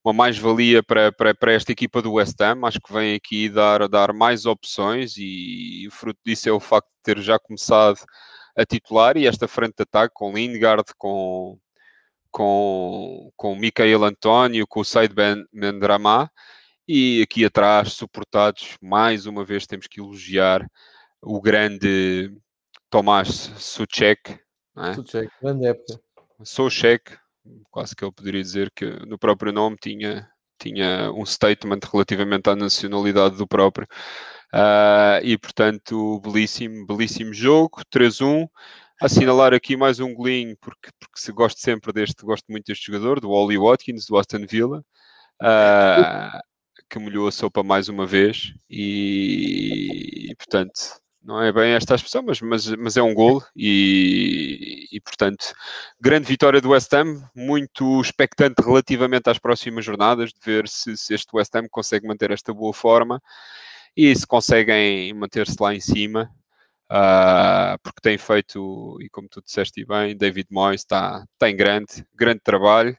uma 0.07 0.13
mais-valia 0.13 0.85
para, 0.85 1.11
para, 1.11 1.35
para, 1.35 1.53
esta 1.53 1.73
equipa 1.73 2.01
do 2.01 2.13
West 2.13 2.41
Ham. 2.41 2.61
Acho 2.65 2.81
que 2.81 2.93
vem 2.93 3.17
aqui 3.17 3.49
dar, 3.49 3.89
dar 3.89 4.13
mais 4.13 4.47
opções 4.47 5.17
e, 5.17 5.83
e 5.83 5.89
o 5.89 5.91
fruto 5.91 6.21
disso 6.25 6.49
é 6.49 6.53
o 6.53 6.61
facto 6.61 6.87
de 6.87 7.03
ter 7.03 7.21
já 7.21 7.41
começado 7.41 7.99
a 8.57 8.65
titular 8.65 9.17
e 9.17 9.27
esta 9.27 9.49
frente 9.49 9.75
de 9.77 9.83
ataque 9.83 10.15
com 10.15 10.33
Lingard, 10.33 10.85
com, 10.97 11.59
com, 12.31 13.33
com 13.37 13.53
o 13.53 13.57
Micael 13.57 14.05
António, 14.05 14.65
com 14.69 14.79
o 14.79 14.85
Said 14.85 15.13
Ben 15.13 15.45
Mendrama, 15.53 16.31
e 16.87 17.21
aqui 17.23 17.45
atrás, 17.45 17.95
suportados, 17.95 18.77
mais 18.81 19.27
uma 19.27 19.45
vez 19.45 19.67
temos 19.67 19.89
que 19.89 20.01
elogiar 20.01 20.65
o 21.21 21.41
grande 21.41 22.33
Tomás 22.89 23.29
Suchek. 23.59 24.39
É? 24.77 24.95
Suchek, 24.95 25.29
grande 25.43 25.67
época. 25.67 26.01
Suchek, 26.45 27.19
quase 27.71 27.95
que 27.95 28.05
ele 28.05 28.13
poderia 28.13 28.43
dizer 28.43 28.71
que 28.75 28.87
no 29.07 29.19
próprio 29.19 29.53
nome 29.53 29.77
tinha, 29.81 30.29
tinha 30.59 31.11
um 31.13 31.25
statement 31.25 31.81
relativamente 31.93 32.49
à 32.49 32.57
nacionalidade 32.57 33.37
do 33.37 33.47
próprio. 33.47 33.87
Uh, 34.55 35.21
e 35.23 35.37
portanto, 35.39 36.21
belíssimo, 36.21 36.87
belíssimo 36.87 37.35
jogo, 37.35 37.83
3-1. 37.93 38.49
Assinalar 39.01 39.53
aqui 39.53 39.77
mais 39.77 40.01
um 40.01 40.15
golinho, 40.15 40.57
porque, 40.61 40.89
porque 40.99 41.21
se 41.21 41.31
gosto 41.31 41.61
sempre 41.61 41.93
deste, 41.93 42.25
gosto 42.25 42.47
muito 42.51 42.67
deste 42.67 42.87
jogador, 42.87 43.21
do 43.21 43.31
Ollie 43.31 43.59
Watkins, 43.59 44.07
do 44.07 44.17
Aston 44.17 44.47
Villa, 44.49 44.83
uh, 45.43 46.41
que 46.89 46.99
molhou 46.99 47.29
a 47.29 47.33
sopa 47.33 47.63
mais 47.63 47.89
uma 47.89 48.07
vez 48.07 48.55
e, 48.71 50.31
e 50.31 50.35
portanto, 50.37 50.73
não 51.27 51.43
é 51.43 51.53
bem 51.53 51.73
esta 51.73 51.95
a 51.95 51.97
expressão, 51.97 52.23
mas, 52.23 52.41
mas, 52.41 52.67
mas 52.77 52.97
é 52.97 53.03
um 53.03 53.13
gol 53.13 53.43
e, 53.55 54.87
e, 54.93 55.01
portanto, 55.01 55.53
grande 56.01 56.29
vitória 56.29 56.61
do 56.61 56.71
West 56.71 56.93
Ham, 56.95 57.29
muito 57.35 58.01
expectante 58.01 58.63
relativamente 58.63 59.29
às 59.29 59.39
próximas 59.39 59.85
jornadas, 59.85 60.33
de 60.33 60.39
ver 60.45 60.69
se, 60.69 60.97
se 60.97 61.15
este 61.15 61.35
West 61.35 61.55
Ham 61.57 61.67
consegue 61.69 62.07
manter 62.07 62.31
esta 62.31 62.55
boa 62.55 62.73
forma 62.73 63.21
e 63.97 64.15
se 64.15 64.25
conseguem 64.25 65.13
manter-se 65.15 65.57
lá 65.61 65.75
em 65.75 65.81
cima, 65.81 66.31
uh, 66.93 67.77
porque 67.83 68.01
tem 68.01 68.17
feito, 68.17 68.97
e 69.01 69.09
como 69.09 69.29
tu 69.29 69.43
disseste 69.43 69.85
bem, 69.85 70.17
David 70.17 70.47
Moyes 70.49 70.83
está, 70.83 71.25
está 71.33 71.51
em 71.51 71.57
grande, 71.57 72.07
grande 72.15 72.41
trabalho, 72.41 72.97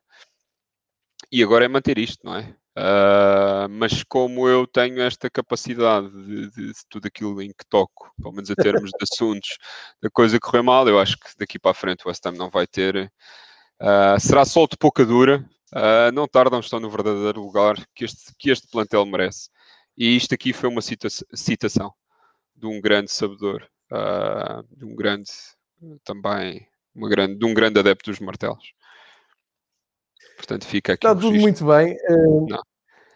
e 1.32 1.42
agora 1.42 1.64
é 1.64 1.68
manter 1.70 1.98
isto, 1.98 2.26
não 2.26 2.36
é? 2.36 2.54
Uh, 2.78 3.68
mas 3.72 4.04
como 4.04 4.48
eu 4.48 4.68
tenho 4.68 5.02
esta 5.02 5.32
capacidade 5.32 6.12
de, 6.12 6.52
de, 6.52 6.68
de, 6.68 6.74
tudo 6.88 7.08
aquilo 7.08 7.42
em 7.42 7.50
que 7.50 7.66
toco, 7.68 8.12
pelo 8.22 8.36
menos 8.36 8.52
em 8.52 8.54
termos 8.56 8.92
de 8.92 8.98
assuntos, 9.02 9.58
da 10.00 10.12
coisa 10.12 10.40
correr 10.40 10.62
mal, 10.62 10.88
eu 10.88 11.00
acho 11.00 11.18
que 11.18 11.28
daqui 11.40 11.58
para 11.58 11.72
a 11.72 11.74
frente 11.74 12.06
o 12.06 12.08
West 12.08 12.24
Ham 12.28 12.34
não 12.34 12.52
vai 12.52 12.68
ter. 12.68 13.12
Uh, 13.82 14.20
será 14.20 14.46
solto 14.46 14.78
pouca 14.78 15.04
dura, 15.04 15.44
uh, 15.74 16.12
não 16.14 16.28
tardam, 16.28 16.60
estão 16.60 16.80
no 16.80 16.88
verdadeiro 16.88 17.42
lugar 17.42 17.84
que 17.96 18.06
este, 18.06 18.32
que 18.38 18.52
este 18.52 18.68
plantel 18.68 19.04
merece. 19.08 19.50
E 19.98 20.16
isto 20.16 20.36
aqui 20.36 20.54
foi 20.54 20.70
uma 20.70 20.82
cita 20.82 21.08
citação 21.34 21.92
de 22.56 22.68
um 22.68 22.80
grande 22.80 23.12
sabedor, 23.12 23.68
de 24.72 24.86
um 24.86 24.96
grande, 24.96 25.32
também, 26.04 26.68
uma 26.94 27.10
grande, 27.10 27.36
de 27.40 27.46
um 27.46 27.54
grande 27.56 27.80
adepto 27.80 28.12
dos 28.12 28.20
martelos. 28.20 28.74
Portanto, 30.36 30.68
fica 30.68 30.94
aqui. 30.94 31.08
Está 31.08 31.20
tudo 31.20 31.36
muito 31.40 31.66
bem. 31.66 31.98
Uh, 32.10 32.46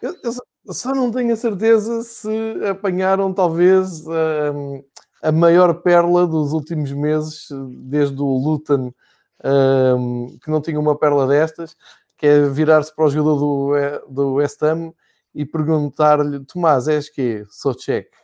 eu, 0.02 0.16
eu, 0.22 0.74
só 0.74 0.94
não 0.94 1.10
tenho 1.10 1.32
a 1.32 1.36
certeza 1.36 2.02
se 2.02 2.28
apanharam, 2.68 3.32
talvez, 3.32 4.04
uh, 4.06 4.84
a 5.22 5.32
maior 5.32 5.82
perla 5.82 6.26
dos 6.26 6.52
últimos 6.52 6.92
meses, 6.92 7.48
desde 7.88 8.20
o 8.20 8.26
Luton, 8.26 8.92
uh, 9.40 10.38
que 10.40 10.50
não 10.50 10.60
tinha 10.60 10.78
uma 10.78 10.98
perla 10.98 11.26
destas, 11.26 11.76
que 12.16 12.26
é 12.26 12.48
virar-se 12.48 12.94
para 12.94 13.04
o 13.06 13.10
jogador 13.10 13.36
do, 13.38 14.12
do 14.12 14.32
West 14.34 14.62
Ham 14.62 14.92
e 15.34 15.44
perguntar-lhe: 15.44 16.44
Tomás, 16.44 16.88
és 16.88 17.08
que 17.08 17.44
Sou 17.48 17.78
cheque. 17.78 18.16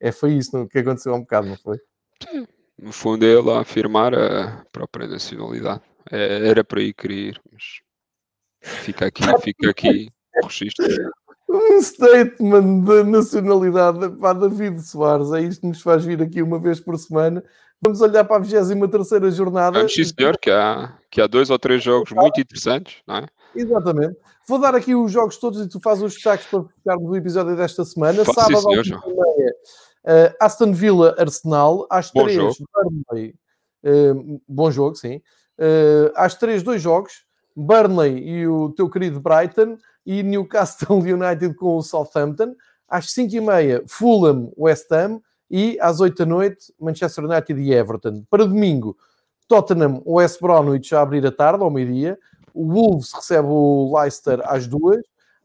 É, 0.00 0.10
foi 0.10 0.32
isso 0.32 0.66
que 0.66 0.78
aconteceu 0.78 1.12
há 1.12 1.16
um 1.16 1.20
bocado, 1.20 1.46
não 1.46 1.56
foi? 1.56 1.78
Sim. 2.28 2.46
No 2.78 2.92
fundo, 2.92 3.24
é 3.24 3.28
ele 3.28 3.50
a 3.50 3.60
afirmar 3.60 4.12
a 4.14 4.64
própria 4.72 5.06
nacionalidade. 5.06 5.82
É, 6.10 6.48
era 6.48 6.64
para 6.64 6.80
aí 6.80 6.92
querer 6.92 7.14
ir, 7.14 7.40
mas 7.52 7.82
Fica 8.62 9.06
aqui, 9.06 9.24
fica 9.42 9.70
aqui 9.70 10.08
registro. 10.42 10.86
Um 11.48 11.82
statement 11.82 12.84
da 12.84 13.04
nacionalidade 13.04 14.08
para 14.16 14.38
David 14.38 14.80
Soares. 14.80 15.32
É 15.32 15.40
isto 15.40 15.60
que 15.60 15.66
nos 15.66 15.82
faz 15.82 16.04
vir 16.04 16.22
aqui 16.22 16.42
uma 16.42 16.58
vez 16.58 16.80
por 16.80 16.96
semana. 16.98 17.44
Vamos 17.80 18.00
olhar 18.00 18.24
para 18.24 18.36
a 18.36 18.38
23 18.38 19.34
jornada. 19.34 19.78
Vamos, 19.78 19.92
sim, 19.92 20.04
senhor, 20.04 20.38
que 20.38 20.50
há, 20.50 20.96
que 21.10 21.20
há 21.20 21.26
dois 21.26 21.50
ou 21.50 21.58
três 21.58 21.82
jogos 21.82 22.12
muito 22.12 22.40
interessantes, 22.40 23.02
não 23.06 23.16
é? 23.16 23.26
Exatamente. 23.54 24.16
Vou 24.46 24.58
dar 24.58 24.74
aqui 24.74 24.94
os 24.94 25.10
jogos 25.10 25.36
todos 25.36 25.60
e 25.60 25.68
tu 25.68 25.80
fazes 25.80 26.02
os 26.02 26.14
destaques 26.14 26.46
para 26.46 26.64
ficarmos 26.64 27.08
no 27.08 27.16
episódio 27.16 27.56
desta 27.56 27.84
semana. 27.84 28.24
Faço 28.24 28.40
Sábado, 28.40 28.60
sim, 28.60 28.84
senhor, 28.84 29.00
uh, 29.00 30.34
Aston 30.40 30.72
Villa, 30.72 31.14
Arsenal. 31.18 31.86
Às 31.90 32.10
bom 32.10 32.22
três, 32.22 32.36
jogo. 32.36 32.54
Burnley. 32.72 33.34
Uh, 33.84 34.40
bom 34.48 34.70
jogo, 34.70 34.94
sim. 34.96 35.16
Uh, 35.58 36.10
às 36.14 36.34
três, 36.34 36.62
dois 36.62 36.80
jogos. 36.80 37.24
Burnley 37.56 38.18
e 38.18 38.46
o 38.46 38.70
teu 38.70 38.88
querido 38.88 39.20
Brighton 39.20 39.76
e 40.04 40.22
Newcastle 40.22 40.98
United 41.02 41.54
com 41.54 41.76
o 41.76 41.82
Southampton. 41.82 42.54
Às 42.88 43.06
5h30, 43.06 43.84
Fulham, 43.86 44.52
West 44.56 44.90
Ham 44.92 45.20
e 45.50 45.78
às 45.80 46.00
8 46.00 46.18
da 46.18 46.26
noite, 46.26 46.74
Manchester 46.80 47.24
United 47.24 47.60
e 47.60 47.72
Everton. 47.72 48.24
Para 48.28 48.44
domingo, 48.44 48.96
Tottenham, 49.48 50.02
West 50.04 50.40
Bromwich 50.40 50.94
a 50.94 51.00
abrir 51.00 51.26
a 51.26 51.32
tarde, 51.32 51.62
ao 51.62 51.70
meio-dia. 51.70 52.18
O 52.54 52.66
Wolves 52.66 53.12
recebe 53.12 53.48
o 53.48 53.96
Leicester 53.96 54.40
às 54.44 54.66
2 54.66 55.00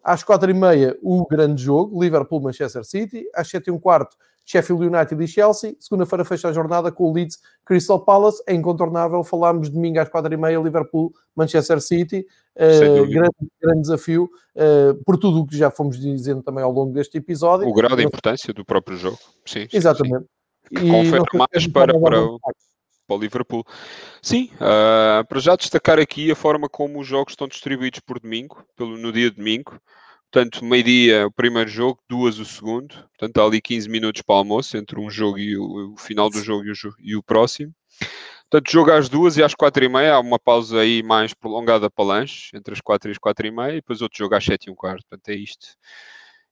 às 0.08 0.24
4h30, 0.24 0.98
o 1.04 1.28
grande 1.28 1.62
jogo, 1.62 2.02
Liverpool-Manchester 2.02 2.86
City. 2.86 3.26
Às 3.36 3.50
7h15, 3.50 4.08
Sheffield 4.48 4.88
United 4.88 5.22
e 5.22 5.28
Chelsea. 5.28 5.76
Segunda-feira 5.78 6.24
fecha 6.24 6.48
a 6.48 6.54
jornada 6.54 6.90
com 6.90 7.12
o 7.12 7.14
Leeds 7.14 7.38
Crystal 7.66 8.00
Palace. 8.00 8.42
É 8.48 8.54
incontornável. 8.54 9.22
Falámos 9.22 9.70
domingo 9.70 10.00
às 10.00 10.08
4h30, 10.08 10.64
Liverpool, 10.64 11.14
Manchester 11.36 11.82
City. 11.82 12.26
Uh, 12.56 13.06
grande, 13.08 13.36
grande, 13.62 13.82
desafio, 13.82 14.30
uh, 14.56 14.96
por 15.04 15.18
tudo 15.18 15.42
o 15.42 15.46
que 15.46 15.56
já 15.56 15.70
fomos 15.70 16.00
dizendo 16.00 16.42
também 16.42 16.64
ao 16.64 16.72
longo 16.72 16.94
deste 16.94 17.18
episódio. 17.18 17.68
O 17.68 17.74
grau 17.74 17.96
de 17.96 18.04
importância 18.04 18.54
do 18.54 18.64
próprio 18.64 18.98
jogo. 18.98 19.20
Sim, 19.46 19.68
Exatamente. 19.72 20.26
Sim. 20.76 20.88
E 20.88 20.90
Confere 20.90 21.24
mais 21.34 21.68
para, 21.68 22.00
para, 22.00 22.24
o, 22.24 22.40
para 22.40 23.16
o 23.16 23.20
Liverpool. 23.20 23.66
Sim, 24.22 24.50
uh, 24.56 25.28
para 25.28 25.40
já 25.40 25.56
destacar 25.58 26.00
aqui 26.00 26.32
a 26.32 26.36
forma 26.36 26.68
como 26.68 27.00
os 27.00 27.06
jogos 27.06 27.34
estão 27.34 27.48
distribuídos 27.48 28.00
por 28.00 28.20
domingo, 28.20 28.66
pelo, 28.76 28.98
no 28.98 29.12
dia 29.12 29.30
de 29.30 29.36
domingo. 29.36 29.80
Portanto, 30.32 30.64
meio-dia 30.64 31.26
o 31.26 31.32
primeiro 31.32 31.70
jogo, 31.70 32.00
duas 32.08 32.38
o 32.38 32.46
segundo. 32.46 32.96
Portanto, 33.18 33.38
há 33.40 33.46
ali 33.46 33.62
15 33.62 33.90
minutos 33.90 34.22
para 34.22 34.36
o 34.36 34.38
almoço 34.40 34.78
entre 34.78 35.00
um 35.00 35.10
jogo 35.10 35.40
e 35.40 35.58
o, 35.58 35.94
o 35.94 35.98
final 35.98 36.30
do 36.30 36.42
jogo 36.44 36.66
e 36.66 36.72
o, 36.72 36.76
e 37.00 37.16
o, 37.16 37.24
próximo. 37.24 37.74
Portanto, 38.50 38.72
jogo 38.72 38.92
às 38.92 39.10
duas 39.10 39.38
e 39.38 39.44
às 39.44 39.56
quatro 39.56 39.84
e 39.84 39.90
meia. 39.90 40.16
Há 40.16 40.20
uma 40.20 40.38
pausa 40.38 40.80
aí 40.80 41.02
mais 41.02 41.34
prolongada 41.34 41.90
para 41.90 42.06
lanche, 42.06 42.56
entre 42.56 42.74
as 42.74 42.82
quatro 42.82 43.10
e 43.10 43.14
as 43.14 43.18
quatro 43.18 43.48
e 43.48 43.52
meia. 43.52 43.72
E 43.74 43.76
depois 43.76 44.02
outro 44.02 44.18
jogo 44.18 44.36
às 44.36 44.44
sete 44.44 44.66
e 44.66 44.72
um 44.72 44.76
quarto. 44.76 45.06
Portanto, 45.10 45.30
é 45.30 45.36
isto. 45.36 45.68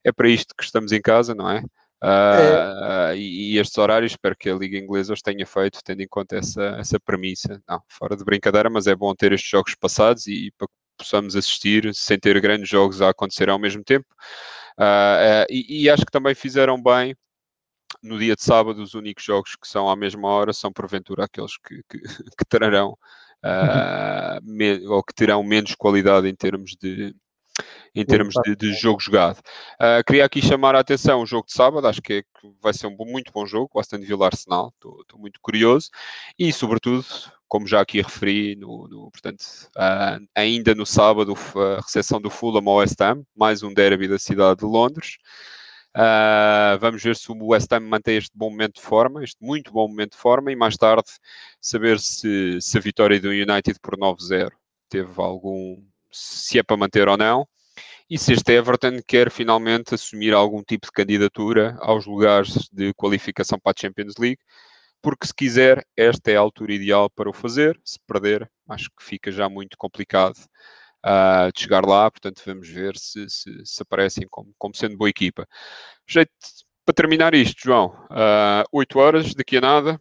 É 0.04 0.12
para 0.12 0.30
isto 0.30 0.56
que 0.58 0.64
estamos 0.64 0.92
em 0.92 1.02
casa, 1.02 1.36
não 1.36 1.50
é? 1.50 1.64
Uh, 2.04 3.12
é. 3.12 3.18
E, 3.18 3.56
e, 3.56 3.58
estes 3.58 3.78
horários, 3.78 4.12
espero 4.14 4.36
que 4.38 4.50
a 4.50 4.56
Liga 4.56 4.78
Inglesa 4.78 5.14
os 5.14 5.22
tenha 5.22 5.46
feito, 5.46 5.80
tendo 5.84 6.02
em 6.02 6.08
conta 6.08 6.38
essa, 6.38 6.64
essa 6.80 7.00
premissa. 7.00 7.62
Não, 7.68 7.82
fora 7.88 8.16
de 8.16 8.24
brincadeira, 8.24 8.70
mas 8.70 8.88
é 8.88 8.96
bom 8.96 9.14
ter 9.16 9.34
estes 9.34 9.50
jogos 9.50 9.76
passados 9.76 10.28
e, 10.28 10.48
e 10.48 10.52
para 10.52 10.68
possamos 10.98 11.36
assistir 11.36 11.94
sem 11.94 12.20
ter 12.20 12.40
grandes 12.42 12.70
jogos 12.70 13.02
a 13.02 13.10
acontecer 13.10 13.50
ao 13.50 13.60
mesmo 13.60 13.84
tempo. 13.84 14.08
Uh, 14.78 14.84
uh, 14.84 15.46
e, 15.50 15.84
e, 15.84 15.90
acho 15.90 16.06
que 16.06 16.12
também 16.12 16.36
fizeram 16.36 16.82
bem 16.82 17.16
no 18.04 18.20
dia 18.20 18.36
de 18.36 18.44
sábado. 18.44 18.82
Os 18.82 18.94
únicos 18.94 19.24
jogos 19.24 19.56
que 19.56 19.68
são 19.68 19.90
à 19.90 19.96
mesma 19.96 20.28
hora 20.28 20.54
são, 20.54 20.72
porventura, 20.72 21.26
aqueles 21.26 21.58
que, 21.58 21.82
que, 21.90 22.00
que 22.38 22.46
terão 22.50 22.92
uh, 23.44 24.40
me, 24.44 24.86
ou 24.88 25.04
que 25.04 25.14
terão 25.14 25.44
menos 25.44 25.76
qualidade 25.76 26.28
em 26.28 26.36
termos 26.36 26.76
de, 26.80 27.16
em 27.96 28.06
termos 28.06 28.34
de, 28.44 28.56
de 28.56 28.74
jogo 28.74 29.00
jogado. 29.00 29.40
Uh, 29.76 30.04
queria 30.06 30.26
aqui 30.26 30.42
chamar 30.42 30.76
a 30.76 30.80
atenção 30.80 31.22
o 31.22 31.26
jogo 31.26 31.48
de 31.48 31.54
sábado, 31.54 31.88
acho 31.88 32.02
que, 32.02 32.14
é, 32.14 32.22
que 32.22 32.54
vai 32.62 32.74
ser 32.74 32.88
um 32.88 32.96
muito 33.00 33.32
bom 33.32 33.46
jogo, 33.46 33.70
o 33.74 33.80
Aston 33.80 34.00
Villa 34.00 34.26
Arsenal, 34.26 34.74
estou 34.76 35.20
muito 35.20 35.40
curioso, 35.42 35.90
e 36.38 36.52
sobretudo, 36.52 37.06
como 37.48 37.66
já 37.66 37.80
aqui 37.80 38.02
referi, 38.02 38.56
no, 38.56 38.88
no 38.90 39.10
portanto, 39.10 39.42
uh, 39.78 40.28
ainda 40.36 40.76
no 40.76 40.86
sábado, 40.86 41.34
a 41.56 41.82
recepção 41.82 42.20
do 42.20 42.30
Fulham 42.30 42.68
ao 42.68 42.78
West 42.78 43.00
Ham, 43.00 43.24
mais 43.36 43.64
um 43.64 43.74
derby 43.74 44.08
da 44.08 44.20
cidade 44.20 44.60
de 44.60 44.66
Londres. 44.66 45.18
Uh, 45.96 46.78
vamos 46.82 47.02
ver 47.02 47.16
se 47.16 47.32
o 47.32 47.48
West 47.48 47.72
Ham 47.72 47.80
mantém 47.80 48.18
este 48.18 48.38
bom 48.38 48.50
momento 48.50 48.76
de 48.76 48.82
forma, 48.82 49.24
este 49.24 49.42
muito 49.42 49.72
bom 49.72 49.88
momento 49.88 50.12
de 50.12 50.18
forma, 50.18 50.52
e 50.52 50.56
mais 50.56 50.76
tarde 50.76 51.08
saber 51.62 52.00
se, 52.02 52.60
se 52.60 52.78
a 52.78 52.82
vitória 52.82 53.18
do 53.22 53.30
United 53.30 53.80
por 53.82 53.96
9-0 53.96 54.52
teve 54.90 55.14
algum, 55.22 55.82
se 56.12 56.60
é 56.60 56.64
para 56.64 56.76
manter 56.76 57.08
ou 57.08 57.16
não, 57.16 57.48
e 58.10 58.18
se 58.18 58.34
este 58.34 58.54
Everton 58.54 59.02
quer 59.06 59.32
finalmente 59.32 59.96
assumir 59.96 60.34
algum 60.34 60.64
tipo 60.64 60.86
de 60.88 60.92
candidatura 60.92 61.78
aos 61.80 62.06
lugares 62.06 62.70
de 62.72 62.94
qualificação 62.94 63.60
para 63.60 63.74
a 63.76 63.82
Champions 63.82 64.16
League, 64.20 64.40
porque 65.02 65.28
se 65.28 65.34
quiser, 65.34 65.86
esta 65.96 66.32
é 66.32 66.38
a 66.38 66.40
altura 66.40 66.74
ideal 66.74 67.10
para 67.10 67.30
o 67.30 67.34
fazer. 67.34 67.80
Se 67.84 68.00
perder, 68.08 68.50
acho 68.70 68.90
que 68.90 69.04
fica 69.04 69.32
já 69.32 69.48
muito 69.50 69.78
complicado 69.78 70.38
uh, 71.06 71.52
de 71.54 71.62
chegar 71.62 71.86
lá, 71.86 72.10
portanto 72.10 72.42
vamos 72.46 72.68
ver 72.68 72.98
se, 72.98 73.30
se, 73.30 73.66
se 73.66 73.82
aparecem 73.82 74.28
como, 74.30 74.54
como, 74.58 74.76
sendo 74.76 74.98
boa 74.98 75.10
equipa. 75.10 75.48
Jeito 76.08 76.32
para 76.86 76.94
terminar 76.94 77.34
isto, 77.34 77.62
João, 77.64 77.88
uh, 77.88 78.08
ah, 78.12 78.64
8 78.72 79.00
horas, 79.00 79.34
daqui 79.34 79.58
a 79.58 79.62
nada, 79.62 80.00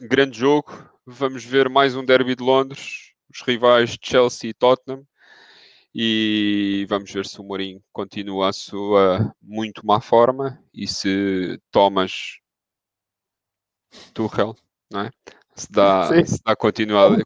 grande 0.00 0.36
jogo, 0.36 0.90
vamos 1.06 1.44
ver 1.44 1.68
mais 1.68 1.94
um 1.94 2.04
derby 2.04 2.34
de 2.34 2.42
Londres, 2.42 3.12
os 3.32 3.40
rivais 3.42 3.96
Chelsea 4.02 4.50
e 4.50 4.54
Tottenham. 4.54 5.06
E 5.94 6.86
vamos 6.88 7.12
ver 7.12 7.26
se 7.26 7.38
o 7.40 7.44
Mourinho 7.44 7.82
continua 7.92 8.48
a 8.48 8.52
sua 8.52 9.34
muito 9.42 9.86
má 9.86 10.00
forma 10.00 10.58
e 10.72 10.86
se 10.86 11.60
Thomas 11.70 12.38
Tuchel, 14.14 14.56
não 14.90 15.02
é? 15.02 15.10
Se 15.54 15.70
dá, 15.70 16.08
se 16.26 16.40
dá 16.42 16.56
continuidade. 16.56 17.22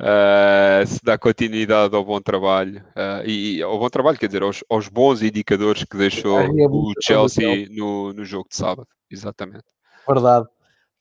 Uh, 0.00 0.86
se 0.86 1.00
dá 1.02 1.18
continuidade 1.18 1.94
ao 1.94 2.04
bom 2.04 2.20
trabalho 2.20 2.80
uh, 2.90 3.26
e, 3.26 3.56
e, 3.56 3.62
ao 3.62 3.76
bom 3.76 3.88
trabalho, 3.90 4.16
quer 4.16 4.26
dizer, 4.26 4.42
aos, 4.42 4.62
aos 4.70 4.88
bons 4.88 5.22
indicadores 5.22 5.84
que 5.84 5.96
deixou 5.96 6.38
o 6.70 6.92
Chelsea 7.02 7.68
no, 7.70 8.12
no 8.12 8.24
jogo 8.24 8.48
de 8.48 8.56
sábado, 8.56 8.88
exatamente. 9.10 9.64
Verdade. 10.06 10.46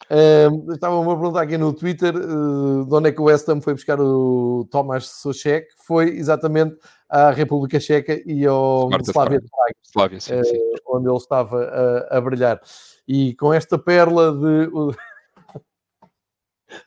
Uh, 0.10 0.74
Estavam-me 0.74 1.12
a 1.12 1.16
perguntar 1.16 1.42
aqui 1.42 1.58
no 1.58 1.74
Twitter 1.74 2.16
uh, 2.16 2.86
de 2.86 2.94
onde 2.94 3.10
é 3.10 3.12
que 3.12 3.22
o 3.22 3.26
West 3.26 3.48
Ham 3.50 3.62
foi 3.62 3.74
buscar 3.74 4.00
o 4.00 4.68
Tomás 4.70 5.08
Sochek. 5.08 5.68
Foi 5.86 6.10
exatamente 6.10 6.78
à 7.10 7.32
República 7.32 7.80
Checa 7.80 8.22
e 8.26 8.46
ao 8.46 8.90
Slavia 9.02 9.40
de 9.40 9.50
Praga, 9.50 9.76
Slavia, 9.84 10.20
sim, 10.20 10.44
sim. 10.44 10.60
onde 10.88 11.08
ele 11.08 11.18
estava 11.18 11.64
a, 11.64 12.18
a 12.18 12.22
brilhar. 12.22 12.62
E 13.08 13.36
com 13.36 13.54
esta 13.54 13.78
perla 13.78 14.34
de 14.34 14.70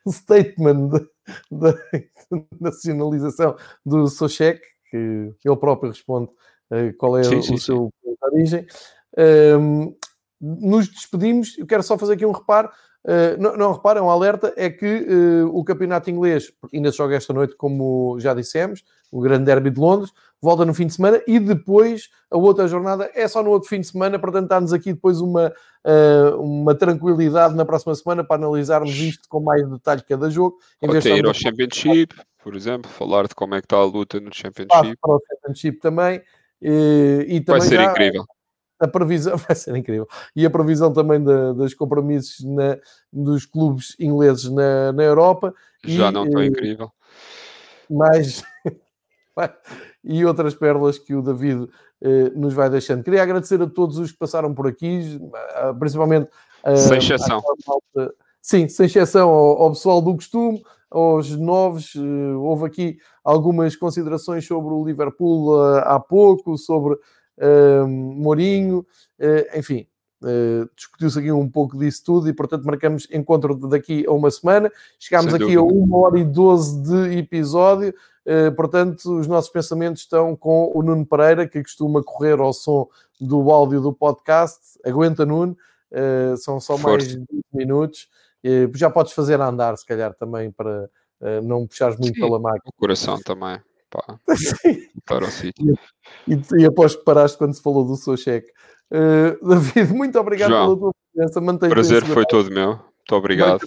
statement 0.12 1.06
da 1.50 1.74
nacionalização 2.60 3.56
do 3.84 4.06
Sochek, 4.08 4.60
que 4.90 5.34
ele 5.44 5.56
próprio 5.56 5.90
responde 5.90 6.30
uh, 6.70 6.96
qual 6.98 7.18
é 7.18 7.24
sim, 7.24 7.36
o, 7.36 7.42
sim, 7.42 7.56
seu 7.56 7.90
origem. 8.22 8.66
Um, 9.18 9.96
nos 10.40 10.88
despedimos, 10.88 11.56
eu 11.58 11.66
quero 11.66 11.82
só 11.82 11.96
fazer 11.96 12.14
aqui 12.14 12.26
um 12.26 12.32
reparo. 12.32 12.70
Uh, 13.06 13.40
não, 13.40 13.56
não 13.56 13.72
reparem, 13.72 14.02
um 14.02 14.10
alerta 14.10 14.52
é 14.56 14.68
que 14.68 14.84
uh, 14.84 15.56
o 15.56 15.62
campeonato 15.62 16.10
inglês 16.10 16.52
ainda 16.74 16.90
se 16.90 16.98
joga 16.98 17.14
esta 17.14 17.32
noite, 17.32 17.54
como 17.54 18.18
já 18.18 18.34
dissemos, 18.34 18.82
o 19.12 19.20
grande 19.20 19.44
derby 19.44 19.70
de 19.70 19.78
Londres, 19.78 20.12
volta 20.42 20.64
no 20.64 20.74
fim 20.74 20.88
de 20.88 20.94
semana 20.94 21.22
e 21.24 21.38
depois 21.38 22.08
a 22.28 22.36
outra 22.36 22.66
jornada 22.66 23.08
é 23.14 23.28
só 23.28 23.44
no 23.44 23.50
outro 23.50 23.68
fim 23.68 23.80
de 23.80 23.86
semana, 23.86 24.18
portanto 24.18 24.48
dá-nos 24.48 24.72
aqui 24.72 24.92
depois 24.92 25.20
uma, 25.20 25.52
uh, 25.86 26.40
uma 26.40 26.74
tranquilidade 26.74 27.54
na 27.54 27.64
próxima 27.64 27.94
semana 27.94 28.24
para 28.24 28.44
analisarmos 28.44 28.92
isto 28.96 29.28
com 29.28 29.38
mais 29.38 29.64
detalhe 29.70 30.02
cada 30.02 30.28
jogo. 30.28 30.58
Em 30.82 30.88
de 30.88 31.08
ir 31.08 31.26
ao 31.26 31.32
Championship, 31.32 32.12
por 32.42 32.56
exemplo, 32.56 32.90
falar 32.90 33.28
de 33.28 33.36
como 33.36 33.54
é 33.54 33.60
que 33.60 33.66
está 33.66 33.76
a 33.76 33.84
luta 33.84 34.18
no 34.18 34.34
Championship. 34.34 34.96
Para 35.00 35.14
o 35.14 35.20
Championship 35.30 35.78
também. 35.78 36.20
E, 36.60 37.24
e 37.28 37.40
também 37.40 37.60
Vai 37.60 37.68
ser 37.68 37.76
já, 37.76 37.84
incrível 37.92 38.24
a 38.78 38.86
previsão 38.86 39.36
vai 39.48 39.56
ser 39.56 39.76
incrível. 39.76 40.08
E 40.34 40.44
a 40.44 40.50
previsão 40.50 40.92
também 40.92 41.22
da, 41.22 41.52
dos 41.52 41.74
compromissos 41.74 42.44
na, 42.44 42.78
dos 43.12 43.46
clubes 43.46 43.96
ingleses 43.98 44.50
na, 44.50 44.92
na 44.92 45.02
Europa. 45.02 45.54
Já 45.84 46.08
e, 46.08 46.12
não 46.12 46.26
está 46.26 46.44
incrível. 46.44 46.90
Mais 47.90 48.44
e 50.04 50.24
outras 50.24 50.54
pérolas 50.54 50.98
que 50.98 51.14
o 51.14 51.22
David 51.22 51.68
eh, 52.00 52.30
nos 52.34 52.54
vai 52.54 52.68
deixando. 52.68 53.02
Queria 53.02 53.22
agradecer 53.22 53.60
a 53.60 53.66
todos 53.66 53.98
os 53.98 54.12
que 54.12 54.18
passaram 54.18 54.54
por 54.54 54.66
aqui, 54.66 55.20
principalmente. 55.78 56.28
sem 56.76 56.98
exceção. 56.98 57.42
Sim, 58.42 58.68
sem 58.68 58.86
exceção 58.86 59.28
ao, 59.28 59.62
ao, 59.62 59.70
pessoal 59.70 60.00
do 60.00 60.14
costume, 60.14 60.62
aos 60.90 61.30
novos. 61.36 61.94
houve 61.96 62.66
aqui 62.66 62.98
algumas 63.24 63.74
considerações 63.74 64.46
sobre 64.46 64.72
o 64.72 64.84
Liverpool 64.84 65.60
há 65.78 65.98
pouco, 65.98 66.56
sobre 66.56 66.96
uh, 67.38 67.86
Mourinho, 67.86 68.86
uh, 69.20 69.58
enfim, 69.58 69.86
uh, 70.22 70.68
discutiu-se 70.74 71.18
aqui 71.18 71.32
um 71.32 71.48
pouco 71.48 71.78
disso 71.78 72.02
tudo 72.04 72.28
e, 72.28 72.32
portanto, 72.32 72.64
marcamos 72.64 73.08
encontro 73.12 73.54
daqui 73.68 74.04
a 74.06 74.12
uma 74.12 74.30
semana. 74.30 74.70
Chegámos 74.98 75.34
aqui 75.34 75.54
a 75.54 75.62
uma 75.62 75.98
hora 75.98 76.18
e 76.18 76.24
doze 76.24 76.82
de 76.82 77.18
episódio, 77.18 77.94
uh, 78.26 78.54
portanto, 78.54 79.18
os 79.18 79.26
nossos 79.26 79.50
pensamentos 79.50 80.02
estão 80.02 80.36
com 80.36 80.72
o 80.74 80.82
Nuno 80.82 81.06
Pereira, 81.06 81.46
que 81.46 81.62
costuma 81.62 82.02
correr 82.02 82.38
ao 82.40 82.52
som 82.52 82.88
do 83.20 83.50
áudio 83.50 83.80
do 83.80 83.92
podcast. 83.92 84.78
Aguenta, 84.84 85.24
Nuno, 85.24 85.56
uh, 85.92 86.36
são 86.36 86.60
só 86.60 86.76
Força. 86.76 87.06
mais 87.06 87.14
20 87.14 87.28
minutos. 87.52 88.08
já 88.74 88.90
podes 88.90 89.12
fazer 89.12 89.40
a 89.40 89.48
andar, 89.48 89.76
se 89.76 89.86
calhar, 89.86 90.14
também, 90.14 90.50
para 90.50 90.88
não 91.42 91.66
puxares 91.66 91.96
muito 91.96 92.14
Sim, 92.14 92.20
pela 92.20 92.38
máquina. 92.38 92.62
O 92.66 92.78
coração 92.78 93.18
também. 93.24 93.58
Pá, 93.90 94.18
para 95.06 95.24
o 95.24 95.30
sítio. 95.30 95.78
E, 96.26 96.40
e, 96.58 96.66
após 96.66 96.96
que 96.96 97.04
paraste 97.04 97.38
quando 97.38 97.54
se 97.54 97.62
falou 97.62 97.84
do 97.84 97.96
seu 97.96 98.16
cheque. 98.16 98.50
Uh, 98.90 99.38
David, 99.46 99.92
muito 99.92 100.18
obrigado 100.18 100.50
João, 100.50 100.66
pela 100.66 100.78
tua 100.78 100.92
presença. 101.14 101.40
O 101.40 101.68
prazer 101.68 102.04
foi 102.04 102.26
todo 102.26 102.50
meu. 102.50 102.70
Muito 102.76 103.14
obrigado. 103.14 103.60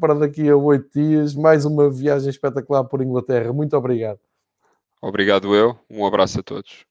Para 0.00 0.14
daqui 0.14 0.48
a 0.48 0.56
oito 0.56 0.88
dias, 0.94 1.34
mais 1.34 1.64
uma 1.64 1.90
viagem 1.90 2.28
espetacular 2.28 2.84
por 2.84 3.02
Inglaterra. 3.02 3.52
Muito 3.52 3.76
obrigado. 3.76 4.20
Obrigado 5.00 5.54
eu. 5.54 5.78
Um 5.90 6.06
abraço 6.06 6.40
a 6.40 6.42
todos. 6.42 6.84